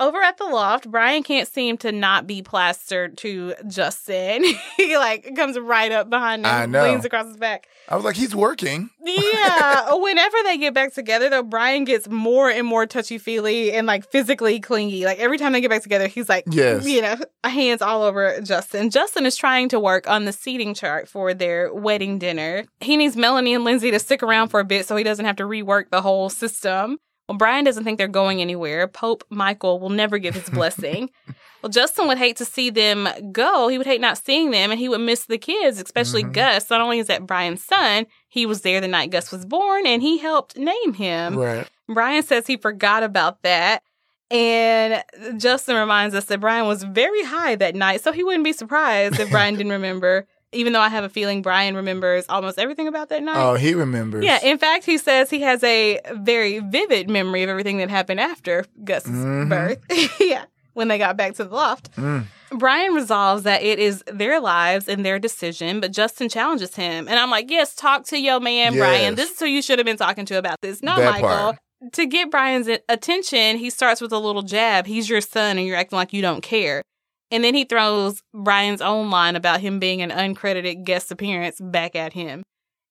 Over 0.00 0.20
at 0.22 0.36
the 0.38 0.44
loft, 0.44 0.88
Brian 0.90 1.24
can't 1.24 1.48
seem 1.48 1.76
to 1.78 1.90
not 1.90 2.26
be 2.26 2.40
plastered 2.40 3.16
to 3.18 3.54
Justin. 3.66 4.44
he 4.76 4.96
like 4.96 5.34
comes 5.34 5.58
right 5.58 5.90
up 5.90 6.08
behind 6.08 6.46
him, 6.46 6.52
I 6.52 6.66
know. 6.66 6.84
leans 6.84 7.04
across 7.04 7.26
his 7.26 7.36
back. 7.36 7.66
I 7.88 7.96
was 7.96 8.04
like, 8.04 8.14
he's 8.14 8.34
working. 8.34 8.90
Yeah. 9.02 9.92
Whenever 9.94 10.36
they 10.44 10.56
get 10.58 10.72
back 10.74 10.94
together, 10.94 11.28
though, 11.28 11.42
Brian 11.42 11.84
gets 11.84 12.08
more 12.08 12.48
and 12.48 12.66
more 12.66 12.86
touchy 12.86 13.18
feely 13.18 13.72
and 13.72 13.86
like 13.86 14.08
physically 14.10 14.60
clingy. 14.60 15.04
Like 15.04 15.18
every 15.18 15.36
time 15.38 15.52
they 15.52 15.60
get 15.60 15.70
back 15.70 15.82
together, 15.82 16.06
he's 16.06 16.28
like, 16.28 16.44
Yes. 16.48 16.86
you 16.86 17.02
know, 17.02 17.16
hands 17.44 17.82
all 17.82 18.02
over 18.02 18.40
Justin. 18.40 18.90
Justin 18.90 19.26
is 19.26 19.36
trying 19.36 19.68
to 19.70 19.80
work 19.80 20.08
on 20.08 20.26
the 20.26 20.32
seating 20.32 20.74
chart 20.74 21.08
for 21.08 21.34
their 21.34 21.74
wedding 21.74 22.18
dinner. 22.18 22.64
He 22.80 22.96
needs 22.96 23.16
Melanie 23.16 23.54
and 23.54 23.64
Lindsay 23.64 23.90
to 23.90 23.98
stick 23.98 24.22
around 24.22 24.48
for 24.48 24.60
a 24.60 24.64
bit 24.64 24.86
so 24.86 24.94
he 24.94 25.02
doesn't 25.02 25.24
have 25.24 25.36
to 25.36 25.44
rework 25.44 25.90
the 25.90 26.02
whole 26.02 26.28
system. 26.30 26.98
Well, 27.28 27.36
Brian 27.36 27.64
doesn't 27.64 27.84
think 27.84 27.98
they're 27.98 28.08
going 28.08 28.40
anywhere. 28.40 28.88
Pope 28.88 29.22
Michael 29.28 29.78
will 29.78 29.90
never 29.90 30.18
give 30.18 30.34
his 30.34 30.48
blessing. 30.48 31.10
well, 31.62 31.68
Justin 31.70 32.08
would 32.08 32.16
hate 32.18 32.36
to 32.36 32.44
see 32.46 32.70
them 32.70 33.06
go. 33.32 33.68
He 33.68 33.76
would 33.76 33.86
hate 33.86 34.00
not 34.00 34.16
seeing 34.16 34.50
them, 34.50 34.70
and 34.70 34.80
he 34.80 34.88
would 34.88 35.00
miss 35.02 35.26
the 35.26 35.36
kids, 35.38 35.78
especially 35.80 36.24
Mhm. 36.24 36.32
Gus. 36.32 36.70
Not 36.70 36.80
only 36.80 36.98
is 37.00 37.06
that 37.08 37.26
Brian's 37.26 37.62
son, 37.62 38.06
he 38.28 38.46
was 38.46 38.62
there 38.62 38.80
the 38.80 38.88
night 38.88 39.10
Gus 39.10 39.30
was 39.30 39.44
born, 39.44 39.86
and 39.86 40.00
he 40.02 40.16
helped 40.18 40.56
name 40.56 40.94
him. 40.94 41.36
Right. 41.36 41.68
Brian 41.88 42.22
says 42.22 42.46
he 42.46 42.56
forgot 42.56 43.02
about 43.02 43.42
that. 43.42 43.82
And 44.30 45.02
Justin 45.38 45.76
reminds 45.76 46.14
us 46.14 46.26
that 46.26 46.40
Brian 46.40 46.66
was 46.66 46.82
very 46.82 47.24
high 47.24 47.56
that 47.56 47.74
night, 47.74 48.02
so 48.02 48.12
he 48.12 48.22
wouldn't 48.22 48.44
be 48.44 48.52
surprised 48.52 49.18
if 49.18 49.30
Brian 49.30 49.54
didn't 49.56 49.72
remember. 49.72 50.26
Even 50.52 50.72
though 50.72 50.80
I 50.80 50.88
have 50.88 51.04
a 51.04 51.08
feeling 51.10 51.42
Brian 51.42 51.74
remembers 51.76 52.24
almost 52.28 52.58
everything 52.58 52.88
about 52.88 53.10
that 53.10 53.22
night. 53.22 53.36
Oh, 53.36 53.54
he 53.54 53.74
remembers. 53.74 54.24
Yeah, 54.24 54.38
in 54.42 54.56
fact, 54.58 54.86
he 54.86 54.96
says 54.96 55.28
he 55.28 55.40
has 55.42 55.62
a 55.62 56.00
very 56.12 56.60
vivid 56.60 57.10
memory 57.10 57.42
of 57.42 57.50
everything 57.50 57.76
that 57.78 57.90
happened 57.90 58.20
after 58.20 58.64
Gus's 58.82 59.10
Mhm. 59.10 59.48
birth. 59.50 59.78
yeah, 60.20 60.44
when 60.72 60.88
they 60.88 60.96
got 60.96 61.16
back 61.18 61.34
to 61.34 61.44
the 61.44 61.54
loft. 61.54 61.94
Mm. 61.96 62.24
Brian 62.52 62.94
resolves 62.94 63.42
that 63.42 63.62
it 63.62 63.78
is 63.78 64.02
their 64.10 64.40
lives 64.40 64.88
and 64.88 65.04
their 65.04 65.18
decision, 65.18 65.80
but 65.80 65.92
Justin 65.92 66.30
challenges 66.30 66.74
him. 66.76 67.06
And 67.08 67.18
I'm 67.18 67.30
like, 67.30 67.50
yes, 67.50 67.74
talk 67.74 68.06
to 68.06 68.18
your 68.18 68.40
man, 68.40 68.74
Brian. 68.74 69.16
This 69.16 69.32
is 69.32 69.38
who 69.38 69.44
you 69.44 69.60
should 69.60 69.78
have 69.78 69.84
been 69.84 69.98
talking 69.98 70.24
to 70.26 70.38
about 70.38 70.56
this, 70.62 70.82
not 70.82 70.96
That 70.98 71.10
Michael. 71.12 71.28
part. 71.28 71.58
To 71.92 72.06
get 72.06 72.30
Brian's 72.30 72.68
attention, 72.88 73.58
he 73.58 73.68
starts 73.70 74.00
with 74.00 74.12
a 74.12 74.18
little 74.18 74.42
jab. 74.42 74.86
He's 74.86 75.08
your 75.10 75.20
son, 75.20 75.58
and 75.58 75.66
you're 75.66 75.76
acting 75.76 75.96
like 75.96 76.12
you 76.14 76.22
don't 76.22 76.40
care. 76.40 76.82
And 77.30 77.44
then 77.44 77.54
he 77.54 77.64
throws 77.64 78.22
Brian's 78.32 78.80
own 78.80 79.10
line 79.10 79.36
about 79.36 79.60
him 79.60 79.78
being 79.78 80.00
an 80.02 80.10
uncredited 80.10 80.84
guest 80.84 81.10
appearance 81.12 81.60
back 81.60 81.94
at 81.94 82.12
him. 82.14 82.42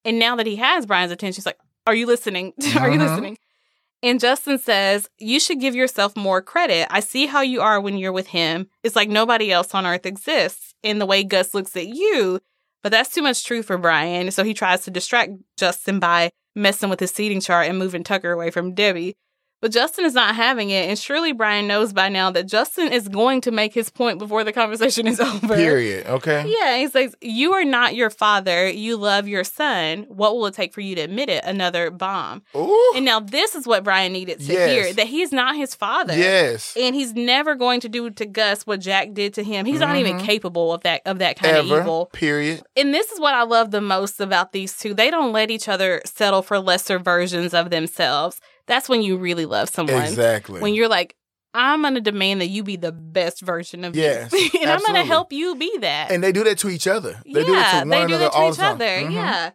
And 0.04 0.18
now 0.18 0.36
that 0.36 0.46
he 0.46 0.56
has 0.56 0.86
Brian's 0.86 1.12
attention, 1.12 1.38
he's 1.40 1.46
like, 1.46 1.58
Are 1.86 1.94
you 1.94 2.06
listening? 2.06 2.52
Are 2.78 2.90
you 2.90 2.98
Mhm. 2.98 3.08
listening? 3.08 3.38
And 4.02 4.20
Justin 4.20 4.58
says, 4.58 5.08
You 5.18 5.40
should 5.40 5.58
give 5.60 5.74
yourself 5.74 6.16
more 6.16 6.40
credit. 6.40 6.86
I 6.90 7.00
see 7.00 7.26
how 7.26 7.40
you 7.40 7.60
are 7.60 7.80
when 7.80 7.98
you're 7.98 8.12
with 8.12 8.28
him. 8.28 8.68
It's 8.84 8.94
like 8.94 9.08
nobody 9.08 9.50
else 9.50 9.74
on 9.74 9.86
earth 9.86 10.06
exists 10.06 10.72
in 10.84 10.98
the 11.00 11.06
way 11.06 11.24
Gus 11.24 11.52
looks 11.54 11.76
at 11.76 11.88
you. 11.88 12.38
But 12.84 12.92
that's 12.92 13.12
too 13.12 13.22
much 13.22 13.44
truth 13.44 13.66
for 13.66 13.76
Brian. 13.76 14.30
So 14.30 14.44
he 14.44 14.54
tries 14.54 14.82
to 14.84 14.90
distract 14.92 15.32
Justin 15.56 15.98
by 15.98 16.30
messing 16.54 16.88
with 16.90 17.00
his 17.00 17.10
seating 17.10 17.40
chart 17.40 17.66
and 17.68 17.76
moving 17.76 18.04
Tucker 18.04 18.30
away 18.30 18.50
from 18.52 18.72
Debbie. 18.74 19.16
But 19.60 19.72
Justin 19.72 20.04
is 20.04 20.14
not 20.14 20.36
having 20.36 20.70
it. 20.70 20.88
And 20.88 20.96
surely 20.96 21.32
Brian 21.32 21.66
knows 21.66 21.92
by 21.92 22.08
now 22.08 22.30
that 22.30 22.46
Justin 22.46 22.92
is 22.92 23.08
going 23.08 23.40
to 23.40 23.50
make 23.50 23.74
his 23.74 23.90
point 23.90 24.18
before 24.20 24.44
the 24.44 24.52
conversation 24.52 25.08
is 25.08 25.18
over. 25.20 25.56
Period. 25.56 26.06
Okay. 26.06 26.44
Yeah, 26.46 26.76
he 26.76 26.86
says, 26.88 27.16
You 27.20 27.52
are 27.54 27.64
not 27.64 27.96
your 27.96 28.08
father. 28.10 28.68
You 28.68 28.96
love 28.96 29.26
your 29.26 29.42
son. 29.42 30.04
What 30.08 30.36
will 30.36 30.46
it 30.46 30.54
take 30.54 30.72
for 30.72 30.80
you 30.80 30.94
to 30.94 31.00
admit 31.02 31.28
it? 31.28 31.42
Another 31.44 31.90
bomb. 31.90 32.42
Ooh. 32.54 32.92
And 32.94 33.04
now 33.04 33.18
this 33.18 33.56
is 33.56 33.66
what 33.66 33.82
Brian 33.82 34.12
needed 34.12 34.38
to 34.40 34.52
Yes. 34.52 34.70
hear 34.70 34.92
that 34.94 35.08
he's 35.08 35.32
not 35.32 35.56
his 35.56 35.74
father. 35.74 36.16
yes. 36.16 36.76
And 36.78 36.94
he's 36.94 37.14
never 37.14 37.56
going 37.56 37.80
to 37.80 37.88
do 37.88 38.10
to 38.10 38.26
Gus 38.26 38.64
what 38.64 38.78
Jack 38.80 39.12
did 39.12 39.34
to 39.34 39.42
him. 39.42 39.66
He's 39.66 39.80
not 39.80 39.96
even 39.96 40.18
Mhm. 40.18 40.24
capable 40.24 40.72
of 40.72 40.82
that 40.82 41.02
of 41.04 41.18
that 41.18 41.36
kind 41.36 41.56
Ever. 41.56 41.78
of 41.78 41.82
evil. 41.82 42.06
Period. 42.12 42.62
And 42.76 42.94
this 42.94 43.10
is 43.10 43.18
what 43.18 43.34
I 43.34 43.42
love 43.42 43.72
the 43.72 43.80
most 43.80 44.20
about 44.20 44.52
these 44.52 44.76
two. 44.78 44.94
They 44.94 45.10
don't 45.10 45.32
let 45.32 45.50
each 45.50 45.68
other 45.68 46.00
settle 46.04 46.42
for 46.42 46.60
lesser 46.60 46.98
versions 47.00 47.54
of 47.54 47.70
themselves. 47.70 48.40
That's 48.68 48.88
when 48.88 49.02
you 49.02 49.16
really 49.16 49.46
love 49.46 49.68
someone. 49.68 50.02
Exactly. 50.04 50.60
When 50.60 50.74
you're 50.74 50.88
like, 50.88 51.16
I'm 51.54 51.82
gonna 51.82 52.00
demand 52.00 52.40
that 52.42 52.48
you 52.48 52.62
be 52.62 52.76
the 52.76 52.92
best 52.92 53.40
version 53.40 53.82
of 53.84 53.96
Yes, 53.96 54.32
you. 54.32 54.50
and 54.60 54.70
I'm 54.70 54.80
gonna 54.84 55.04
help 55.04 55.32
you 55.32 55.56
be 55.56 55.76
that. 55.78 56.12
and 56.12 56.22
they 56.22 56.30
do 56.30 56.44
that 56.44 56.58
to 56.58 56.68
each 56.68 56.86
other. 56.86 57.20
They 57.24 57.40
yeah, 57.40 57.46
do 57.46 57.52
that 57.54 57.72
to 57.72 57.78
one 57.78 57.88
they 57.88 57.96
do 57.98 58.02
another 58.14 58.18
that 58.24 58.32
to 58.32 58.48
each 58.52 58.58
other. 58.60 58.84
Mhm. 58.84 59.12
Yeah. 59.14 59.50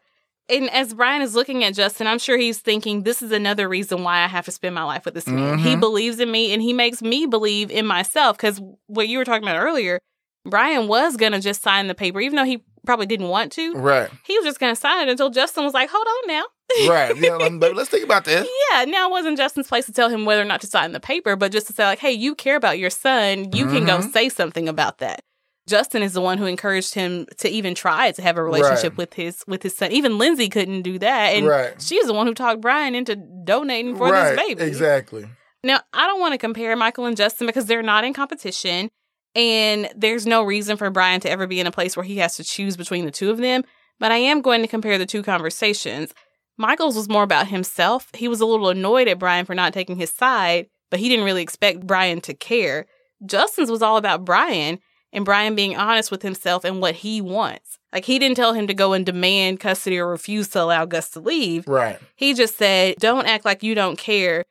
And 0.50 0.70
as 0.72 0.94
Brian 0.94 1.22
is 1.22 1.36
looking 1.36 1.64
at 1.64 1.74
Justin, 1.74 2.06
I'm 2.06 2.20
sure 2.20 2.38
he's 2.38 2.60
thinking, 2.60 3.04
this 3.04 3.22
is 3.22 3.32
another 3.32 3.70
reason 3.70 4.04
why 4.04 4.24
I 4.24 4.28
have 4.28 4.44
to 4.46 4.52
spend 4.52 4.76
my 4.76 4.84
life 4.84 5.06
with 5.06 5.14
this 5.14 5.26
man. 5.28 5.58
He 5.60 5.76
Mhm. 5.76 5.80
believes 5.80 6.20
in 6.20 6.30
me 6.30 6.52
and 6.52 6.62
he 6.62 6.74
makes 6.74 7.02
me 7.02 7.26
believe 7.26 7.72
in 7.72 7.86
myself. 7.86 8.36
Because 8.36 8.60
what 8.88 9.08
you 9.08 9.20
were 9.20 9.24
talking 9.26 9.48
about 9.48 9.56
earlier, 9.64 10.00
Brian 10.46 10.90
was 10.90 11.16
going 11.16 11.32
to 11.32 11.40
just 11.40 11.62
sign 11.62 11.88
the 11.88 11.96
paper, 11.96 12.20
even 12.20 12.36
though 12.36 12.44
he 12.44 12.62
probably 12.86 13.06
didn't 13.06 13.30
want 13.30 13.54
to. 13.54 13.74
Right. 13.76 14.10
He 14.26 14.38
was 14.38 14.44
just 14.46 14.60
going 14.60 14.76
to 14.76 14.80
sign 14.80 15.08
it 15.08 15.12
until 15.12 15.30
Justin 15.30 15.64
was 15.64 15.74
like, 15.74 15.90
hold 15.90 16.06
on 16.06 16.28
now. 16.28 16.44
Right. 16.88 17.16
Yeah, 17.18 17.38
baby, 17.38 17.74
let's 17.74 17.90
think 17.90 18.04
about 18.04 18.26
this. 18.26 18.48
Yeah, 18.72 18.86
now 18.86 19.08
it 19.08 19.12
wasn't 19.12 19.38
Justin's 19.38 19.68
place 19.68 19.86
to 19.86 19.92
tell 19.92 20.10
him 20.10 20.26
whether 20.26 20.42
or 20.42 20.46
not 20.46 20.62
to 20.62 20.68
sign 20.68 20.92
the 20.94 21.00
paper, 21.00 21.36
but 21.36 21.52
just 21.52 21.68
to 21.68 21.74
say, 21.74 21.86
like, 21.86 22.00
hey, 22.00 22.12
you 22.12 22.34
care 22.36 22.56
about 22.56 22.80
your 22.80 22.90
son. 22.90 23.52
You 23.54 23.66
can 23.68 23.86
go 23.86 24.00
Mhm. 24.00 24.12
say 24.12 24.30
something 24.30 24.68
about 24.68 24.98
that. 24.98 25.22
Justin 25.70 26.02
is 26.02 26.14
the 26.14 26.22
one 26.22 26.38
who 26.40 26.46
encouraged 26.46 26.94
him 26.96 27.26
to 27.38 27.48
even 27.50 27.76
try 27.76 28.12
to 28.12 28.22
have 28.22 28.38
a 28.38 28.44
relationship 28.44 28.94
Right. 28.94 28.98
with 28.98 29.14
his 29.14 29.44
with 29.48 29.64
his 29.64 29.78
son. 29.78 29.92
Even 29.92 30.18
Lindsay 30.18 30.50
couldn't 30.50 30.82
do 30.82 30.98
that, 31.00 31.36
and 31.36 31.46
Right. 31.48 31.82
she's 31.82 32.06
the 32.06 32.14
one 32.14 32.28
who 32.28 32.34
talked 32.34 32.60
Brian 32.62 32.96
into 32.96 33.16
donating 33.16 33.96
for 33.96 34.10
right. 34.12 34.36
this 34.36 34.46
baby. 34.46 34.64
Exactly. 34.64 35.26
Now, 35.64 35.80
I 35.94 36.08
don't 36.08 36.20
want 36.20 36.34
to 36.34 36.38
compare 36.38 36.76
Michael 36.76 37.06
and 37.06 37.16
Justin 37.16 37.48
because 37.48 37.68
they're 37.68 37.82
not 37.84 38.04
in 38.04 38.14
competition, 38.14 38.90
and 39.36 39.90
there's 39.96 40.26
no 40.26 40.44
reason 40.44 40.76
for 40.78 40.90
Brian 40.90 41.22
to 41.22 41.30
ever 41.30 41.48
be 41.48 41.60
in 41.60 41.68
a 41.68 41.72
place 41.72 41.96
where 41.96 42.04
he 42.04 42.18
has 42.18 42.36
to 42.38 42.44
choose 42.44 42.76
between 42.76 43.06
the 43.06 43.12
two 43.12 43.30
of 43.32 43.38
them. 43.38 43.64
But 44.00 44.12
I 44.12 44.18
am 44.18 44.42
going 44.42 44.62
to 44.64 44.68
compare 44.68 44.98
the 44.98 45.06
two 45.06 45.24
conversations. 45.24 46.14
Michael's 46.58 46.96
was 46.96 47.10
more 47.10 47.24
about 47.24 47.48
himself. 47.48 48.10
He 48.14 48.28
was 48.28 48.42
a 48.42 48.46
little 48.46 48.70
annoyed 48.70 49.08
at 49.08 49.20
Brian 49.20 49.46
for 49.46 49.56
not 49.56 49.74
taking 49.74 49.96
his 49.98 50.12
side, 50.12 50.68
but 50.92 51.00
he 51.00 51.10
didn't 51.10 51.26
really 51.26 51.42
expect 51.42 51.88
Brian 51.88 52.22
to 52.22 52.34
care. 52.34 52.86
Justin's 53.26 53.72
was 53.72 53.82
all 53.82 53.98
about 53.98 54.26
Brian, 54.26 54.80
and 55.12 55.26
Brian 55.26 55.56
being 55.56 55.76
honest 55.76 56.12
with 56.12 56.22
himself 56.22 56.64
and 56.64 56.82
what 56.82 56.96
he 56.96 57.22
wants. 57.22 57.78
Like 57.92 58.06
he 58.06 58.18
didn't 58.20 58.36
tell 58.38 58.54
him 58.54 58.68
to 58.68 58.74
go 58.74 58.94
and 58.94 59.06
demand 59.06 59.60
custody 59.60 60.00
or 60.00 60.08
refuse 60.08 60.48
to 60.50 60.62
allow 60.62 60.86
Gus 60.86 61.10
to 61.12 61.20
leave. 61.20 61.68
Right. 61.68 62.00
He 62.16 62.34
just 62.34 62.58
said, 62.58 62.96
"Don't 63.00 63.28
act 63.28 63.46
like 63.46 63.62
you 63.64 63.76
don't 63.76 63.98
care." 63.98 64.44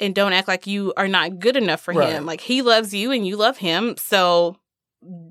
And 0.00 0.14
don't 0.14 0.32
act 0.32 0.46
like 0.46 0.66
you 0.68 0.92
are 0.96 1.08
not 1.08 1.40
good 1.40 1.56
enough 1.56 1.80
for 1.80 1.92
Right. 1.92 2.12
him. 2.12 2.24
Like 2.26 2.40
he 2.42 2.62
loves 2.62 2.94
you 2.94 3.10
and 3.10 3.26
you 3.26 3.36
love 3.36 3.58
him. 3.58 3.96
So 3.96 4.56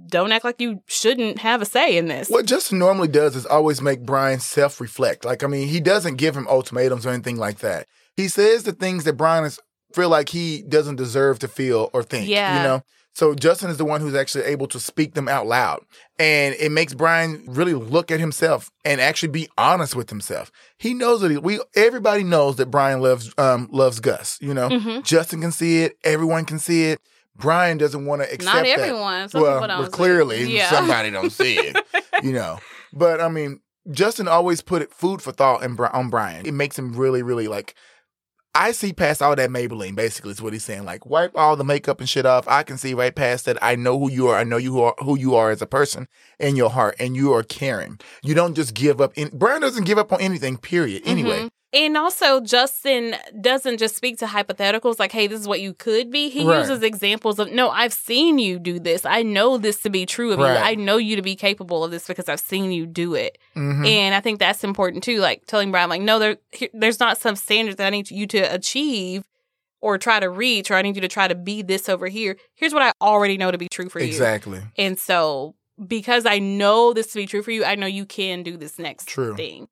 don't 0.08 0.32
act 0.32 0.46
like 0.46 0.62
you 0.62 0.82
shouldn't 0.88 1.40
have 1.40 1.62
a 1.62 1.66
say 1.66 1.98
in 1.98 2.08
this. 2.08 2.30
What 2.30 2.46
Justin 2.46 2.80
normally 2.80 3.10
does 3.10 3.36
is 3.36 3.46
always 3.46 3.82
make 3.82 4.02
Brian 4.06 4.40
self 4.40 4.80
reflect. 4.80 5.26
Like, 5.26 5.44
I 5.44 5.48
mean, 5.48 5.68
he 5.68 5.80
doesn't 5.80 6.16
give 6.16 6.36
him 6.36 6.48
ultimatums 6.48 7.06
or 7.06 7.10
anything 7.10 7.38
like 7.38 7.60
that. 7.60 7.88
He 8.16 8.28
says 8.28 8.64
the 8.64 8.72
things 8.72 9.04
that 9.04 9.14
Brian 9.14 9.44
is 9.44 9.60
feel 9.94 10.10
like 10.10 10.30
he 10.30 10.64
doesn't 10.64 10.96
deserve 10.96 11.40
to 11.40 11.48
feel 11.48 11.90
or 11.94 12.04
think. 12.04 12.28
Yeah. 12.30 12.58
You 12.58 12.64
know? 12.68 12.84
So 13.14 13.34
Justin 13.34 13.72
is 13.72 13.78
the 13.78 13.86
one 13.86 14.00
who's 14.00 14.14
actually 14.14 14.44
able 14.44 14.68
to 14.68 14.80
speak 14.80 15.16
them 15.16 15.28
out 15.28 15.48
loud. 15.48 15.84
And 16.20 16.54
it 16.60 16.72
makes 16.72 16.94
Brian 16.94 17.44
really 17.48 17.74
look 17.74 18.12
at 18.12 18.20
himself 18.20 18.70
and 18.86 19.02
actually 19.02 19.30
be 19.30 19.50
honest 19.58 19.96
with 19.96 20.12
himself. 20.12 20.52
He 20.78 20.94
knows 20.94 21.22
that 21.22 21.32
he, 21.32 21.38
we 21.38 21.60
everybody 21.76 22.24
knows 22.24 22.58
that 22.58 22.68
Brian 22.70 23.02
loves 23.02 23.34
um 23.40 23.70
loves 23.72 24.00
Gus, 24.00 24.38
you 24.40 24.54
know. 24.54 24.70
Mhm. 24.70 25.04
Justin 25.04 25.42
can 25.42 25.52
see 25.52 25.82
it, 25.84 25.98
everyone 26.04 26.46
can 26.46 26.60
see 26.60 26.86
it. 26.92 27.02
Brian 27.38 27.78
doesn't 27.78 28.06
want 28.06 28.22
to 28.22 28.34
accept 28.34 28.44
Not 28.46 28.64
that 28.64 28.80
everyone. 28.80 29.30
Some 29.30 29.42
well, 29.42 29.62
well, 29.62 29.88
clearly 29.90 30.56
yeah. 30.56 30.70
somebody 30.70 31.12
don't 31.12 31.32
see 31.32 31.58
it, 31.58 31.78
you 32.24 32.34
know. 32.34 32.60
But 32.94 33.22
I 33.22 33.30
mean, 33.30 33.62
Justin 33.92 34.28
always 34.28 34.62
put 34.62 34.82
it 34.82 34.92
food 34.92 35.22
for 35.22 35.32
thought 35.32 35.64
in, 35.64 35.78
on 35.80 36.10
Brian. 36.10 36.46
It 36.46 36.54
makes 36.54 36.78
him 36.78 36.94
really, 36.94 37.22
really 37.22 37.48
like. 37.48 37.76
I 38.56 38.72
see 38.72 38.92
past 38.92 39.22
all 39.22 39.36
that 39.36 39.52
Maybelline. 39.52 39.96
Basically, 39.96 40.32
is 40.32 40.42
what 40.42 40.52
he's 40.52 40.64
saying. 40.64 40.84
Like, 40.84 41.06
wipe 41.06 41.32
all 41.36 41.56
the 41.56 41.64
makeup 41.64 42.00
and 42.00 42.10
shit 42.10 42.26
off. 42.26 42.48
I 42.48 42.64
can 42.64 42.80
see 42.80 42.96
right 42.96 43.14
past 43.14 43.46
that. 43.46 43.62
I 43.62 43.76
know 43.76 44.00
who 44.00 44.10
you 44.10 44.30
are. 44.30 44.36
I 44.36 44.44
know 44.44 44.58
you 44.58 44.72
who 44.74 44.82
are 44.82 44.96
who 45.00 45.18
you 45.18 45.36
are 45.36 45.52
as 45.52 45.62
a 45.62 45.68
person 45.68 46.08
in 46.40 46.56
your 46.56 46.72
heart, 46.72 46.96
and 47.00 47.16
you 47.16 47.34
are 47.34 47.44
caring. 47.44 48.00
You 48.24 48.34
don't 48.34 48.56
just 48.56 48.74
give 48.74 49.00
up. 49.00 49.16
In, 49.16 49.30
Brian 49.32 49.62
doesn't 49.62 49.84
give 49.86 50.00
up 50.00 50.12
on 50.12 50.22
anything. 50.22 50.58
Period. 50.58 51.04
Anyway, 51.06 51.44
Mhm. 51.44 51.50
And 51.74 51.98
also, 51.98 52.40
Justin 52.40 53.16
doesn't 53.42 53.78
just 53.78 53.96
speak 53.98 54.18
to 54.20 54.26
hypotheticals 54.26 55.00
like, 55.00 55.12
hey, 55.12 55.28
this 55.28 55.42
is 55.42 55.48
what 55.50 55.60
you 55.60 55.74
could 55.74 56.10
be. 56.10 56.30
He 56.30 56.46
Right. 56.46 56.60
uses 56.60 56.82
examples 56.82 57.40
of, 57.40 57.52
no, 57.52 57.70
I've 57.70 57.92
seen 57.92 58.40
you 58.40 58.58
do 58.58 58.80
this. 58.80 59.06
I 59.06 59.22
know 59.22 59.58
this 59.58 59.82
to 59.82 59.90
be 59.90 60.06
true 60.06 60.32
of 60.32 60.40
you. 60.40 60.46
I 60.46 60.76
know 60.76 60.96
you 60.96 61.18
to 61.18 61.22
be 61.22 61.36
capable 61.36 61.84
of 61.84 61.92
this 61.92 62.08
because 62.08 62.30
I've 62.30 62.40
seen 62.40 62.72
you 62.72 62.86
do 62.86 63.16
it. 63.16 63.38
Mhm. 63.56 63.86
And 63.86 64.16
I 64.16 64.22
think 64.22 64.40
that's 64.40 64.64
important 64.64 65.04
too. 65.04 65.20
Like 65.20 65.46
telling 65.46 65.72
Brian, 65.72 65.90
like, 65.90 66.02
no, 66.02 66.20
there, 66.20 66.38
there's 66.74 67.02
not 67.02 67.18
some 67.18 67.36
standard 67.36 67.76
that 67.78 67.88
I 67.88 67.90
need 67.90 68.10
you 68.12 68.28
to 68.28 68.40
achieve 68.40 69.26
or 69.82 69.98
try 69.98 70.20
to 70.22 70.30
reach, 70.30 70.72
or 70.72 70.76
I 70.76 70.82
need 70.82 70.96
you 70.96 71.02
to 71.02 71.08
try 71.10 71.28
to 71.28 71.36
be 71.36 71.62
this 71.62 71.90
over 71.90 72.08
here. 72.08 72.38
Here's 72.56 72.74
what 72.74 72.82
I 72.82 72.94
already 73.02 73.38
know 73.38 73.52
to 73.52 73.58
be 73.58 73.68
true 73.70 73.90
for 73.90 74.00
you. 74.00 74.08
exactly. 74.08 74.62
And 74.78 74.98
so, 74.98 75.54
because 75.86 76.26
I 76.26 76.40
know 76.40 76.94
this 76.94 77.08
to 77.12 77.18
be 77.20 77.28
true 77.28 77.44
for 77.44 77.52
you, 77.52 77.64
I 77.66 77.76
know 77.76 77.86
you 77.88 78.06
can 78.06 78.42
do 78.42 78.58
this 78.58 78.80
next 78.80 79.08
True. 79.08 79.36
thing. 79.36 79.68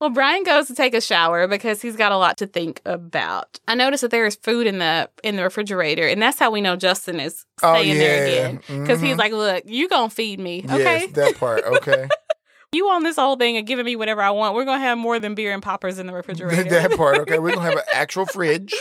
Well, 0.00 0.10
Brian 0.10 0.44
goes 0.44 0.66
to 0.68 0.74
take 0.74 0.94
a 0.94 1.00
shower 1.00 1.46
because 1.46 1.82
he's 1.82 1.94
got 1.96 2.10
a 2.10 2.16
lot 2.16 2.38
to 2.38 2.46
think 2.46 2.80
about. 2.86 3.60
I 3.68 3.74
noticed 3.74 4.00
that 4.00 4.10
there 4.10 4.24
is 4.24 4.34
food 4.36 4.66
in 4.66 4.78
the 4.78 5.10
in 5.22 5.36
the 5.36 5.42
refrigerator, 5.42 6.06
and 6.08 6.22
that's 6.22 6.38
how 6.38 6.50
we 6.50 6.60
know 6.62 6.74
Justin 6.76 7.20
is 7.20 7.44
Oh 7.62 7.74
staying 7.74 7.98
there 7.98 8.24
again. 8.24 8.56
Because 8.80 9.00
he's 9.02 9.16
Mhm. 9.16 9.18
like, 9.18 9.32
"Look, 9.32 9.64
you 9.66 9.88
gonna 9.90 10.08
feed 10.08 10.40
me, 10.40 10.64
okay? 10.70 11.00
Yes, 11.02 11.12
that 11.12 11.36
part. 11.38 11.64
Okay. 11.64 12.08
You 12.72 12.88
on 12.90 13.02
this 13.02 13.16
whole 13.16 13.34
thing 13.34 13.56
and 13.56 13.66
giving 13.66 13.84
me 13.84 13.96
whatever 13.96 14.22
I 14.22 14.30
want. 14.30 14.54
We're 14.54 14.64
gonna 14.64 14.78
have 14.78 14.96
more 14.96 15.18
than 15.18 15.34
beer 15.34 15.52
and 15.52 15.60
poppers 15.60 15.98
in 15.98 16.06
the 16.06 16.12
refrigerator. 16.12 16.70
that 16.70 16.92
part. 16.96 17.18
Okay. 17.18 17.40
We're 17.40 17.56
gonna 17.56 17.68
have 17.68 17.78
an 17.78 17.82
actual 17.92 18.26
fridge. 18.26 18.72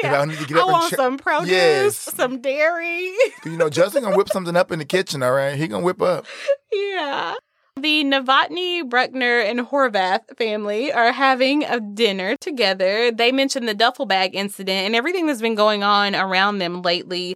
Yeah. 0.00 0.20
I 0.20 0.24
need 0.26 0.38
to 0.38 0.46
get 0.46 0.58
I 0.58 0.64
want 0.64 0.90
check. 0.90 0.96
some 0.96 1.18
produce, 1.18 1.50
Yes. 1.50 1.96
some 1.96 2.40
dairy. 2.40 3.12
You 3.44 3.56
know, 3.56 3.68
Justin 3.68 4.04
gonna 4.04 4.16
whip 4.16 4.28
something 4.28 4.54
up 4.56 4.70
in 4.70 4.78
the 4.78 4.84
kitchen, 4.84 5.24
all 5.24 5.32
right? 5.32 5.56
He 5.56 5.66
gonna 5.66 5.82
whip 5.84 6.00
up. 6.00 6.24
Yeah. 6.72 7.34
The 7.76 8.04
Novotny, 8.04 8.88
Bruckner, 8.88 9.40
and 9.40 9.60
Horvath 9.60 10.36
family 10.36 10.92
are 10.92 11.10
having 11.10 11.64
a 11.64 11.80
dinner 11.80 12.36
together. 12.36 13.10
They 13.10 13.32
mentioned 13.32 13.66
the 13.66 13.74
duffel 13.74 14.06
bag 14.06 14.34
incident 14.34 14.86
and 14.86 14.94
everything 14.94 15.26
that's 15.26 15.40
been 15.40 15.54
going 15.54 15.82
on 15.82 16.14
around 16.14 16.58
them 16.58 16.82
lately. 16.82 17.34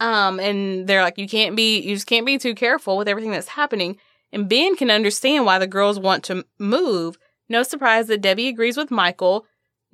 Um, 0.00 0.40
and 0.40 0.86
they're 0.86 1.02
like, 1.02 1.18
you 1.18 1.28
can't 1.28 1.54
be, 1.54 1.80
you 1.80 1.94
just 1.94 2.06
can't 2.06 2.26
be 2.26 2.36
too 2.36 2.54
careful 2.54 2.96
with 2.96 3.08
everything 3.08 3.30
that's 3.30 3.48
happening. 3.48 3.96
And 4.32 4.48
Ben 4.48 4.76
can 4.76 4.90
understand 4.90 5.46
why 5.46 5.58
the 5.58 5.66
girls 5.66 6.00
want 6.00 6.24
to 6.24 6.44
move. 6.58 7.16
No 7.48 7.62
surprise 7.62 8.08
that 8.08 8.20
Debbie 8.20 8.48
agrees 8.48 8.76
with 8.76 8.90
Michael. 8.90 9.46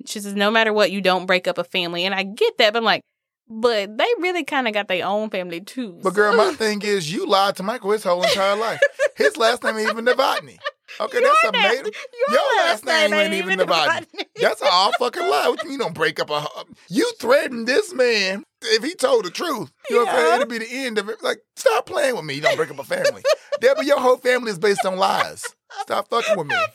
She 0.05 0.19
says, 0.19 0.33
no 0.33 0.49
matter 0.51 0.73
what, 0.73 0.91
you 0.91 1.01
don't 1.01 1.25
break 1.27 1.47
up 1.47 1.57
a 1.57 1.63
family. 1.63 2.03
And 2.03 2.15
I 2.15 2.23
get 2.23 2.57
that, 2.57 2.73
but 2.73 2.79
I'm 2.79 2.83
like, 2.83 3.01
but 3.49 3.97
they 3.97 4.07
really 4.19 4.43
kind 4.43 4.67
of 4.67 4.73
got 4.73 4.87
their 4.87 5.05
own 5.05 5.29
family 5.29 5.61
too. 5.61 5.99
But 6.03 6.13
girl, 6.13 6.35
my 6.35 6.53
thing 6.55 6.81
is, 6.81 7.11
you 7.11 7.25
lied 7.25 7.55
to 7.57 7.63
Michael 7.63 7.91
his 7.91 8.03
whole 8.03 8.21
entire 8.21 8.55
life. 8.55 8.81
His 9.17 9.35
last 9.37 9.63
name 9.63 9.77
ain't 9.77 9.89
even 9.91 10.05
Novotny. 10.05 10.57
Okay, 11.01 11.19
Your 11.19 11.27
that's 11.29 11.43
a 11.43 11.51
name- 11.51 11.63
made. 11.83 11.93
Your, 12.29 12.31
Your 12.39 12.55
last 12.65 12.85
name 12.85 13.13
ain't 13.13 13.33
even 13.33 13.59
Novotny. 13.59 14.05
That's 14.39 14.61
an 14.61 14.69
all 14.71 14.91
fucking 14.99 15.21
lie. 15.23 15.47
What 15.49 15.63
you 15.63 15.69
mean 15.71 15.79
don't 15.79 15.93
break 15.93 16.19
up 16.19 16.29
a? 16.29 16.45
You 16.89 17.11
threatened 17.19 17.67
this 17.67 17.93
man 17.93 18.43
if 18.61 18.83
he 18.83 18.93
told 18.95 19.25
the 19.25 19.29
truth. 19.31 19.71
You 19.89 19.97
know 19.97 20.05
what 20.05 20.09
I'm 20.13 20.15
saying? 20.21 20.33
It'll 20.41 20.47
be 20.49 20.57
the 20.59 20.71
end 20.71 20.97
of 20.97 21.09
it. 21.09 21.21
Like, 21.23 21.39
stop 21.55 21.85
playing 21.87 22.15
with 22.15 22.25
me. 22.25 22.35
You 22.35 22.41
don't 22.41 22.55
break 22.55 22.69
up 22.71 22.79
a 22.79 22.83
family. 22.83 23.23
Debbie, 23.59 23.85
your 23.85 23.99
whole 23.99 24.17
family 24.17 24.51
is 24.51 24.59
based 24.59 24.85
on 24.85 24.97
lies. 24.97 25.43
Stop 25.81 26.09
fucking 26.09 26.37
with 26.37 26.47
me. 26.47 26.55
I 26.55 26.65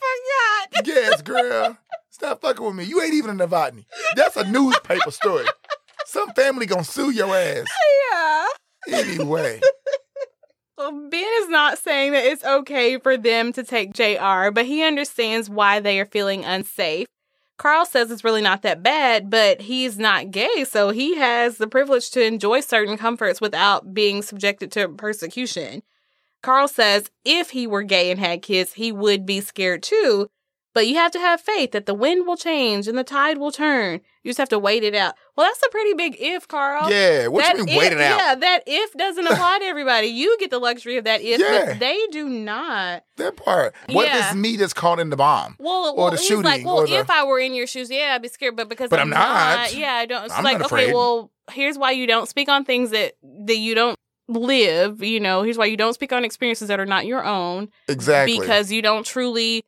forgot. 0.73 0.87
Yes, 0.87 1.21
girl. 1.21 1.77
Stop 2.11 2.41
fucking 2.41 2.63
with 2.65 2.75
me. 2.75 2.83
You 2.83 3.01
ain't 3.01 3.13
even 3.15 3.39
a 3.39 3.47
Novotny. 3.47 3.85
That's 4.15 4.35
a 4.37 4.43
newspaper 4.49 5.11
story. 5.11 5.45
Some 6.05 6.31
family 6.33 6.65
gonna 6.65 6.83
sue 6.83 7.11
your 7.11 7.35
ass. 7.35 7.65
Yeah. 8.11 8.45
Anyway. 8.99 9.59
Ben 10.91 11.25
is 11.41 11.49
not 11.49 11.77
saying 11.77 12.11
that 12.13 12.25
it's 12.25 12.43
okay 12.43 12.97
for 12.97 13.17
them 13.17 13.53
to 13.53 13.63
take 13.63 13.93
JR, 13.93 14.51
but 14.51 14.65
he 14.65 14.83
understands 14.83 15.49
why 15.49 15.79
they 15.79 15.99
are 15.99 16.05
feeling 16.05 16.43
unsafe. 16.45 17.07
Carl 17.57 17.85
says 17.85 18.11
it's 18.11 18.23
really 18.23 18.41
not 18.41 18.61
that 18.63 18.83
bad, 18.83 19.29
but 19.29 19.61
he's 19.61 19.97
not 19.97 20.31
gay, 20.31 20.65
so 20.65 20.89
he 20.89 21.15
has 21.17 21.57
the 21.57 21.67
privilege 21.67 22.09
to 22.11 22.23
enjoy 22.23 22.59
certain 22.59 22.97
comforts 22.97 23.39
without 23.39 23.93
being 23.93 24.21
subjected 24.21 24.71
to 24.71 24.89
persecution. 24.89 25.83
Carl 26.41 26.67
says 26.67 27.09
if 27.23 27.51
he 27.51 27.67
were 27.67 27.83
gay 27.83 28.11
and 28.11 28.19
had 28.19 28.41
kids, 28.41 28.73
he 28.73 28.91
would 28.91 29.25
be 29.25 29.39
scared 29.39 29.83
too, 29.83 30.27
but 30.73 30.87
you 30.87 30.95
have 30.95 31.11
to 31.11 31.19
have 31.19 31.39
faith 31.41 31.71
that 31.71 31.85
the 31.85 31.93
wind 31.93 32.25
will 32.27 32.37
change 32.37 32.87
and 32.87 32.97
the 32.97 33.03
tide 33.03 33.37
will 33.37 33.51
turn. 33.51 34.01
You 34.23 34.29
just 34.29 34.37
have 34.39 34.49
to 34.49 34.59
wait 34.59 34.83
it 34.83 34.95
out. 34.95 35.15
Well, 35.35 35.45
that's 35.47 35.61
a 35.65 35.69
pretty 35.69 35.93
big 35.93 36.15
if, 36.19 36.47
Carl. 36.47 36.89
Yeah. 36.89 37.27
What 37.27 37.41
That 37.41 37.57
you 37.57 37.65
mean 37.65 37.75
if- 37.75 37.79
wait 37.79 37.91
it 37.91 38.01
out? 38.01 38.17
Yeah, 38.19 38.35
that 38.35 38.63
if 38.65 38.93
doesn't 38.93 39.27
apply 39.27 39.59
to 39.59 39.65
everybody. 39.73 40.07
You 40.07 40.35
get 40.39 40.49
the 40.49 40.59
luxury 40.59 40.97
of 40.97 41.03
that 41.03 41.21
if, 41.21 41.39
Yeah. 41.39 41.65
but 41.67 41.79
they 41.79 41.97
do 42.11 42.29
not. 42.29 43.03
That 43.17 43.35
part. 43.35 43.73
What 43.89 44.07
Yeah. 44.07 44.27
it's 44.27 44.35
me 44.35 44.55
that's 44.55 44.73
caught 44.73 44.99
in 44.99 45.09
the 45.09 45.17
bomb? 45.17 45.55
Well, 45.59 45.91
Or 45.91 45.95
well 45.97 46.11
the 46.11 46.17
shooting, 46.17 46.43
like, 46.43 46.65
well, 46.65 46.85
the- 46.85 46.95
if 46.95 47.09
I 47.09 47.23
were 47.25 47.39
in 47.39 47.53
your 47.53 47.67
shoes, 47.67 47.91
yeah, 47.91 48.13
I'd 48.15 48.21
be 48.21 48.27
scared. 48.29 48.55
But 48.55 48.69
because 48.69 48.89
But 48.89 48.99
I'm, 48.99 49.13
I'm 49.13 49.19
not. 49.59 49.73
yeah, 49.75 49.93
I 49.93 50.05
don't. 50.05 50.25
It's 50.25 50.33
I'm 50.33 50.43
like, 50.43 50.59
not 50.59 50.71
okay, 50.71 50.93
well, 50.93 51.31
here's 51.51 51.77
why 51.77 51.91
you 51.91 52.07
don't 52.07 52.27
speak 52.29 52.47
on 52.49 52.63
things 52.65 52.91
that 52.91 53.13
that 53.45 53.57
you 53.57 53.75
don't 53.75 53.97
live. 54.29 55.03
You 55.03 55.19
know, 55.19 55.41
here's 55.43 55.57
why 55.57 55.65
you 55.65 55.77
don't 55.77 55.93
speak 55.93 56.13
on 56.13 56.23
experiences 56.23 56.69
that 56.69 56.79
are 56.79 56.85
not 56.85 57.05
your 57.05 57.25
own 57.25 57.69
Exactly. 57.87 58.39
because 58.39 58.71
you 58.71 58.81
don't 58.81 59.05
truly 59.05 59.63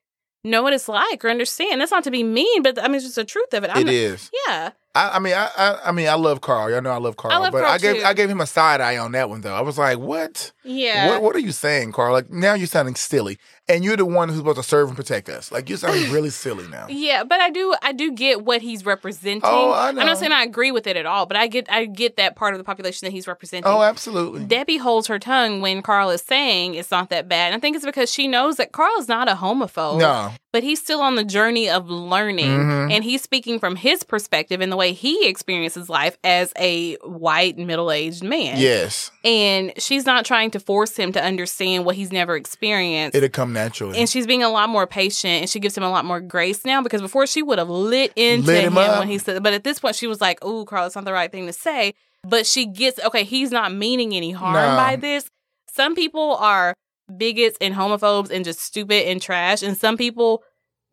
know 0.45 0.63
what 0.63 0.73
it's 0.73 0.87
like 0.87 1.23
or 1.25 1.29
understand. 1.29 1.81
That's 1.81 1.91
not 1.91 2.03
to 2.05 2.11
be 2.11 2.23
mean, 2.23 2.61
but 2.63 2.79
I 2.79 2.87
mean, 2.87 2.95
it's 2.95 3.05
just 3.05 3.15
the 3.15 3.25
truth 3.25 3.53
of 3.53 3.63
it. 3.63 3.69
I'm 3.73 3.81
it 3.81 3.85
not- 3.85 3.93
is. 3.93 4.31
Yeah. 4.47 4.71
I, 4.95 5.17
I 5.17 5.19
mean, 5.19 5.33
I, 5.33 5.49
I, 5.57 5.79
I 5.87 5.91
mean, 5.91 6.07
I 6.07 6.13
love 6.15 6.39
Carl. 6.39 6.71
Y'all 6.71 6.81
know 6.81 6.91
I 6.91 6.97
love 6.97 7.17
Carl. 7.17 7.33
I 7.33 7.37
love 7.37 7.51
but 7.51 7.61
Carl, 7.61 7.73
I 7.73 7.77
gave, 7.77 7.97
too. 7.97 8.03
I 8.03 8.13
gave 8.13 8.29
him 8.29 8.39
a 8.39 8.47
side 8.47 8.79
eye 8.79 8.97
on 8.97 9.11
that 9.11 9.29
one 9.29 9.41
though. 9.41 9.53
I 9.53 9.61
was 9.61 9.77
like, 9.77 9.99
what? 9.99 10.53
Yeah. 10.63 11.09
What, 11.09 11.21
what 11.21 11.35
are 11.35 11.39
you 11.39 11.51
saying, 11.51 11.91
Carl? 11.91 12.13
Like 12.13 12.29
now 12.29 12.53
you're 12.53 12.65
sounding 12.65 12.95
silly, 12.95 13.37
and 13.67 13.83
you're 13.83 13.97
the 13.97 14.05
one 14.05 14.29
who's 14.29 14.37
supposed 14.37 14.57
to 14.57 14.63
serve 14.63 14.87
and 14.87 14.95
protect 14.95 15.27
us. 15.27 15.51
Like 15.51 15.67
you're 15.67 15.77
sounding 15.77 16.11
really 16.11 16.29
silly 16.31 16.67
now. 16.69 16.87
Yeah, 16.89 17.25
but 17.25 17.41
I 17.41 17.49
do 17.49 17.75
I 17.81 17.91
do 17.91 18.13
get 18.13 18.45
what 18.45 18.61
he's 18.61 18.85
representing. 18.85 19.41
Oh, 19.43 19.73
I 19.73 19.91
know. 19.91 19.99
I'm 19.99 20.07
not 20.07 20.17
saying 20.17 20.31
I 20.31 20.43
agree 20.43 20.71
with 20.71 20.87
it 20.87 20.95
at 20.95 21.05
all, 21.05 21.25
but 21.25 21.35
I 21.35 21.47
get 21.47 21.69
I 21.69 21.85
get 21.85 22.15
that 22.15 22.37
part 22.37 22.53
of 22.53 22.57
the 22.57 22.63
population 22.63 23.05
that 23.05 23.11
he's 23.11 23.27
representing. 23.27 23.69
Oh, 23.69 23.81
absolutely. 23.81 24.45
Debbie 24.45 24.77
holds 24.77 25.07
her 25.07 25.19
tongue 25.19 25.59
when 25.59 25.81
Carl 25.81 26.09
is 26.09 26.21
saying 26.21 26.75
it's 26.75 26.89
not 26.91 27.09
that 27.09 27.27
bad. 27.27 27.47
And 27.47 27.55
I 27.55 27.59
think 27.59 27.75
it's 27.75 27.85
because 27.85 28.09
she 28.11 28.27
knows 28.29 28.55
that 28.57 28.71
Carl 28.71 28.97
is 28.97 29.09
not 29.09 29.27
a 29.27 29.33
homophobe, 29.33 29.99
No. 29.99 30.31
But 30.55 30.63
he's 30.63 30.79
still 30.79 31.01
on 31.01 31.15
the 31.15 31.23
journey 31.25 31.69
of 31.69 31.89
learning. 31.89 32.47
Mhm. 32.47 32.89
And 32.93 33.03
he's 33.03 33.21
speaking 33.21 33.59
from 33.59 33.75
his 33.75 34.03
perspective 34.03 34.61
and 34.61 34.71
the 34.71 34.77
way 34.77 34.93
he 34.93 35.27
experiences 35.27 35.89
life 35.89 36.17
as 36.23 36.53
a 36.57 36.95
white 37.03 37.57
middle 37.57 37.91
aged 37.91 38.23
man. 38.23 38.55
Yes, 38.57 39.11
And 39.25 39.73
she's 39.77 40.05
not 40.05 40.23
trying 40.23 40.51
to 40.51 40.59
force 40.61 40.95
him 40.95 41.11
to 41.11 41.21
understand 41.21 41.83
what 41.83 41.97
he's 41.97 42.13
never 42.13 42.37
experienced. 42.37 43.15
it'll 43.17 43.27
come 43.27 43.51
naturally. 43.51 43.97
And 43.99 44.07
she's 44.09 44.25
being 44.25 44.43
a 44.43 44.49
lot 44.49 44.69
more 44.69 44.87
patient 44.87 45.41
and 45.41 45.49
she 45.49 45.59
gives 45.59 45.75
him 45.77 45.83
a 45.83 45.89
lot 45.89 46.05
more 46.05 46.21
grace 46.21 46.63
now 46.63 46.81
because 46.81 47.01
before 47.01 47.27
she 47.27 47.43
would 47.43 47.59
have 47.59 47.69
lit 47.69 48.13
into 48.15 48.47
Lit 48.47 48.63
him, 48.63 48.73
him 48.77 48.99
when 48.99 49.09
he 49.09 49.17
said, 49.17 49.43
but 49.43 49.51
at 49.53 49.65
this 49.65 49.79
point 49.79 49.97
she 49.97 50.07
was 50.07 50.21
like, 50.21 50.39
oh, 50.41 50.63
Carl, 50.63 50.85
it's 50.85 50.95
not 50.95 51.03
the 51.03 51.11
right 51.11 51.29
thing 51.31 51.47
to 51.47 51.53
say. 51.53 51.93
But 52.25 52.45
she 52.47 52.65
gets, 52.65 52.97
okay, 53.03 53.25
he's 53.25 53.51
not 53.51 53.73
meaning 53.73 54.13
any 54.15 54.31
harm 54.31 54.53
No. 54.53 54.77
by 54.77 54.95
this. 54.95 55.29
Some 55.71 55.95
people 55.95 56.37
are 56.37 56.73
bigots 57.17 57.57
and 57.61 57.73
homophobes 57.73 58.29
and 58.31 58.43
just 58.45 58.59
stupid 58.59 59.07
and 59.07 59.21
trash. 59.21 59.61
And 59.61 59.77
some 59.77 59.97
people 59.97 60.43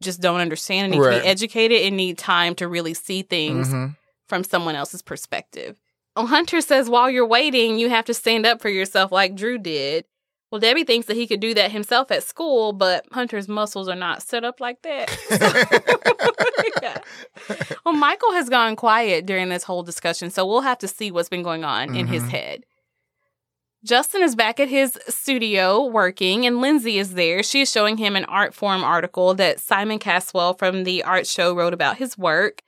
just 0.03 0.21
don't 0.21 0.41
understand 0.41 0.87
and 0.93 1.01
need 1.01 1.05
to 1.11 1.21
be 1.23 1.27
educated 1.27 1.83
and 1.83 1.97
need 1.97 2.19
time 2.19 2.55
to 2.57 2.67
really 2.69 2.95
see 2.95 3.23
things 3.23 3.69
Mhm. 3.69 3.97
from 4.29 4.45
someone 4.45 4.75
else's 4.75 5.03
perspective. 5.03 5.79
Oh, 6.17 6.27
Hunter 6.27 6.61
says 6.61 6.91
while 6.91 7.09
you're 7.09 7.27
waiting, 7.27 7.79
you 7.79 7.89
have 7.89 8.05
to 8.07 8.15
stand 8.15 8.45
up 8.45 8.61
for 8.61 8.69
yourself 8.69 9.13
like 9.13 9.35
Drew 9.35 9.59
did. 9.59 10.05
Well, 10.51 10.59
Debbie 10.61 10.85
thinks 10.85 11.07
that 11.07 11.17
he 11.17 11.27
could 11.27 11.41
do 11.41 11.55
that 11.55 11.71
himself 11.73 12.11
at 12.11 12.23
school, 12.25 12.75
but 12.75 13.07
Hunter's 13.13 13.49
muscles 13.49 13.89
are 13.89 13.95
not 13.97 14.23
set 14.23 14.45
up 14.45 14.61
like 14.61 14.83
that. 14.83 15.09
yeah. 16.83 16.99
Well, 17.85 17.95
Michael 17.95 18.33
has 18.33 18.49
gone 18.51 18.77
quiet 18.77 19.25
during 19.25 19.49
this 19.49 19.63
whole 19.65 19.83
discussion, 19.83 20.31
so 20.31 20.45
we'll 20.47 20.61
have 20.61 20.79
to 20.79 20.89
see 20.89 21.11
what's 21.11 21.29
been 21.31 21.43
going 21.43 21.65
on 21.65 21.95
in 21.97 22.07
his 22.07 22.23
Mhm. 22.25 22.29
head. 22.31 22.67
Justin 23.85 24.23
is 24.23 24.37
back 24.37 24.61
at 24.61 24.69
his 24.69 24.97
studio 25.09 25.85
working, 25.85 26.47
and 26.47 26.61
Lindsay 26.61 26.99
is 26.99 27.15
there. 27.15 27.43
She 27.43 27.63
is 27.63 27.71
showing 27.71 27.97
him 27.97 28.15
an 28.15 28.25
Artforum 28.25 28.83
article 28.83 29.35
that 29.35 29.59
Simon 29.59 29.99
Caswell 29.99 30.55
from 30.55 30.85
the 30.85 31.03
art 31.03 31.27
show 31.27 31.55
wrote 31.55 31.75
about 31.75 31.97
his 31.97 32.17
work. 32.17 32.63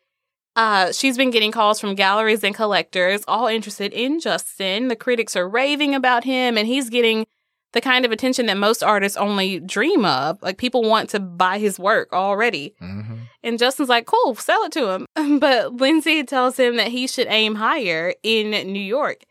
Uh, 0.56 0.92
she's 0.92 1.16
been 1.16 1.30
getting 1.30 1.52
calls 1.52 1.80
from 1.80 1.94
galleries 1.94 2.42
and 2.42 2.54
collectors, 2.54 3.22
all 3.28 3.46
interested 3.46 3.92
in 3.92 4.18
Justin. 4.20 4.88
The 4.88 4.96
critics 4.96 5.36
are 5.36 5.48
raving 5.48 5.94
about 5.94 6.24
him, 6.24 6.58
and 6.58 6.66
he's 6.66 6.90
getting 6.90 7.26
the 7.72 7.80
kind 7.80 8.04
of 8.04 8.12
attention 8.12 8.46
that 8.46 8.56
most 8.56 8.82
artists 8.82 9.16
only 9.16 9.58
dream 9.60 10.04
of. 10.04 10.40
Like 10.42 10.58
people 10.58 10.82
want 10.82 11.10
to 11.10 11.20
buy 11.20 11.58
his 11.58 11.78
work 11.78 12.12
already. 12.12 12.74
Mhm. 12.80 13.18
And 13.42 13.58
Justin's 13.58 13.88
like, 13.88 14.06
cool, 14.06 14.36
sell 14.36 14.62
it 14.64 14.72
to 14.72 14.90
him. 14.90 15.06
But 15.40 15.74
Lindsay 15.74 16.22
tells 16.24 16.56
him 16.56 16.76
that 16.76 16.88
he 16.88 17.06
should 17.08 17.26
aim 17.28 17.56
higher 17.56 18.14
in 18.22 18.50
New 18.72 18.80
York. 18.82 19.24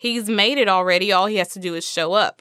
He's 0.00 0.30
made 0.30 0.56
it 0.56 0.66
already. 0.66 1.12
All 1.12 1.26
he 1.26 1.36
has 1.36 1.48
to 1.50 1.58
do 1.60 1.74
is 1.74 1.86
show 1.86 2.14
up. 2.14 2.40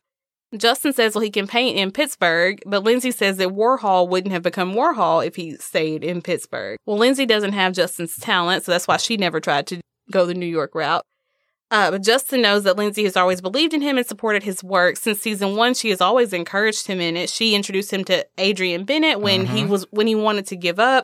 Justin 0.58 0.94
says, 0.94 1.14
well, 1.14 1.22
he 1.22 1.30
can 1.30 1.46
paint 1.46 1.78
in 1.78 1.92
Pittsburgh, 1.92 2.60
but 2.66 2.84
Lindsay 2.84 3.12
says 3.12 3.36
that 3.38 3.50
Warhol 3.50 4.08
wouldn't 4.08 4.32
have 4.32 4.42
become 4.42 4.74
Warhol 4.74 5.24
if 5.28 5.36
he 5.36 5.58
stayed 5.58 6.04
in 6.04 6.22
Pittsburgh. 6.22 6.78
Well, 6.86 6.98
Lindsay 6.98 7.26
doesn't 7.26 7.52
have 7.52 7.74
Justin's 7.74 8.16
talent, 8.16 8.64
so 8.64 8.72
that's 8.72 8.88
why 8.88 8.96
she 8.96 9.18
never 9.18 9.42
tried 9.42 9.68
to 9.68 9.82
go 10.10 10.26
the 10.26 10.34
New 10.34 10.46
York 10.48 10.74
route. 10.74 11.04
Uh, 11.70 11.92
but 11.92 12.02
Justin 12.02 12.42
knows 12.42 12.64
that 12.64 12.78
Lindsay 12.78 13.04
has 13.04 13.18
always 13.18 13.42
believed 13.42 13.74
in 13.76 13.82
him 13.82 13.98
and 13.98 14.08
supported 14.08 14.42
his 14.42 14.64
work. 14.64 14.96
Since 14.96 15.20
season 15.20 15.56
one, 15.58 15.74
she 15.76 15.90
has 15.90 16.00
always 16.02 16.32
encouraged 16.34 16.88
him 16.88 17.00
in 17.02 17.16
it. 17.18 17.30
She 17.30 17.54
introduced 17.54 17.92
him 17.92 18.04
to 18.06 18.26
Adrian 18.40 18.86
Bennett 18.86 19.20
when 19.20 19.46
he 19.46 19.64
Mhm. 19.64 19.68
was 19.68 19.86
when 19.92 20.08
he 20.08 20.16
wanted 20.16 20.48
to 20.48 20.56
give 20.56 20.80
up, 20.80 21.04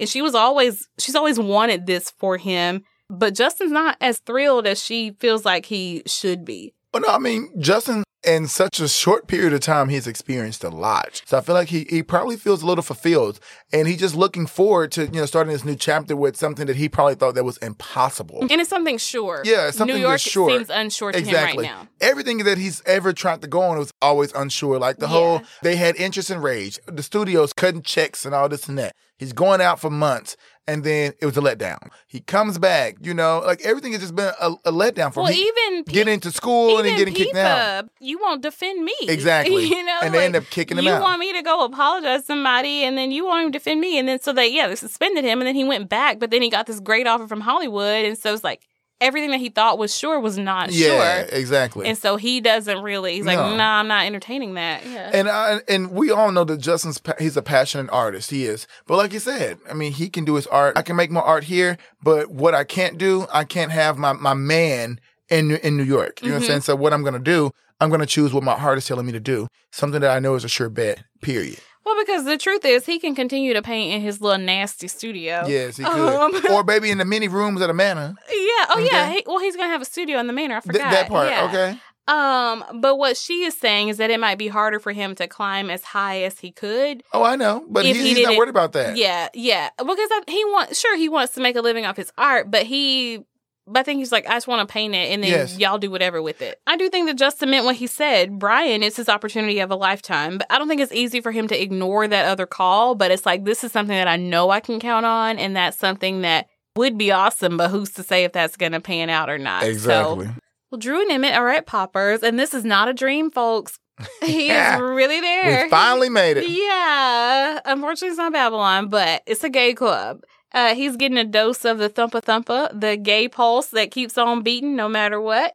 and 0.00 0.08
she 0.08 0.20
was 0.22 0.34
always 0.34 0.88
she's 0.98 1.14
always 1.14 1.38
wanted 1.38 1.86
this 1.86 2.10
for 2.18 2.38
him. 2.38 2.82
But 3.10 3.34
Justin's 3.34 3.72
not 3.72 3.96
as 4.00 4.18
thrilled 4.18 4.66
as 4.66 4.82
she 4.82 5.10
feels 5.18 5.44
like 5.44 5.66
he 5.66 6.02
should 6.06 6.44
be. 6.44 6.72
Well, 6.94 7.02
no, 7.02 7.08
I 7.08 7.18
mean, 7.18 7.52
Justin, 7.60 8.02
in 8.26 8.48
such 8.48 8.80
a 8.80 8.88
short 8.88 9.26
period 9.28 9.52
of 9.52 9.60
time, 9.60 9.88
he's 9.88 10.06
experienced 10.08 10.64
a 10.64 10.68
lot. 10.70 11.22
So 11.24 11.38
I 11.38 11.40
feel 11.40 11.54
like 11.54 11.68
he, 11.68 11.86
he 11.88 12.02
probably 12.02 12.36
feels 12.36 12.62
a 12.62 12.66
little 12.66 12.82
fulfilled. 12.82 13.38
And 13.72 13.86
he's 13.86 14.00
just 14.00 14.16
looking 14.16 14.46
forward 14.46 14.90
to, 14.92 15.04
you 15.06 15.12
know, 15.20 15.26
starting 15.26 15.52
this 15.52 15.64
new 15.64 15.76
chapter 15.76 16.16
with 16.16 16.36
something 16.36 16.66
that 16.66 16.74
he 16.76 16.88
probably 16.88 17.14
thought 17.14 17.36
that 17.36 17.44
was 17.44 17.58
impossible. 17.58 18.40
And 18.42 18.60
it's 18.60 18.68
something 18.70 18.98
sure. 18.98 19.42
Yeah, 19.44 19.68
it's 19.68 19.76
something 19.78 19.94
New 19.96 20.00
York 20.02 20.14
that's 20.14 20.22
sure. 20.30 20.50
seems 20.50 20.68
unsure 20.68 21.12
to 21.12 21.18
Exactly. 21.18 21.64
him 21.66 21.74
right 21.76 21.82
now. 21.84 21.88
Everything 22.00 22.38
that 22.38 22.58
he's 22.58 22.82
ever 22.86 23.12
tried 23.12 23.40
to 23.42 23.48
go 23.48 23.62
on 23.62 23.78
was 23.78 23.92
always 24.02 24.32
unsure. 24.32 24.78
Like 24.78 24.96
the 24.96 25.06
Yeah. 25.06 25.12
whole, 25.12 25.42
they 25.62 25.76
had 25.76 25.94
interest 25.96 26.28
in 26.30 26.40
Rage. 26.40 26.78
The 26.86 27.02
studios 27.04 27.52
cutting 27.52 27.82
checks 27.82 28.24
and 28.24 28.34
all 28.34 28.48
this 28.48 28.68
and 28.68 28.78
that. 28.78 28.94
He's 29.16 29.32
going 29.34 29.60
out 29.60 29.78
for 29.78 29.90
months, 29.90 30.34
and 30.66 30.84
then 30.84 31.12
it 31.20 31.26
was 31.26 31.36
a 31.36 31.40
letdown. 31.40 31.78
He 32.06 32.20
comes 32.20 32.58
back, 32.58 32.96
you 33.00 33.12
know, 33.14 33.42
like 33.44 33.60
everything 33.62 33.92
has 33.92 34.00
just 34.00 34.14
been 34.14 34.32
a, 34.40 34.50
a 34.64 34.72
letdown 34.72 35.12
for 35.12 35.22
Well, 35.22 35.32
him. 35.32 35.34
He- 35.36 35.42
even 35.42 35.84
P- 35.84 35.92
getting 35.92 36.14
into 36.14 36.30
school 36.30 36.78
and 36.78 36.86
then 36.86 36.96
getting 36.96 37.14
kicked 37.14 37.34
out. 37.36 37.88
You 38.00 38.18
won't 38.20 38.42
defend 38.42 38.84
me. 38.84 38.94
Exactly. 39.08 39.64
you 39.64 39.84
know, 39.84 39.98
And 40.02 40.14
they 40.14 40.18
like, 40.18 40.24
end 40.26 40.36
up 40.36 40.44
kicking 40.50 40.78
him 40.78 40.84
you 40.84 40.90
out. 40.92 40.96
You 40.98 41.02
want 41.02 41.18
me 41.20 41.32
to 41.32 41.42
go 41.42 41.64
apologize 41.64 42.20
to 42.20 42.26
somebody, 42.26 42.84
and 42.84 42.96
then 42.96 43.10
you 43.10 43.26
want 43.26 43.46
him 43.46 43.52
to 43.52 43.58
defend 43.58 43.80
me, 43.80 43.98
and 43.98 44.08
then 44.08 44.20
so 44.20 44.32
they 44.32 44.48
yeah 44.48 44.68
they 44.68 44.76
suspended 44.76 45.24
him, 45.24 45.40
and 45.40 45.46
then 45.48 45.54
he 45.54 45.64
went 45.64 45.88
back, 45.88 46.18
but 46.18 46.30
then 46.30 46.42
he 46.42 46.50
got 46.50 46.66
this 46.66 46.80
great 46.80 47.06
offer 47.06 47.26
from 47.26 47.40
Hollywood, 47.40 48.04
and 48.04 48.16
so 48.16 48.32
it's 48.32 48.44
like 48.44 48.66
everything 49.00 49.30
that 49.30 49.38
he 49.40 49.48
thought 49.48 49.78
was 49.78 49.96
sure 49.96 50.20
was 50.20 50.36
not 50.38 50.72
sure. 50.72 50.88
yeah, 50.88 51.26
sure, 51.26 51.38
exactly. 51.38 51.86
and 51.88 51.96
so 51.96 52.16
he 52.16 52.40
doesn't 52.40 52.82
really. 52.82 53.14
He's 53.16 53.26
like, 53.26 53.38
No. 53.38 53.56
nah, 53.56 53.80
I'm 53.80 53.88
not 53.88 54.04
entertaining 54.06 54.54
that. 54.54 54.84
Yeah. 54.86 55.10
And 55.12 55.28
I, 55.28 55.60
and 55.68 55.90
we 55.92 56.10
all 56.10 56.30
know 56.32 56.44
that 56.44 56.58
Justin's 56.58 56.98
pa- 56.98 57.14
he's 57.18 57.36
a 57.36 57.42
passionate 57.42 57.90
artist. 57.92 58.30
He 58.30 58.44
is. 58.44 58.66
But 58.86 58.96
like 58.96 59.12
you 59.12 59.18
said, 59.18 59.58
I 59.68 59.74
mean, 59.74 59.92
he 59.92 60.08
can 60.08 60.24
do 60.24 60.34
his 60.34 60.46
art. 60.48 60.76
I 60.76 60.82
can 60.82 60.96
make 60.96 61.10
my 61.10 61.20
art 61.20 61.44
here, 61.44 61.78
but 62.02 62.30
what 62.30 62.54
I 62.54 62.64
can't 62.64 62.98
do, 62.98 63.26
I 63.32 63.44
can't 63.44 63.72
have 63.72 63.96
my 63.98 64.12
my 64.12 64.34
man 64.34 65.00
in 65.28 65.52
in 65.52 65.76
New 65.76 65.84
York. 65.84 66.22
You 66.22 66.28
know 66.28 66.34
what 66.34 66.38
I'm 66.40 66.44
Mhm. 66.44 66.46
saying? 66.48 66.60
So 66.62 66.76
what 66.76 66.92
I'm 66.92 67.02
gonna 67.04 67.18
do, 67.18 67.50
I'm 67.80 67.88
gonna 67.90 68.06
choose 68.06 68.32
what 68.32 68.42
my 68.42 68.58
heart 68.58 68.78
is 68.78 68.86
telling 68.86 69.06
me 69.06 69.12
to 69.12 69.20
do. 69.20 69.48
Something 69.70 70.00
that 70.02 70.10
I 70.10 70.18
know 70.18 70.34
is 70.34 70.44
a 70.44 70.48
sure 70.48 70.68
bet. 70.68 71.04
Period. 71.22 71.58
Well, 71.84 71.96
because 71.98 72.24
the 72.24 72.36
truth 72.36 72.64
is, 72.64 72.86
he 72.86 72.98
can 72.98 73.14
continue 73.14 73.54
to 73.54 73.62
paint 73.62 73.94
in 73.94 74.00
his 74.00 74.20
little 74.20 74.38
nasty 74.38 74.88
studio. 74.88 75.44
Yes, 75.46 75.76
he 75.76 75.84
could. 75.84 75.92
Um, 75.92 76.34
or 76.52 76.64
maybe 76.64 76.90
in 76.90 76.98
the 76.98 77.04
many 77.04 77.28
rooms 77.28 77.60
at 77.62 77.68
the 77.68 77.74
manor. 77.74 78.14
Yeah. 78.28 78.66
Oh, 78.70 78.88
yeah. 78.90 79.10
He, 79.10 79.22
well, 79.26 79.38
he's 79.38 79.56
gonna 79.56 79.68
have 79.68 79.82
a 79.82 79.86
studio 79.86 80.18
in 80.18 80.26
the 80.26 80.32
manor. 80.32 80.56
I 80.56 80.60
Th- 80.60 80.72
forgot 80.72 80.90
that 80.90 81.08
part. 81.08 81.28
Yeah. 81.28 81.44
Okay. 81.48 81.78
Um, 82.08 82.64
but 82.80 82.96
what 82.96 83.16
she 83.16 83.44
is 83.44 83.56
saying 83.56 83.88
is 83.88 83.98
that 83.98 84.10
it 84.10 84.18
might 84.18 84.36
be 84.36 84.48
harder 84.48 84.80
for 84.80 84.90
him 84.90 85.14
to 85.14 85.28
climb 85.28 85.70
as 85.70 85.84
high 85.84 86.22
as 86.22 86.40
he 86.40 86.50
could. 86.50 87.04
Oh, 87.12 87.22
I 87.22 87.36
know, 87.36 87.64
but 87.68 87.84
he, 87.84 87.92
he 87.92 88.14
he's 88.14 88.26
not 88.26 88.36
worried 88.36 88.48
about 88.48 88.72
that. 88.72 88.96
Yeah, 88.96 89.28
yeah. 89.32 89.70
Because 89.78 89.96
I, 89.96 90.22
he 90.26 90.44
wants, 90.46 90.80
sure, 90.80 90.96
he 90.96 91.08
wants 91.08 91.34
to 91.34 91.40
make 91.40 91.54
a 91.54 91.60
living 91.60 91.86
off 91.86 91.96
his 91.96 92.12
art, 92.18 92.50
but 92.50 92.64
he, 92.64 93.24
but 93.70 93.80
I 93.80 93.82
think 93.82 93.98
he's 93.98 94.12
like, 94.12 94.26
I 94.28 94.34
just 94.34 94.46
want 94.48 94.66
to 94.68 94.72
paint 94.72 94.94
it, 94.94 95.12
and 95.12 95.22
then 95.22 95.30
Yes. 95.30 95.58
y'all 95.58 95.78
do 95.78 95.90
whatever 95.90 96.20
with 96.20 96.42
it. 96.42 96.60
I 96.66 96.76
do 96.76 96.88
think 96.88 97.06
that 97.08 97.16
Justin 97.16 97.50
meant 97.50 97.64
what 97.64 97.76
he 97.76 97.86
said. 97.86 98.38
Brian, 98.38 98.82
it's 98.82 98.96
his 98.96 99.08
opportunity 99.08 99.60
of 99.60 99.70
a 99.70 99.76
lifetime, 99.76 100.38
but 100.38 100.46
I 100.50 100.58
don't 100.58 100.68
think 100.68 100.80
it's 100.80 100.92
easy 100.92 101.20
for 101.20 101.32
him 101.32 101.48
to 101.48 101.60
ignore 101.62 102.06
that 102.08 102.26
other 102.26 102.46
call. 102.46 102.94
But 102.94 103.10
it's 103.10 103.24
like 103.26 103.44
this 103.44 103.64
is 103.64 103.72
something 103.72 103.96
that 103.96 104.08
I 104.08 104.16
know 104.16 104.50
I 104.50 104.60
can 104.60 104.80
count 104.80 105.06
on, 105.06 105.38
and 105.38 105.54
that's 105.56 105.78
something 105.78 106.22
that 106.22 106.46
would 106.76 106.96
be 106.98 107.10
awesome. 107.12 107.56
But 107.56 107.70
who's 107.70 107.90
to 107.92 108.02
say 108.02 108.24
if 108.24 108.32
that's 108.32 108.56
going 108.56 108.72
to 108.72 108.80
pan 108.80 109.10
out 109.10 109.28
or 109.30 109.38
not? 109.38 109.62
So- 109.62 109.68
Exactly. 109.68 110.28
well, 110.70 110.78
Drew 110.78 111.00
and 111.02 111.10
Emmett 111.10 111.34
are 111.34 111.48
at 111.48 111.66
Poppers, 111.66 112.22
and 112.22 112.38
this 112.38 112.54
is 112.54 112.64
not 112.64 112.88
a 112.88 112.92
dream, 112.92 113.30
folks. 113.30 113.78
He 114.22 114.46
Yeah. 114.48 114.76
is 114.76 114.80
really 114.80 115.20
there. 115.20 115.64
we 115.64 115.68
finally 115.70 116.08
made 116.08 116.38
it. 116.38 116.48
Yeah. 116.48 117.60
Unfortunately, 117.64 118.08
it's 118.08 118.16
not 118.18 118.32
Babylon, 118.32 118.88
but 118.88 119.22
it's 119.26 119.44
a 119.44 119.50
gay 119.50 119.74
club. 119.74 120.20
Uh, 120.52 120.74
he's 120.74 120.96
getting 120.96 121.18
a 121.18 121.24
dose 121.24 121.64
of 121.64 121.78
the 121.78 121.88
thumpa 121.88 122.22
thumpa, 122.22 122.78
the 122.78 122.96
gay 122.96 123.28
pulse 123.28 123.68
that 123.68 123.90
keeps 123.90 124.18
on 124.18 124.42
beating 124.42 124.74
no 124.76 124.88
matter 124.88 125.20
what. 125.20 125.52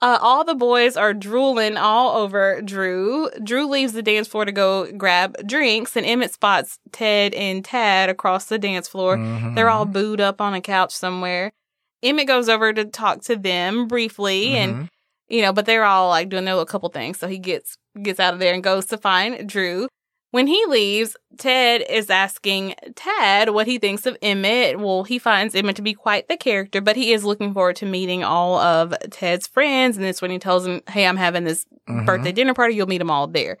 Uh, 0.00 0.16
all 0.22 0.44
the 0.44 0.54
boys 0.54 0.96
are 0.96 1.12
drooling 1.12 1.76
all 1.76 2.16
over 2.16 2.62
Drew. 2.62 3.28
Drew 3.42 3.66
leaves 3.66 3.92
the 3.94 4.02
dance 4.02 4.28
floor 4.28 4.44
to 4.44 4.52
go 4.52 4.90
grab 4.92 5.36
drinks, 5.46 5.96
and 5.96 6.06
Emmett 6.06 6.32
spots 6.32 6.78
Ted 6.92 7.34
and 7.34 7.64
Tad 7.64 8.08
across 8.08 8.44
the 8.44 8.58
dance 8.58 8.86
floor. 8.88 9.16
Mhm. 9.16 9.54
They're 9.56 9.68
all 9.70 9.86
booed 9.86 10.20
up 10.20 10.40
on 10.40 10.54
a 10.54 10.60
couch 10.60 10.94
somewhere. 10.94 11.50
Emmett 12.02 12.28
goes 12.28 12.48
over 12.48 12.72
to 12.72 12.84
talk 12.84 13.22
to 13.22 13.34
them 13.34 13.88
briefly, 13.88 14.56
and 14.56 14.74
Mhm. 14.74 14.88
you 15.28 15.42
know, 15.42 15.52
but 15.52 15.66
they're 15.66 15.84
all 15.84 16.08
like 16.10 16.28
doing 16.28 16.44
their 16.44 16.54
little 16.54 16.64
couple 16.64 16.88
things. 16.90 17.18
So 17.18 17.26
he 17.26 17.38
gets 17.38 17.76
gets 18.00 18.20
out 18.20 18.32
of 18.34 18.38
there 18.38 18.54
and 18.54 18.62
goes 18.62 18.86
to 18.86 18.96
find 18.98 19.48
Drew. 19.48 19.88
When 20.30 20.46
he 20.46 20.62
leaves, 20.66 21.16
Ted 21.38 21.82
is 21.88 22.10
asking 22.10 22.74
Tad 22.96 23.50
what 23.50 23.66
he 23.66 23.78
thinks 23.78 24.04
of 24.04 24.16
Emmett. 24.20 24.78
Well, 24.78 25.04
he 25.04 25.18
finds 25.18 25.54
Emmett 25.54 25.76
to 25.76 25.82
be 25.82 25.94
quite 25.94 26.28
the 26.28 26.36
character, 26.36 26.82
but 26.82 26.96
he 26.96 27.12
is 27.12 27.24
looking 27.24 27.54
forward 27.54 27.76
to 27.76 27.86
meeting 27.86 28.24
all 28.24 28.58
of 28.58 28.94
Ted's 29.10 29.46
friends. 29.46 29.96
And 29.96 30.04
that's 30.04 30.20
when 30.20 30.30
he 30.30 30.38
tells 30.38 30.66
him, 30.66 30.82
Hey, 30.88 31.06
I'm 31.06 31.16
having 31.16 31.44
this 31.44 31.64
Mhm. 31.88 32.04
birthday 32.04 32.32
dinner 32.32 32.52
party. 32.52 32.74
You'll 32.74 32.86
meet 32.88 32.98
them 32.98 33.10
all 33.10 33.26
there. 33.26 33.56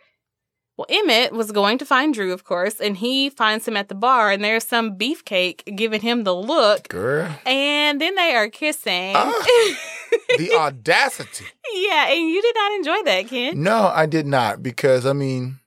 Well, 0.76 0.86
Emmett 0.90 1.32
was 1.32 1.50
going 1.50 1.78
to 1.78 1.84
find 1.86 2.12
Drew, 2.14 2.32
of 2.32 2.44
course, 2.44 2.80
and 2.80 2.96
he 2.98 3.30
finds 3.30 3.66
him 3.66 3.76
at 3.76 3.88
the 3.88 3.96
bar, 3.96 4.30
and 4.30 4.44
there's 4.44 4.62
some 4.64 4.96
beefcake 4.96 5.74
giving 5.76 6.02
him 6.02 6.22
the 6.22 6.34
look. 6.36 6.86
Girl. 6.88 7.34
And 7.44 8.00
then 8.00 8.14
they 8.14 8.34
are 8.36 8.48
kissing. 8.48 9.14
Ah. 9.16 9.32
the 10.38 10.52
audacity. 10.54 11.46
Yeah, 11.72 12.10
and 12.10 12.28
you 12.30 12.40
did 12.42 12.54
not 12.54 12.72
enjoy 12.72 13.02
that, 13.06 13.26
Ken. 13.28 13.60
No, 13.62 13.90
I 13.92 14.06
did 14.06 14.26
not 14.26 14.62
because 14.62 15.04
I 15.04 15.14
mean, 15.14 15.57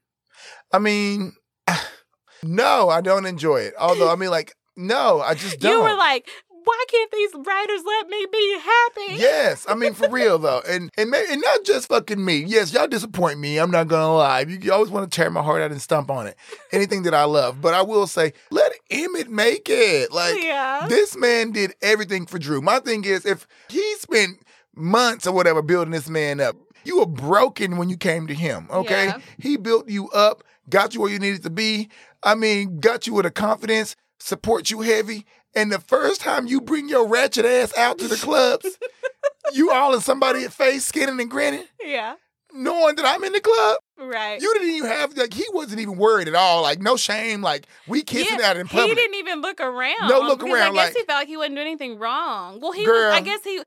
I 0.73 0.79
mean, 0.79 1.33
no, 2.43 2.89
I 2.89 3.01
don't 3.01 3.25
enjoy 3.25 3.57
it. 3.61 3.73
Although 3.79 4.11
I 4.11 4.15
mean, 4.15 4.29
like, 4.29 4.55
no, 4.75 5.21
I 5.21 5.33
just 5.33 5.59
don't. 5.59 5.71
You 5.71 5.81
were 5.81 5.95
like, 5.97 6.27
why 6.63 6.85
can't 6.89 7.11
these 7.11 7.31
writers 7.33 7.81
let 7.85 8.07
me 8.07 8.25
be 8.31 8.59
happy? 8.59 9.21
Yes, 9.21 9.65
I 9.67 9.73
mean 9.75 9.93
for 9.93 10.07
real 10.09 10.37
though, 10.39 10.61
and 10.67 10.89
and 10.97 11.13
and 11.13 11.41
not 11.41 11.63
just 11.65 11.87
fucking 11.89 12.23
me. 12.23 12.37
Yes, 12.45 12.71
y'all 12.73 12.87
disappoint 12.87 13.39
me. 13.39 13.57
I'm 13.57 13.71
not 13.71 13.87
gonna 13.87 14.13
lie. 14.15 14.41
You, 14.41 14.59
you 14.61 14.71
always 14.73 14.89
want 14.91 15.11
to 15.11 15.15
tear 15.15 15.29
my 15.29 15.41
heart 15.41 15.61
out 15.61 15.71
and 15.71 15.81
stomp 15.81 16.09
on 16.11 16.27
it. 16.27 16.35
Anything 16.71 17.03
that 17.03 17.13
I 17.13 17.23
love, 17.23 17.61
but 17.61 17.73
I 17.73 17.81
will 17.81 18.07
say, 18.07 18.33
let 18.51 18.71
Emmett 18.89 19.29
make 19.29 19.67
it. 19.69 20.11
Like 20.11 20.41
Yeah. 20.41 20.85
this 20.87 21.17
man 21.17 21.51
did 21.51 21.73
everything 21.81 22.25
for 22.27 22.37
Drew. 22.37 22.61
My 22.61 22.79
thing 22.79 23.05
is, 23.05 23.25
if 23.25 23.47
he 23.69 23.95
spent 23.95 24.37
months 24.75 25.25
or 25.27 25.33
whatever 25.33 25.61
building 25.61 25.91
this 25.91 26.09
man 26.09 26.39
up, 26.39 26.55
you 26.83 26.99
were 26.99 27.05
broken 27.07 27.77
when 27.77 27.89
you 27.89 27.97
came 27.97 28.27
to 28.27 28.33
him. 28.35 28.67
Okay, 28.71 29.07
Yeah. 29.07 29.17
he 29.39 29.57
built 29.57 29.89
you 29.89 30.09
up, 30.11 30.43
got 30.69 30.93
you 30.93 31.01
where 31.01 31.09
you 31.11 31.19
needed 31.19 31.43
to 31.43 31.49
be. 31.49 31.89
I 32.23 32.35
mean, 32.35 32.79
got 32.79 33.07
you 33.07 33.13
with 33.13 33.25
a 33.25 33.31
confidence, 33.31 33.95
support 34.19 34.69
you 34.71 34.81
heavy. 34.81 35.25
And 35.55 35.71
the 35.71 35.79
first 35.79 36.21
time 36.21 36.47
you 36.47 36.61
bring 36.61 36.87
your 36.87 37.07
ratchet 37.07 37.45
ass 37.45 37.75
out 37.77 37.99
to 37.99 38.07
the 38.07 38.15
clubs, 38.15 38.77
you 39.53 39.71
all 39.71 39.93
in 39.93 40.01
somebody's 40.01 40.53
face, 40.53 40.85
skinning 40.85 41.19
and 41.19 41.29
grinning, 41.29 41.65
Yeah. 41.83 42.15
knowing 42.53 42.95
that 42.95 43.05
I'm 43.05 43.23
in 43.23 43.33
the 43.33 43.41
club. 43.41 43.77
Right. 43.99 44.41
You 44.41 44.53
didn't 44.53 44.69
even 44.69 44.89
have 44.89 45.15
like 45.17 45.33
he 45.33 45.45
wasn't 45.53 45.81
even 45.81 45.97
worried 45.97 46.27
at 46.27 46.35
all. 46.35 46.61
Like 46.63 46.79
no 46.81 46.95
shame. 46.95 47.41
Like 47.41 47.67
we 47.87 48.01
kissing 48.01 48.39
Yeah, 48.39 48.49
out 48.49 48.57
in 48.57 48.65
He 48.67 48.77
didn't 48.95 49.15
even 49.15 49.41
look 49.41 49.59
around. 49.59 50.07
No 50.07 50.21
look 50.21 50.41
around, 50.41 50.55
I 50.55 50.65
guess 50.67 50.75
like- 50.75 50.93
he 50.95 51.03
felt 51.03 51.19
like 51.19 51.27
he 51.27 51.37
wasn't 51.37 51.55
doing 51.55 51.67
anything 51.67 51.99
wrong. 51.99 52.59
Well, 52.61 52.71
he 52.71 52.85
Girl. 52.85 53.09
was, 53.11 53.17
I 53.17 53.21
guess 53.21 53.43
he 53.43 53.61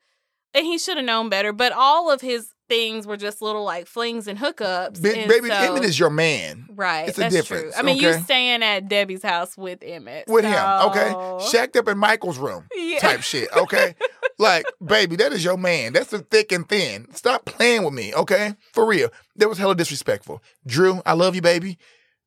and 0.54 0.64
he 0.66 0.78
should 0.78 0.96
have 0.96 1.06
known 1.06 1.28
better. 1.28 1.52
But 1.52 1.72
all 1.72 2.10
of 2.10 2.20
his 2.20 2.48
things 2.68 3.06
were 3.06 3.16
just 3.16 3.42
little 3.42 3.64
like 3.64 3.86
flings 3.86 4.26
and 4.26 4.38
hookups. 4.38 5.00
Ba- 5.02 5.16
and 5.18 5.28
baby, 5.28 5.48
so- 5.48 5.54
Emmett 5.54 5.84
is 5.84 5.98
your 5.98 6.10
man. 6.10 6.66
right. 6.74 7.08
it's 7.08 7.18
a 7.18 7.22
that's 7.22 7.34
difference, 7.34 7.72
True. 7.74 7.78
I 7.78 7.82
mean, 7.82 7.98
you 7.98 8.08
okay? 8.10 8.20
staying 8.22 8.62
at 8.62 8.88
Debbie's 8.88 9.22
house 9.22 9.56
with 9.56 9.80
Emmett 9.82 10.24
With 10.28 10.44
him, 10.44 10.54
okay? 10.58 11.38
Shacked 11.50 11.76
up 11.76 11.88
in 11.88 11.98
Michael's 11.98 12.38
room 12.38 12.66
Yeah. 12.74 12.98
type 13.00 13.22
shit, 13.22 13.48
okay? 13.56 13.94
like, 14.38 14.64
baby, 14.84 15.16
that 15.16 15.32
is 15.32 15.44
your 15.44 15.56
man. 15.56 15.92
That's 15.92 16.10
the 16.10 16.18
thick 16.20 16.52
and 16.52 16.68
thin. 16.68 17.06
Stop 17.14 17.44
playing 17.44 17.84
with 17.84 17.94
me, 17.94 18.14
okay? 18.14 18.54
For 18.72 18.86
real. 18.86 19.10
That 19.36 19.48
was 19.48 19.58
hella 19.58 19.74
disrespectful. 19.74 20.42
Drew, 20.66 21.02
I 21.04 21.12
love 21.12 21.34
you, 21.34 21.42
baby. 21.42 21.78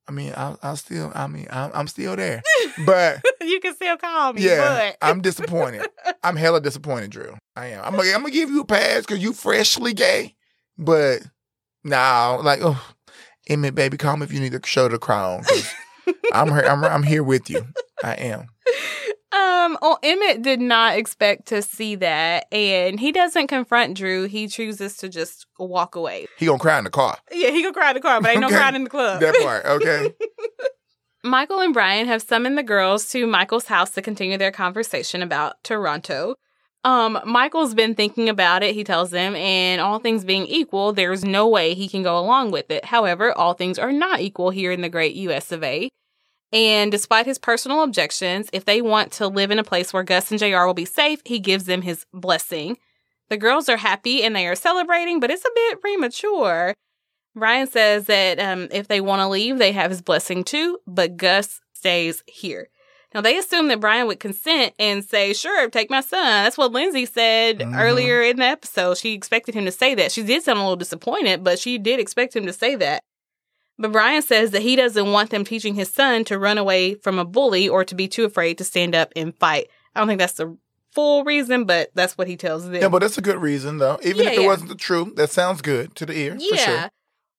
I 0.08 0.12
mean, 0.12 0.34
I'll, 0.38 0.58
I'll 0.64 0.78
still, 0.78 1.12
I 1.14 1.28
mean, 1.28 1.48
I'm, 1.50 1.72
I'm 1.74 1.88
still 1.88 2.16
there. 2.16 2.42
But 2.86 3.24
you 3.42 3.60
can 3.60 3.74
still 3.74 3.98
call 3.98 4.34
me. 4.34 4.44
yeah, 4.44 4.58
but 4.58 4.98
I'm 5.02 5.22
disappointed. 5.22 5.88
I'm 6.24 6.36
hella 6.36 6.62
disappointed, 6.62 7.10
Drew. 7.10 7.36
I 7.56 7.68
am. 7.68 7.84
I'm 7.84 7.96
gonna, 7.96 8.10
I'm 8.10 8.22
gonna 8.22 8.30
give 8.30 8.52
you 8.52 8.62
a 8.62 8.66
pass 8.66 9.02
because 9.02 9.18
you 9.18 9.34
freshly 9.34 9.94
gay. 9.94 10.36
But 10.78 11.22
now, 11.84 12.40
like, 12.42 12.60
oh, 12.62 12.80
Emmett, 13.50 13.74
baby, 13.74 13.98
call 13.98 14.16
me 14.18 14.26
if 14.26 14.32
you 14.34 14.40
need 14.40 14.52
to 14.52 14.62
show 14.64 14.88
the 14.88 15.00
crown. 15.00 15.44
I'm 16.34 16.50
here. 16.50 16.66
I'm, 16.68 16.84
I'm 16.84 17.04
here 17.04 17.24
with 17.24 17.50
you. 17.50 17.66
I 18.04 18.14
am. 18.14 18.48
Um, 19.34 19.78
well, 19.82 20.00
Emmett 20.04 20.42
did 20.42 20.62
not 20.62 20.98
expect 20.98 21.48
to 21.48 21.62
see 21.62 21.96
that, 21.96 22.48
and 22.54 23.00
he 23.00 23.12
doesn't 23.12 23.48
confront 23.48 23.98
Drew. 23.98 24.26
He 24.26 24.48
chooses 24.48 24.96
to 24.98 25.10
just 25.10 25.46
walk 25.60 25.96
away. 25.96 26.28
He 26.38 26.46
gonna 26.46 26.60
cry 26.60 26.78
in 26.78 26.86
the 26.86 26.90
car. 26.90 27.18
Yeah, 27.32 27.50
he 27.50 27.62
gonna 27.62 27.74
cry 27.74 27.90
in 27.90 27.96
the 27.96 28.02
car, 28.02 28.22
but 28.22 28.32
ain't 28.32 28.40
no 28.40 28.48
crying 28.58 28.76
in 28.76 28.86
the 28.86 28.90
club. 28.90 29.20
That 29.20 29.36
part, 29.42 29.66
okay? 29.66 30.14
Michael 31.24 31.60
and 31.60 31.74
Brian 31.74 32.08
have 32.08 32.22
summoned 32.22 32.58
the 32.58 32.64
girls 32.64 33.10
to 33.10 33.28
Michael's 33.28 33.66
house 33.66 33.92
to 33.92 34.02
continue 34.02 34.38
their 34.38 34.52
conversation 34.52 35.22
about 35.22 35.62
Toronto. 35.64 36.36
Um, 36.86 37.20
Michael's 37.26 37.74
been 37.74 37.96
thinking 37.96 38.30
about 38.30 38.64
it, 38.64 38.74
he 38.76 38.86
tells 38.86 39.10
them, 39.10 39.36
and 39.36 39.82
all 39.82 40.00
things 40.00 40.24
being 40.24 40.46
equal, 40.46 40.94
there's 40.94 41.26
no 41.26 41.46
way 41.48 41.74
he 41.74 41.90
can 41.90 42.02
go 42.02 42.18
along 42.18 42.52
with 42.52 42.72
it. 42.72 42.86
However, 42.86 43.38
all 43.38 43.54
things 43.54 43.78
are 43.78 43.92
not 43.92 44.22
equal 44.22 44.52
here 44.52 44.72
in 44.72 44.82
the 44.82 44.88
great 44.90 45.16
US 45.16 45.52
of 45.52 45.64
A. 45.64 45.90
And 46.54 46.92
despite 46.92 47.26
his 47.26 47.38
personal 47.38 47.84
objections, 47.84 48.50
if 48.54 48.66
they 48.66 48.82
want 48.82 49.12
to 49.14 49.28
live 49.28 49.52
in 49.52 49.60
a 49.60 49.64
place 49.64 49.92
where 49.92 50.04
Gus 50.04 50.32
and 50.32 50.40
JR 50.40 50.66
will 50.66 50.74
be 50.74 50.86
safe, 50.86 51.22
he 51.26 51.40
gives 51.40 51.66
them 51.66 51.82
his 51.82 52.06
blessing. 52.14 52.78
The 53.30 53.38
girls 53.38 53.68
are 53.68 53.78
happy 53.78 54.24
and 54.24 54.36
they 54.36 54.48
are 54.48 54.56
celebrating, 54.56 55.20
but 55.20 55.30
it's 55.30 55.44
a 55.44 55.50
bit 55.54 55.82
premature. 55.82 56.74
Brian 57.36 57.68
says 57.68 58.06
that 58.06 58.40
um, 58.40 58.68
if 58.72 58.88
they 58.88 59.02
want 59.02 59.20
to 59.20 59.28
leave, 59.28 59.58
they 59.58 59.74
have 59.74 59.92
his 59.92 60.02
blessing 60.02 60.44
too, 60.44 60.80
but 60.88 61.18
Gus 61.18 61.60
stays 61.74 62.24
here. 62.26 62.70
Now, 63.14 63.22
they 63.22 63.38
assume 63.38 63.68
that 63.70 63.80
Brian 63.80 64.08
would 64.08 64.20
consent 64.20 64.74
and 64.78 65.04
say, 65.04 65.34
Sure, 65.34 65.70
take 65.70 65.90
my 65.90 66.02
son. 66.02 66.44
That's 66.44 66.58
what 66.58 66.72
Lindsay 66.72 67.06
said 67.06 67.60
Mhm. 67.60 67.80
earlier 67.80 68.22
in 68.22 68.38
the 68.38 68.46
episode. 68.46 68.98
She 68.98 69.14
expected 69.14 69.56
him 69.56 69.66
to 69.66 69.72
say 69.72 69.96
that. 69.96 70.12
She 70.12 70.24
did 70.24 70.44
sound 70.44 70.60
a 70.60 70.62
little 70.62 70.76
disappointed, 70.76 71.44
but 71.44 71.58
she 71.60 71.78
did 71.78 72.00
expect 72.00 72.36
him 72.36 72.46
to 72.46 72.54
say 72.54 72.76
that. 72.76 73.04
But 73.80 73.92
Brian 73.92 74.22
says 74.24 74.52
that 74.52 74.62
he 74.64 74.76
doesn't 74.76 75.12
want 75.12 75.30
them 75.30 75.44
teaching 75.46 75.76
his 75.76 75.92
son 75.92 76.24
to 76.26 76.40
run 76.40 76.58
away 76.58 76.96
from 76.96 77.20
a 77.20 77.26
bully 77.26 77.70
or 77.70 77.84
to 77.86 77.94
be 77.96 78.08
too 78.08 78.26
afraid 78.26 78.58
to 78.58 78.64
stand 78.64 78.96
up 78.96 79.12
and 79.16 79.36
fight. 79.38 79.68
I 79.96 80.00
don't 80.00 80.08
think 80.08 80.20
that's 80.20 80.34
the 80.34 80.58
full 80.94 81.24
reason, 81.24 81.66
but 81.66 81.92
that's 81.94 82.18
what 82.18 82.28
he 82.28 82.38
tells 82.38 82.66
them. 82.66 82.74
Yeah, 82.76 82.90
but 82.90 83.00
that's 83.00 83.18
a 83.20 83.22
good 83.22 83.38
reason, 83.38 83.78
though. 83.78 84.00
Even 84.04 84.24
Yeah, 84.26 84.32
if 84.32 84.38
it 84.40 84.42
yeah. 84.42 84.48
wasn't 84.48 84.70
the 84.70 84.76
truth, 84.76 85.16
that 85.16 85.30
sounds 85.30 85.62
good 85.62 85.94
to 85.96 86.06
the 86.08 86.14
ear. 86.18 86.34
For 86.40 86.56
Yeah. 86.56 86.66
sure. 86.66 86.90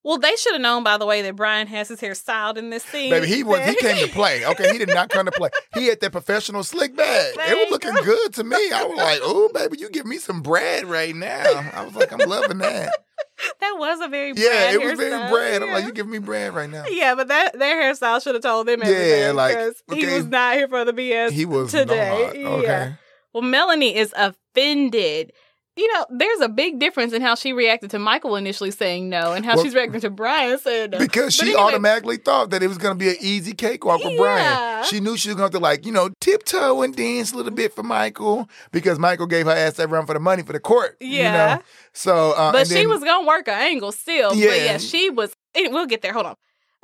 Well, 0.04 0.18
they 0.18 0.36
should 0.36 0.52
have 0.52 0.62
known, 0.62 0.84
by 0.84 0.96
the 0.96 1.04
way, 1.04 1.22
that 1.22 1.34
Brian 1.34 1.66
has 1.66 1.88
his 1.88 2.00
hair 2.00 2.14
styled 2.14 2.56
in 2.56 2.70
this 2.70 2.84
scene. 2.84 3.10
Baby, 3.10 3.26
he 3.26 3.42
was 3.42 3.58
he 3.68 3.74
came 3.74 3.96
to 4.06 4.06
play. 4.14 4.46
Okay, 4.46 4.70
he 4.72 4.78
did 4.78 4.88
not 4.88 5.10
come 5.10 5.26
to 5.26 5.32
play. 5.32 5.50
He 5.74 5.86
had 5.88 6.00
that 6.00 6.12
professional 6.12 6.62
slick 6.62 6.96
back. 6.96 7.34
It 7.36 7.58
was 7.58 7.70
looking 7.72 7.92
go. 7.94 8.04
good 8.04 8.32
to 8.34 8.44
me. 8.44 8.56
I 8.72 8.84
was 8.84 8.96
like, 8.96 9.18
"Oh, 9.22 9.50
baby, 9.52 9.78
you 9.80 9.90
give 9.90 10.06
me 10.06 10.18
some 10.18 10.40
bread 10.40 10.84
right 10.86 11.14
now." 11.14 11.42
I 11.74 11.84
was 11.84 11.96
like, 11.96 12.12
"I'm 12.12 12.26
loving 12.28 12.58
that." 12.58 12.96
that 13.60 13.76
was 13.78 14.00
a 14.00 14.08
very 14.08 14.32
Yeah, 14.36 14.72
it 14.72 14.80
was 14.82 14.98
very 14.98 15.10
hairstyle. 15.12 15.30
bread. 15.30 15.62
I'm 15.62 15.70
like, 15.72 15.84
"You 15.84 15.92
giving 15.92 16.12
me 16.12 16.18
bread 16.18 16.54
right 16.54 16.68
now." 16.70 16.84
Yeah, 16.88 17.14
but 17.14 17.28
that 17.28 17.58
their 17.58 17.82
hairstyle 17.82 18.22
should 18.22 18.34
have 18.34 18.42
told 18.42 18.66
them 18.68 18.80
Yeah, 18.82 18.88
everything. 18.88 19.36
like, 19.36 19.56
'cause 19.56 19.82
he 19.92 20.06
was 20.06 20.26
not 20.26 20.54
here 20.56 20.68
for 20.68 20.84
the 20.84 20.92
BS. 20.92 21.30
He 21.32 21.44
was 21.44 21.70
today. 21.70 22.08
not. 22.44 22.52
Okay. 22.52 22.62
Yeah. 22.62 22.92
Well, 23.32 23.42
Melanie 23.42 23.96
is 23.96 24.12
offended. 24.16 25.32
You 25.78 25.86
know, 25.94 26.06
there's 26.10 26.40
a 26.40 26.48
big 26.48 26.80
difference 26.80 27.12
in 27.12 27.22
how 27.22 27.36
she 27.36 27.52
reacted 27.52 27.90
to 27.92 28.00
Michael 28.00 28.34
initially 28.34 28.72
saying 28.72 29.08
no 29.08 29.32
and 29.32 29.44
how 29.46 29.54
Well- 29.54 29.64
she's 29.64 29.76
reacting 29.76 30.00
to 30.00 30.10
Brian 30.10 30.58
saying 30.58 30.90
no. 30.90 30.98
Because 30.98 31.34
she 31.36 31.42
anyway, 31.42 31.60
automatically 31.60 32.16
thought 32.16 32.50
that 32.50 32.64
it 32.64 32.66
was 32.66 32.78
going 32.78 32.94
to 32.94 32.98
be 32.98 33.10
an 33.10 33.16
easy 33.20 33.52
cakewalk 33.52 34.02
for 34.02 34.10
Yeah. 34.10 34.16
Brian. 34.18 34.84
She 34.86 34.98
knew 34.98 35.16
she 35.16 35.28
was 35.28 35.36
going 35.36 35.52
to 35.52 35.58
like, 35.60 35.86
you 35.86 35.92
know, 35.92 36.10
tiptoe 36.20 36.82
and 36.82 36.96
dance 36.96 37.32
a 37.32 37.36
little 37.36 37.52
bit 37.52 37.72
for 37.74 37.84
Michael 37.84 38.48
because 38.72 38.98
Michael 38.98 39.26
gave 39.28 39.46
her 39.46 39.52
ass 39.52 39.74
that 39.74 39.88
run 39.88 40.04
for 40.04 40.14
the 40.14 40.20
money 40.20 40.42
for 40.42 40.52
the 40.52 40.58
court. 40.58 40.96
You 41.00 41.08
Yeah. 41.18 41.32
know? 41.56 41.62
So, 41.92 42.32
uh, 42.32 42.50
But 42.50 42.66
she 42.66 42.74
then- 42.74 42.88
was 42.88 43.04
gonna 43.04 43.24
work 43.28 43.46
an 43.46 43.54
angle 43.54 43.92
still. 43.92 44.30
But 44.30 44.38
Yeah. 44.38 44.54
yeah, 44.56 44.78
she 44.78 45.10
was. 45.10 45.32
We'll 45.56 45.86
get 45.86 46.02
there. 46.02 46.12
Hold 46.12 46.26
on. 46.26 46.34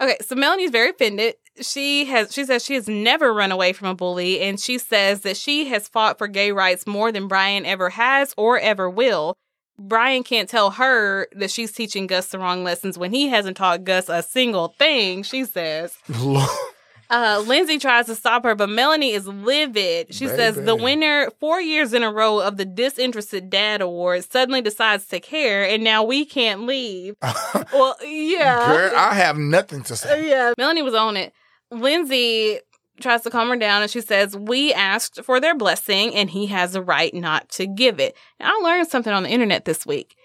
Okay, 0.01 0.17
so 0.21 0.35
Melanie's 0.35 0.71
very 0.71 0.91
offended. 0.91 1.35
She 1.61 2.07
has. 2.07 2.33
She 2.33 2.45
says 2.45 2.65
she 2.65 2.75
has 2.75 2.89
never 2.89 3.33
run 3.33 3.53
away 3.53 3.73
from 3.73 3.89
a 3.89 3.95
bully, 3.95 4.41
and 4.41 4.59
she 4.59 4.79
says 4.79 5.21
that 5.21 5.37
she 5.37 5.67
has 5.67 5.87
fought 5.87 6.19
for 6.19 6.27
gay 6.27 6.51
rights 6.51 6.87
more 6.87 7.13
than 7.13 7.29
Brian 7.29 7.65
ever 7.65 7.91
has 7.91 8.35
or 8.37 8.59
ever 8.59 8.91
will. 8.91 9.37
Brian 9.79 10.23
can't 10.23 10.49
tell 10.49 10.73
her 10.73 11.29
that 11.33 11.51
she's 11.51 11.73
teaching 11.73 12.07
Gus 12.07 12.29
the 12.29 12.39
wrong 12.39 12.65
lessons 12.65 12.97
when 12.97 13.13
he 13.13 13.29
hasn't 13.29 13.57
taught 13.57 13.85
Gus 13.85 14.09
a 14.09 14.23
single 14.23 14.69
thing. 14.79 15.23
She 15.23 15.45
says. 15.45 15.97
Uh, 17.11 17.43
Lindsay 17.47 17.79
tries 17.79 18.07
to 18.07 18.15
stop 18.15 18.45
her, 18.45 18.55
but 18.55 18.69
Melanie 18.69 19.13
is 19.13 19.27
livid. 19.27 20.15
She 20.15 20.27
says 20.27 20.57
the 20.57 20.75
winner 20.75 21.31
four 21.39 21.61
years 21.61 21.93
in 21.93 22.03
a 22.03 22.11
row 22.13 22.41
of 22.41 22.57
the 22.57 22.65
Disinterested 22.65 23.51
Dad 23.51 23.81
Award 23.81 24.31
suddenly 24.31 24.63
decides 24.63 25.07
to 25.09 25.21
care, 25.21 25.69
and 25.69 25.85
now 25.85 26.03
we 26.03 26.25
can't 26.25 26.67
leave. 26.67 27.17
well, 27.73 27.97
yeah. 28.03 28.67
Girl, 28.67 28.93
I 28.97 29.15
have 29.15 29.37
nothing 29.37 29.83
to 29.85 29.97
say. 29.97 30.29
yeah. 30.29 30.55
Melanie 30.59 30.83
was 30.83 30.95
on 30.95 31.17
it. 31.17 31.33
Lindsay 31.71 32.59
tries 33.01 33.23
to 33.23 33.31
calm 33.31 33.49
her 33.49 33.57
down 33.57 33.83
and 33.83 33.91
she 33.91 34.01
says, 34.01 34.37
We 34.37 34.73
asked 34.73 35.23
for 35.25 35.41
their 35.41 35.57
blessing 35.57 36.15
and 36.15 36.31
he 36.31 36.47
has 36.47 36.75
a 36.75 36.83
right 36.83 37.13
not 37.13 37.49
to 37.51 37.67
give 37.67 37.99
it. 38.01 38.17
Now, 38.39 38.53
I 38.55 38.61
learned 38.63 38.89
something 38.89 39.13
on 39.13 39.25
the 39.25 39.31
internet 39.31 39.65
this 39.65 39.85
week. 39.85 40.17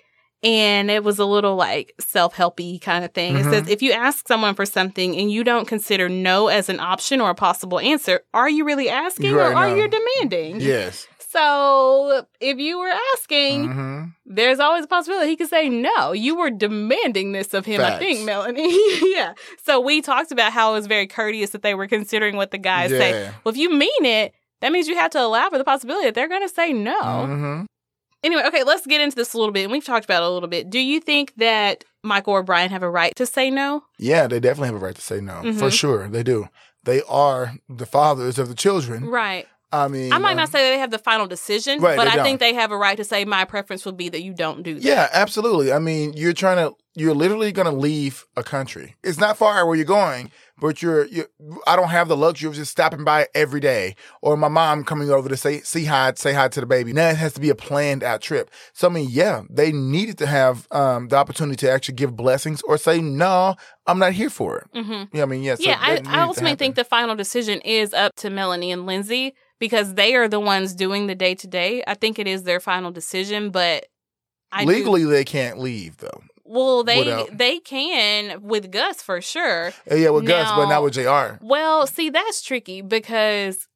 And 0.41 0.89
it 0.89 1.03
was 1.03 1.19
a 1.19 1.25
little 1.25 1.55
like 1.57 1.93
self 1.99 2.33
helpy 2.35 2.79
kind 2.81 3.03
of 3.03 3.13
thing. 3.13 3.35
It 3.37 3.45
Mhm. 3.45 3.49
says, 3.49 3.67
if 3.67 3.81
you 3.81 3.91
ask 3.91 4.27
someone 4.27 4.55
for 4.55 4.65
something 4.65 5.15
and 5.17 5.29
you 5.31 5.43
don't 5.43 5.67
consider 5.67 6.07
no 6.07 6.47
as 6.47 6.69
an 6.69 6.79
option 6.79 7.19
or 7.19 7.29
a 7.29 7.35
possible 7.35 7.79
answer, 7.79 8.21
are 8.33 8.49
you 8.49 8.63
really 8.63 8.89
asking 8.89 9.35
Right, 9.35 9.51
or 9.51 9.57
are 9.57 9.67
no. 9.69 9.75
you 9.75 9.89
demanding? 9.89 10.61
Yes. 10.61 11.07
So 11.31 12.25
if 12.39 12.57
you 12.57 12.79
were 12.79 12.93
asking, 13.15 13.71
hmm 13.71 14.03
there's 14.31 14.59
always 14.59 14.83
a 14.83 14.87
possibility 14.87 15.27
he 15.29 15.35
could 15.35 15.49
say 15.49 15.69
no. 15.69 16.11
You 16.11 16.35
were 16.35 16.51
demanding 16.51 17.31
this 17.31 17.55
of 17.55 17.65
him, 17.65 17.81
I 17.81 17.97
think, 17.97 18.21
Melanie. 18.25 18.77
yeah. 19.15 19.33
So 19.63 19.79
we 19.79 20.01
talked 20.01 20.31
about 20.31 20.53
how 20.53 20.69
it 20.71 20.73
was 20.75 20.85
very 20.85 21.07
courteous 21.07 21.49
that 21.49 21.63
they 21.63 21.73
were 21.73 21.87
considering 21.87 22.35
what 22.35 22.51
the 22.51 22.59
guys 22.59 22.91
say. 22.91 23.31
Well, 23.43 23.51
if 23.53 23.57
you 23.57 23.71
mean 23.73 24.05
it, 24.05 24.35
that 24.61 24.71
means 24.71 24.87
you 24.87 24.95
have 24.95 25.09
to 25.11 25.19
allow 25.21 25.49
for 25.49 25.57
the 25.57 25.63
possibility 25.63 26.05
that 26.05 26.13
they're 26.13 26.27
going 26.29 26.47
to 26.47 26.53
say 26.53 26.71
no. 26.73 27.25
hmm 27.25 27.61
Anyway, 28.23 28.43
okay, 28.47 28.63
let's 28.63 28.85
get 28.85 29.01
into 29.01 29.15
this 29.15 29.33
a 29.33 29.37
little 29.37 29.53
bit. 29.53 29.63
And 29.63 29.71
we've 29.71 29.85
talked 29.85 30.05
about 30.05 30.23
it 30.23 30.27
a 30.27 30.29
little 30.29 30.49
bit. 30.49 30.69
Do 30.69 30.79
you 30.79 30.99
think 30.99 31.33
that 31.37 31.85
Michael 32.03 32.33
or 32.33 32.43
Brian 32.43 32.69
have 32.71 32.83
a 32.83 32.89
right 32.89 33.15
to 33.15 33.25
say 33.25 33.49
no? 33.49 33.83
Yeah, 33.97 34.27
they 34.27 34.39
definitely 34.39 34.67
have 34.67 34.75
a 34.81 34.85
right 34.85 34.95
to 34.95 35.01
say 35.01 35.21
no. 35.21 35.41
For 35.41 35.67
Mhm. 35.69 35.71
sure, 35.73 36.07
they 36.09 36.23
do. 36.23 36.47
They 36.83 37.01
are 37.07 37.53
the 37.69 37.85
fathers 37.85 38.37
of 38.39 38.47
the 38.49 38.55
children. 38.55 39.05
Right. 39.05 39.47
I 39.71 39.87
mean, 39.87 40.11
I 40.11 40.17
might 40.17 40.31
um, 40.31 40.37
not 40.37 40.49
say 40.49 40.63
that 40.63 40.69
they 40.75 40.79
have 40.79 40.89
the 40.89 40.97
final 40.97 41.27
decision, 41.27 41.79
Right, 41.79 41.95
but 41.95 42.07
I 42.07 42.15
don't. 42.15 42.25
think 42.25 42.39
they 42.39 42.55
have 42.55 42.71
a 42.71 42.77
right 42.77 42.97
to 42.97 43.03
say 43.03 43.23
my 43.23 43.45
preference 43.45 43.85
would 43.85 43.97
be 43.97 44.09
that 44.09 44.23
you 44.23 44.33
don't 44.33 44.63
do 44.63 44.73
that. 44.73 44.83
Yeah, 44.83 45.07
absolutely. 45.13 45.71
I 45.71 45.77
mean, 45.77 46.13
you're 46.13 46.33
trying 46.33 46.57
to, 46.57 46.75
you're 46.99 47.15
literally 47.15 47.51
going 47.51 47.65
to 47.65 47.75
leave 47.75 48.25
a 48.35 48.43
country. 48.43 48.95
It's 49.03 49.17
not 49.17 49.37
far 49.37 49.65
where 49.65 49.75
you're 49.75 49.85
going, 49.85 50.31
but 50.59 50.81
you're, 50.81 51.05
you 51.05 51.25
I 51.65 51.75
don't 51.75 51.89
have 51.89 52.07
the 52.07 52.17
luxury 52.17 52.49
of 52.49 52.55
just 52.55 52.71
stopping 52.71 53.03
by 53.05 53.27
every 53.33 53.59
day 53.61 53.95
or 54.21 54.35
my 54.35 54.49
mom 54.49 54.83
coming 54.83 55.09
over 55.09 55.29
to 55.29 55.37
say, 55.37 55.61
see 55.61 55.85
hi, 55.85 56.13
say 56.15 56.33
hi 56.33 56.49
to 56.49 56.59
the 56.59 56.65
baby. 56.65 56.91
Now 56.91 57.09
it 57.09 57.17
has 57.17 57.33
to 57.33 57.39
be 57.39 57.49
a 57.49 57.55
planned 57.55 58.03
out 58.03 58.21
trip. 58.21 58.51
So, 58.73 58.89
I 58.89 58.91
mean, 58.91 59.07
yeah, 59.09 59.43
they 59.49 59.71
needed 59.71 60.17
to 60.17 60.27
have 60.27 60.67
um, 60.71 61.07
the 61.07 61.15
opportunity 61.15 61.55
to 61.65 61.71
actually 61.71 61.95
give 61.95 62.15
blessings 62.15 62.61
or 62.63 62.77
say, 62.77 62.99
no, 62.99 63.55
I'm 63.87 63.99
not 63.99 64.13
here 64.13 64.29
for 64.29 64.57
it. 64.57 64.67
Mm-hmm. 64.75 65.15
Yeah, 65.15 65.23
I 65.23 65.25
mean, 65.25 65.43
yeah. 65.43 65.55
so 65.55 65.63
yeah, 65.63 65.77
I, 65.79 66.01
I 66.05 66.21
ultimately 66.21 66.57
think 66.57 66.75
the 66.75 66.83
final 66.83 67.15
decision 67.15 67.61
is 67.61 67.93
up 67.93 68.15
to 68.17 68.29
Melanie 68.29 68.71
and 68.71 68.85
Lindsay 68.85 69.33
because 69.59 69.93
they 69.93 70.15
are 70.15 70.27
the 70.27 70.39
ones 70.39 70.75
doing 70.75 71.07
the 71.07 71.15
day 71.15 71.35
to 71.35 71.47
day. 71.47 71.83
I 71.87 71.93
think 71.93 72.19
it 72.19 72.27
is 72.27 72.43
their 72.43 72.59
final 72.59 72.91
decision, 72.91 73.51
but 73.51 73.85
I 74.51 74.65
do- 74.65 74.71
legally 74.71 75.05
they 75.05 75.25
can't 75.25 75.59
leave 75.59 75.97
though. 75.97 76.23
Well, 76.49 76.83
they 76.83 77.27
they 77.31 77.59
can 77.59 78.41
with 78.41 78.71
Gus 78.71 79.01
for 79.01 79.21
sure. 79.21 79.67
Uh, 79.89 79.95
Yeah, 79.95 80.09
with 80.09 80.25
Gus, 80.25 80.49
but 80.51 80.67
not 80.67 80.83
with 80.83 80.93
Jr. 80.93 81.37
Well, 81.41 81.85
see, 81.87 82.09
that's 82.09 82.41
tricky 82.41 82.81
because 82.81 83.67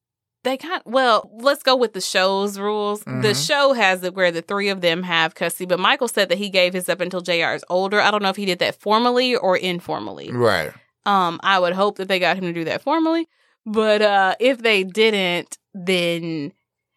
they 0.44 0.58
kind 0.58 0.82
well, 0.86 1.30
let's 1.40 1.64
go 1.64 1.76
with 1.76 1.94
the 1.94 2.02
show's 2.02 2.60
rules. 2.60 3.02
The 3.06 3.12
Mhm. 3.34 3.48
show 3.48 3.74
has 3.74 4.04
it 4.04 4.14
where 4.16 4.32
the 4.32 4.42
three 4.42 4.70
of 4.70 4.82
them 4.82 5.04
have 5.04 5.36
custody, 5.36 5.66
but 5.66 5.80
Michael 5.80 6.08
said 6.10 6.28
that 6.30 6.38
he 6.38 6.50
gave 6.50 6.74
his 6.74 6.90
up 6.90 7.00
until 7.00 7.22
JR 7.22 7.54
is 7.54 7.64
older. 7.70 8.02
I 8.02 8.12
don't 8.12 8.22
know 8.24 8.30
if 8.30 8.36
he 8.36 8.46
did 8.46 8.60
that 8.60 8.76
formally 8.82 9.36
or 9.36 9.56
informally. 9.56 10.32
Right. 10.32 10.72
Um, 11.06 11.40
I 11.44 11.60
would 11.60 11.74
hope 11.74 11.98
that 11.98 12.08
they 12.08 12.20
got 12.20 12.38
him 12.38 12.44
to 12.46 12.54
do 12.54 12.64
that 12.66 12.82
formally. 12.82 13.28
But 13.66 14.02
uh 14.02 14.36
if 14.40 14.58
they 14.58 14.84
didn't, 14.84 15.58
then 15.74 16.52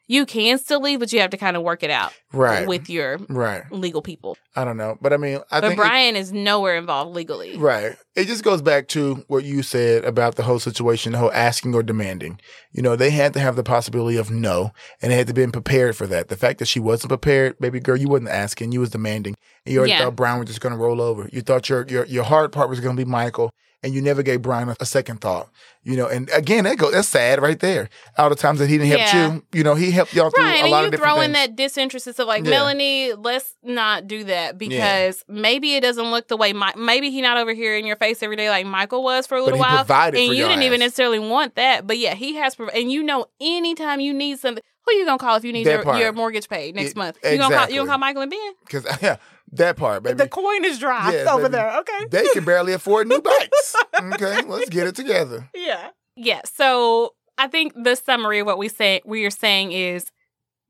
you 0.06 0.24
can 0.26 0.58
still 0.58 0.80
leave, 0.80 1.00
but 1.00 1.12
you 1.12 1.20
have 1.20 1.30
to 1.30 1.36
kind 1.36 1.56
of 1.56 1.62
work 1.62 1.82
it 1.82 1.90
out 1.90 2.12
Right. 2.32 2.66
with 2.66 2.88
your 2.88 3.18
right. 3.28 3.62
legal 3.72 4.02
people. 4.02 4.36
I 4.54 4.64
don't 4.64 4.76
know. 4.76 4.96
But 5.00 5.12
I 5.12 5.16
mean, 5.16 5.38
I 5.50 5.60
but 5.60 5.68
think. 5.68 5.72
it- 5.74 5.76
Brian 5.82 6.16
is 6.16 6.32
nowhere 6.32 6.76
involved 6.76 7.14
legally. 7.14 7.56
Right. 7.56 7.96
It 8.14 8.26
just 8.26 8.44
goes 8.44 8.62
back 8.62 8.88
to 8.88 9.24
what 9.28 9.44
you 9.44 9.62
said 9.62 10.04
about 10.04 10.36
the 10.36 10.42
whole 10.44 10.58
situation, 10.58 11.12
the 11.12 11.18
whole 11.18 11.32
asking 11.32 11.74
or 11.74 11.82
demanding. 11.82 12.40
You 12.72 12.82
know, 12.82 12.96
they 12.96 13.10
had 13.10 13.32
to 13.34 13.40
have 13.40 13.56
the 13.56 13.62
possibility 13.64 14.16
of 14.16 14.30
no, 14.30 14.70
and 15.02 15.10
they 15.12 15.16
had 15.16 15.26
to 15.26 15.34
be 15.34 15.46
prepared 15.48 15.96
for 15.96 16.06
that. 16.06 16.28
The 16.28 16.36
fact 16.36 16.58
that 16.60 16.66
she 16.68 16.80
wasn't 16.80 17.10
prepared, 17.10 17.58
baby 17.58 17.80
girl, 17.80 17.96
you 17.96 18.08
wasn't 18.08 18.30
asking, 18.30 18.72
you 18.72 18.80
was 18.80 18.90
demanding. 18.90 19.34
And 19.64 19.72
you 19.72 19.78
already 19.80 19.92
Yeah. 19.92 20.04
thought 20.04 20.16
Brian 20.16 20.38
was 20.38 20.48
just 20.48 20.60
going 20.60 20.72
to 20.74 20.78
roll 20.78 21.00
over. 21.00 21.28
You 21.32 21.40
thought 21.42 21.68
your 21.68 21.84
your 21.88 22.04
your 22.06 22.24
hard 22.24 22.52
part 22.52 22.70
was 22.70 22.80
going 22.80 22.96
to 22.96 23.04
be 23.04 23.08
Michael, 23.10 23.50
and 23.86 23.94
you 23.94 24.02
never 24.02 24.22
gave 24.22 24.42
Brian 24.42 24.68
a, 24.68 24.76
a 24.80 24.84
second 24.86 25.20
thought. 25.22 25.48
You 25.82 25.96
know, 25.96 26.08
and 26.08 26.28
again, 26.30 26.64
that 26.64 26.76
go 26.78 26.90
that's 26.90 27.06
sad 27.08 27.40
right 27.40 27.58
there. 27.60 27.88
All 28.18 28.28
the 28.28 28.34
times 28.34 28.58
that 28.58 28.68
he 28.68 28.76
didn't 28.76 28.98
help 28.98 29.14
you, 29.52 29.58
you 29.58 29.62
know, 29.64 29.76
he 29.76 29.92
helped 29.92 30.12
y'all 30.14 30.30
through 30.30 30.42
Right, 30.42 30.56
a 30.58 30.62
and 30.62 30.70
lot 30.70 30.84
of 30.84 30.90
different 30.90 31.12
throw 31.14 31.20
in 31.22 31.32
that 31.32 31.54
disinterest 31.54 32.08
of 32.08 32.18
like 32.26 32.42
Yeah. 32.44 32.50
Melanie. 32.50 33.12
Let's 33.14 33.54
not 33.62 34.08
do 34.08 34.24
that 34.24 34.58
because 34.58 35.24
maybe 35.28 35.76
it 35.76 35.82
doesn't 35.82 36.10
look 36.10 36.26
the 36.26 36.36
way 36.36 36.52
Mi- 36.52 36.74
maybe 36.76 37.10
he 37.10 37.22
not 37.22 37.38
over 37.38 37.54
here 37.54 37.76
in 37.76 37.86
your 37.86 37.94
face 37.96 38.20
every 38.22 38.34
day 38.36 38.50
like 38.50 38.66
Michael 38.66 39.04
was 39.04 39.28
for 39.28 39.36
a 39.36 39.42
little 39.42 39.56
he 39.58 39.60
while, 39.62 39.78
and 39.88 40.14
for 40.14 40.16
you 40.18 40.44
didn't 40.48 40.62
even 40.64 40.80
necessarily 40.80 41.20
want 41.20 41.54
that. 41.54 41.86
But 41.86 41.98
yeah, 41.98 42.14
he 42.14 42.34
has, 42.34 42.56
and 42.74 42.90
you 42.90 43.04
know, 43.04 43.26
anytime 43.40 44.00
you 44.00 44.12
need 44.12 44.40
something, 44.40 44.62
who 44.84 44.94
you 44.94 45.04
gonna 45.06 45.18
call 45.18 45.36
if 45.36 45.44
you 45.44 45.52
need 45.52 45.66
your, 45.66 45.96
your 45.98 46.12
mortgage 46.12 46.48
paid 46.48 46.74
next 46.74 46.90
It- 46.92 46.96
month? 46.96 47.18
You 47.22 47.30
gonna 47.38 47.42
call 47.42 47.50
exactly. 47.52 47.74
you 47.74 47.80
gonna 47.80 47.90
call 47.90 47.98
Michael 47.98 48.22
and 48.22 48.30
Ben? 48.32 48.52
Because 48.64 48.84
yeah, 49.02 49.16
that 49.56 49.76
part, 49.76 50.02
baby. 50.02 50.16
The 50.16 50.28
coin 50.28 50.64
is 50.64 50.78
dry 50.78 51.12
Yes, 51.12 51.26
over 51.28 51.42
baby. 51.44 51.52
there. 51.52 51.78
Okay. 51.80 52.06
they 52.10 52.26
can 52.28 52.44
barely 52.44 52.72
afford 52.72 53.08
new 53.08 53.20
bikes. 53.22 53.76
Okay, 54.14 54.42
let's 54.42 54.68
get 54.70 54.86
it 54.86 54.94
together. 54.96 55.48
Yeah. 55.54 55.88
Yeah. 56.16 56.40
So 56.44 57.14
I 57.38 57.48
think 57.48 57.72
the 57.74 57.94
summary 57.96 58.38
of 58.40 58.46
what 58.46 58.58
we 58.58 58.68
say 58.68 59.00
we 59.04 59.24
are 59.26 59.30
saying 59.30 59.72
is 59.72 60.10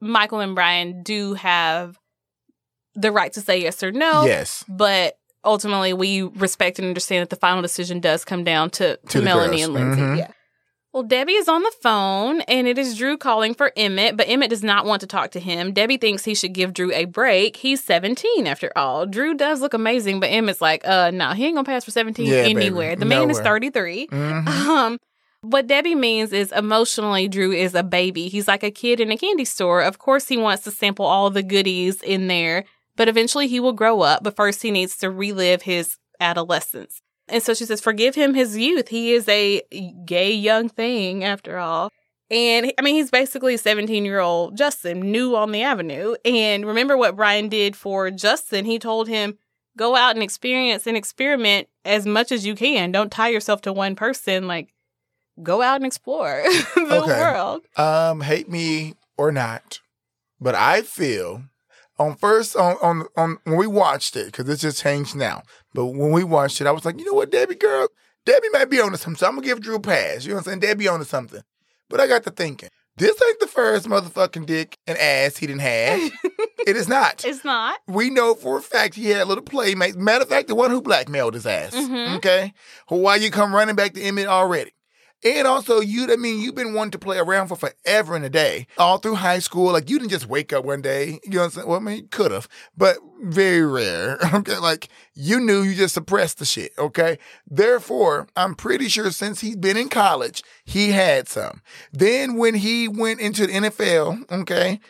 Michael 0.00 0.40
and 0.40 0.54
Brian 0.54 1.02
do 1.02 1.34
have 1.34 1.98
the 2.94 3.12
right 3.12 3.32
to 3.34 3.40
say 3.40 3.60
yes 3.62 3.82
or 3.82 3.92
no. 3.92 4.24
Yes. 4.24 4.64
But 4.68 5.16
ultimately 5.44 5.92
we 5.92 6.22
respect 6.22 6.78
and 6.78 6.88
understand 6.88 7.22
that 7.22 7.30
the 7.30 7.36
final 7.36 7.62
decision 7.62 8.00
does 8.00 8.24
come 8.24 8.42
down 8.42 8.70
to, 8.70 8.96
to, 8.96 9.06
To 9.18 9.22
Melanie 9.22 9.58
girls. 9.58 9.64
and 9.64 9.74
Lindsay. 9.74 10.00
Mhm. 10.02 10.18
Yeah. 10.18 10.30
Well, 10.96 11.02
Debbie 11.02 11.32
is 11.34 11.46
on 11.46 11.62
the 11.62 11.72
phone 11.82 12.40
and 12.48 12.66
it 12.66 12.78
is 12.78 12.96
Drew 12.96 13.18
calling 13.18 13.52
for 13.52 13.70
Emmett, 13.76 14.16
but 14.16 14.30
Emmett 14.30 14.48
does 14.48 14.62
not 14.62 14.86
want 14.86 15.02
to 15.02 15.06
talk 15.06 15.30
to 15.32 15.38
him. 15.40 15.74
Debbie 15.74 15.98
thinks 15.98 16.24
he 16.24 16.34
should 16.34 16.54
give 16.54 16.72
Drew 16.72 16.90
a 16.90 17.04
break. 17.04 17.58
He's 17.58 17.84
17 17.84 18.46
after 18.46 18.72
all. 18.74 19.04
Drew 19.04 19.34
does 19.34 19.60
look 19.60 19.74
amazing, 19.74 20.20
but 20.20 20.30
Emmett's 20.30 20.62
like, 20.62 20.88
uh, 20.88 21.10
no, 21.10 21.32
he 21.32 21.44
ain't 21.44 21.54
gonna 21.54 21.66
pass 21.66 21.84
for 21.84 21.90
17 21.90 22.24
Yeah, 22.24 22.44
baby. 22.44 22.62
anywhere. 22.62 22.96
The 22.96 23.04
man 23.04 23.30
is 23.30 23.36
Nowhere. 23.36 23.44
33. 23.44 24.06
Mhm. 24.06 24.48
Um, 24.48 24.98
what 25.42 25.66
Debbie 25.66 25.94
means 25.94 26.32
is 26.32 26.50
emotionally, 26.50 27.28
Drew 27.28 27.52
is 27.52 27.74
a 27.74 27.82
baby. 27.82 28.28
He's 28.28 28.48
like 28.48 28.62
a 28.62 28.70
kid 28.70 28.98
in 28.98 29.10
a 29.10 29.18
candy 29.18 29.44
store. 29.44 29.82
Of 29.82 29.98
course, 29.98 30.28
he 30.28 30.38
wants 30.38 30.64
to 30.64 30.70
sample 30.70 31.04
all 31.04 31.28
the 31.28 31.42
goodies 31.42 32.02
in 32.02 32.26
there, 32.28 32.64
but 32.96 33.06
eventually 33.06 33.48
he 33.48 33.60
will 33.60 33.74
grow 33.74 34.00
up. 34.00 34.22
But 34.24 34.34
first, 34.34 34.62
he 34.62 34.70
needs 34.70 34.96
to 34.96 35.10
relive 35.10 35.60
his 35.60 35.98
adolescence. 36.20 37.02
And 37.28 37.42
so 37.42 37.54
she 37.54 37.64
says, 37.64 37.80
Forgive 37.80 38.14
him 38.14 38.34
his 38.34 38.56
youth. 38.56 38.88
He 38.88 39.12
is 39.12 39.28
a 39.28 39.62
gay 40.04 40.32
young 40.32 40.68
thing, 40.68 41.24
after 41.24 41.58
all. 41.58 41.90
And 42.30 42.72
I 42.78 42.82
mean, 42.82 42.96
he's 42.96 43.10
basically 43.10 43.54
a 43.54 43.58
17 43.58 44.04
year 44.04 44.20
old 44.20 44.56
Justin, 44.56 45.00
new 45.12 45.36
on 45.36 45.52
the 45.52 45.62
avenue. 45.62 46.14
And 46.24 46.66
remember 46.66 46.96
what 46.96 47.16
Brian 47.16 47.48
did 47.48 47.76
for 47.76 48.10
Justin? 48.10 48.64
He 48.64 48.78
told 48.78 49.08
him, 49.08 49.38
Go 49.76 49.94
out 49.94 50.14
and 50.14 50.22
experience 50.22 50.86
and 50.86 50.96
experiment 50.96 51.68
as 51.84 52.06
much 52.06 52.32
as 52.32 52.46
you 52.46 52.54
can. 52.54 52.92
Don't 52.92 53.12
tie 53.12 53.28
yourself 53.28 53.60
to 53.62 53.72
one 53.72 53.94
person. 53.94 54.46
Like, 54.46 54.72
go 55.42 55.60
out 55.60 55.76
and 55.76 55.84
explore 55.84 56.42
the 56.74 57.02
Okay. 57.02 57.20
world. 57.20 57.62
Um, 57.76 58.22
hate 58.22 58.48
me 58.48 58.94
or 59.18 59.30
not, 59.30 59.80
but 60.40 60.54
I 60.54 60.80
feel 60.82 61.42
on 61.98 62.16
first 62.16 62.56
on 62.56 62.76
on 62.82 63.06
on 63.16 63.38
when 63.44 63.56
we 63.56 63.66
watched 63.66 64.16
it 64.16 64.26
because 64.26 64.48
it's 64.48 64.62
just 64.62 64.82
changed 64.82 65.14
now. 65.16 65.42
But 65.74 65.86
when 65.86 66.12
we 66.12 66.24
watched 66.24 66.60
it, 66.60 66.66
I 66.66 66.70
was 66.72 66.84
like, 66.84 66.98
you 66.98 67.04
know 67.04 67.12
what, 67.14 67.30
Debbie 67.30 67.54
girl, 67.54 67.88
Debbie 68.24 68.48
might 68.52 68.70
be 68.70 68.80
onto 68.80 68.96
something. 68.96 69.18
So 69.18 69.26
I'm 69.26 69.34
gonna 69.36 69.46
give 69.46 69.60
Drew 69.60 69.76
a 69.76 69.80
pass. 69.80 70.24
You 70.24 70.30
know 70.30 70.36
what 70.36 70.40
I'm 70.40 70.44
saying? 70.44 70.60
Debbie 70.60 70.88
onto 70.88 71.04
something. 71.04 71.42
But 71.88 72.00
I 72.00 72.06
got 72.08 72.24
to 72.24 72.30
thinking, 72.30 72.68
this 72.96 73.20
ain't 73.22 73.40
the 73.40 73.46
first 73.46 73.86
motherfucking 73.86 74.46
dick 74.46 74.78
and 74.86 74.98
ass 74.98 75.36
he 75.36 75.46
didn't 75.46 75.60
have. 75.60 76.00
it 76.66 76.76
is 76.76 76.88
not. 76.88 77.24
It's 77.24 77.44
not. 77.44 77.78
We 77.86 78.10
know 78.10 78.34
for 78.34 78.58
a 78.58 78.62
fact 78.62 78.94
he 78.94 79.10
had 79.10 79.22
a 79.22 79.24
little 79.24 79.44
playmates. 79.44 79.96
Matter 79.96 80.22
of 80.22 80.28
fact, 80.28 80.48
the 80.48 80.54
one 80.54 80.70
who 80.70 80.82
blackmailed 80.82 81.34
his 81.34 81.46
ass. 81.46 81.74
Mhm. 81.74 82.16
Okay? 82.16 82.52
Why 82.88 83.16
you 83.16 83.30
come 83.30 83.54
running 83.54 83.76
back 83.76 83.94
to 83.94 84.02
Emmett 84.02 84.26
already? 84.26 84.72
And 85.24 85.46
also, 85.46 85.80
you, 85.80 86.12
I 86.12 86.16
mean, 86.16 86.40
you've 86.40 86.54
been 86.54 86.74
wanting 86.74 86.92
to 86.92 86.98
play 86.98 87.18
around 87.18 87.48
for 87.48 87.56
forever 87.56 88.14
and 88.14 88.24
a 88.24 88.30
day, 88.30 88.66
all 88.76 88.98
through 88.98 89.16
high 89.16 89.38
school. 89.38 89.72
Like, 89.72 89.88
you 89.88 89.98
didn't 89.98 90.10
just 90.10 90.28
wake 90.28 90.52
up 90.52 90.64
one 90.64 90.82
day. 90.82 91.18
You 91.24 91.30
know 91.30 91.38
what 91.38 91.44
I'm 91.44 91.50
saying? 91.50 91.66
Well, 91.66 91.80
I 91.80 91.82
mean, 91.82 92.08
could 92.08 92.30
have, 92.32 92.48
but 92.76 92.98
very 93.22 93.64
rare. 93.64 94.18
Okay. 94.36 94.58
Like, 94.58 94.88
you 95.14 95.40
knew 95.40 95.62
you 95.62 95.74
just 95.74 95.94
suppressed 95.94 96.38
the 96.38 96.44
shit. 96.44 96.72
Okay. 96.78 97.18
Therefore, 97.48 98.28
I'm 98.36 98.54
pretty 98.54 98.88
sure 98.88 99.10
since 99.10 99.40
he's 99.40 99.56
been 99.56 99.76
in 99.76 99.88
college, 99.88 100.42
he 100.64 100.90
had 100.90 101.26
some. 101.26 101.62
Then 101.90 102.36
when 102.36 102.54
he 102.56 102.86
went 102.86 103.20
into 103.20 103.46
the 103.46 103.52
NFL, 103.54 104.30
okay, 104.30 104.80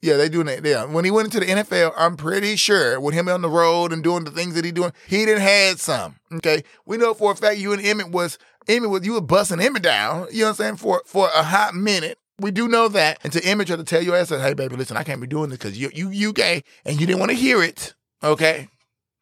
yeah, 0.00 0.16
they 0.16 0.28
doing 0.28 0.46
that. 0.46 0.64
Yeah, 0.64 0.84
when 0.84 1.04
he 1.04 1.10
went 1.10 1.26
into 1.26 1.40
the 1.40 1.52
NFL, 1.52 1.92
I'm 1.96 2.16
pretty 2.16 2.54
sure 2.54 3.00
with 3.00 3.14
him 3.14 3.28
on 3.28 3.42
the 3.42 3.48
road 3.48 3.92
and 3.92 4.02
doing 4.02 4.24
the 4.24 4.30
things 4.30 4.54
that 4.54 4.64
he 4.64 4.70
doing, 4.70 4.92
he 5.08 5.24
didn't 5.24 5.40
had 5.40 5.80
some. 5.80 6.16
Okay, 6.32 6.62
we 6.86 6.96
know 6.96 7.14
for 7.14 7.32
a 7.32 7.36
fact 7.36 7.58
you 7.58 7.72
and 7.72 7.84
Emmett 7.84 8.10
was 8.10 8.38
Emmett 8.68 8.90
was 8.90 9.04
you 9.06 9.14
were 9.14 9.20
busting 9.20 9.60
Emmett 9.60 9.82
down. 9.82 10.26
You 10.30 10.40
know 10.40 10.44
what 10.46 10.50
I'm 10.50 10.54
saying 10.56 10.76
for 10.76 11.02
for 11.06 11.28
a 11.34 11.42
hot 11.42 11.74
minute. 11.74 12.18
We 12.40 12.50
do 12.52 12.68
know 12.68 12.88
that. 12.88 13.18
And 13.24 13.32
to 13.32 13.44
Emmett 13.44 13.66
tried 13.66 13.76
to 13.76 13.84
tell 13.84 14.02
your 14.02 14.14
ass, 14.16 14.28
"Hey, 14.28 14.54
baby, 14.54 14.76
listen, 14.76 14.96
I 14.96 15.02
can't 15.02 15.20
be 15.20 15.26
doing 15.26 15.50
this 15.50 15.58
because 15.58 15.78
you 15.78 15.90
you 15.92 16.10
you 16.10 16.32
gay 16.32 16.62
and 16.84 17.00
you 17.00 17.06
didn't 17.06 17.18
want 17.20 17.30
to 17.30 17.36
hear 17.36 17.62
it. 17.62 17.94
Okay, 18.22 18.68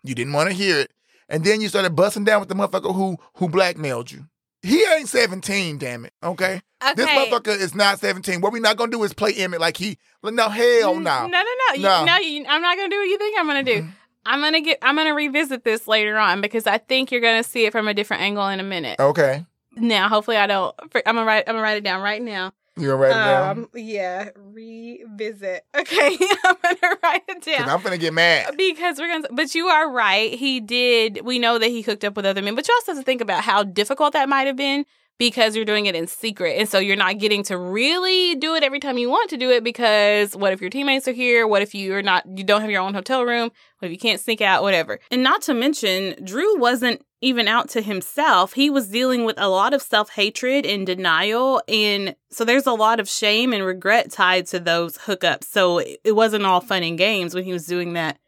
you 0.03 0.15
didn't 0.15 0.33
want 0.35 0.51
to 0.51 0.55
hear 0.55 0.81
it, 0.81 0.91
and 1.29 1.45
then 1.45 1.61
you 1.61 1.69
started 1.69 1.95
busting 1.97 2.25
down 2.25 2.41
with 2.41 2.49
the 2.49 2.55
motherfucker 2.55 2.95
who 2.95 3.17
who 3.37 3.49
blackmailed 3.49 4.11
you. 4.11 4.27
He 4.63 4.83
ain't 4.97 5.09
17, 5.09 5.79
damn 5.79 6.05
it. 6.07 6.13
Okay. 6.25 6.61
Okay. 6.83 6.95
This 6.95 7.07
motherfucker 7.09 7.57
is 7.57 7.75
not 7.75 8.01
17. 8.01 8.41
What 8.41 8.53
we 8.53 8.59
not 8.61 8.77
gonna 8.77 8.91
do 8.91 9.03
is 9.05 9.15
play 9.15 9.33
Emmett 9.35 9.61
like 9.61 9.77
he. 9.77 9.97
No, 10.25 10.49
hell 10.49 10.97
N- 10.97 11.05
no. 11.05 11.27
No, 11.27 11.29
no, 11.29 11.39
no. 11.43 11.75
You- 11.75 11.83
No. 11.83 12.05
no, 12.05 12.17
you, 12.17 12.45
I'm 12.49 12.61
not 12.63 12.77
gonna 12.77 12.89
do 12.89 12.97
what 12.99 13.05
you 13.09 13.17
think 13.17 13.39
I'm 13.39 13.47
gonna 13.47 13.63
do. 13.63 13.83
Mhm. 13.83 13.93
I'm 14.27 14.41
gonna 14.41 14.61
get. 14.61 14.79
I'm 14.83 14.97
gonna 14.97 15.15
revisit 15.15 15.65
this 15.65 15.87
later 15.89 16.17
on 16.19 16.41
because 16.41 16.67
I 16.67 16.79
think 16.79 17.11
you're 17.11 17.21
gonna 17.21 17.43
see 17.43 17.67
it 17.67 17.73
from 17.73 17.89
a 17.89 17.95
different 17.95 18.23
angle 18.23 18.47
in 18.49 18.61
a 18.61 18.65
minute. 18.65 18.99
Okay. 19.01 19.45
Now, 19.77 20.09
hopefully, 20.09 20.37
I 20.37 20.47
don't. 20.47 20.75
I'm 21.07 21.15
gonna 21.15 21.25
write. 21.25 21.45
I'm 21.47 21.55
gonna 21.55 21.63
write 21.63 21.79
it 21.79 21.85
down 21.85 22.03
right 22.03 22.23
now. 22.23 22.53
You 22.79 22.89
gonna 22.89 22.97
write 22.97 23.11
it 23.11 23.15
down? 23.15 23.59
Um, 23.59 23.69
yeah, 23.75 24.29
revisit. 24.37 25.65
Okay, 25.77 26.19
I'm 26.45 26.57
gonna 26.63 26.97
write 27.03 27.23
it 27.29 27.43
down. 27.43 27.69
I'm 27.69 27.81
finna 27.81 27.99
get 28.01 28.13
mad. 28.13 28.57
Because 28.57 28.99
we're 28.99 29.09
gonna, 29.09 29.29
but 29.31 29.55
you 29.55 29.67
are 29.69 29.91
right. 29.91 30.33
He 30.33 30.61
did. 30.61 31.21
We 31.25 31.39
know 31.39 31.59
that 31.59 31.69
he 31.69 31.83
hooked 31.83 32.05
up 32.05 32.17
with 32.17 32.27
other 32.27 32.43
men, 32.43 32.55
but 32.55 32.67
you 32.69 32.75
also 32.75 32.93
have 32.93 33.01
to 33.01 33.05
think 33.05 33.21
about 33.21 33.45
how 33.45 33.63
difficult 33.63 34.13
that 34.15 34.29
might 34.29 34.47
have 34.47 34.57
been 34.57 34.85
because 35.19 35.57
you're 35.57 35.65
doing 35.65 35.87
it 35.87 35.95
in 35.95 36.07
secret, 36.07 36.57
and 36.59 36.69
so 36.69 36.79
you're 36.79 36.97
not 36.97 37.19
getting 37.19 37.43
to 37.45 37.57
really 37.57 38.35
do 38.35 38.55
it 38.55 38.63
every 38.63 38.81
time 38.81 38.99
you 38.99 39.09
want 39.09 39.31
to 39.31 39.37
do 39.37 39.51
it. 39.51 39.65
Because 39.65 40.37
what 40.37 40.53
if 40.53 40.61
your 40.61 40.71
teammates 40.71 41.09
are 41.09 41.13
here? 41.13 41.47
What 41.47 41.63
if 41.63 41.75
you're 41.75 42.03
not? 42.03 42.25
You 42.37 42.45
don't 42.45 42.61
have 42.61 42.71
your 42.71 42.83
own 42.83 42.95
hotel 42.95 43.25
room? 43.25 43.51
What 43.79 43.87
if 43.87 43.93
you 43.93 43.99
can't 43.99 44.21
sneak 44.21 44.41
out? 44.41 44.63
Whatever. 44.63 44.99
And 45.11 45.23
not 45.23 45.43
to 45.43 45.55
mention, 45.55 46.15
Drew 46.25 46.59
wasn't 46.59 47.03
even 47.21 47.49
out 47.49 47.69
to 47.71 47.81
himself. 47.81 48.53
He 48.53 48.69
was 48.69 48.89
dealing 48.89 49.25
with 49.25 49.37
a 49.39 49.49
lot 49.49 49.73
of 49.73 49.83
self 49.83 50.11
hatred 50.11 50.67
and 50.67 50.87
denial. 50.87 51.63
And 51.67 52.15
so 52.31 52.45
there's 52.45 52.67
a 52.67 52.73
lot 52.73 53.01
of 53.01 53.09
shame 53.09 53.53
and 53.53 53.65
regret 53.65 54.11
tied 54.11 54.47
to 54.49 54.61
those 54.61 54.99
hookups. 54.99 55.45
So 55.45 55.79
it 55.79 56.01
it 56.05 56.13
wasn't 56.13 56.47
all 56.47 56.61
fun 56.61 56.83
and 56.83 56.99
games 56.99 57.35
when 57.35 57.45
he 57.45 57.53
was 57.53 57.67
doing 57.67 57.95
that. 57.95 58.19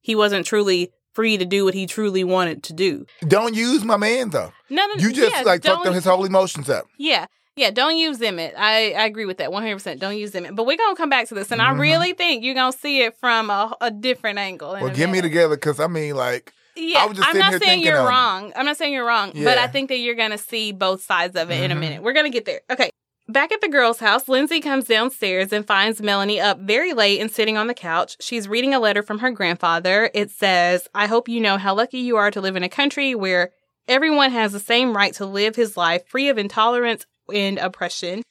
He 0.00 0.14
wasn't 0.14 0.46
truly 0.46 0.92
free 1.14 1.36
to 1.38 1.44
do 1.44 1.64
what 1.64 1.74
he 1.74 1.86
truly 1.86 2.24
wanted 2.24 2.62
to 2.64 2.72
do. 2.72 3.06
Don't 3.26 3.54
use 3.54 3.84
my 3.84 3.96
man 3.96 4.30
though. 4.30 4.52
No, 4.68 4.86
no, 4.86 4.94
You 4.94 5.12
just 5.12 5.34
yeah, 5.36 5.42
like 5.42 5.62
fucked 5.64 5.86
up 5.86 5.94
his 5.94 6.04
whole 6.04 6.24
emotions 6.24 6.68
up. 6.70 6.86
Yeah. 6.98 7.26
Yeah, 7.56 7.70
don't 7.70 7.96
use 7.98 8.22
Emmett. 8.22 8.54
I, 8.56 8.92
I 8.92 9.04
agree 9.06 9.26
with 9.26 9.38
that 9.38 9.50
100%. 9.50 9.98
Don't 9.98 10.16
use 10.16 10.34
Emmett. 10.34 10.54
But 10.54 10.66
we're 10.66 10.78
going 10.78 10.94
to 10.94 10.98
come 10.98 11.10
back 11.10 11.28
to 11.28 11.34
this. 11.34 11.50
And 11.50 11.60
I 11.60 11.72
Mhm. 11.74 11.80
really 11.80 12.12
think 12.14 12.42
you're 12.44 12.54
going 12.54 12.72
to 12.72 12.78
see 12.78 13.02
it 13.02 13.18
from 13.18 13.50
a, 13.50 13.76
a 13.80 13.90
different 13.90 14.38
angle. 14.38 14.72
Well, 14.80 14.88
get 14.94 15.10
me 15.10 15.20
together 15.20 15.56
because 15.56 15.78
I 15.80 15.88
mean, 15.88 16.14
like, 16.14 16.52
Yeah, 16.76 17.00
I 17.02 17.06
was 17.06 17.18
just 17.18 17.28
I'm 17.28 17.36
not 17.38 17.60
saying 17.60 17.82
you're 17.82 17.98
it. 17.98 18.04
wrong. 18.08 18.52
I'm 18.56 18.64
not 18.64 18.76
saying 18.78 18.92
you're 18.94 19.04
wrong, 19.06 19.32
but 19.34 19.58
I 19.58 19.66
think 19.66 19.88
that 19.90 19.98
you're 19.98 20.14
going 20.14 20.30
to 20.30 20.38
see 20.38 20.72
both 20.72 21.02
sides 21.02 21.36
of 21.36 21.50
it 21.50 21.62
in 21.62 21.70
a 21.70 21.74
Mhm. 21.74 21.80
minute. 21.80 22.02
We're 22.02 22.12
going 22.14 22.24
to 22.26 22.30
get 22.30 22.44
there. 22.46 22.60
Okay. 22.70 22.88
Back 23.30 23.52
at 23.52 23.60
the 23.60 23.68
girls' 23.68 24.00
house, 24.00 24.26
Lindsay 24.28 24.58
comes 24.60 24.86
downstairs 24.86 25.52
and 25.52 25.64
finds 25.64 26.02
Melanie 26.02 26.40
up 26.40 26.58
very 26.58 26.92
late 26.92 27.20
and 27.20 27.30
sitting 27.30 27.56
on 27.56 27.68
the 27.68 27.74
couch. 27.74 28.16
She's 28.20 28.48
reading 28.48 28.74
a 28.74 28.80
letter 28.80 29.04
from 29.04 29.20
her 29.20 29.30
grandfather. 29.30 30.10
It 30.14 30.32
says, 30.32 30.88
I 30.96 31.06
hope 31.06 31.28
you 31.28 31.40
know 31.40 31.56
how 31.56 31.74
lucky 31.74 31.98
you 31.98 32.16
are 32.16 32.32
to 32.32 32.40
live 32.40 32.56
in 32.56 32.64
a 32.64 32.68
country 32.68 33.14
where 33.14 33.50
everyone 33.86 34.32
has 34.32 34.50
the 34.52 34.58
same 34.58 34.96
right 34.96 35.14
to 35.14 35.26
live 35.26 35.54
his 35.54 35.76
life 35.76 36.08
free 36.08 36.28
of 36.28 36.38
intolerance 36.38 37.06
and 37.32 37.58
oppression. 37.58 38.22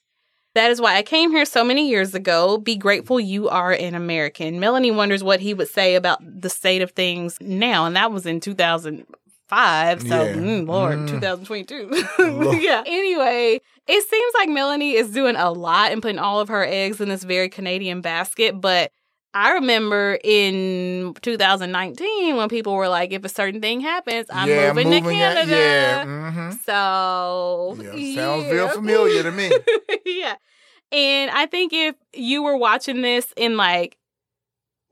That 0.54 0.70
is 0.70 0.82
why 0.82 0.96
I 0.98 1.04
came 1.04 1.32
here 1.32 1.46
so 1.46 1.64
many 1.64 1.88
years 1.88 2.14
ago. 2.14 2.58
Be 2.58 2.76
grateful 2.76 3.22
you 3.22 3.48
are 3.48 3.72
an 3.72 3.96
American. 3.96 4.60
Melanie 4.60 4.92
wonders 4.92 5.24
what 5.24 5.40
he 5.40 5.54
would 5.54 5.70
say 5.70 5.96
about 5.96 6.20
the 6.22 6.50
state 6.50 6.82
of 6.82 6.92
things 6.92 7.38
now, 7.40 7.86
and 7.86 7.96
that 7.96 8.12
was 8.12 8.26
in 8.26 8.42
2005 8.42 9.06
five. 9.48 10.00
So, 10.04 10.26
Yeah. 10.26 10.34
mm, 10.36 10.68
Lord, 10.68 11.00
Mm. 11.00 11.08
2022. 11.10 11.90
Lord. 12.20 12.62
yeah. 12.62 12.84
Anyway, 12.86 13.60
it 13.90 14.08
seems 14.08 14.34
like 14.38 14.50
Melanie 14.50 14.94
is 14.94 15.10
doing 15.12 15.36
a 15.36 15.52
lot 15.52 15.92
and 15.92 16.02
putting 16.02 16.20
all 16.20 16.40
of 16.40 16.48
her 16.50 16.64
eggs 16.64 17.02
in 17.02 17.10
this 17.10 17.24
very 17.24 17.50
Canadian 17.50 18.02
basket. 18.02 18.62
But 18.62 18.92
I 19.34 19.54
remember 19.54 20.18
in 20.24 21.14
2019 21.22 22.36
when 22.36 22.50
people 22.50 22.74
were 22.76 22.88
like, 22.88 23.12
if 23.12 23.24
a 23.26 23.30
certain 23.30 23.62
thing 23.62 23.80
happens, 23.82 24.28
I'm 24.32 24.48
yeah, 24.48 24.70
moving, 24.74 24.92
to 24.92 25.02
moving 25.02 25.22
out- 25.22 25.34
Canada. 25.36 25.52
Yeah. 25.58 26.06
hmm 26.06 26.52
So, 26.66 27.78
Yeah, 27.80 27.92
sounds 28.16 28.46
yeah. 28.46 28.52
real 28.52 28.70
familiar 28.70 29.24
to 29.24 29.32
me. 29.32 29.52
yeah. 30.06 30.36
And 30.92 31.30
I 31.32 31.46
think 31.46 31.72
if 31.74 31.96
you 32.14 32.42
were 32.44 32.58
watching 32.58 33.02
this 33.02 33.32
in 33.38 33.58
like, 33.58 33.98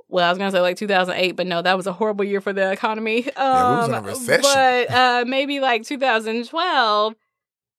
well, 0.09 0.25
I 0.25 0.29
was 0.29 0.37
gonna 0.37 0.51
say 0.51 0.61
like 0.61 0.77
2008, 0.77 1.31
but 1.35 1.47
no, 1.47 1.61
that 1.61 1.75
was 1.75 1.85
a 1.87 1.91
horrible 1.93 2.23
year 2.23 2.39
for 2.39 2.53
the 2.53 2.71
economy. 2.71 3.25
Um, 3.33 3.33
Yeah, 3.35 3.69
we 3.69 3.75
was 3.77 3.87
in 3.89 3.93
a 3.95 4.01
recession. 4.01 4.41
But 4.41 4.91
uh, 4.91 5.25
maybe 5.27 5.59
like 5.59 5.83
2012, 5.83 7.15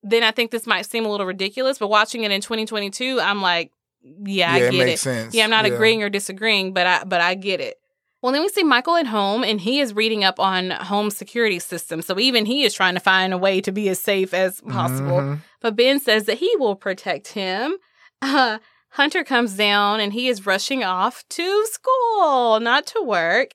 then 0.03 0.23
I 0.23 0.31
think 0.31 0.51
this 0.51 0.67
might 0.67 0.87
seem 0.87 1.05
a 1.05 1.11
little 1.11 1.27
ridiculous. 1.27 1.79
But 1.79 1.89
watching 1.89 2.23
it 2.25 2.31
in 2.31 2.41
2022, 2.41 3.21
I'm 3.21 3.43
like, 3.43 3.73
yeah, 4.25 4.53
I 4.53 4.59
it 4.59 4.71
get 4.73 4.87
makes 4.87 5.01
it. 5.01 5.05
sense. 5.05 5.35
Yeah, 5.35 5.45
I'm 5.45 5.51
not 5.51 5.67
Yeah. 5.67 5.75
agreeing 5.75 6.03
or 6.03 6.09
disagreeing, 6.09 6.73
but 6.73 6.87
I 6.87 7.05
but 7.05 7.21
I 7.21 7.35
get 7.35 7.61
it. 7.61 7.77
Well, 8.23 8.33
then 8.33 8.43
we 8.43 8.49
see 8.49 8.65
Michael 8.65 8.97
at 8.97 9.07
home, 9.07 9.45
and 9.45 9.61
he 9.61 9.79
is 9.79 9.95
reading 9.95 10.25
up 10.25 10.41
on 10.41 10.71
home 10.71 11.11
security 11.11 11.61
systems. 11.61 12.05
So 12.07 12.19
even 12.19 12.47
he 12.47 12.65
is 12.65 12.75
trying 12.75 12.95
to 12.95 13.01
find 13.01 13.33
a 13.33 13.39
way 13.39 13.61
to 13.61 13.71
be 13.71 13.89
as 13.89 14.01
safe 14.01 14.35
as 14.35 14.61
possible. 14.63 15.19
Mhm. 15.19 15.39
But 15.61 15.77
Ben 15.77 16.01
says 16.01 16.25
that 16.25 16.39
he 16.39 16.55
will 16.57 16.75
protect 16.75 17.29
him. 17.29 17.77
Uh, 18.21 18.59
Hunter 18.91 19.23
comes 19.23 19.55
down 19.55 20.01
and 20.01 20.13
he 20.13 20.27
is 20.29 20.47
rushing 20.47 20.83
off 20.83 21.23
to 21.31 21.67
school, 21.67 22.59
not 22.59 22.87
to 22.89 23.03
work. 23.03 23.51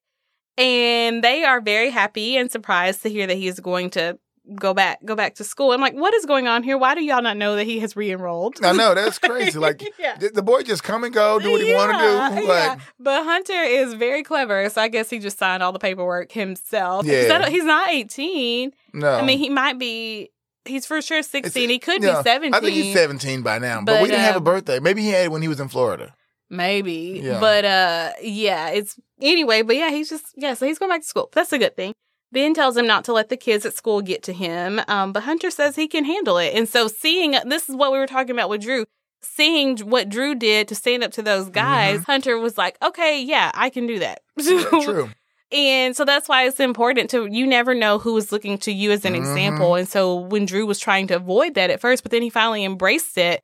And 0.57 1.24
they 1.24 1.44
are 1.44 1.60
very 1.60 1.90
happy 1.90 2.38
and 2.38 2.52
surprised 2.52 3.02
to 3.03 3.10
hear 3.10 3.26
that 3.28 3.36
he 3.38 3.48
is 3.48 3.60
going 3.60 3.90
to 3.91 4.20
go 4.56 4.74
back 4.74 5.03
go 5.06 5.15
back 5.15 5.36
to 5.36 5.44
school. 5.44 5.72
I'm 5.72 5.82
like, 5.82 5.94
what 5.94 6.14
is 6.14 6.26
going 6.26 6.48
on 6.48 6.64
here? 6.64 6.78
Why 6.78 6.95
do 6.95 7.03
y'all 7.03 7.22
not 7.22 7.38
know 7.38 7.56
that 7.56 7.65
he 7.65 7.80
has 7.80 7.95
re-enrolled? 7.95 8.64
I 8.64 8.74
know 8.74 8.94
that's 8.94 9.20
crazy. 9.20 9.57
Like 9.57 9.84
yeah. 9.99 10.18
the, 10.18 10.41
boy 10.41 10.64
just 10.64 10.84
come 10.84 11.03
and 11.03 11.14
go, 11.14 11.40
do 11.40 11.52
what 11.52 11.61
he 11.61 11.74
want 11.74 11.91
to 11.91 11.98
do. 11.98 12.03
Yeah, 12.03 12.30
Like, 12.30 12.45
yeah. 12.45 12.80
But 12.99 13.24
Hunter 13.24 13.53
is 13.53 13.94
very 13.94 14.24
clever, 14.24 14.70
so 14.70 14.82
I 14.82 14.88
guess 14.88 15.10
he 15.10 15.20
just 15.20 15.38
signed 15.38 15.64
all 15.64 15.72
the 15.72 15.80
paperwork 15.80 16.32
himself. 16.32 17.06
Yeah. 17.06 17.49
he's 17.49 17.64
not 17.64 17.90
18. 17.90 18.72
no. 18.94 19.14
I 19.14 19.22
mean, 19.22 19.40
he 19.40 19.49
might 19.49 19.80
be. 19.80 20.30
He's 20.65 20.86
for 20.86 21.02
sure 21.02 21.22
16. 21.22 21.70
he 21.70 21.78
could 21.78 22.02
yeah, 22.02 22.20
be 22.20 22.24
17. 22.24 22.53
I 22.53 22.60
think 22.61 22.74
he's 22.74 22.94
17 22.94 23.41
by 23.41 23.60
now, 23.60 23.80
but, 23.80 23.86
But, 23.86 24.02
we 24.02 24.07
didn't 24.07 24.22
have 24.22 24.36
a 24.36 24.38
um, 24.38 24.45
birthday. 24.45 24.80
Maybe 24.80 25.02
he 25.02 25.10
had 25.10 25.26
it 25.26 25.32
when 25.32 25.41
he 25.41 25.49
was 25.49 25.60
in 25.60 25.68
Florida. 25.68 26.15
Maybe. 26.49 27.20
Yeah. 27.22 27.40
But 27.40 27.65
uh 27.65 28.11
yeah, 28.22 28.70
it's 28.70 28.98
anyway, 29.20 29.64
but 29.64 29.76
yeah, 29.76 29.90
he's 29.90 30.10
just 30.10 30.28
yeah, 30.36 30.53
so 30.53 30.65
he's 30.65 30.80
going 30.80 30.90
back 30.90 31.02
to 31.02 31.07
school. 31.07 31.30
That's 31.34 31.52
a 31.52 31.57
good 31.57 31.76
thing. 31.76 31.94
Ben 32.34 32.53
tells 32.53 32.76
him 32.76 32.85
not 32.88 33.05
to 33.05 33.14
let 33.14 33.30
the 33.30 33.38
kids 33.38 33.65
at 33.65 33.73
school 33.76 34.01
get 34.01 34.23
to 34.23 34.34
him, 34.34 34.81
um, 34.88 35.14
but 35.14 35.23
Hunter 35.23 35.49
says 35.51 35.76
he 35.76 35.88
can 35.88 36.03
handle 36.03 36.38
it. 36.38 36.53
And 36.53 36.68
so 36.68 36.88
seeing 36.88 37.31
this 37.45 37.69
is 37.69 37.76
what 37.76 37.91
we 37.91 37.97
were 37.99 38.07
talking 38.07 38.31
about 38.31 38.49
with 38.49 38.61
Drew. 38.61 38.85
Seeing 39.22 39.77
what 39.77 40.10
Drew 40.10 40.35
did 40.35 40.68
to 40.68 40.76
stand 40.76 41.03
up 41.03 41.11
to 41.14 41.22
those 41.22 41.47
guys, 41.49 42.03
Hunter 42.03 42.38
was 42.38 42.57
like, 42.57 42.77
"Okay, 42.84 43.22
yeah, 43.23 43.51
I 43.53 43.69
can 43.69 43.88
do 43.88 43.99
that." 43.99 44.19
True. 44.41 45.10
And 45.51 45.95
so 45.95 46.03
that's 46.03 46.27
why 46.27 46.45
it's 46.45 46.60
important 46.60 47.10
to 47.11 47.27
you 47.27 47.45
never 47.47 47.73
know 47.76 47.99
who 47.99 48.18
is 48.18 48.31
looking 48.31 48.57
to 48.60 48.72
you 48.73 48.91
as 48.91 49.05
an 49.05 49.14
Mhm. 49.14 49.18
example. 49.19 49.76
And 49.76 49.88
so 49.88 50.15
when 50.15 50.45
Drew 50.45 50.65
was 50.65 50.80
trying 50.80 51.07
to 51.07 51.15
avoid 51.15 51.53
that 51.53 51.69
at 51.69 51.80
first, 51.80 52.03
but 52.03 52.11
then 52.11 52.22
he 52.23 52.30
finally 52.30 52.65
embraced 52.65 53.18
it 53.18 53.39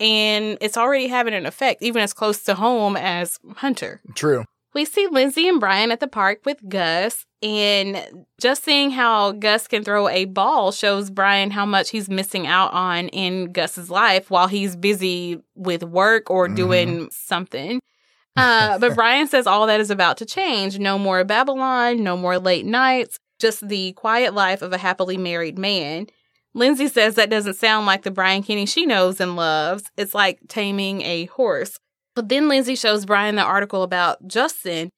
and 0.00 0.56
it's 0.60 0.76
already 0.76 1.08
having 1.08 1.34
an 1.34 1.44
effect, 1.46 1.82
even 1.82 2.00
as 2.02 2.12
close 2.12 2.42
to 2.44 2.54
home 2.54 2.96
as 2.96 3.38
Hunter. 3.56 4.00
True. 4.14 4.44
We 4.72 4.84
see 4.84 5.08
Lindsay 5.08 5.48
and 5.48 5.58
Brian 5.58 5.90
at 5.90 5.98
the 6.00 6.06
park 6.06 6.40
with 6.44 6.58
Gus, 6.68 7.24
and 7.42 8.26
just 8.40 8.64
seeing 8.64 8.90
how 8.90 9.32
Gus 9.32 9.68
can 9.68 9.84
throw 9.84 10.08
a 10.08 10.24
ball 10.24 10.72
shows 10.72 11.10
Brian 11.10 11.50
how 11.50 11.64
much 11.64 11.90
he's 11.90 12.08
missing 12.08 12.46
out 12.46 12.72
on 12.72 13.08
in 13.08 13.52
Gus's 13.52 13.90
life 13.90 14.30
while 14.30 14.48
he's 14.48 14.74
busy 14.76 15.40
with 15.54 15.82
work 15.84 16.30
or 16.30 16.48
Mhm. 16.48 16.56
doing 16.56 17.08
something. 17.12 17.80
Uh, 18.36 18.78
but 18.80 18.94
Brian 18.94 19.28
says 19.28 19.46
all 19.46 19.66
that 19.66 19.80
is 19.80 19.90
about 19.90 20.16
to 20.18 20.26
change. 20.26 20.78
No 20.78 20.98
more 20.98 21.22
Babylon, 21.24 22.02
no 22.02 22.16
more 22.16 22.38
late 22.38 22.66
nights, 22.66 23.18
just 23.38 23.68
the 23.68 23.92
quiet 23.92 24.34
life 24.34 24.62
of 24.62 24.72
a 24.72 24.78
happily 24.78 25.16
married 25.16 25.58
man. 25.58 26.06
Lindsay 26.54 26.88
says 26.88 27.14
that 27.14 27.30
doesn't 27.30 27.54
sound 27.54 27.86
like 27.86 28.02
the 28.02 28.10
Brian 28.10 28.42
Kinney 28.42 28.66
she 28.66 28.84
knows 28.84 29.20
and 29.20 29.36
loves. 29.36 29.84
It's 29.96 30.14
like 30.14 30.40
taming 30.48 31.02
a 31.02 31.26
horse. 31.26 31.78
But 32.16 32.28
then 32.30 32.48
Lindsay 32.48 32.74
shows 32.74 33.06
Brian 33.06 33.36
the 33.36 33.42
article 33.42 33.84
about 33.84 34.26
Justin, 34.26 34.90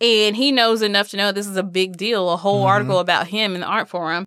and 0.00 0.36
he 0.36 0.52
knows 0.52 0.82
enough 0.82 1.08
to 1.10 1.16
know 1.16 1.32
this 1.32 1.46
is 1.46 1.56
a 1.56 1.62
big 1.62 1.96
deal, 1.96 2.30
a 2.30 2.36
whole 2.36 2.64
Mhm. 2.64 2.68
article 2.68 2.98
about 2.98 3.28
him 3.28 3.54
in 3.54 3.60
the 3.60 3.66
Artforum. 3.66 4.26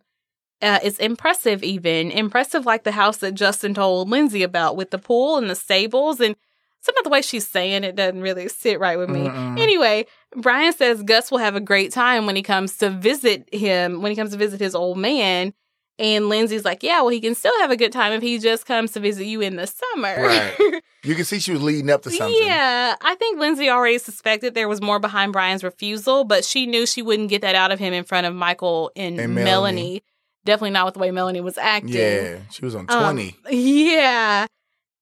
Uh, 0.61 0.79
it's 0.83 0.99
impressive, 0.99 1.63
even 1.63 2.11
impressive, 2.11 2.65
like 2.65 2.83
the 2.83 2.91
house 2.91 3.17
that 3.17 3.33
Justin 3.33 3.73
told 3.73 4.09
Lindsay 4.09 4.43
about 4.43 4.75
with 4.75 4.91
the 4.91 4.99
pool 4.99 5.37
and 5.37 5.49
the 5.49 5.55
stables, 5.55 6.19
and 6.19 6.35
some 6.81 6.95
of 6.97 7.03
the 7.03 7.09
way 7.09 7.21
she's 7.21 7.47
saying 7.47 7.83
it 7.83 7.95
doesn't 7.95 8.21
really 8.21 8.47
sit 8.47 8.79
right 8.79 8.97
with 8.97 9.09
me. 9.09 9.21
Mm-mm. 9.21 9.59
Anyway, 9.59 10.05
Brian 10.35 10.73
says 10.73 11.03
Gus 11.03 11.31
will 11.31 11.37
have 11.39 11.55
a 11.55 11.59
great 11.59 11.91
time 11.91 12.25
when 12.25 12.35
he 12.35 12.43
comes 12.43 12.77
to 12.77 12.89
visit 12.89 13.51
him, 13.53 14.01
when 14.01 14.11
he 14.11 14.15
comes 14.15 14.31
to 14.31 14.37
visit 14.37 14.59
his 14.59 14.75
old 14.75 14.97
man. 14.97 15.53
And 16.01 16.27
Lindsay's 16.29 16.65
like, 16.65 16.81
yeah, 16.81 16.99
well, 17.01 17.09
he 17.09 17.21
can 17.21 17.35
still 17.35 17.53
have 17.59 17.69
a 17.69 17.77
good 17.77 17.91
time 17.93 18.11
if 18.11 18.23
he 18.23 18.39
just 18.39 18.65
comes 18.65 18.91
to 18.93 18.99
visit 18.99 19.25
you 19.25 19.39
in 19.39 19.55
the 19.55 19.67
summer. 19.67 20.15
Right. 20.21 20.81
You 21.03 21.15
can 21.15 21.25
see 21.25 21.39
she 21.39 21.51
was 21.51 21.63
leading 21.63 21.89
up 21.89 22.03
to 22.03 22.11
something. 22.11 22.43
Yeah, 22.43 22.93
I 23.01 23.15
think 23.15 23.39
Lindsay 23.39 23.71
already 23.71 23.97
suspected 23.97 24.53
there 24.53 24.67
was 24.69 24.83
more 24.83 24.99
behind 24.99 25.33
Brian's 25.33 25.63
refusal, 25.63 26.25
but 26.25 26.45
she 26.45 26.67
knew 26.67 26.85
she 26.85 27.01
wouldn't 27.01 27.29
get 27.31 27.41
that 27.41 27.55
out 27.55 27.71
of 27.71 27.79
him 27.79 27.91
in 27.91 28.03
front 28.03 28.27
of 28.27 28.35
Michael 28.35 28.91
and, 28.95 29.19
And 29.19 29.33
Melanie. 29.33 29.45
Melanie. 29.45 30.03
Definitely 30.45 30.69
not 30.71 30.85
with 30.85 30.93
the 30.93 30.99
way 30.99 31.09
Melanie 31.09 31.41
was 31.41 31.57
acting. 31.57 31.89
Yeah, 31.93 32.37
she 32.51 32.63
was 32.63 32.75
on 32.75 32.85
Um, 32.87 33.15
20. 33.15 33.35
yeah. 33.49 34.45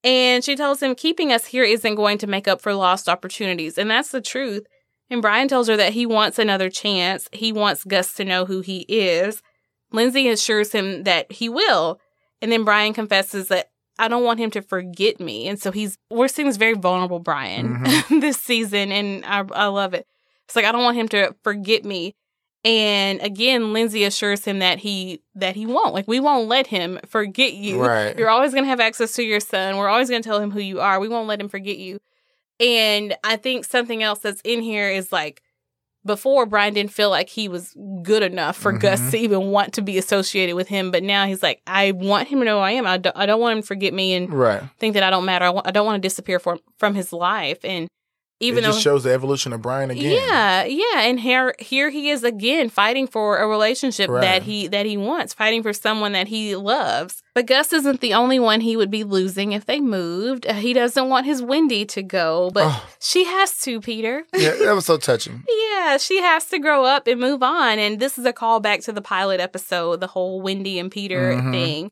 And 0.06 0.42
she 0.42 0.56
tells 0.56 0.82
him 0.82 0.96
keeping 0.96 1.34
us 1.34 1.46
here 1.46 1.66
isn't 1.66 1.96
going 1.96 2.18
to 2.20 2.28
make 2.28 2.48
up 2.48 2.62
for 2.62 2.74
lost 2.74 3.10
opportunities. 3.10 3.78
And 3.78 3.92
that's 3.92 4.12
the 4.12 4.22
truth. 4.22 4.66
And 5.10 5.22
Brian 5.22 5.50
tells 5.50 5.68
her 5.68 5.76
that 5.76 5.92
he 5.92 6.06
wants 6.06 6.40
another 6.40 6.70
chance. 6.70 7.28
He 7.34 7.52
wants 7.52 7.84
Gus 7.84 8.14
to 8.14 8.24
know 8.24 8.46
who 8.46 8.62
he 8.62 8.86
is. 8.88 9.42
Lindsay 9.92 10.30
assures 10.30 10.72
him 10.72 11.04
that 11.04 11.32
he 11.32 11.50
will. 11.50 12.00
And 12.42 12.52
then 12.52 12.64
Brian 12.64 12.94
confesses 12.94 13.48
that 13.50 13.72
I 13.98 14.08
don't 14.08 14.24
want 14.24 14.40
him 14.40 14.52
to 14.52 14.62
forget 14.62 15.20
me. 15.20 15.48
And 15.48 15.60
so 15.60 15.72
he's, 15.72 15.98
we're 16.10 16.30
seeing 16.30 16.48
this 16.48 16.58
very 16.58 16.74
vulnerable 16.74 17.20
Brian 17.20 17.80
mm-hmm. 17.80 18.20
this 18.22 18.38
season. 18.38 18.92
And 18.92 19.26
I, 19.26 19.44
I 19.54 19.66
love 19.68 19.94
it. 19.94 20.08
It's 20.46 20.56
like, 20.56 20.66
I 20.66 20.72
don't 20.72 20.84
want 20.84 20.98
him 20.98 21.10
to 21.10 21.36
forget 21.44 21.84
me. 21.84 22.16
And 22.66 23.22
again, 23.22 23.72
Lindsay 23.72 24.04
assures 24.04 24.44
him 24.44 24.60
that 24.60 24.80
he, 24.80 25.22
that 25.36 25.56
he 25.56 25.66
won't. 25.66 25.94
Like, 25.94 26.08
we 26.08 26.20
won't 26.20 26.48
let 26.48 26.68
him 26.68 27.00
forget 27.08 27.54
you. 27.54 27.82
Right. 27.82 28.18
You're 28.18 28.30
always 28.30 28.52
going 28.52 28.64
to 28.64 28.70
have 28.70 28.82
access 28.82 29.14
to 29.14 29.24
your 29.24 29.40
son. 29.40 29.78
We're 29.78 29.88
always 29.88 30.10
going 30.10 30.22
to 30.22 30.28
tell 30.28 30.42
him 30.42 30.52
who 30.52 30.60
you 30.60 30.82
are. 30.82 31.00
We 31.00 31.08
won't 31.08 31.28
let 31.28 31.40
him 31.40 31.50
forget 31.50 31.78
you. 31.78 32.00
And 32.60 33.16
I 33.24 33.38
think 33.38 33.64
something 33.64 34.04
else 34.04 34.20
that's 34.20 34.42
in 34.44 34.62
here 34.62 34.90
is 34.90 35.12
like 35.12 35.42
before 36.10 36.48
Brian 36.48 36.74
didn't 36.74 36.92
feel 36.92 37.12
like 37.12 37.30
he 37.30 37.48
was 37.48 37.76
good 38.02 38.24
enough 38.24 38.58
for 38.58 38.72
Gus 38.72 39.00
Mhm. 39.00 39.12
to 39.12 39.18
even 39.20 39.52
want 39.52 39.74
to 39.74 39.82
be 39.84 39.98
associated 40.00 40.56
with 40.56 40.68
him, 40.68 40.90
but 40.90 41.04
now 41.04 41.28
he's 41.28 41.44
like, 41.44 41.62
I 41.68 41.92
want 41.92 42.28
him 42.30 42.40
to 42.40 42.46
know 42.46 42.58
who 42.58 42.64
I 42.64 42.72
am. 42.72 42.88
I 42.88 42.98
don't, 42.98 43.16
I 43.16 43.28
don't 43.28 43.40
want 43.40 43.58
him 43.58 43.62
to 43.62 43.68
forget 43.68 43.94
me 43.94 44.14
and 44.16 44.34
Right. 44.34 44.62
think 44.80 44.96
that 44.96 45.04
I 45.04 45.12
don't 45.12 45.24
matter. 45.26 45.46
I 45.64 45.70
don't 45.72 45.86
want 45.86 46.02
to 46.02 46.06
disappear 46.06 46.40
from 46.40 46.60
from 46.80 46.96
his 46.96 47.14
life. 47.14 47.60
And 47.64 47.88
even 48.40 48.60
it 48.60 48.62
though 48.68 48.72
just 48.72 48.82
shows 48.82 49.04
the 49.04 49.12
evolution 49.14 49.52
of 49.54 49.62
Brian 49.62 49.90
again. 49.92 50.14
yeah, 50.14 50.64
yeah, 50.64 51.02
and 51.02 51.20
here 51.20 51.54
here 51.60 51.90
he 51.90 52.10
is 52.10 52.24
again 52.24 52.70
fighting 52.70 53.06
for 53.08 53.38
a 53.38 53.48
relationship 53.48 54.10
Right. 54.10 54.22
that 54.22 54.44
he 54.44 54.68
that 54.68 54.86
he 54.86 54.96
wants, 54.98 55.34
fighting 55.34 55.62
for 55.64 55.74
someone 55.74 56.14
that 56.14 56.28
he 56.30 56.56
loves. 56.56 57.22
But 57.36 57.46
Gus 57.48 57.72
isn't 57.74 58.02
the 58.02 58.14
only 58.14 58.40
one 58.40 58.62
he 58.62 58.76
would 58.76 58.92
be 58.92 59.04
losing 59.04 59.52
if 59.52 59.66
they 59.66 59.80
moved. 59.80 60.46
Uh, 60.48 60.54
he 60.54 60.74
doesn't 60.74 61.10
want 61.10 61.26
his 61.26 61.42
Wendy 61.42 61.86
to 61.86 62.02
go, 62.04 62.50
but 62.54 62.64
Oh. 62.68 62.88
she 63.00 63.26
has 63.26 63.58
to, 63.62 63.80
Peter. 63.82 64.26
Yeah, 64.36 64.52
that 64.62 64.74
was 64.74 64.86
so 64.86 64.98
touching. 64.98 65.44
yeah, 65.72 65.98
she 65.98 66.22
has 66.22 66.46
to 66.48 66.60
grow 66.60 66.86
up 66.86 67.08
and 67.08 67.20
move 67.20 67.42
on. 67.44 67.80
And 67.80 68.00
this 68.00 68.18
is 68.18 68.26
a 68.26 68.34
callback 68.34 68.84
to 68.86 68.92
the 68.92 69.02
pilot 69.02 69.40
episode, 69.40 70.00
the 70.02 70.08
whole 70.08 70.42
Wendy 70.42 70.80
and 70.80 70.92
Peter 70.92 71.34
Mhm. 71.34 71.52
thing. 71.52 71.92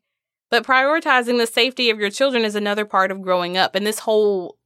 But 0.49 0.63
prioritizing 0.65 1.37
the 1.37 1.47
safety 1.47 1.89
of 1.89 1.99
your 1.99 2.09
children 2.09 2.45
is 2.45 2.55
another 2.55 2.85
part 2.85 3.11
of 3.11 3.21
growing 3.21 3.57
up. 3.57 3.75
And 3.75 3.85
this 3.85 3.99
whole 3.99 4.56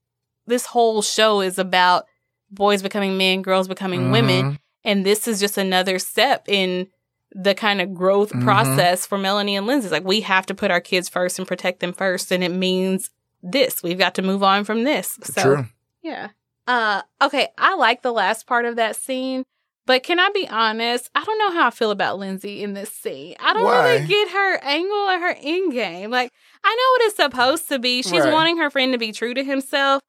this 0.51 0.67
whole 0.67 1.01
show 1.01 1.41
is 1.41 1.57
about 1.57 2.05
boys 2.51 2.83
becoming 2.83 3.17
men, 3.17 3.41
girls 3.41 3.67
becoming 3.67 4.11
women. 4.11 4.51
Mhm. 4.53 4.57
And 4.83 5.05
this 5.05 5.27
is 5.27 5.39
just 5.39 5.57
another 5.57 5.97
step 5.99 6.47
in 6.47 6.87
the 7.33 7.55
kind 7.55 7.79
of 7.81 7.93
growth 7.93 8.31
Mhm. 8.33 8.43
process 8.43 9.05
for 9.07 9.17
Melanie 9.17 9.55
and 9.55 9.65
Lindsay. 9.65 9.85
It's 9.87 9.91
Like 9.91 10.03
we 10.03 10.21
have 10.21 10.45
to 10.47 10.53
put 10.53 10.69
our 10.71 10.81
kids 10.81 11.07
first 11.09 11.39
and 11.39 11.47
protect 11.47 11.79
them 11.79 11.93
first. 11.93 12.31
And 12.31 12.43
it 12.43 12.49
means 12.51 13.09
this. 13.41 13.81
We've 13.81 13.97
got 13.97 14.15
to 14.15 14.21
move 14.21 14.43
on 14.43 14.63
from 14.65 14.83
this. 14.83 15.17
So 15.23 15.41
True. 15.41 15.65
yeah. 16.03 16.29
Uh 16.67 17.01
okay, 17.21 17.47
I 17.57 17.75
like 17.75 18.01
the 18.01 18.11
last 18.11 18.45
part 18.47 18.65
of 18.65 18.75
that 18.75 18.95
scene, 18.95 19.43
but 19.87 20.03
can 20.03 20.19
I 20.19 20.29
be 20.33 20.47
honest? 20.47 21.09
I 21.15 21.23
don't 21.23 21.39
know 21.39 21.51
how 21.51 21.67
I 21.67 21.71
feel 21.71 21.89
about 21.91 22.19
Lindsay 22.19 22.61
in 22.63 22.73
this 22.73 22.91
scene. 22.91 23.35
I 23.39 23.53
don't 23.53 23.63
Why? 23.63 23.93
really 23.93 24.07
get 24.07 24.29
her 24.29 24.57
angle 24.63 24.91
or 25.09 25.19
her 25.19 25.35
end 25.41 25.71
game. 25.73 26.11
Like 26.11 26.31
I 26.63 26.69
know 26.69 26.91
what 26.91 27.07
it's 27.07 27.15
supposed 27.15 27.69
to 27.69 27.79
be. 27.79 28.01
She's 28.03 28.23
Right. 28.25 28.33
wanting 28.33 28.57
her 28.57 28.69
friend 28.69 28.91
to 28.91 28.99
be 28.99 29.11
true 29.11 29.33
to 29.33 29.43
himself, 29.43 30.01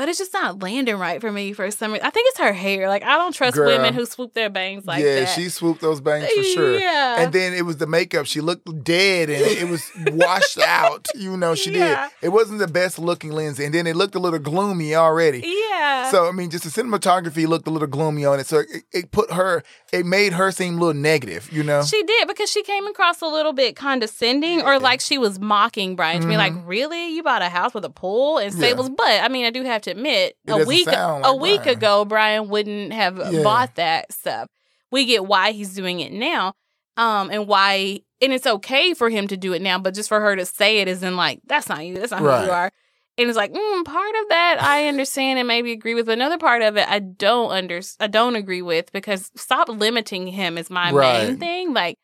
but 0.00 0.08
it's 0.08 0.16
just 0.18 0.32
not 0.32 0.62
landing 0.62 0.96
right 0.96 1.20
for 1.20 1.30
me 1.30 1.52
for 1.52 1.70
some 1.70 1.92
reason. 1.92 2.06
I 2.06 2.08
think 2.08 2.26
it's 2.30 2.38
her 2.38 2.54
hair. 2.54 2.88
Like 2.88 3.02
I 3.02 3.18
don't 3.18 3.34
trust 3.34 3.54
Girl. 3.54 3.66
women 3.66 3.92
who 3.92 4.06
swoop 4.06 4.32
their 4.32 4.48
bangs 4.48 4.86
like 4.86 5.04
yeah, 5.04 5.14
that. 5.16 5.20
Yeah, 5.20 5.26
she 5.26 5.50
swooped 5.50 5.82
those 5.82 6.00
bangs 6.00 6.26
for 6.32 6.42
sure. 6.42 6.78
Yeah. 6.78 7.20
And 7.22 7.34
then 7.34 7.52
it 7.52 7.66
was 7.66 7.76
the 7.76 7.86
makeup. 7.86 8.24
She 8.24 8.40
looked 8.40 8.64
dead 8.82 9.28
and 9.28 9.44
it 9.44 9.68
was 9.68 9.84
washed 10.12 10.58
out. 10.66 11.06
You 11.14 11.36
know, 11.36 11.54
she 11.54 11.72
Yeah. 11.74 12.08
did. 12.20 12.28
It 12.28 12.28
wasn't 12.30 12.60
the 12.60 12.66
best 12.66 12.98
looking 12.98 13.32
Lindsay. 13.32 13.66
And 13.66 13.74
then 13.74 13.86
it 13.86 13.94
looked 13.94 14.14
a 14.14 14.18
little 14.18 14.38
gloomy 14.38 14.94
already. 14.94 15.44
yeah. 15.70 16.10
So 16.10 16.26
I 16.28 16.32
mean, 16.32 16.48
just 16.48 16.64
the 16.64 16.70
cinematography 16.70 17.46
looked 17.46 17.66
a 17.68 17.70
little 17.70 17.86
gloomy 17.86 18.24
on 18.24 18.40
it. 18.40 18.46
So 18.46 18.60
it, 18.60 18.84
it 18.92 19.10
put 19.10 19.30
her, 19.32 19.62
it 19.92 20.06
made 20.06 20.32
her 20.32 20.50
seem 20.50 20.78
a 20.78 20.80
little 20.80 20.94
negative. 21.00 21.52
You 21.52 21.62
know, 21.62 21.82
She 21.84 22.02
did 22.04 22.26
because 22.26 22.50
she 22.50 22.62
came 22.62 22.86
across 22.86 23.20
a 23.20 23.26
little 23.26 23.52
bit 23.52 23.76
condescending 23.76 24.62
or 24.62 24.78
like 24.78 25.02
she 25.02 25.18
was 25.18 25.38
mocking 25.38 25.94
Brian 25.94 26.22
to 26.22 26.26
be 26.26 26.38
like, 26.38 26.54
really? 26.64 27.14
You 27.14 27.22
bought 27.22 27.42
a 27.42 27.50
house 27.50 27.74
with 27.74 27.84
a 27.84 27.90
pool 27.90 28.38
and 28.38 28.50
Mm-hmm. 28.50 28.60
Stables? 28.60 28.88
But 28.90 29.22
I 29.22 29.28
mean, 29.28 29.44
I 29.44 29.50
do 29.50 29.62
have 29.64 29.82
to 29.82 29.89
admit, 29.90 30.36
It 30.46 30.52
a 30.52 30.66
week 30.66 30.88
sound 30.88 31.24
a 31.24 31.32
like 31.32 31.40
week 31.40 31.62
Brian. 31.64 31.76
ago, 31.76 32.04
Brian 32.04 32.48
wouldn't 32.48 32.92
have 32.92 33.16
Yeah. 33.18 33.42
bought 33.44 33.74
that 33.76 34.12
stuff. 34.12 34.48
We 34.90 35.04
get 35.04 35.26
why 35.26 35.52
he's 35.52 35.74
doing 35.74 36.00
it 36.00 36.12
now. 36.12 36.54
Um, 36.96 37.30
and 37.30 37.46
why 37.46 38.00
and 38.20 38.32
it's 38.32 38.46
okay 38.46 38.92
for 38.94 39.08
him 39.08 39.26
to 39.28 39.36
do 39.36 39.52
it 39.52 39.62
now, 39.62 39.78
but 39.78 39.94
just 39.94 40.08
for 40.08 40.20
her 40.20 40.36
to 40.36 40.44
say 40.44 40.78
it 40.78 40.88
is 40.88 41.02
in 41.02 41.16
like, 41.16 41.40
that's 41.46 41.68
not 41.68 41.84
you, 41.86 41.94
that's 41.94 42.10
not 42.10 42.20
who 42.20 42.44
you 42.44 42.50
are. 42.50 42.70
And 43.16 43.28
it's 43.28 43.36
like, 43.36 43.52
mm, 43.52 43.84
part 43.84 44.14
of 44.22 44.28
that 44.28 44.56
I 44.60 44.88
understand 44.88 45.38
and 45.38 45.48
maybe 45.48 45.72
agree 45.72 45.94
with, 45.94 46.06
but 46.06 46.12
another 46.12 46.38
part 46.38 46.62
of 46.62 46.76
it 46.76 46.88
I 46.88 46.98
don't 46.98 47.50
under 47.52 47.80
I 47.98 48.06
don't 48.06 48.36
agree 48.36 48.62
with 48.62 48.92
because 48.92 49.30
stop 49.36 49.68
limiting 49.68 50.26
him 50.26 50.58
is 50.58 50.68
my 50.70 50.90
Right. 50.92 51.26
main 51.28 51.36
thing. 51.38 51.72
Like 51.72 51.96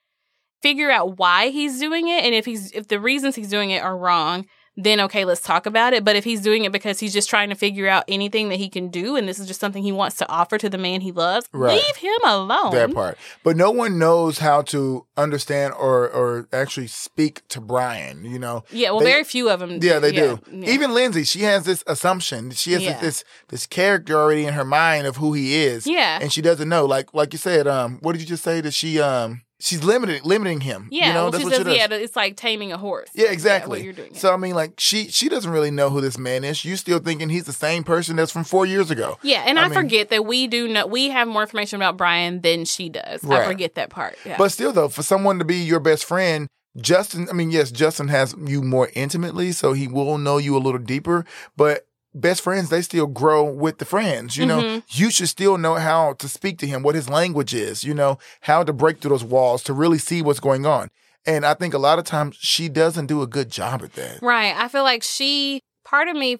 figure 0.62 0.90
out 0.90 1.18
why 1.18 1.48
he's 1.50 1.78
doing 1.78 2.08
it 2.08 2.24
and 2.24 2.34
if 2.34 2.44
he's 2.44 2.72
if 2.72 2.88
the 2.88 2.98
reasons 3.00 3.34
he's 3.36 3.50
doing 3.50 3.70
it 3.70 3.82
are 3.82 3.96
wrong 3.96 4.46
then 4.76 5.00
okay 5.00 5.24
let's 5.24 5.40
talk 5.40 5.64
about 5.66 5.92
it 5.92 6.04
but 6.04 6.16
if 6.16 6.24
he's 6.24 6.40
doing 6.42 6.64
it 6.64 6.72
because 6.72 7.00
he's 7.00 7.12
just 7.12 7.30
trying 7.30 7.48
to 7.48 7.54
figure 7.54 7.88
out 7.88 8.04
anything 8.08 8.48
that 8.50 8.56
he 8.56 8.68
can 8.68 8.88
do 8.88 9.16
and 9.16 9.26
this 9.28 9.38
is 9.38 9.46
just 9.46 9.58
something 9.60 9.82
he 9.82 9.92
wants 9.92 10.16
to 10.16 10.28
offer 10.28 10.58
to 10.58 10.68
the 10.68 10.76
man 10.78 11.00
he 11.00 11.12
loves 11.12 11.48
Right. 11.52 11.74
leave 11.82 11.96
him 11.96 12.18
alone 12.24 12.72
that 12.74 12.92
part. 12.92 13.16
But 13.42 13.56
no 13.56 13.70
one 13.70 13.98
knows 13.98 14.38
how 14.38 14.62
to 14.62 15.06
understand 15.16 15.72
or 15.74 16.08
or 16.10 16.48
actually 16.52 16.88
speak 16.88 17.46
to 17.48 17.60
Brian. 17.60 18.24
You 18.24 18.38
know, 18.38 18.64
yeah 18.70 18.90
well 18.90 19.00
They- 19.00 19.06
very 19.06 19.24
few 19.24 19.48
of 19.48 19.60
them 19.60 19.78
Yeah, 19.80 19.98
they 19.98 20.12
do. 20.12 20.40
yeah. 20.52 20.68
Even 20.70 20.92
Lindsay, 20.92 21.24
she 21.24 21.40
has 21.42 21.64
this 21.64 21.82
assumption. 21.86 22.50
She 22.50 22.72
has 22.72 22.82
Yeah. 22.82 22.98
this 23.00 23.24
this 23.48 23.66
character 23.66 24.14
already 24.16 24.44
in 24.44 24.54
her 24.54 24.64
mind 24.64 25.06
of 25.06 25.16
who 25.16 25.32
he 25.32 25.64
is. 25.64 25.86
Yeah. 25.86 26.18
And 26.20 26.32
she 26.32 26.42
doesn't 26.42 26.68
know. 26.68 26.84
Like 26.84 27.14
like 27.14 27.32
you 27.32 27.38
said, 27.38 27.66
um, 27.66 27.98
what 28.02 28.12
did 28.12 28.20
you 28.20 28.26
just 28.26 28.44
say 28.44 28.60
that 28.60 28.74
she 28.74 29.00
um 29.00 29.42
she's 29.60 29.82
limited 29.82 30.24
limiting 30.24 30.60
him. 30.60 30.88
yeah 30.90 31.08
You 31.08 31.12
know, 31.14 31.22
well, 31.24 31.30
that's 31.30 31.40
she 31.40 31.44
what 31.44 31.52
says 31.54 31.58
she 31.60 31.64
does. 31.64 31.76
yeah 31.90 31.96
it's 31.96 32.16
like 32.16 32.36
taming 32.36 32.72
a 32.72 32.76
horse 32.78 33.08
Yeah, 33.14 33.30
exactly. 33.30 33.78
what 33.78 33.84
you're 33.84 33.92
doing 33.92 34.14
So 34.14 34.32
I 34.32 34.36
mean, 34.36 34.54
like 34.54 34.74
she 34.78 35.08
she 35.08 35.28
doesn't 35.28 35.50
really 35.50 35.70
know 35.70 35.90
who 35.90 36.00
this 36.00 36.18
man 36.18 36.44
is. 36.44 36.64
You 36.64 36.76
still 36.76 36.98
thinking 36.98 37.28
he's 37.28 37.44
the 37.44 37.52
same 37.52 37.82
person 37.84 38.16
that's 38.16 38.32
from 38.32 38.44
four 38.44 38.66
years 38.66 38.90
ago. 38.90 39.18
yeah, 39.22 39.44
and 39.46 39.58
I 39.58 39.64
I, 39.64 39.68
mean- 39.68 39.74
forget 39.78 40.10
that 40.10 40.26
we 40.26 40.46
do 40.46 40.68
know 40.68 40.86
we 40.86 41.08
have 41.10 41.26
more 41.28 41.42
information 41.42 41.76
about 41.76 41.96
Brian 41.96 42.40
than 42.42 42.64
she 42.64 42.88
does. 42.88 43.24
I 43.24 43.44
forget 43.46 43.74
that 43.76 43.90
part. 43.90 44.16
Yeah. 44.24 44.36
But 44.38 44.50
still, 44.52 44.72
though, 44.72 44.88
for 44.88 45.02
someone 45.02 45.38
to 45.38 45.44
be 45.44 45.56
your 45.56 45.80
best 45.80 46.04
friend, 46.04 46.48
Justin. 46.80 47.26
I 47.30 47.32
mean, 47.32 47.50
yes, 47.50 47.70
Justin 47.70 48.08
has 48.08 48.34
you 48.44 48.62
more 48.62 48.90
intimately, 48.94 49.52
so 49.52 49.72
he 49.72 49.88
will 49.88 50.18
know 50.18 50.36
you 50.38 50.56
a 50.56 50.58
little 50.60 50.78
deeper. 50.80 51.24
But 51.56 51.86
best 52.20 52.40
friends, 52.42 52.68
they 52.70 52.82
still 52.82 53.06
grow 53.06 53.44
with 53.44 53.78
the 53.78 53.84
friends. 53.84 54.36
You 54.36 54.46
know, 54.46 54.60
Mhm. 54.62 54.82
you 54.90 55.10
should 55.10 55.28
still 55.28 55.58
know 55.58 55.74
how 55.74 56.14
to 56.14 56.28
speak 56.28 56.58
to 56.58 56.66
him, 56.66 56.82
what 56.82 56.94
his 56.94 57.08
language 57.08 57.54
is. 57.54 57.84
You 57.84 57.94
know, 57.94 58.18
how 58.42 58.62
to 58.64 58.72
break 58.72 59.00
through 59.00 59.10
those 59.10 59.24
walls 59.24 59.62
to 59.64 59.72
really 59.72 59.98
see 59.98 60.22
what's 60.22 60.40
going 60.40 60.66
on. 60.66 60.88
And 61.26 61.44
I 61.44 61.54
think 61.54 61.74
a 61.74 61.78
lot 61.78 61.98
of 61.98 62.04
times 62.04 62.36
she 62.38 62.68
doesn't 62.68 63.06
do 63.06 63.20
a 63.22 63.26
good 63.26 63.50
job 63.50 63.82
at 63.82 63.94
that. 63.94 64.18
Right. 64.22 64.54
I 64.56 64.68
feel 64.68 64.84
like 64.84 65.02
she, 65.02 65.60
part 65.84 66.08
of 66.08 66.16
me, 66.16 66.38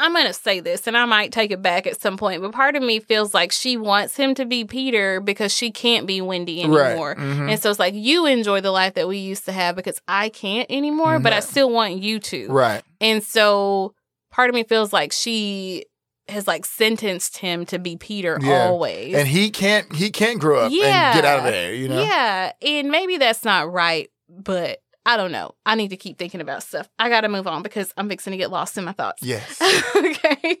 I'm 0.00 0.12
going 0.12 0.26
to 0.26 0.32
say 0.32 0.60
this 0.60 0.86
and 0.86 0.96
I 0.96 1.06
might 1.06 1.32
take 1.32 1.50
it 1.50 1.60
back 1.60 1.84
at 1.86 2.00
some 2.00 2.16
point, 2.16 2.40
but 2.40 2.52
part 2.52 2.76
of 2.76 2.82
me 2.84 3.00
feels 3.00 3.34
like 3.34 3.50
she 3.50 3.76
wants 3.76 4.16
him 4.16 4.32
to 4.36 4.44
be 4.44 4.64
Peter 4.64 5.20
because 5.20 5.52
she 5.52 5.72
can't 5.72 6.06
be 6.06 6.20
Wendy 6.20 6.64
Right. 6.66 6.90
anymore. 6.90 7.16
Mhm. 7.16 7.50
And 7.50 7.60
so 7.60 7.68
it's 7.70 7.80
like, 7.80 7.94
you 7.94 8.24
enjoy 8.26 8.60
the 8.60 8.70
life 8.70 8.94
that 8.94 9.08
we 9.08 9.16
used 9.18 9.44
to 9.46 9.52
have 9.52 9.74
because 9.74 10.00
I 10.06 10.28
can't 10.28 10.70
anymore, 10.70 11.18
but 11.18 11.32
I 11.32 11.40
still 11.40 11.70
want 11.70 11.94
you 12.00 12.20
to. 12.20 12.46
Right. 12.48 12.82
And 13.00 13.24
so 13.24 13.92
part 14.30 14.48
of 14.50 14.54
me 14.54 14.64
feels 14.64 14.92
like 14.92 15.12
she 15.12 15.84
has 16.28 16.46
like 16.46 16.66
sentenced 16.66 17.38
him 17.38 17.64
to 17.66 17.78
be 17.78 17.96
Peter 17.96 18.38
Yeah. 18.42 18.66
always. 18.66 19.14
And 19.14 19.26
he 19.26 19.50
can't. 19.50 19.94
He 19.94 20.10
can't 20.10 20.38
grow 20.38 20.58
up 20.60 20.64
and 20.72 20.72
get 20.72 21.24
out 21.24 21.38
of 21.38 21.44
there. 21.44 21.72
You 21.74 21.88
know. 21.88 22.02
Yeah. 22.02 22.52
And 22.62 22.90
maybe 22.90 23.16
that's 23.16 23.44
not 23.44 23.72
right, 23.72 24.10
but 24.28 24.78
I 25.06 25.16
don't 25.16 25.32
know. 25.32 25.54
I 25.64 25.74
need 25.74 25.88
to 25.88 25.96
keep 25.96 26.18
thinking 26.18 26.42
about 26.42 26.62
stuff. 26.62 26.86
I 26.98 27.08
got 27.08 27.22
to 27.22 27.30
move 27.30 27.46
on 27.46 27.62
because 27.62 27.94
I'm 27.96 28.10
fixing 28.10 28.32
to 28.32 28.36
get 28.36 28.50
lost 28.50 28.76
in 28.76 28.84
my 28.84 28.92
thoughts. 28.92 29.22
Yes. 29.22 29.58
okay. 29.96 30.56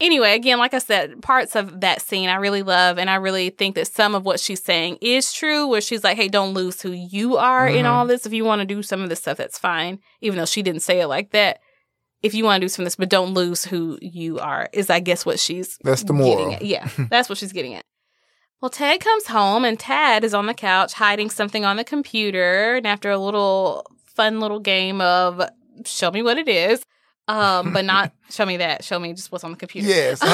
anyway, 0.00 0.34
again, 0.34 0.58
like 0.58 0.74
I 0.74 0.78
said, 0.78 1.22
parts 1.22 1.56
of 1.56 1.80
that 1.80 2.02
scene 2.02 2.28
I 2.28 2.36
really 2.36 2.62
love, 2.62 2.98
and 2.98 3.08
I 3.08 3.14
really 3.16 3.50
think 3.50 3.76
that 3.76 3.86
some 3.86 4.14
of 4.14 4.24
what 4.24 4.40
she's 4.40 4.62
saying 4.62 4.98
is 5.00 5.32
true. 5.32 5.66
Where 5.66 5.80
she's 5.80 6.04
like, 6.04 6.16
"Hey, 6.18 6.28
don't 6.28 6.54
lose 6.54 6.82
who 6.82 6.92
you 6.92 7.36
are 7.38 7.66
in 7.66 7.84
Mhm. 7.86 7.90
all 7.90 8.06
this. 8.06 8.26
If 8.26 8.32
you 8.32 8.44
want 8.44 8.60
to 8.60 8.66
do 8.66 8.82
some 8.82 9.00
of 9.02 9.08
this 9.08 9.20
stuff, 9.20 9.38
that's 9.38 9.58
fine." 9.58 10.00
Even 10.20 10.38
though 10.38 10.44
she 10.44 10.62
didn't 10.62 10.82
say 10.82 11.00
it 11.00 11.06
like 11.06 11.30
that. 11.30 11.60
If 12.22 12.34
you 12.34 12.44
want 12.44 12.60
to 12.60 12.64
do 12.64 12.68
some 12.68 12.82
of 12.82 12.86
this, 12.86 12.96
but 12.96 13.08
don't 13.08 13.32
lose 13.34 13.64
who 13.64 13.98
you 14.02 14.38
are, 14.38 14.68
is 14.72 14.90
I 14.90 15.00
guess 15.00 15.24
what 15.24 15.38
she's 15.40 15.78
That's 15.82 16.02
the 16.02 16.12
getting 16.12 16.26
moral. 16.38 16.56
Yeah, 16.60 16.88
that's 17.10 17.28
what 17.28 17.38
she's 17.38 17.52
getting 17.52 17.74
at. 17.74 17.84
Well, 18.60 18.70
Ted 18.70 19.00
comes 19.00 19.26
home 19.28 19.64
and 19.64 19.78
Tad 19.80 20.22
is 20.22 20.34
on 20.34 20.44
the 20.46 20.52
couch 20.52 20.92
hiding 20.92 21.30
something 21.30 21.64
on 21.64 21.76
the 21.78 21.84
computer. 21.84 22.74
And 22.76 22.86
after 22.86 23.10
a 23.10 23.16
little 23.18 23.86
fun 24.14 24.38
little 24.38 24.60
game 24.60 25.00
of 25.00 25.40
show 25.86 26.10
me 26.10 26.22
what 26.22 26.36
it 26.36 26.46
is, 26.46 26.84
um, 27.26 27.72
but 27.72 27.86
not 27.86 28.12
show 28.30 28.44
me 28.44 28.58
that, 28.58 28.84
show 28.84 28.98
me 28.98 29.14
just 29.14 29.32
what's 29.32 29.44
on 29.44 29.52
the 29.52 29.56
computer. 29.56 29.88
Yes. 29.88 30.20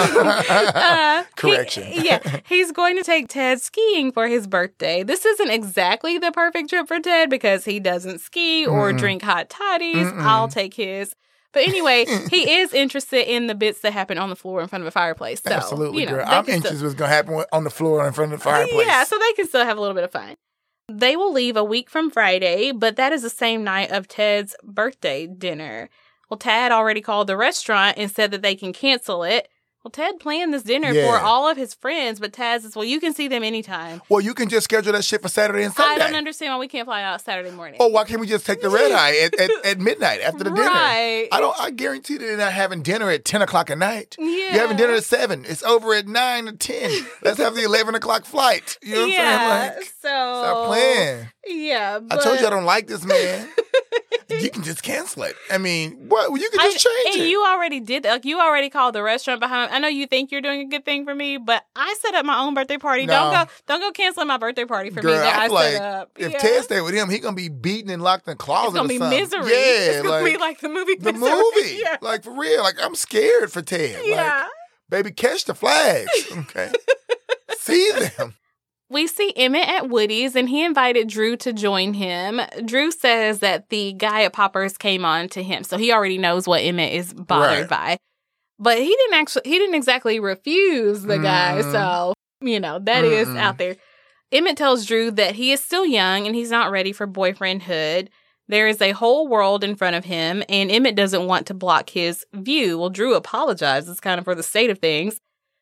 Uh, 0.49 1.23
he- 1.23 1.29
Correction. 1.37 1.85
yeah, 1.93 2.41
he's 2.49 2.73
going 2.73 2.97
to 2.97 3.03
take 3.05 3.29
Ted 3.29 3.61
skiing 3.61 4.11
for 4.11 4.27
his 4.27 4.47
birthday. 4.49 5.03
This 5.03 5.25
isn't 5.25 5.51
exactly 5.51 6.19
the 6.19 6.33
perfect 6.33 6.71
trip 6.71 6.89
for 6.89 6.99
Ted 7.01 7.31
because 7.31 7.65
he 7.65 7.79
doesn't 7.81 8.21
ski 8.21 8.67
or 8.67 8.93
Mm-mm. 8.93 8.99
drink 8.99 9.23
hot 9.23 9.49
toddies. 9.51 9.97
Mm-mm. 10.09 10.21
I'll 10.23 10.49
take 10.49 10.75
his. 10.75 11.15
But 11.57 11.67
anyway, 11.67 12.05
he 12.31 12.59
is 12.59 12.75
interested 12.75 13.27
in 13.33 13.47
the 13.47 13.55
bits 13.55 13.81
that 13.81 13.95
happen 13.95 14.19
on 14.19 14.29
the 14.29 14.37
floor 14.37 14.61
in 14.61 14.69
front 14.69 14.83
of 14.83 14.89
a 14.89 14.91
fireplace. 14.91 15.41
So, 15.43 15.51
Absolutely, 15.51 16.03
you 16.03 16.07
know, 16.07 16.17
girl. 16.17 16.25
I'm 16.29 16.45
still- 16.45 16.57
anxious 16.57 16.83
what's 16.83 16.95
going 16.95 17.09
to 17.09 17.15
happen 17.17 17.45
on 17.51 17.65
the 17.65 17.71
floor 17.71 18.07
in 18.07 18.13
front 18.13 18.35
of 18.35 18.41
the 18.41 18.45
fireplace. 18.45 18.87
yeah, 18.87 19.05
so 19.05 19.19
they 19.19 19.33
can 19.33 19.49
still 19.49 19.65
have 19.65 19.79
a 19.79 19.81
little 19.81 19.95
bit 19.95 20.05
of 20.05 20.13
fun. 20.13 20.35
They 20.93 21.17
will 21.17 21.33
leave 21.33 21.57
a 21.57 21.65
week 21.65 21.89
from 21.89 22.11
Friday, 22.11 22.73
but 22.73 22.97
that 22.97 23.11
is 23.15 23.23
the 23.23 23.31
same 23.31 23.65
night 23.65 23.91
of 23.91 24.07
Ted's 24.07 24.55
birthday 24.63 25.27
dinner. 25.27 25.89
Well, 26.29 26.37
Tad 26.37 26.73
already 26.73 27.01
called 27.01 27.27
the 27.27 27.39
restaurant 27.39 27.97
and 27.97 28.11
said 28.11 28.33
that 28.33 28.43
they 28.43 28.55
can 28.55 28.75
cancel 28.75 29.23
it. 29.23 29.49
Well, 29.87 29.93
Ted 29.93 30.19
planned 30.19 30.53
this 30.53 30.65
dinner 30.65 30.91
Yeah. 30.91 31.07
for 31.07 31.21
all 31.25 31.49
of 31.49 31.57
his 31.57 31.73
friends, 31.73 32.19
but 32.19 32.33
Tad 32.33 32.63
says, 32.63 32.75
well, 32.75 32.85
you 32.85 32.99
can 32.99 33.15
see 33.15 33.29
them 33.29 33.45
anytime. 33.45 34.03
Well, 34.09 34.21
you 34.21 34.35
can 34.35 34.49
just 34.49 34.65
schedule 34.65 34.93
that 34.95 35.05
shit 35.05 35.23
for 35.23 35.29
Saturday 35.29 35.63
and 35.63 35.73
Sunday. 35.73 36.03
I 36.03 36.09
don't 36.09 36.17
understand 36.17 36.53
why 36.53 36.59
we 36.59 36.67
can't 36.67 36.87
fly 36.87 37.05
out 37.05 37.21
Saturday 37.21 37.53
morning. 37.53 37.77
Oh, 37.79 37.87
why 37.87 38.03
can't 38.03 38.21
we 38.21 38.27
just 38.27 38.45
take 38.45 38.61
the 38.63 38.69
red 38.69 38.91
eye 38.91 39.17
at, 39.19 39.39
at, 39.39 39.51
at 39.65 39.79
midnight 39.79 40.23
after 40.23 40.43
the 40.43 40.51
dinner? 40.51 40.69
I 40.73 41.29
don't. 41.31 41.55
I 41.57 41.71
guarantee 41.71 42.17
that 42.17 42.25
they're 42.25 42.37
not 42.37 42.53
having 42.53 42.83
dinner 42.83 43.09
at 43.13 43.25
ten 43.25 43.43
o'clock 43.43 43.71
at 43.71 43.79
night. 43.79 44.17
Yeah. 44.19 44.27
You're 44.27 44.61
having 44.63 44.77
dinner 44.77 44.95
at 44.95 45.05
seven. 45.05 45.45
It's 45.47 45.63
over 45.63 45.95
at 45.95 46.09
nine 46.09 46.49
or 46.49 46.53
ten. 46.55 46.91
Let's 47.23 47.39
have 47.39 47.55
the 47.55 47.63
eleven 47.63 47.95
o'clock 47.95 48.25
flight. 48.25 48.79
You 48.83 48.93
know 48.97 49.01
what 49.03 49.11
yeah. 49.11 49.21
I'm 49.23 49.61
saying? 49.61 49.77
Like, 49.77 49.85
so 49.85 50.09
stop 50.09 50.67
playing. 50.67 51.29
Yeah, 51.47 52.01
I 52.11 52.17
told 52.17 52.41
you 52.41 52.47
I 52.49 52.51
don't 52.51 52.65
like 52.65 52.89
this 52.89 53.05
man. 53.05 53.49
you 54.43 54.51
can 54.51 54.63
just 54.63 54.83
cancel 54.83 55.23
it. 55.25 55.37
I 55.51 55.59
mean, 55.59 56.09
what? 56.09 56.31
You 56.41 56.49
can 56.51 56.61
I- 56.61 56.71
just 56.73 56.85
change 56.85 57.15
and 57.17 57.25
it. 57.25 57.29
you 57.31 57.45
already 57.45 57.81
did 57.81 58.03
that. 58.05 58.11
Like 58.13 58.25
you 58.25 58.41
already 58.41 58.71
called 58.71 58.95
the 58.95 59.03
restaurant 59.03 59.41
behind. 59.41 59.73
I 59.73 59.79
know 59.79 59.89
you 59.89 60.07
think 60.07 60.31
you're 60.33 60.41
doing 60.41 60.61
a 60.61 60.65
good 60.65 60.85
thing 60.85 61.05
for 61.05 61.15
me, 61.15 61.37
but 61.39 61.65
I 61.75 61.95
set 62.01 62.15
up 62.15 62.25
my 62.25 62.39
own 62.41 62.55
birthday 62.55 62.79
party. 62.79 63.07
Don't 63.07 63.33
go. 63.33 63.51
Don't 63.67 63.81
go 63.81 63.91
canceling 63.93 64.29
my 64.29 64.37
birthday 64.39 64.65
party 64.65 64.91
for 64.91 65.01
Girl, 65.03 65.13
me 65.13 65.19
that 65.19 65.39
I 65.39 65.45
I, 65.45 65.49
feel 65.49 65.59
set 65.59 65.83
up. 65.83 66.11
if 66.17 66.33
Yeah. 66.33 66.39
Ted 66.39 66.65
stay 66.65 66.81
with 66.81 66.95
him, 66.95 67.09
he 67.11 67.19
gonna 67.19 67.37
be 67.37 67.49
beaten 67.49 67.91
and 67.91 68.03
locked 68.03 68.27
in 68.29 68.33
a 68.33 68.37
closet. 68.37 68.69
it's 68.69 68.77
gonna 68.77 68.89
be 68.89 68.99
something. 68.99 69.19
misery. 69.21 69.51
Yeah, 69.53 69.57
it's 69.57 69.97
gonna 70.03 70.09
like, 70.11 70.25
be 70.33 70.39
like 70.39 70.61
the 70.61 70.69
movie. 70.69 70.97
the 70.97 71.13
Misery. 71.13 71.31
movie. 71.31 71.77
Yeah. 71.83 71.97
Like 72.01 72.23
for 72.25 72.33
real. 72.39 72.63
Like 72.63 72.77
I'm 72.83 72.95
scared 72.95 73.53
for 73.53 73.63
Ted. 73.63 74.01
yeah. 74.05 74.17
Like, 74.45 74.51
baby, 74.89 75.11
catch 75.13 75.45
the 75.45 75.55
flags. 75.55 76.11
Okay. 76.33 76.71
See 77.59 77.91
them. 77.93 78.35
We 78.89 79.07
see 79.09 79.33
Emmett 79.35 79.69
at 79.69 79.89
Woody's 79.89 80.37
and 80.37 80.49
he 80.49 80.65
invited 80.65 81.09
Drew 81.09 81.37
to 81.39 81.53
join 81.53 81.95
him. 81.95 82.41
Drew 82.65 82.93
says 82.93 83.41
that 83.41 83.69
the 83.69 83.93
guy 83.95 84.23
at 84.23 84.33
Poppers 84.33 84.79
came 84.79 85.05
on 85.05 85.29
to 85.31 85.43
him, 85.43 85.65
so 85.65 85.77
he 85.77 85.93
already 85.93 86.19
knows 86.19 86.47
what 86.47 86.63
Emmett 86.63 86.93
is 86.93 87.13
bothered 87.13 87.69
Right. 87.69 87.69
by. 87.69 87.97
But 88.59 88.79
he 88.79 88.89
didn't 88.89 89.15
actually 89.15 89.43
he 89.51 89.59
didn't 89.59 89.75
exactly 89.75 90.21
refuse 90.21 91.03
the 91.03 91.19
guy, 91.19 91.61
Mm. 91.63 91.73
so 91.73 92.15
you 92.41 92.61
know, 92.61 92.79
that 92.81 93.05
is 93.05 93.27
Mm-mm. 93.29 93.39
out 93.39 93.59
there. 93.59 93.77
Emmett 94.31 94.57
tells 94.57 94.87
Drew 94.87 95.11
that 95.13 95.35
he 95.35 95.53
is 95.53 95.63
still 95.63 95.87
young 95.87 96.27
and 96.27 96.35
he's 96.37 96.51
not 96.51 96.71
ready 96.71 96.93
for 96.93 97.07
boyfriendhood. 97.07 98.09
There 98.49 98.69
is 98.69 98.81
a 98.81 98.93
whole 98.93 99.27
world 99.27 99.65
in 99.65 99.75
front 99.75 99.97
of 99.97 100.05
him, 100.05 100.45
and 100.49 100.71
Emmett 100.71 100.95
doesn't 100.95 101.27
want 101.27 101.47
to 101.49 101.55
block 101.55 101.91
his 101.91 102.25
view. 102.33 102.79
Well, 102.79 102.91
Drew 102.91 103.15
apologizes 103.15 103.99
kind 104.01 104.19
of 104.21 104.25
for 104.25 104.35
the 104.37 104.43
state 104.45 104.71
of 104.71 104.79
things, 104.79 105.19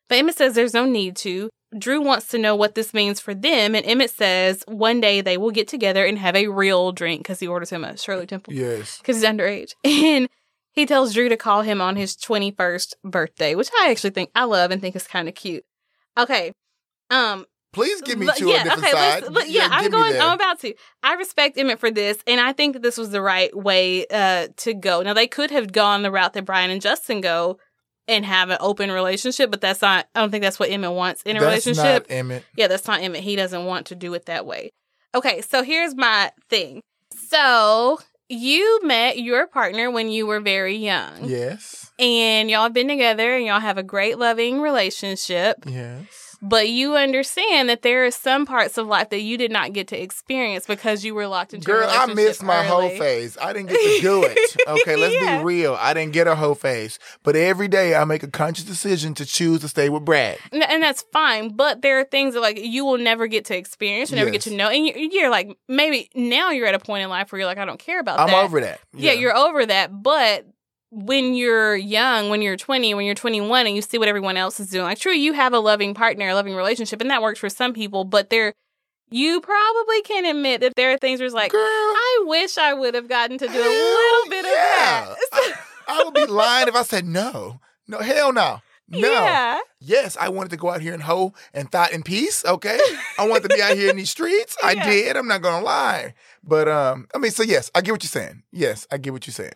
but 0.09 0.19
Emmett 0.19 0.37
says 0.37 0.53
there's 0.53 0.73
no 0.73 0.85
need 0.85 1.15
to. 1.17 1.49
Drew 1.77 2.01
wants 2.01 2.27
to 2.29 2.37
know 2.37 2.55
what 2.55 2.75
this 2.75 2.93
means 2.93 3.19
for 3.19 3.33
them, 3.33 3.75
and 3.75 3.85
Emmett 3.85 4.11
says 4.11 4.63
one 4.67 5.01
day 5.01 5.21
they 5.21 5.37
will 5.37 5.51
get 5.51 5.67
together 5.67 6.05
and 6.05 6.17
have 6.17 6.35
a 6.35 6.47
real 6.47 6.91
drink 6.91 7.21
because 7.23 7.39
he 7.39 7.47
orders 7.47 7.69
him 7.69 7.83
a 7.83 7.97
Shirley 7.97 8.25
Temple 8.27 8.53
Yes. 8.53 8.97
because 8.99 9.17
he's 9.17 9.25
underage. 9.25 9.73
And 9.83 10.29
he 10.71 10.85
tells 10.85 11.13
Drew 11.13 11.29
to 11.29 11.37
call 11.37 11.61
him 11.61 11.79
on 11.81 11.95
his 11.95 12.17
21st 12.17 12.95
birthday, 13.03 13.55
which 13.55 13.69
I 13.79 13.91
actually 13.91 14.09
think 14.09 14.29
I 14.35 14.43
love 14.43 14.71
and 14.71 14.81
think 14.81 14.95
is 14.95 15.07
kind 15.07 15.27
of 15.29 15.35
cute. 15.35 15.63
Okay. 16.17 16.51
Um, 17.09 17.45
Please 17.73 18.01
give 18.01 18.17
me 18.19 18.27
two 18.37 18.49
on 18.51 18.63
different 18.63 18.79
okay, 18.83 18.91
side. 18.91 19.23
let's- 19.23 19.33
but 19.33 19.49
yeah, 19.49 19.67
I'm 19.69 19.91
going. 19.91 20.15
I'm 20.19 20.33
about 20.33 20.59
to. 20.61 20.73
I 21.03 21.15
respect 21.15 21.57
Emmett 21.57 21.77
for 21.79 21.91
this, 21.91 22.17
and 22.25 22.39
I 22.39 22.53
think 22.53 22.73
that 22.73 22.81
this 22.81 22.97
was 22.97 23.09
the 23.11 23.21
right 23.21 23.53
way 23.55 24.05
uh, 24.07 24.47
to 24.57 24.73
go. 24.73 25.01
Now 25.01 25.13
they 25.13 25.27
could 25.27 25.51
have 25.51 25.73
gone 25.73 26.01
the 26.01 26.09
route 26.11 26.31
that 26.33 26.45
Brian 26.45 26.71
and 26.71 26.81
Justin 26.81 27.19
go 27.19 27.57
and 28.07 28.25
have 28.25 28.49
an 28.49 28.57
open 28.59 28.91
relationship, 28.91 29.49
but 29.51 29.61
that's 29.61 29.81
not. 29.81 30.07
I 30.13 30.19
don't 30.21 30.29
think 30.31 30.43
that's 30.43 30.59
what 30.59 30.69
Emmett 30.69 30.91
wants 30.93 31.21
in 31.23 31.37
a 31.37 31.39
That's 31.39 31.65
relationship. 31.65 32.09
not 32.09 32.15
Emmett. 32.15 32.43
Yeah, 32.55 32.67
that's 32.67 32.87
not 32.87 33.01
Emmett. 33.01 33.21
He 33.21 33.35
doesn't 33.35 33.65
want 33.65 33.87
to 33.87 33.95
do 33.95 34.13
it 34.13 34.25
that 34.27 34.45
way. 34.45 34.71
Okay, 35.13 35.41
so 35.41 35.63
here's 35.63 35.95
my 35.95 36.31
thing. 36.49 36.81
So 37.29 37.99
you 38.29 38.79
met 38.83 39.19
your 39.19 39.47
partner 39.47 39.89
when 39.91 40.09
you 40.09 40.25
were 40.27 40.39
very 40.39 40.75
young, 40.75 41.25
Yes. 41.25 41.91
and 41.99 42.49
y'all 42.49 42.63
have 42.63 42.73
been 42.73 42.87
together, 42.87 43.35
and 43.35 43.45
y'all 43.45 43.59
have 43.59 43.77
a 43.77 43.83
great, 43.83 44.17
loving 44.17 44.59
relationship. 44.61 45.57
Yes. 45.65 46.05
But 46.47 46.69
you 46.69 46.95
understand 46.95 47.69
that 47.69 47.81
there 47.81 48.05
are 48.05 48.11
some 48.11 48.45
parts 48.45 48.77
of 48.77 48.85
life 48.87 49.09
that 49.09 49.21
you 49.21 49.37
did 49.37 49.51
not 49.51 49.73
get 49.73 49.87
to 49.89 49.99
experience 50.01 50.65
because 50.67 51.03
you 51.03 51.15
were 51.15 51.25
locked 51.27 51.53
into 51.53 51.65
a 51.69 51.73
Girl, 51.73 51.87
I 51.89 52.05
missed 52.13 52.43
my 52.43 52.63
whole 52.63 52.89
phase. 52.89 53.35
I 53.41 53.51
didn't 53.51 53.69
get 53.69 53.79
to 53.95 54.01
do 54.01 54.23
it. 54.23 54.37
Okay, 54.67 54.95
let's 54.95 55.13
Yeah. 55.13 55.37
be 55.39 55.43
real. 55.43 55.77
I 55.79 55.93
didn't 55.93 56.13
get 56.13 56.27
a 56.27 56.35
whole 56.35 56.55
phase. 56.55 56.97
But 57.23 57.35
every 57.35 57.67
day 57.67 57.95
I 57.95 58.03
make 58.05 58.23
a 58.23 58.27
conscious 58.27 58.63
decision 58.65 59.13
to 59.15 59.25
choose 59.25 59.61
to 59.61 59.67
stay 59.67 59.89
with 59.89 60.03
Brad. 60.05 60.37
And 60.51 60.81
that's 60.83 61.03
fine. 61.13 61.55
But 61.55 61.81
there 61.81 61.99
are 61.99 62.03
things 62.03 62.33
that 62.33 62.41
like 62.41 62.59
you 62.59 62.83
will 62.85 62.97
never 62.97 63.27
get 63.27 63.45
to 63.45 63.57
experience, 63.57 64.09
you 64.11 64.17
never 64.17 64.31
get 64.31 64.41
to 64.41 64.53
know, 64.55 64.69
and 64.69 64.85
you're, 64.85 64.97
you're 64.97 65.29
like 65.29 65.57
maybe 65.67 66.09
now 66.15 66.51
you're 66.51 66.67
at 66.67 66.75
a 66.75 66.79
point 66.79 67.03
in 67.03 67.09
life 67.09 67.31
where 67.31 67.39
you're 67.39 67.47
like 67.47 67.57
I 67.57 67.65
don't 67.65 67.79
care 67.79 67.99
about 67.99 68.17
that. 68.17 68.23
I'm 68.23 68.29
that. 68.29 68.43
over 68.43 68.61
that. 68.61 68.79
yeah, 68.93 69.13
you're 69.13 69.35
over 69.35 69.65
that. 69.65 69.89
But 70.03 70.45
when 70.95 71.33
you're 71.33 71.75
young, 71.75 72.29
when 72.29 72.41
you're 72.41 72.55
20, 72.55 72.93
when 72.93 73.05
you're 73.05 73.15
21, 73.15 73.67
and 73.67 73.75
you 73.75 73.81
see 73.81 73.97
what 73.97 74.07
everyone 74.07 74.37
else 74.37 74.61
is 74.61 74.69
doing, 74.69 74.85
like 74.85 74.97
true, 74.97 75.11
you 75.11 75.33
have 75.33 75.51
a 75.51 75.59
loving 75.59 75.93
partner, 75.93 76.29
a 76.29 76.33
loving 76.33 76.55
relationship, 76.55 77.01
and 77.01 77.09
that 77.11 77.21
works 77.21 77.37
for 77.37 77.49
some 77.49 77.73
people. 77.73 78.05
But 78.05 78.29
there, 78.29 78.53
you 79.11 79.41
probably 79.41 80.01
can 80.03 80.25
admit 80.25 80.61
that 80.61 80.75
there 80.77 80.93
are 80.93 80.97
things 80.97 81.19
where 81.19 81.25
it's 81.25 81.35
like, 81.35 81.51
Girl, 81.51 81.59
I 81.61 82.23
wish 82.27 82.57
I 82.57 82.73
would 82.73 82.93
have 82.93 83.09
gotten 83.09 83.37
to 83.37 83.45
do 83.45 83.53
a 83.53 83.57
little 83.57 84.29
bit 84.29 84.45
yeah. 84.45 85.01
of 85.01 85.17
that. 85.17 85.17
I, 85.33 85.53
I 85.87 86.03
would 86.05 86.13
be 86.13 86.25
lying 86.27 86.69
if 86.69 86.75
I 86.75 86.83
said 86.83 87.05
no. 87.05 87.59
No, 87.87 87.99
hell 87.99 88.31
no. 88.31 88.61
No. 88.87 88.99
Yeah. 88.99 89.59
Yes, 89.81 90.15
I 90.15 90.29
wanted 90.29 90.51
to 90.51 90.57
go 90.57 90.69
out 90.69 90.79
here 90.79 90.93
and 90.93 91.03
hoe 91.03 91.33
and 91.53 91.69
thought 91.69 91.91
in 91.91 92.03
peace. 92.03 92.45
Okay, 92.45 92.79
I 93.17 93.27
wanted 93.27 93.49
to 93.49 93.55
be 93.55 93.61
out 93.61 93.75
here 93.75 93.89
in 93.89 93.97
these 93.97 94.11
streets. 94.11 94.55
I 94.63 94.75
did. 94.75 95.17
I'm 95.17 95.27
not 95.27 95.41
gonna 95.41 95.65
lie, 95.65 96.13
but 96.41 96.69
um, 96.69 97.07
I 97.13 97.17
mean, 97.17 97.31
so 97.31 97.43
yes, 97.43 97.69
I 97.75 97.81
get 97.81 97.91
what 97.91 98.03
you're 98.03 98.09
saying. 98.09 98.43
Yes, 98.51 98.87
I 98.91 98.97
get 98.97 99.11
what 99.11 99.27
you're 99.27 99.33
saying. 99.33 99.55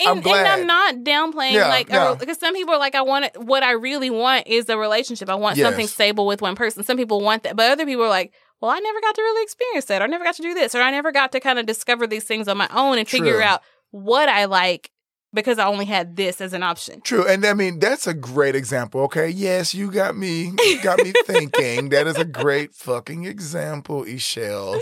And, 0.00 0.08
I'm 0.08 0.20
glad. 0.20 0.38
and 0.38 0.48
I'm 0.48 0.66
not 0.66 0.94
downplaying 1.04 1.52
Yeah, 1.52 1.68
like 1.68 1.88
no. 1.88 2.16
because 2.18 2.38
some 2.38 2.54
people 2.54 2.74
are 2.74 2.78
like 2.78 2.94
I 2.94 3.02
want 3.02 3.26
it, 3.26 3.32
what 3.40 3.62
I 3.62 3.72
really 3.72 4.10
want 4.10 4.46
is 4.48 4.68
a 4.68 4.76
relationship. 4.76 5.28
I 5.28 5.34
want 5.34 5.58
something 5.58 5.86
stable 5.86 6.26
with 6.26 6.42
one 6.42 6.56
person. 6.56 6.82
Some 6.82 6.96
people 6.96 7.20
want 7.20 7.42
that, 7.44 7.56
but 7.56 7.70
other 7.70 7.86
people 7.86 8.04
are 8.04 8.08
like, 8.08 8.32
well, 8.60 8.70
I 8.70 8.78
never 8.78 9.00
got 9.00 9.14
to 9.14 9.22
really 9.22 9.42
experience 9.42 9.84
that. 9.86 10.00
Or 10.02 10.04
I 10.04 10.08
never 10.08 10.24
got 10.24 10.34
to 10.36 10.42
do 10.42 10.54
this, 10.54 10.74
or 10.74 10.80
I 10.80 10.90
never 10.90 11.12
got 11.12 11.32
to 11.32 11.40
kind 11.40 11.58
of 11.58 11.66
discover 11.66 12.06
these 12.06 12.24
things 12.24 12.48
on 12.48 12.56
my 12.56 12.68
own 12.72 12.98
and 12.98 13.08
figure 13.08 13.42
out 13.42 13.60
what 13.90 14.28
I 14.28 14.46
like 14.46 14.90
because 15.34 15.58
I 15.58 15.66
only 15.66 15.84
had 15.84 16.16
this 16.16 16.40
as 16.40 16.52
an 16.52 16.62
option. 16.62 17.00
True, 17.02 17.26
and 17.26 17.44
I 17.44 17.54
mean 17.54 17.78
that's 17.78 18.06
a 18.06 18.14
great 18.14 18.54
example. 18.54 19.02
Okay, 19.02 19.28
yes, 19.28 19.74
you 19.74 19.90
got 19.90 20.16
me, 20.16 20.52
you 20.64 20.82
got 20.82 20.98
me 20.98 21.12
thinking. 21.26 21.88
That 21.90 22.06
is 22.06 22.16
a 22.16 22.24
great 22.24 22.74
fucking 22.74 23.24
example, 23.24 24.04
Ishelle. 24.04 24.80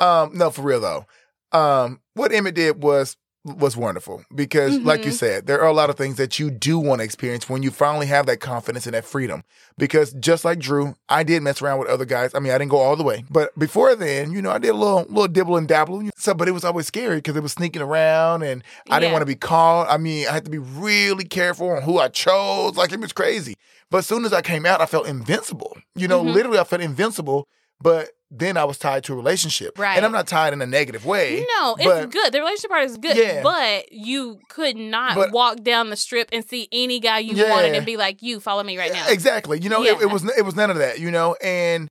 Um, 0.00 0.36
no, 0.36 0.50
for 0.50 0.62
real 0.62 0.80
though. 0.80 1.06
Um, 1.52 2.00
what 2.14 2.32
Emmett 2.32 2.54
did 2.54 2.82
was 2.82 3.16
was 3.44 3.76
wonderful 3.76 4.24
because, 4.34 4.78
like 4.80 5.04
you 5.04 5.10
Mhm. 5.10 5.14
said, 5.16 5.46
there 5.46 5.60
are 5.60 5.66
a 5.66 5.72
lot 5.72 5.90
of 5.90 5.96
things 5.96 6.16
that 6.16 6.38
you 6.38 6.48
do 6.50 6.78
want 6.78 7.00
to 7.00 7.04
experience 7.04 7.48
when 7.48 7.62
you 7.62 7.72
finally 7.72 8.06
have 8.06 8.26
that 8.26 8.38
confidence 8.38 8.86
and 8.86 8.94
that 8.94 9.04
freedom. 9.04 9.42
Because 9.76 10.12
just 10.12 10.44
like 10.44 10.60
Drew, 10.60 10.94
I 11.08 11.24
did 11.24 11.42
mess 11.42 11.60
around 11.60 11.80
with 11.80 11.88
other 11.88 12.04
guys. 12.04 12.34
I 12.34 12.38
mean, 12.38 12.52
I 12.52 12.58
didn't 12.58 12.70
go 12.70 12.78
all 12.78 12.94
the 12.94 13.02
way, 13.02 13.24
but 13.30 13.56
before 13.58 13.96
then, 13.96 14.30
you 14.30 14.40
know, 14.42 14.50
I 14.52 14.58
did 14.58 14.70
a 14.70 14.74
little 14.76 15.00
little 15.08 15.26
dibble 15.28 15.56
and 15.56 15.66
dabble. 15.66 16.08
So, 16.16 16.34
but 16.34 16.46
it 16.46 16.52
was 16.52 16.64
always 16.64 16.86
scary 16.86 17.16
because 17.16 17.34
it 17.36 17.42
was 17.42 17.52
sneaking 17.52 17.82
around, 17.82 18.42
and 18.44 18.62
I 18.88 19.00
didn't 19.00 19.12
want 19.12 19.22
to 19.22 19.26
be 19.26 19.34
caught. 19.34 19.90
I 19.90 19.96
mean, 19.96 20.28
I 20.28 20.32
had 20.32 20.44
to 20.44 20.50
be 20.50 20.58
really 20.58 21.24
careful 21.24 21.70
on 21.70 21.82
who 21.82 21.98
I 21.98 22.08
chose. 22.08 22.76
Like 22.76 22.92
it 22.92 23.00
was 23.00 23.12
crazy. 23.12 23.56
But 23.90 23.98
as 23.98 24.06
soon 24.06 24.24
as 24.24 24.32
I 24.32 24.40
came 24.40 24.64
out, 24.64 24.80
I 24.80 24.86
felt 24.86 25.06
invincible. 25.06 25.76
You 25.96 26.06
know, 26.08 26.22
Mhm. 26.22 26.32
literally, 26.32 26.58
I 26.58 26.64
felt 26.64 26.80
invincible. 26.80 27.48
But 27.82 28.10
then 28.34 28.56
I 28.56 28.64
was 28.64 28.78
tied 28.78 29.04
to 29.04 29.12
a 29.12 29.16
relationship, 29.16 29.78
Right. 29.78 29.96
And 29.96 30.06
I'm 30.06 30.12
not 30.12 30.26
tied 30.26 30.52
in 30.54 30.62
a 30.62 30.66
negative 30.66 31.04
way. 31.04 31.44
No, 31.58 31.76
it's 31.78 32.12
good. 32.14 32.32
The 32.32 32.38
relationship 32.40 32.70
part 32.70 32.84
is 32.84 32.96
good, 32.96 33.16
Yeah. 33.16 33.42
but 33.42 33.92
you 33.92 34.40
could 34.48 34.76
not 34.76 35.14
But- 35.16 35.32
walk 35.32 35.62
down 35.62 35.90
the 35.90 35.96
strip 35.96 36.30
and 36.32 36.42
see 36.48 36.66
any 36.72 36.98
guy 36.98 37.18
you 37.18 37.34
Yeah. 37.34 37.50
wanted 37.50 37.74
and 37.74 37.84
be 37.84 37.96
like, 37.98 38.22
"You 38.22 38.40
follow 38.40 38.62
me 38.62 38.78
right 38.78 38.92
now." 38.92 39.06
Exactly. 39.08 39.60
You 39.60 39.68
know, 39.68 39.82
it, 39.82 39.96
Yeah. 39.98 40.02
it 40.02 40.10
was 40.10 40.24
it 40.36 40.44
was 40.46 40.56
none 40.56 40.70
of 40.70 40.78
that. 40.78 40.98
You 40.98 41.10
know, 41.10 41.36
and 41.42 41.88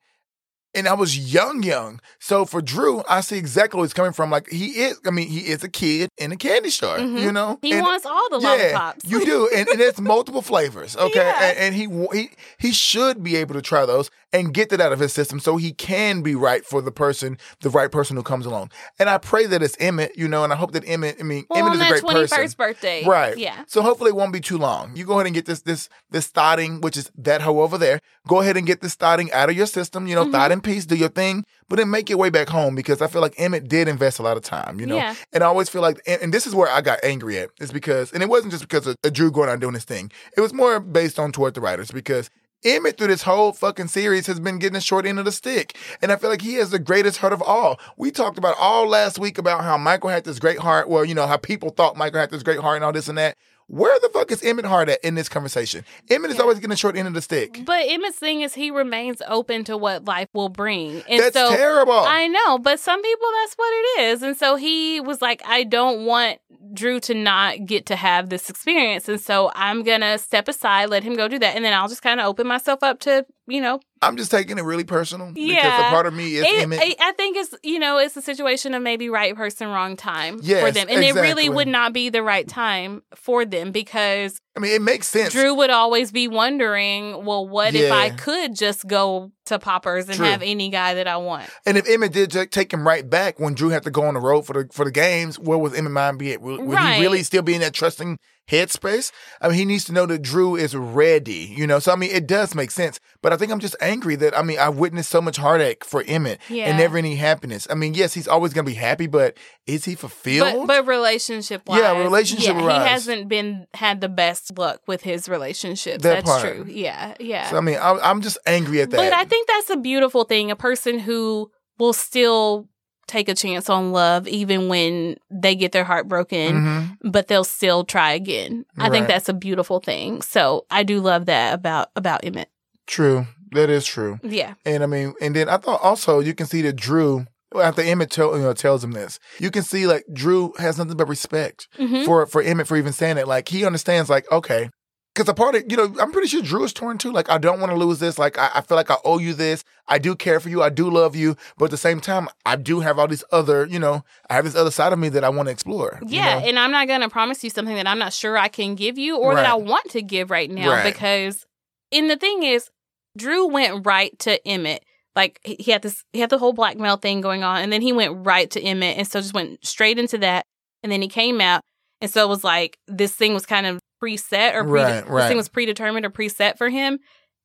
and 0.74 0.88
I 0.88 0.94
was 0.94 1.18
young, 1.34 1.64
young. 1.64 2.00
So 2.20 2.46
for 2.46 2.62
Drew, 2.62 3.04
I 3.10 3.20
see 3.20 3.36
exactly 3.38 3.78
where 3.78 3.86
he's 3.86 3.94
coming 3.94 4.14
from. 4.14 4.32
Like 4.32 4.50
he 4.50 4.68
is. 4.84 4.98
I 5.06 5.10
mean, 5.12 5.28
he 5.28 5.40
is 5.42 5.66
a 5.66 5.70
kid 5.70 6.08
in 6.18 6.32
a 6.32 6.38
candy 6.38 6.70
store. 6.70 6.98
Mhm. 6.98 7.20
You 7.22 7.32
know, 7.34 7.60
He 7.62 7.74
And- 7.74 7.82
wants 7.82 8.06
all 8.06 8.30
the 8.30 8.40
yeah, 8.40 8.48
lollipops. 8.50 9.04
you 9.06 9.26
do, 9.26 9.50
and, 9.54 9.68
and 9.68 9.82
it's 9.82 10.00
multiple 10.00 10.42
flavors. 10.42 10.96
Okay, 11.08 11.20
Yeah. 11.20 11.44
and, 11.50 11.58
and 11.58 11.76
he 11.76 11.88
he 12.18 12.30
he 12.58 12.72
should 12.72 13.22
be 13.22 13.36
able 13.36 13.54
to 13.56 13.62
try 13.62 13.86
those 13.86 14.10
and 14.34 14.54
get 14.54 14.70
that 14.70 14.80
out 14.80 14.92
of 14.94 15.00
his 15.00 15.12
system, 15.14 15.40
so 15.40 15.58
he 15.58 15.72
can 15.74 16.22
be 16.22 16.36
right 16.36 16.66
for 16.66 16.82
the 16.82 16.92
person, 16.92 17.38
the 17.62 17.70
right 17.70 17.92
person 17.92 18.16
who 18.16 18.24
comes 18.24 18.46
along. 18.46 18.72
And 19.00 19.10
I 19.10 19.18
pray 19.18 19.46
that 19.48 19.62
it's 19.62 19.76
Emmett, 19.80 20.18
you 20.18 20.28
know, 20.28 20.44
and 20.44 20.54
I 20.54 20.56
hope 20.56 20.72
that 20.72 20.88
Emmett. 20.88 21.18
I 21.20 21.24
mean, 21.24 21.46
well, 21.50 21.60
Emmett 21.60 21.74
on 21.74 21.82
is 21.82 21.86
a 21.86 21.90
great 21.90 22.02
twenty 22.02 22.20
person. 22.22 22.38
first 22.38 22.58
birthday, 22.58 23.06
Right. 23.06 23.38
Yeah. 23.38 23.64
So 23.68 23.82
hopefully 23.82 24.10
it 24.10 24.16
won't 24.16 24.34
be 24.34 24.40
too 24.40 24.58
long. 24.58 24.96
You 24.96 25.06
go 25.06 25.14
ahead 25.16 25.26
and 25.26 25.36
get 25.36 25.46
this 25.46 25.62
this 25.62 25.90
this 26.12 26.26
starting, 26.26 26.82
which 26.82 26.98
is 26.98 27.12
that 27.18 27.42
hoe 27.42 27.62
over 27.62 27.78
there. 27.78 28.00
Go 28.28 28.42
ahead 28.42 28.58
and 28.58 28.66
get 28.66 28.82
this 28.82 28.94
starting 28.94 29.32
out 29.32 29.50
of 29.50 29.56
your 29.58 29.66
system. 29.68 30.08
You 30.08 30.16
know, 30.16 30.26
Mhm. 30.26 30.32
thought 30.32 30.52
in 30.52 30.62
peace, 30.62 30.86
do 30.86 30.96
your 30.96 31.10
thing, 31.10 31.44
but 31.68 31.78
then 31.78 31.90
make 31.90 32.10
your 32.10 32.18
way 32.20 32.30
back 32.30 32.50
home 32.50 32.76
because 32.76 33.02
I 33.02 33.08
feel 33.08 33.22
like 33.22 33.34
Emmett 33.38 33.68
did 33.68 33.88
invest 33.88 34.20
a 34.20 34.24
lot 34.24 34.38
of 34.38 34.44
time. 34.44 34.80
You 34.80 34.86
know, 34.86 34.96
Yeah. 34.96 35.16
and 35.34 35.44
I 35.44 35.48
always 35.48 35.70
feel 35.70 35.82
like, 35.82 36.00
and, 36.08 36.22
and 36.22 36.34
this 36.34 36.46
is 36.48 36.54
where 36.56 36.70
I 36.70 36.82
got 36.82 37.00
angry 37.04 37.38
at, 37.40 37.50
is 37.60 37.72
because, 37.72 38.12
and 38.14 38.22
it 38.24 38.30
wasn't 38.30 38.52
just 38.52 38.64
because 38.64 38.88
of, 38.88 38.96
of 39.04 39.14
Drew 39.14 39.32
going 39.32 39.50
out 39.50 39.54
and 39.54 39.62
doing 39.62 39.74
his 39.74 39.84
thing. 39.86 40.12
It 40.38 40.42
was 40.42 40.54
more 40.54 40.80
based 40.80 41.20
on 41.20 41.32
toward 41.32 41.54
the 41.54 41.62
writers 41.62 41.92
because. 41.92 42.30
Emmett 42.64 42.98
through 42.98 43.08
this 43.08 43.24
whole 43.24 43.54
fucking 43.54 43.88
series 43.88 44.28
has 44.28 44.40
been 44.40 44.60
getting 44.60 44.74
the 44.74 44.82
short 44.82 45.06
end 45.06 45.20
of 45.20 45.26
the 45.26 45.32
stick. 45.32 45.76
And 46.02 46.12
I 46.12 46.16
feel 46.16 46.30
like 46.30 46.42
he 46.42 46.56
has 46.56 46.70
the 46.70 46.80
greatest 46.80 47.18
heart 47.18 47.34
of 47.34 47.42
all. 47.42 47.80
We 47.98 48.12
talked 48.12 48.38
about 48.38 48.56
all 48.60 48.88
last 48.88 49.18
week 49.18 49.38
about 49.38 49.64
how 49.64 49.78
Michael 49.78 50.10
had 50.10 50.24
this 50.24 50.40
great 50.40 50.60
heart. 50.60 50.90
Well, 50.90 51.04
you 51.04 51.16
know, 51.16 51.28
how 51.28 51.38
people 51.38 51.70
thought 51.70 51.98
Michael 51.98 52.20
had 52.20 52.30
this 52.30 52.44
great 52.44 52.60
heart 52.60 52.76
and 52.76 52.86
all 52.86 52.92
this 52.92 53.08
and 53.08 53.18
that. 53.18 53.38
Where 53.68 53.98
the 54.02 54.10
fuck 54.10 54.30
is 54.34 54.44
Emmett 54.44 54.66
Hart 54.66 54.90
at 54.90 55.02
in 55.02 55.16
this 55.16 55.30
conversation? 55.30 55.86
Emmett 56.10 56.32
is 56.32 56.42
always 56.42 56.58
getting 56.58 56.72
the 56.72 56.76
short 56.76 56.98
end 56.98 57.08
of 57.08 57.14
the 57.14 57.22
stick. 57.22 57.62
But 57.64 57.88
Emmett's 57.88 58.18
thing 58.18 58.42
is 58.42 58.54
he 58.54 58.70
remains 58.70 59.22
open 59.30 59.64
to 59.64 59.78
what 59.78 60.04
life 60.04 60.28
will 60.34 60.50
bring, 60.50 61.02
and 61.08 61.22
That's 61.22 61.34
so 61.34 61.56
terrible. 61.56 61.94
I 61.94 62.28
know, 62.28 62.58
but 62.58 62.82
some 62.82 63.02
people 63.02 63.28
that's 63.40 63.54
what 63.54 63.72
it 63.72 64.02
is. 64.02 64.24
And 64.24 64.36
so 64.36 64.58
he 64.58 65.00
was 65.00 65.22
like, 65.22 65.42
I 65.46 65.64
don't 65.64 66.06
want 66.06 66.40
Drew 66.74 67.00
to 67.02 67.14
not 67.14 67.66
get 67.66 67.86
to 67.88 67.96
have 67.96 68.30
this 68.30 68.50
experience. 68.50 69.10
And 69.10 69.20
so 69.20 69.52
I'm 69.56 69.84
going 69.84 70.02
to 70.02 70.18
step 70.18 70.48
aside, 70.48 70.90
let 70.90 71.04
him 71.04 71.16
go 71.16 71.28
do 71.28 71.40
that. 71.40 71.56
And 71.56 71.66
then 71.66 71.74
I'll 71.74 71.90
just 71.90 72.02
kind 72.02 72.20
of 72.20 72.26
open 72.28 72.48
myself 72.48 72.84
up 72.84 73.00
to, 73.02 73.26
you 73.48 73.62
know, 73.62 73.80
I'm 74.04 74.18
just 74.18 74.32
taking 74.32 74.58
it 74.58 74.64
really 74.64 74.84
personal 74.84 75.32
because 75.32 75.58
a 75.64 75.90
part 75.90 76.08
of 76.08 76.14
me 76.14 76.36
is 76.36 76.44
it- 76.44 76.62
Emmett. 76.64 76.80
I- 77.00 77.12
think 77.22 77.38
it's, 77.38 77.54
you 77.62 77.78
know, 77.78 77.98
it's 78.00 78.18
a 78.18 78.22
situation 78.22 78.74
of 78.74 78.82
maybe 78.82 79.10
right 79.10 79.36
person, 79.36 79.68
wrong 79.68 79.96
time 79.96 80.40
for 80.40 80.72
them. 80.72 80.88
And 80.90 81.04
it 81.04 81.14
really 81.14 81.50
would 81.50 81.68
not 81.68 81.94
be 81.94 82.10
the 82.10 82.24
right 82.24 82.48
time 82.48 83.04
for 83.16 83.46
them 83.46 83.72
because 83.72 84.40
I 84.56 84.60
mean, 84.60 84.72
it 84.74 84.82
makes 84.82 85.08
sense. 85.08 85.34
Drew 85.34 85.54
would 85.54 85.70
always 85.70 86.12
be 86.12 86.28
wondering, 86.28 87.24
well, 87.26 87.48
what 87.48 87.76
if 87.76 87.92
I 87.92 88.10
could 88.10 88.56
just 88.56 88.88
go 88.88 89.32
to 89.46 89.60
Poppers 89.60 90.08
and 90.08 90.16
True. 90.18 90.26
have 90.26 90.42
any 90.42 90.70
guy 90.70 90.96
that 90.96 91.08
I 91.08 91.18
want? 91.18 91.50
And 91.66 91.78
if 91.78 91.88
Emmett 91.88 92.12
did 92.14 92.32
take 92.52 92.74
him 92.74 92.88
right 92.88 93.08
back 93.08 93.40
when 93.40 93.54
Drew 93.54 93.70
had 93.70 93.84
to 93.84 93.92
go 93.92 94.04
on 94.04 94.14
the 94.16 94.20
road 94.20 94.42
for 94.46 94.54
the 94.54 94.68
for 94.74 94.84
the 94.86 94.92
games, 94.92 95.38
where 95.38 95.58
was 95.58 95.74
Emmett 95.74 95.92
mind 95.92 96.18
be 96.18 96.34
at? 96.34 96.42
Would, 96.42 96.60
would 96.62 96.74
Right. 96.76 96.96
he 96.96 97.02
really 97.02 97.24
still 97.24 97.44
be 97.44 97.54
in 97.54 97.62
that 97.62 97.74
trusting 97.74 98.18
headspace? 98.50 99.12
I 99.42 99.48
mean, 99.48 99.58
he 99.58 99.66
needs 99.66 99.86
to 99.86 99.94
know 99.94 100.06
that 100.06 100.22
Drew 100.22 100.56
is 100.56 100.76
ready, 100.76 101.54
you 101.56 101.68
know. 101.68 101.80
So 101.80 101.92
I 101.92 101.96
mean, 101.96 102.12
it 102.12 102.28
does 102.28 102.56
make 102.56 102.72
sense. 102.72 103.00
But 103.22 103.32
I 103.34 103.38
think 103.38 103.52
I'm 103.52 103.60
just 103.60 103.76
angry 103.80 103.91
that 104.00 104.34
I 104.38 104.42
mean 104.42 104.58
I 104.60 104.70
witnessed 104.70 105.10
so 105.10 105.22
much 105.22 105.38
heartache 105.38 105.84
for 105.84 106.04
Emmett 106.08 106.40
Yeah. 106.50 106.66
and 106.66 106.78
never 106.78 106.98
any 106.98 107.16
happiness. 107.16 107.68
I 107.70 107.76
mean, 107.76 107.94
yes, 107.94 108.14
he's 108.14 108.28
always 108.28 108.54
gonna 108.54 108.66
be 108.66 108.74
happy, 108.74 109.08
but 109.08 109.38
is 109.68 109.86
he 109.86 109.96
fulfilled? 109.96 110.68
But, 110.68 110.84
but 110.84 110.88
relationship 110.88 111.68
wise, 111.68 111.80
Yeah, 111.82 111.98
relationship 112.02 112.56
yeah, 112.56 112.62
wise. 112.64 112.84
he 112.84 112.90
hasn't 112.90 113.28
been 113.28 113.68
had 113.74 114.02
the 114.02 114.10
best 114.10 114.58
luck 114.58 114.82
with 114.88 115.02
his 115.02 115.28
relationships. 115.28 116.04
That 116.04 116.24
that's 116.26 116.30
part. 116.30 116.42
true. 116.42 116.66
Yeah, 116.68 117.16
yeah. 117.20 117.50
so 117.50 117.58
I 117.58 117.62
mean, 117.62 117.78
I, 117.78 117.98
I'm 118.02 118.22
just 118.22 118.38
angry 118.46 118.82
at 118.82 118.90
that. 118.92 118.98
but 118.98 119.14
I 119.14 119.26
think 119.26 119.48
that's 119.48 119.70
a 119.70 119.78
beautiful 119.78 120.24
thing. 120.24 120.50
A 120.52 120.56
person 120.56 121.00
who 121.00 121.52
will 121.78 121.94
still 121.94 122.68
take 123.08 123.28
a 123.28 123.36
chance 123.36 123.70
on 123.70 123.92
love 123.92 124.26
even 124.28 124.70
when 124.70 125.18
they 125.30 125.54
get 125.54 125.74
their 125.74 125.84
heart 125.84 126.08
broken, 126.08 126.54
Mhm. 126.56 127.12
but 127.12 127.28
they'll 127.28 127.44
still 127.44 127.84
try 127.84 128.14
again. 128.14 128.64
I 128.78 128.90
think 128.90 129.08
that's 129.08 129.28
a 129.28 129.34
beautiful 129.34 129.80
thing. 129.82 130.22
So 130.22 130.66
I 130.72 130.84
do 130.84 131.02
love 131.02 131.26
that 131.26 131.54
about 131.54 131.90
about 131.98 132.24
Emmett. 132.24 132.48
True, 132.88 133.28
that 133.52 133.70
is 133.70 133.86
true. 133.86 134.20
Yeah. 134.24 134.54
And 134.66 134.84
I 134.84 134.86
mean, 134.86 135.14
and 135.22 135.36
then 135.36 135.50
I 135.50 135.58
thought 135.58 135.82
also 135.82 136.20
you 136.20 136.34
can 136.34 136.46
see 136.48 136.62
that 136.64 136.76
Drew 136.76 137.26
after 137.60 137.82
Emmett 137.82 138.10
tell, 138.12 138.36
you 138.38 138.44
know, 138.44 138.54
tells 138.54 138.84
him 138.84 138.92
this, 138.94 139.20
you 139.40 139.52
can 139.52 139.64
see 139.64 139.86
like 139.88 140.06
Drew 140.14 140.54
has 140.58 140.78
nothing 140.78 140.96
but 140.98 141.08
respect 141.10 141.68
Mhm. 141.80 142.06
for 142.06 142.26
for 142.26 142.42
Emmett 142.42 142.68
for 142.68 142.78
even 142.78 142.94
saying 142.94 143.18
it. 143.18 143.28
Like 143.28 143.50
he 143.50 143.66
understands, 143.66 144.10
like 144.10 144.32
okay, 144.32 144.70
because 145.14 145.28
a 145.28 145.34
part 145.34 145.56
of 145.56 145.64
you 145.70 145.76
know, 145.76 145.94
I'm 146.00 146.12
pretty 146.14 146.30
sure 146.30 146.42
Drew 146.42 146.64
is 146.64 146.72
torn 146.72 146.98
too. 146.98 147.12
Like 147.12 147.30
I 147.30 147.38
don't 147.38 147.60
want 147.60 147.72
to 147.74 147.78
lose 147.78 148.00
this. 148.00 148.18
Like 148.18 148.38
I, 148.38 148.50
I 148.56 148.62
feel 148.62 148.78
like 148.78 148.90
I 148.90 148.96
owe 149.04 149.18
you 149.20 149.34
this. 149.34 149.66
I 149.90 149.98
do 149.98 150.16
care 150.16 150.40
for 150.40 150.48
you. 150.48 150.64
I 150.64 150.70
do 150.70 150.90
love 150.90 151.18
you, 151.18 151.36
but 151.58 151.66
at 151.66 151.72
the 151.72 151.78
same 151.78 152.00
time, 152.00 152.30
I 152.46 152.56
do 152.56 152.80
have 152.80 152.98
all 152.98 153.10
these 153.10 153.26
other, 153.34 153.66
you 153.66 153.80
know, 153.80 154.06
I 154.30 154.36
have 154.36 154.46
this 154.46 154.56
other 154.56 154.72
side 154.72 154.94
of 154.94 155.00
me 155.00 155.10
that 155.10 155.26
I 155.26 155.30
want 155.30 155.48
to 155.48 155.52
explore. 155.52 156.00
you 156.08 156.16
Yeah, 156.16 156.40
know? 156.40 156.46
and 156.48 156.58
I'm 156.58 156.72
not 156.72 156.88
going 156.88 157.02
to 157.02 157.10
promise 157.10 157.44
you 157.44 157.50
something 157.50 157.76
that 157.76 157.88
I'm 157.88 158.00
not 158.00 158.14
sure 158.14 158.38
I 158.38 158.48
can 158.48 158.76
give 158.76 158.98
you 158.98 159.18
or 159.18 159.36
that 159.36 159.46
I 159.46 159.56
want 159.56 159.90
to 159.92 160.02
give 160.02 160.32
right 160.32 160.50
now 160.50 160.70
Right. 160.72 160.86
because 160.94 161.46
and 161.92 162.10
the 162.10 162.16
thing 162.16 162.44
is 162.44 162.70
Drew 163.18 163.48
went 163.48 163.86
right 163.86 164.18
to 164.20 164.46
Emmett. 164.48 164.84
Like 165.16 165.40
he 165.44 165.72
had 165.72 165.82
this 165.82 166.04
he 166.14 166.20
had 166.20 166.30
the 166.30 166.38
whole 166.38 166.54
blackmail 166.54 166.96
thing 166.98 167.20
going 167.22 167.44
on 167.44 167.62
and 167.62 167.72
then 167.74 167.82
he 167.82 167.92
went 167.92 168.26
right 168.26 168.50
to 168.52 168.62
Emmett 168.62 168.98
and 168.98 169.06
so 169.08 169.20
just 169.20 169.34
went 169.34 169.66
straight 169.66 170.00
into 170.00 170.18
that 170.20 170.46
and 170.84 170.92
then 170.92 171.02
he 171.02 171.10
came 171.10 171.42
out 171.42 171.62
and 172.00 172.10
so 172.10 172.24
it 172.24 172.30
was 172.30 172.46
like 172.46 172.78
this 172.88 173.14
thing 173.14 173.34
was 173.34 173.46
kind 173.46 173.66
of 173.66 173.80
preset 174.02 174.54
or 174.54 174.64
pre- 174.64 174.72
Right, 174.82 175.02
this 175.02 175.10
right. 175.10 175.28
thing 175.28 175.36
was 175.36 175.50
predetermined 175.50 176.06
or 176.06 176.10
preset 176.10 176.58
for 176.58 176.70
him 176.70 177.00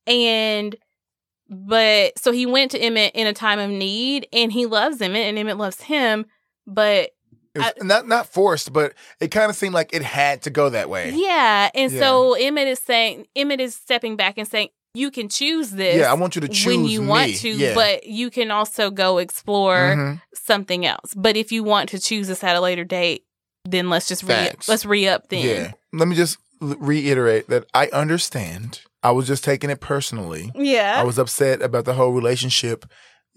and 0.07 0.77
but 1.49 2.17
so 2.17 2.31
he 2.31 2.45
went 2.45 2.71
to 2.71 2.79
Emmett 2.79 3.13
in 3.15 3.27
a 3.27 3.33
time 3.33 3.59
of 3.59 3.69
need 3.69 4.27
and 4.31 4.51
he 4.51 4.65
loves 4.65 5.01
Emmett 5.01 5.27
and 5.27 5.37
Emmett 5.37 5.57
loves 5.57 5.81
him 5.81 6.25
but 6.65 7.11
was 7.55 7.73
not 7.81 8.07
not 8.07 8.27
forced, 8.27 8.71
but 8.71 8.93
it 9.19 9.29
kind 9.29 9.49
of 9.49 9.55
seemed 9.55 9.73
like 9.73 9.89
it 9.93 10.03
had 10.03 10.43
to 10.43 10.49
go 10.51 10.69
that 10.69 10.89
way. 10.89 11.11
Yeah. 11.15 11.69
And 11.73 11.91
Yeah. 11.91 11.99
so 11.99 12.33
Emmett 12.33 12.67
is 12.67 12.77
saying, 12.79 13.25
Emmett 13.35 13.59
is 13.59 13.73
stepping 13.75 14.15
back 14.15 14.37
and 14.37 14.47
saying, 14.47 14.69
you 14.97 15.11
can 15.11 15.29
choose 15.29 15.71
this. 15.71 15.95
Yeah, 15.97 16.11
I 16.11 16.15
want 16.15 16.35
you 16.35 16.41
to 16.41 16.47
choose 16.47 16.65
when 16.65 16.85
you 16.85 17.01
me. 17.01 17.07
want 17.07 17.35
to, 17.37 17.49
Yeah. 17.49 17.73
but 17.75 18.05
you 18.05 18.29
can 18.29 18.49
also 18.51 18.89
go 18.89 19.17
explore 19.19 19.95
Mhm. 19.95 20.21
something 20.33 20.85
else. 20.85 21.13
But 21.15 21.37
if 21.37 21.51
you 21.51 21.63
want 21.63 21.89
to 21.89 21.99
choose 21.99 22.27
this 22.27 22.43
at 22.43 22.55
a 22.55 22.61
later 22.61 22.83
date, 22.83 23.23
then 23.65 23.89
let's 23.89 24.07
just 24.07 24.23
re 24.23 24.51
let's 24.67 24.85
re 24.85 25.07
up 25.07 25.29
then. 25.29 25.45
Yeah. 25.45 25.71
Let 25.93 26.07
me 26.07 26.15
just 26.15 26.37
reiterate 26.61 27.47
that 27.49 27.65
I 27.73 27.87
understand. 27.93 28.81
I 29.03 29.11
was 29.11 29.27
just 29.27 29.43
taking 29.43 29.69
it 29.69 29.79
personally. 29.79 30.51
Yeah. 30.55 30.99
I 30.99 31.03
was 31.03 31.17
upset 31.19 31.61
about 31.61 31.85
the 31.85 31.93
whole 31.93 32.11
relationship, 32.11 32.85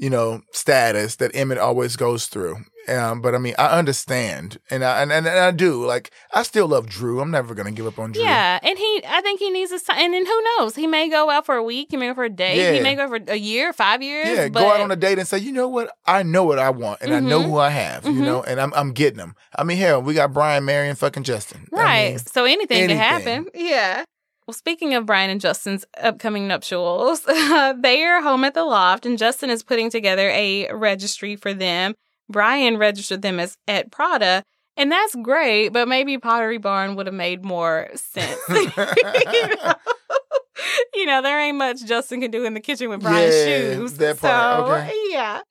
you 0.01 0.09
know, 0.09 0.41
status 0.53 1.17
that 1.17 1.31
Emmett 1.35 1.59
always 1.59 1.95
goes 1.95 2.27
through. 2.27 2.57
Um, 2.89 3.21
but 3.21 3.35
I 3.35 3.39
mean, 3.39 3.55
I 3.59 3.79
understand, 3.79 4.59
and 4.71 4.83
I 4.83 5.03
and, 5.03 5.13
and 5.13 5.29
I 5.29 5.51
do. 5.51 5.85
Like, 5.85 6.11
I 6.33 6.43
still 6.43 6.67
love 6.67 6.87
Drew. 6.89 7.21
I'm 7.21 7.31
never 7.31 7.55
gonna 7.55 7.71
give 7.71 7.87
up 7.87 7.99
on 7.99 8.13
Drew. 8.13 8.23
Yeah, 8.23 8.59
and 8.63 8.79
he, 8.79 9.03
I 9.07 9.21
think 9.21 9.39
he 9.39 9.51
needs 9.51 9.71
a 9.71 9.79
time. 9.79 9.99
And 9.99 10.15
then 10.15 10.25
who 10.25 10.43
knows? 10.57 10.75
He 10.75 10.87
may 10.87 11.11
go 11.11 11.29
out 11.29 11.45
for 11.45 11.55
a 11.57 11.63
week. 11.63 11.89
He 11.91 11.99
may 11.99 12.09
go 12.09 12.15
for 12.15 12.25
a 12.25 12.31
day. 12.31 12.77
He 12.77 12.83
may 12.83 12.97
go 12.97 13.07
for 13.07 13.21
a 13.29 13.37
year, 13.37 13.75
five 13.75 14.03
years. 14.03 14.27
Yeah, 14.29 14.49
but, 14.49 14.61
go 14.61 14.71
out 14.73 14.81
on 14.81 14.91
a 14.91 14.97
date 14.97 15.19
and 15.19 15.29
say, 15.29 15.39
you 15.39 15.53
know 15.53 15.69
what, 15.69 15.91
I 16.07 16.23
know 16.23 16.45
what 16.45 16.59
I 16.59 16.71
want, 16.71 17.03
and 17.03 17.13
I 17.15 17.21
know 17.21 17.41
Mhm. 17.41 17.45
who 17.45 17.59
I 17.59 17.69
have, 17.69 18.07
you 18.07 18.13
Mhm. 18.13 18.25
know, 18.25 18.43
and 18.43 18.59
I'm 18.59 18.73
I'm 18.75 18.93
getting 18.93 19.19
them. 19.19 19.35
I 19.55 19.63
mean, 19.63 19.77
hell, 19.77 20.01
we 20.01 20.15
got 20.15 20.33
Brian, 20.33 20.65
Mary, 20.65 20.89
and 20.89 20.99
fucking 20.99 21.25
Justin. 21.25 21.69
I 21.75 21.77
Right. 21.77 22.09
mean, 22.11 22.19
so 22.19 22.45
anything, 22.47 22.79
anything. 22.79 22.97
can 22.97 22.99
happen. 22.99 23.47
Yeah. 23.55 24.05
Well, 24.51 24.55
speaking 24.57 24.95
of 24.95 25.07
Brian 25.07 25.31
and 25.31 25.41
Justin's 25.41 25.85
upcoming 26.03 26.49
nuptials, 26.49 27.21
they 27.25 28.03
are 28.03 28.21
home 28.21 28.43
at 28.43 28.53
the 28.53 28.65
loft, 28.65 29.07
and 29.07 29.17
Justin 29.17 29.49
is 29.49 29.63
putting 29.63 29.91
together 29.91 30.29
a 30.29 30.73
registry 30.73 31.37
for 31.37 31.55
them. 31.55 31.95
Brian 32.29 32.77
registered 32.77 33.23
them 33.23 33.39
as 33.39 33.57
at 33.69 33.93
Prada, 33.93 34.43
and 34.77 34.91
that's 34.91 35.15
great, 35.23 35.69
but 35.69 35.87
maybe 35.87 36.19
Pottery 36.19 36.59
Barn 36.59 36.97
would 36.97 37.07
have 37.07 37.15
made 37.15 37.45
more 37.45 37.91
sense. 37.95 38.41
you, 38.49 38.65
know? 38.77 39.75
You 40.95 41.07
know, 41.07 41.23
there 41.23 41.39
ain't 41.39 41.57
much 41.57 41.85
Justin 41.85 42.21
can 42.21 42.33
do 42.33 42.45
in 42.45 42.55
the 42.55 42.61
kitchen 42.61 42.89
with 42.91 43.03
Brian's 43.03 43.33
Yeah, 43.33 43.45
shoes. 43.45 43.93
that 43.99 44.19
part, 44.19 44.67
so, 44.67 44.75
okay. 44.75 44.93
yeah. 45.11 45.43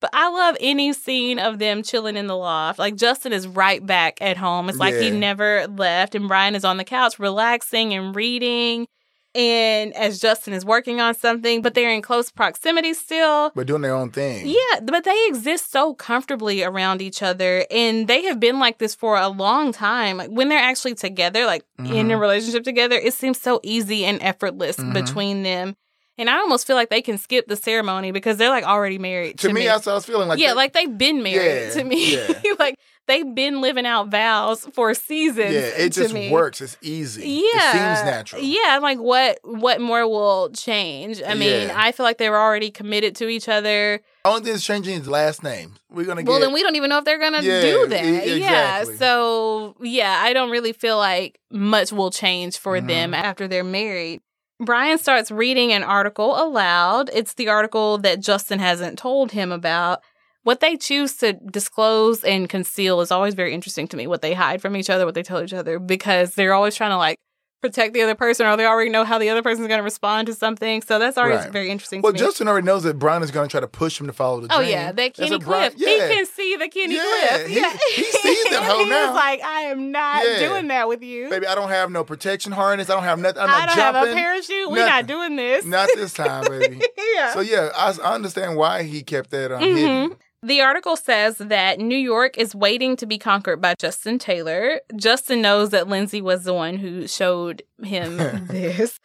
But 0.00 0.10
I 0.12 0.28
love 0.28 0.56
any 0.60 0.92
scene 0.92 1.38
of 1.38 1.58
them 1.58 1.82
chilling 1.82 2.16
in 2.16 2.26
the 2.26 2.36
loft. 2.36 2.78
Like 2.78 2.96
Justin 2.96 3.32
is 3.32 3.46
right 3.48 3.84
back 3.84 4.18
at 4.20 4.36
home. 4.36 4.68
It's 4.68 4.78
like 4.78 4.94
he 4.94 5.10
never 5.10 5.66
left, 5.68 6.14
and 6.14 6.28
Brian 6.28 6.54
is 6.54 6.64
on 6.64 6.76
the 6.76 6.84
couch 6.84 7.18
relaxing 7.18 7.94
and 7.94 8.14
reading. 8.14 8.86
And 9.34 9.94
as 9.94 10.18
Justin 10.18 10.54
is 10.54 10.64
working 10.64 10.98
on 10.98 11.14
something, 11.14 11.60
but 11.60 11.74
they're 11.74 11.90
in 11.90 12.00
close 12.00 12.30
proximity 12.30 12.94
still. 12.94 13.52
but 13.54 13.66
doing 13.66 13.82
their 13.82 13.94
own 13.94 14.10
thing. 14.10 14.46
Yeah, 14.46 14.80
but 14.82 15.04
they 15.04 15.26
exist 15.28 15.70
so 15.70 15.92
comfortably 15.92 16.62
around 16.62 17.02
each 17.02 17.22
other, 17.22 17.66
and 17.70 18.08
they 18.08 18.22
have 18.24 18.40
been 18.40 18.58
like 18.58 18.78
this 18.78 18.94
for 18.94 19.18
a 19.18 19.28
long 19.28 19.72
time. 19.72 20.16
Like 20.16 20.30
when 20.30 20.48
they're 20.48 20.58
actually 20.58 20.94
together, 20.94 21.44
like 21.44 21.64
in 21.78 22.10
a 22.10 22.14
Mhm. 22.14 22.20
relationship 22.20 22.64
together, 22.64 22.96
it 22.96 23.12
seems 23.12 23.38
so 23.38 23.60
easy 23.62 24.06
and 24.06 24.22
effortless 24.22 24.76
Mhm. 24.78 24.94
between 24.94 25.42
them. 25.42 25.76
And 26.18 26.30
I 26.30 26.38
almost 26.38 26.66
feel 26.66 26.76
like 26.76 26.88
they 26.88 27.02
can 27.02 27.18
skip 27.18 27.46
the 27.46 27.56
ceremony 27.56 28.10
because 28.10 28.38
they're 28.38 28.48
like 28.50 28.64
already 28.64 28.98
married. 28.98 29.38
To, 29.40 29.48
To, 29.48 29.54
me, 29.54 29.66
that's 29.66 29.84
what 29.86 29.92
I 29.92 29.94
was 29.96 30.06
feeling 30.06 30.28
like. 30.28 30.38
yeah, 30.38 30.48
that- 30.48 30.56
like 30.56 30.72
they've 30.72 30.96
been 30.96 31.22
married 31.22 31.66
Yeah, 31.68 31.70
to 31.74 31.84
me. 31.84 32.14
yeah. 32.16 32.52
like 32.58 32.78
they've 33.06 33.34
been 33.34 33.60
living 33.60 33.84
out 33.86 34.08
vows 34.08 34.66
for 34.72 34.94
seasons. 34.94 35.52
yeah, 35.52 35.60
it 35.60 35.90
just 35.92 36.14
me. 36.14 36.30
works. 36.30 36.60
It's 36.62 36.78
easy. 36.80 37.28
Yeah, 37.28 37.42
it 37.68 37.72
seems 37.72 38.10
natural. 38.10 38.42
Yeah, 38.42 38.78
like 38.80 38.98
what 38.98 39.38
what 39.44 39.80
more 39.80 40.08
will 40.08 40.48
change? 40.50 41.22
I 41.22 41.34
mean, 41.34 41.68
Yeah. 41.68 41.74
I 41.76 41.92
feel 41.92 42.04
like 42.04 42.16
they 42.18 42.30
were 42.30 42.40
already 42.40 42.70
committed 42.70 43.14
to 43.16 43.28
each 43.28 43.48
other. 43.48 44.00
Only 44.24 44.40
thing 44.42 44.52
that's 44.54 44.64
changing 44.64 44.98
is 45.00 45.06
last 45.08 45.42
name. 45.44 45.74
We're 45.90 46.04
gonna 46.06 46.22
Well, 46.24 46.40
then 46.40 46.52
we 46.52 46.62
don't 46.62 46.76
even 46.76 46.88
know 46.88 46.98
if 46.98 47.04
they're 47.04 47.18
gonna 47.20 47.42
Yeah, 47.42 47.60
do 47.60 47.86
that. 47.88 48.04
e- 48.26 48.40
Yeah. 48.40 48.84
So 48.84 49.76
yeah, 49.82 50.18
I 50.22 50.32
don't 50.32 50.50
really 50.50 50.72
feel 50.72 50.96
like 50.96 51.38
much 51.50 51.92
will 51.92 52.10
change 52.10 52.58
for 52.58 52.72
Mhm. 52.80 52.88
them 52.88 53.14
after 53.14 53.46
they're 53.46 53.62
married. 53.64 54.20
Brian 54.58 54.96
starts 54.96 55.30
reading 55.30 55.72
an 55.72 55.82
article 55.82 56.42
aloud. 56.42 57.10
It's 57.12 57.34
the 57.34 57.48
article 57.48 57.98
that 57.98 58.20
Justin 58.20 58.58
hasn't 58.58 58.98
told 58.98 59.32
him 59.32 59.52
about. 59.52 60.00
What 60.44 60.60
they 60.60 60.76
choose 60.76 61.16
to 61.16 61.34
disclose 61.34 62.24
and 62.24 62.48
conceal 62.48 63.00
is 63.00 63.10
always 63.10 63.34
very 63.34 63.52
interesting 63.52 63.86
to 63.88 63.96
me. 63.96 64.06
What 64.06 64.22
they 64.22 64.32
hide 64.32 64.62
from 64.62 64.76
each 64.76 64.88
other, 64.88 65.04
what 65.04 65.14
they 65.14 65.22
tell 65.22 65.42
each 65.42 65.52
other, 65.52 65.78
because 65.78 66.34
they're 66.34 66.54
always 66.54 66.74
trying 66.74 66.92
to 66.92 66.96
like 66.96 67.18
protect 67.62 67.94
the 67.94 68.02
other 68.02 68.14
person 68.14 68.46
or 68.46 68.56
they 68.56 68.66
already 68.66 68.90
know 68.90 69.04
how 69.04 69.18
the 69.18 69.28
other 69.30 69.42
person's 69.42 69.66
going 69.66 69.78
to 69.78 69.82
respond 69.84 70.26
to 70.26 70.34
something. 70.34 70.82
So 70.82 70.98
that's 70.98 71.16
always 71.18 71.36
Right. 71.40 71.50
very 71.50 71.70
interesting 71.70 72.02
well, 72.02 72.12
to. 72.12 72.18
Justin 72.18 72.48
already 72.48 72.66
knows 72.66 72.82
that 72.84 72.98
Brian 72.98 73.22
is 73.22 73.30
gonna 73.30 73.48
try 73.48 73.60
to 73.60 73.66
push 73.66 73.98
him 74.00 74.06
to 74.06 74.12
follow 74.12 74.40
the 74.40 74.48
Oh 74.54 74.60
yeah, 74.60 74.92
that 74.92 75.14
Kenny 75.14 75.38
Cliff. 75.38 75.74
He 75.74 75.84
can 75.84 76.26
see 76.26 76.54
the 76.56 76.68
Kenny 76.68 76.94
Yeah, 76.96 77.02
Cliff. 77.02 77.46
he- 77.48 77.56
Yeah, 77.60 77.76
he 77.94 78.02
sees 78.04 78.44
that 78.44 78.52
And 78.54 78.64
hoe 78.64 78.84
now. 78.84 79.06
was 79.08 79.16
like, 79.16 79.42
"I 79.42 79.60
am 79.62 79.90
not 79.90 80.24
Yeah. 80.24 80.48
doing 80.48 80.68
that 80.68 80.86
with 80.86 81.02
you. 81.02 81.28
Baby, 81.30 81.46
I 81.46 81.54
don't 81.54 81.68
have 81.70 81.90
no 81.90 82.04
protection 82.04 82.52
harness. 82.52 82.88
I 82.90 82.94
don't 82.94 83.02
have 83.04 83.18
nothing. 83.18 83.42
I'm 83.42 83.50
I 83.50 83.66
don't 83.66 83.76
jumping. 83.76 84.02
have 84.02 84.08
a 84.10 84.14
parachute. 84.14 84.70
We're 84.70 84.86
not 84.86 85.06
doing 85.06 85.36
this. 85.36 85.64
Not 85.64 85.88
this 85.94 86.12
time, 86.12 86.44
baby. 86.48 86.80
yeah. 87.14 87.32
So 87.34 87.40
yeah, 87.40 87.70
I, 87.76 87.94
I 88.04 88.14
understand 88.14 88.56
why 88.56 88.82
he 88.84 89.02
kept 89.02 89.30
that 89.30 89.50
um, 89.52 89.62
Mhm. 89.62 89.76
hidden. 89.76 90.16
The 90.42 90.60
article 90.60 90.96
says 90.96 91.38
that 91.38 91.78
New 91.80 91.96
York 91.98 92.38
is 92.38 92.54
waiting 92.54 92.94
to 92.96 93.06
be 93.06 93.18
conquered 93.18 93.60
by 93.60 93.74
Justin 93.78 94.18
Taylor. 94.18 94.80
Justin 94.94 95.42
knows 95.42 95.70
that 95.70 95.88
Lindsay 95.88 96.20
was 96.22 96.44
the 96.44 96.54
one 96.54 96.76
who 96.76 97.08
showed 97.08 97.62
him 97.82 98.16
this. 98.48 99.00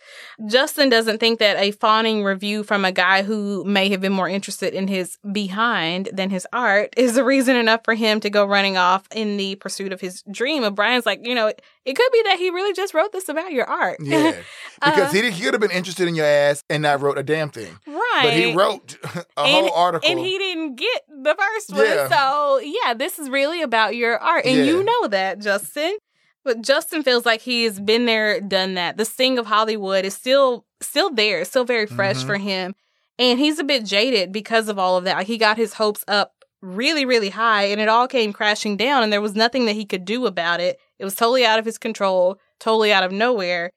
Justin 0.48 0.90
doesn't 0.90 1.20
think 1.20 1.40
that 1.40 1.58
a 1.58 1.72
fawning 1.72 2.24
review 2.24 2.64
from 2.64 2.86
a 2.86 2.92
guy 2.92 3.24
who 3.24 3.64
may 3.64 3.90
have 3.90 4.02
been 4.02 4.12
more 4.14 4.30
interested 4.30 4.74
in 4.74 4.88
his 4.88 5.18
behind 5.32 6.10
than 6.14 6.30
his 6.30 6.46
art 6.54 6.94
is 6.98 7.18
a 7.18 7.24
reason 7.24 7.56
enough 7.56 7.82
for 7.84 7.94
him 7.96 8.20
to 8.20 8.30
go 8.30 8.46
running 8.46 8.78
off 8.78 9.08
in 9.16 9.38
the 9.38 9.56
pursuit 9.56 9.92
of 9.94 10.02
his 10.02 10.24
dream. 10.32 10.64
Of 10.64 10.76
Brian's 10.76 11.06
like, 11.06 11.22
you 11.26 11.34
know, 11.34 11.48
it, 11.48 11.62
it 11.86 11.96
could 11.96 12.12
be 12.12 12.22
that 12.26 12.38
he 12.38 12.50
really 12.52 12.74
just 12.74 12.94
wrote 12.94 13.12
this 13.14 13.30
about 13.30 13.52
your 13.52 13.66
art. 13.66 13.98
Yeah, 14.02 14.32
because 14.76 15.10
Uh, 15.10 15.22
he, 15.22 15.32
he 15.32 15.44
could 15.44 15.54
have 15.54 15.62
been 15.62 15.72
interested 15.72 16.08
in 16.08 16.16
your 16.16 16.26
ass 16.26 16.64
and 16.70 16.84
not 16.84 17.02
wrote 17.02 17.18
a 17.18 17.24
damn 17.24 17.50
thing. 17.50 17.78
right. 17.88 18.01
But 18.24 18.34
he 18.34 18.54
wrote 18.54 18.98
a 19.38 19.42
and, 19.42 19.68
whole 19.68 19.74
article. 19.74 20.10
And 20.10 20.20
he 20.20 20.38
didn't 20.38 20.76
get 20.76 21.02
the 21.08 21.36
first 21.38 21.72
one. 21.72 21.86
Yeah. 21.86 22.08
So, 22.10 22.60
yeah, 22.60 22.94
this 22.94 23.20
is 23.20 23.30
really 23.30 23.62
about 23.62 23.96
your 23.96 24.18
art. 24.18 24.46
And 24.46 24.58
Yeah. 24.58 24.64
you 24.64 24.84
know 24.84 25.08
that, 25.08 25.40
Justin. 25.40 25.98
But 26.44 26.62
Justin 26.62 27.04
feels 27.04 27.26
like 27.26 27.42
he's 27.42 27.80
been 27.80 28.06
there, 28.08 28.42
done 28.42 28.74
that. 28.74 28.98
The 28.98 29.06
sting 29.06 29.38
of 29.38 29.46
Hollywood 29.46 30.06
is 30.06 30.14
still 30.16 30.66
still 30.82 31.12
there, 31.12 31.46
still 31.46 31.64
very 31.66 31.86
fresh 31.86 32.18
Mhm. 32.18 32.26
for 32.26 32.38
him. 32.38 32.74
And 33.20 33.38
he's 33.38 33.60
a 33.60 33.64
bit 33.64 33.86
jaded 33.86 34.32
because 34.32 34.68
of 34.68 34.80
all 34.80 34.98
of 34.98 35.04
that. 35.04 35.16
Like 35.18 35.28
he 35.28 35.38
got 35.38 35.58
his 35.58 35.74
hopes 35.76 36.04
up 36.08 36.32
really, 36.64 37.06
really 37.06 37.30
high 37.30 37.66
and 37.66 37.80
it 37.80 37.88
all 37.88 38.08
came 38.08 38.34
crashing 38.34 38.78
down 38.78 39.04
and 39.04 39.14
there 39.14 39.22
was 39.22 39.36
nothing 39.36 39.66
that 39.68 39.76
he 39.76 39.86
could 39.86 40.06
do 40.06 40.26
about 40.26 40.60
it. 40.60 40.80
It 40.98 41.06
was 41.06 41.14
totally 41.16 41.46
out 41.46 41.60
of 41.60 41.66
his 41.66 41.78
control, 41.78 42.38
totally 42.60 42.92
out 42.92 43.04
of 43.04 43.12
nowhere. 43.12 43.70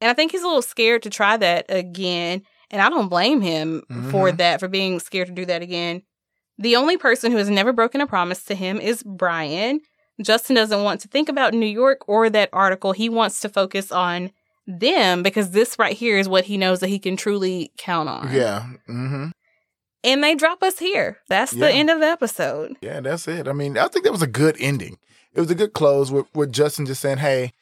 And 0.00 0.10
I 0.10 0.14
think 0.14 0.32
he's 0.32 0.42
a 0.42 0.46
little 0.46 0.62
scared 0.62 1.02
to 1.02 1.10
try 1.10 1.36
that 1.36 1.66
again. 1.68 2.42
And 2.70 2.82
I 2.82 2.88
don't 2.90 3.08
blame 3.08 3.40
him 3.40 3.82
for 4.10 4.30
Mhm. 4.30 4.36
that, 4.38 4.60
for 4.60 4.68
being 4.68 5.00
scared 5.00 5.28
to 5.28 5.34
do 5.34 5.46
that 5.46 5.62
again. 5.62 6.02
The 6.58 6.76
only 6.76 6.96
person 6.96 7.30
who 7.32 7.38
has 7.38 7.48
never 7.48 7.72
broken 7.72 8.00
a 8.00 8.06
promise 8.06 8.42
to 8.44 8.54
him 8.54 8.78
is 8.80 9.02
Brian. 9.02 9.80
Justin 10.22 10.56
doesn't 10.56 10.82
want 10.82 11.00
to 11.02 11.08
think 11.08 11.28
about 11.28 11.54
New 11.54 11.66
York 11.66 12.00
or 12.08 12.28
that 12.30 12.50
article. 12.52 12.92
He 12.92 13.08
wants 13.08 13.40
to 13.40 13.48
focus 13.48 13.92
on 13.92 14.32
them 14.66 15.22
because 15.22 15.52
this 15.52 15.78
right 15.78 15.96
here 15.96 16.18
is 16.18 16.28
what 16.28 16.44
he 16.44 16.56
knows 16.58 16.80
that 16.80 16.88
he 16.88 16.98
can 16.98 17.16
truly 17.16 17.72
count 17.78 18.08
on. 18.08 18.32
yeah, 18.32 18.66
Mm-hmm. 18.88 19.28
And 20.04 20.22
they 20.22 20.34
drop 20.34 20.62
us 20.62 20.78
here. 20.78 21.18
That's 21.28 21.52
Yeah. 21.52 21.66
the 21.68 21.72
end 21.72 21.90
of 21.90 22.00
the 22.00 22.06
episode. 22.06 22.76
yeah, 22.80 23.00
that's 23.00 23.26
it. 23.28 23.48
I 23.48 23.52
mean, 23.52 23.76
I 23.78 23.88
think 23.88 24.04
that 24.04 24.12
was 24.12 24.22
a 24.22 24.26
good 24.28 24.56
ending. 24.60 24.98
It 25.34 25.40
was 25.40 25.50
a 25.50 25.54
good 25.54 25.72
close 25.72 26.10
with, 26.10 26.26
with 26.34 26.52
Justin 26.52 26.86
just 26.86 27.00
saying, 27.00 27.18
"Hey, 27.18 27.52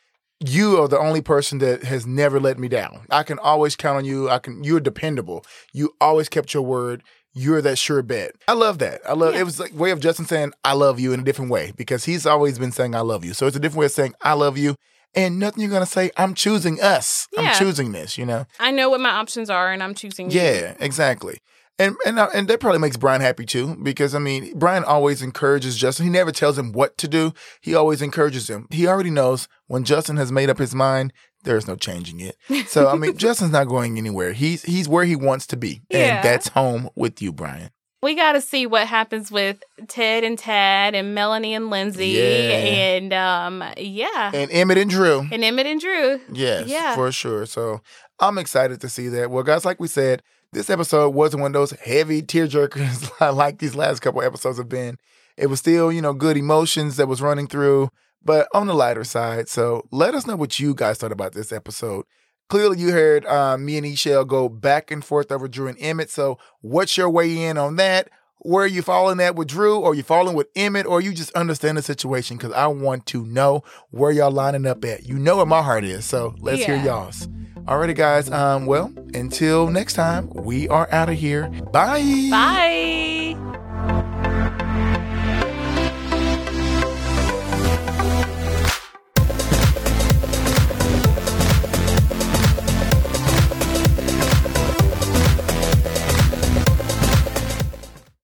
you 0.41 0.81
are 0.83 0.89
the 0.89 0.99
only 0.99 1.23
person 1.23 1.59
that 1.59 1.85
has 1.85 2.07
never 2.07 2.39
let 2.39 2.59
me 2.59 2.69
down. 2.69 3.07
I 3.11 3.23
can 3.23 3.39
always 3.39 3.75
count 3.77 3.97
on 3.99 4.05
you. 4.05 4.29
I 4.29 4.39
can. 4.39 4.63
You're 4.65 4.81
dependable. 4.81 5.45
You 5.73 5.95
always 6.01 6.29
kept 6.29 6.53
your 6.55 6.63
word. 6.63 7.03
you're 7.39 7.61
that 7.61 7.77
sure 7.77 8.03
bet. 8.03 8.33
I 8.49 8.55
love 8.55 8.79
that. 8.79 9.03
I 9.07 9.13
love 9.13 9.35
Yeah. 9.35 9.41
it 9.41 9.45
was 9.45 9.61
like 9.61 9.75
way 9.75 9.91
of 9.91 10.01
Justin 10.01 10.25
saying 10.25 10.53
I 10.65 10.73
love 10.73 10.99
you 10.99 11.13
in 11.13 11.21
a 11.21 11.23
different 11.23 11.51
way 11.51 11.73
because 11.77 12.07
he's 12.07 12.25
always 12.25 12.59
been 12.59 12.73
saying 12.73 12.95
I 12.95 13.01
love 13.01 13.27
you. 13.27 13.35
So 13.35 13.47
it's 13.47 13.55
a 13.57 13.61
different 13.61 13.81
way 13.81 13.85
of 13.87 13.93
saying 13.93 14.15
I 14.23 14.33
love 14.33 14.57
you. 14.57 14.75
And 15.15 15.39
nothing 15.39 15.61
you're 15.63 15.71
gonna 15.71 15.85
say, 15.85 16.11
I'm 16.17 16.33
choosing 16.35 16.81
us. 16.81 17.29
Yeah. 17.35 17.43
I'm 17.43 17.59
choosing 17.59 17.93
this, 17.93 18.17
you 18.17 18.25
know? 18.25 18.47
I 18.59 18.71
know 18.71 18.89
what 18.89 19.01
my 19.01 19.11
options 19.11 19.51
are, 19.51 19.71
and 19.71 19.83
I'm 19.83 19.95
choosing 19.95 20.31
you. 20.31 20.41
Yeah, 20.41 20.77
exactly. 20.81 21.41
And 21.79 21.95
and 22.07 22.19
uh, 22.19 22.29
and 22.35 22.49
that 22.49 22.61
probably 22.61 22.79
makes 22.79 22.97
Brian 22.97 23.21
happy 23.21 23.45
too 23.45 23.77
because 23.83 24.15
I 24.15 24.19
mean 24.19 24.59
Brian 24.59 24.83
always 24.85 25.21
encourages 25.21 25.77
Justin. 25.77 26.05
He 26.07 26.11
never 26.11 26.33
tells 26.33 26.57
him 26.57 26.73
what 26.73 26.97
to 26.99 27.09
do. 27.09 27.33
He 27.61 27.75
always 27.75 28.01
encourages 28.01 28.49
him. 28.49 28.67
He 28.71 28.87
already 28.87 29.11
knows 29.11 29.47
when 29.67 29.85
Justin 29.85 30.17
has 30.17 30.33
made 30.33 30.49
up 30.49 30.57
his 30.59 30.75
mind, 30.75 31.13
there's 31.45 31.67
no 31.69 31.77
changing 31.77 32.21
it. 32.21 32.37
So 32.69 32.89
I 32.89 32.95
mean 32.97 33.17
Justin's 33.19 33.51
not 33.53 33.69
going 33.69 33.99
anywhere. 33.99 34.33
He's 34.33 34.63
he's 34.63 34.89
where 34.89 35.05
he 35.05 35.17
wants 35.17 35.47
to 35.49 35.57
be, 35.57 35.83
Yeah. 35.91 35.99
and 36.17 36.25
that's 36.25 36.49
home 36.49 36.89
with 36.97 37.21
you, 37.21 37.31
Brian. 37.33 37.71
We 38.03 38.15
got 38.15 38.33
to 38.33 38.41
see 38.41 38.67
what 38.67 38.87
happens 38.87 39.33
with 39.33 39.63
Ted 39.89 40.23
and 40.23 40.39
Tad 40.39 40.95
and 40.95 41.15
Melanie 41.15 41.55
and 41.55 41.71
Lindsay 41.71 42.09
Yeah. 42.09 42.23
and 42.23 43.13
um 43.13 43.65
yeah 43.77 44.31
And 44.33 44.51
Emmett 44.51 44.79
and 44.79 44.89
Drew. 44.91 45.27
and 45.31 45.45
Emmett 45.45 45.67
and 45.67 45.81
Drew. 45.81 46.21
Yes, 46.33 46.69
Yeah. 46.69 46.95
for 46.95 47.13
sure. 47.13 47.45
So 47.45 47.81
I'm 48.19 48.39
excited 48.39 48.81
to 48.81 48.89
see 48.89 49.09
that. 49.09 49.31
Well, 49.31 49.43
guys, 49.43 49.65
like 49.67 49.79
we 49.79 49.89
said, 49.89 50.23
this 50.53 50.71
episode 50.71 51.11
wasn't 51.11 51.43
one 51.43 51.51
of 51.51 51.61
those 51.61 51.73
heavy 51.73 52.23
tearjerkers 52.23 53.11
like 53.37 53.59
these 53.59 53.75
last 53.75 54.01
couple 54.01 54.23
episodes 54.23 54.59
have 54.59 54.69
been. 54.69 54.99
It 55.37 55.49
was 55.49 55.61
still, 55.61 55.93
you 55.93 56.01
know, 56.01 56.15
good 56.15 56.37
emotions 56.37 56.97
that 56.97 57.09
was 57.09 57.21
running 57.21 57.47
through, 57.47 57.91
but 58.25 58.49
on 58.55 58.67
the 58.67 58.75
lighter 58.75 59.05
side. 59.05 59.49
So 59.49 59.87
let 59.91 60.15
us 60.15 60.27
know 60.27 60.37
what 60.37 60.59
you 60.59 60.75
guys 60.75 60.99
thought 60.99 61.13
about 61.13 61.33
this 61.33 61.53
episode. 61.53 62.07
Clearly, 62.49 62.79
you 62.79 62.93
heard 62.93 63.27
uh, 63.27 63.59
me 63.59 63.77
and 63.77 63.85
Eshell 63.85 64.27
go 64.27 64.49
back 64.49 64.93
and 64.93 65.05
forth 65.05 65.33
over 65.33 65.49
Drew 65.49 65.67
and 65.67 65.77
Emmett. 65.81 66.11
So, 66.11 66.39
what's 66.61 66.97
your 66.97 67.11
way 67.11 67.43
in 67.45 67.59
on 67.59 67.75
that? 67.75 68.09
Where 68.39 68.63
are 68.63 68.69
you 68.69 68.83
falling 68.83 69.19
at 69.19 69.35
with 69.35 69.49
Drew, 69.49 69.81
or 69.81 69.97
you 69.97 70.05
falling 70.05 70.37
with 70.37 70.47
Emmett, 70.55 70.87
or 70.87 71.01
you 71.01 71.13
just 71.13 71.33
understand 71.33 71.77
the 71.77 71.83
situation? 71.83 72.37
Because 72.37 72.53
I 72.53 72.69
want 72.69 73.05
to 73.07 73.27
know 73.27 73.65
where 73.91 74.13
y'all 74.13 74.31
lining 74.31 74.65
up 74.65 74.85
at. 74.85 75.03
You 75.05 75.19
know 75.19 75.39
where 75.39 75.47
my 75.47 75.61
heart 75.61 75.83
is. 75.83 76.05
So 76.05 76.37
let's 76.39 76.65
hear 76.65 76.77
y'all's. 76.77 77.27
Alrighty, 77.67 77.97
guys. 77.97 78.31
Um, 78.31 78.67
well, 78.67 78.93
until 79.15 79.69
next 79.69 79.95
time, 79.95 80.31
we 80.35 80.69
are 80.69 80.89
out 80.93 81.09
of 81.09 81.17
here. 81.17 81.49
Bye. 81.49 82.29
Bye. 82.31 84.13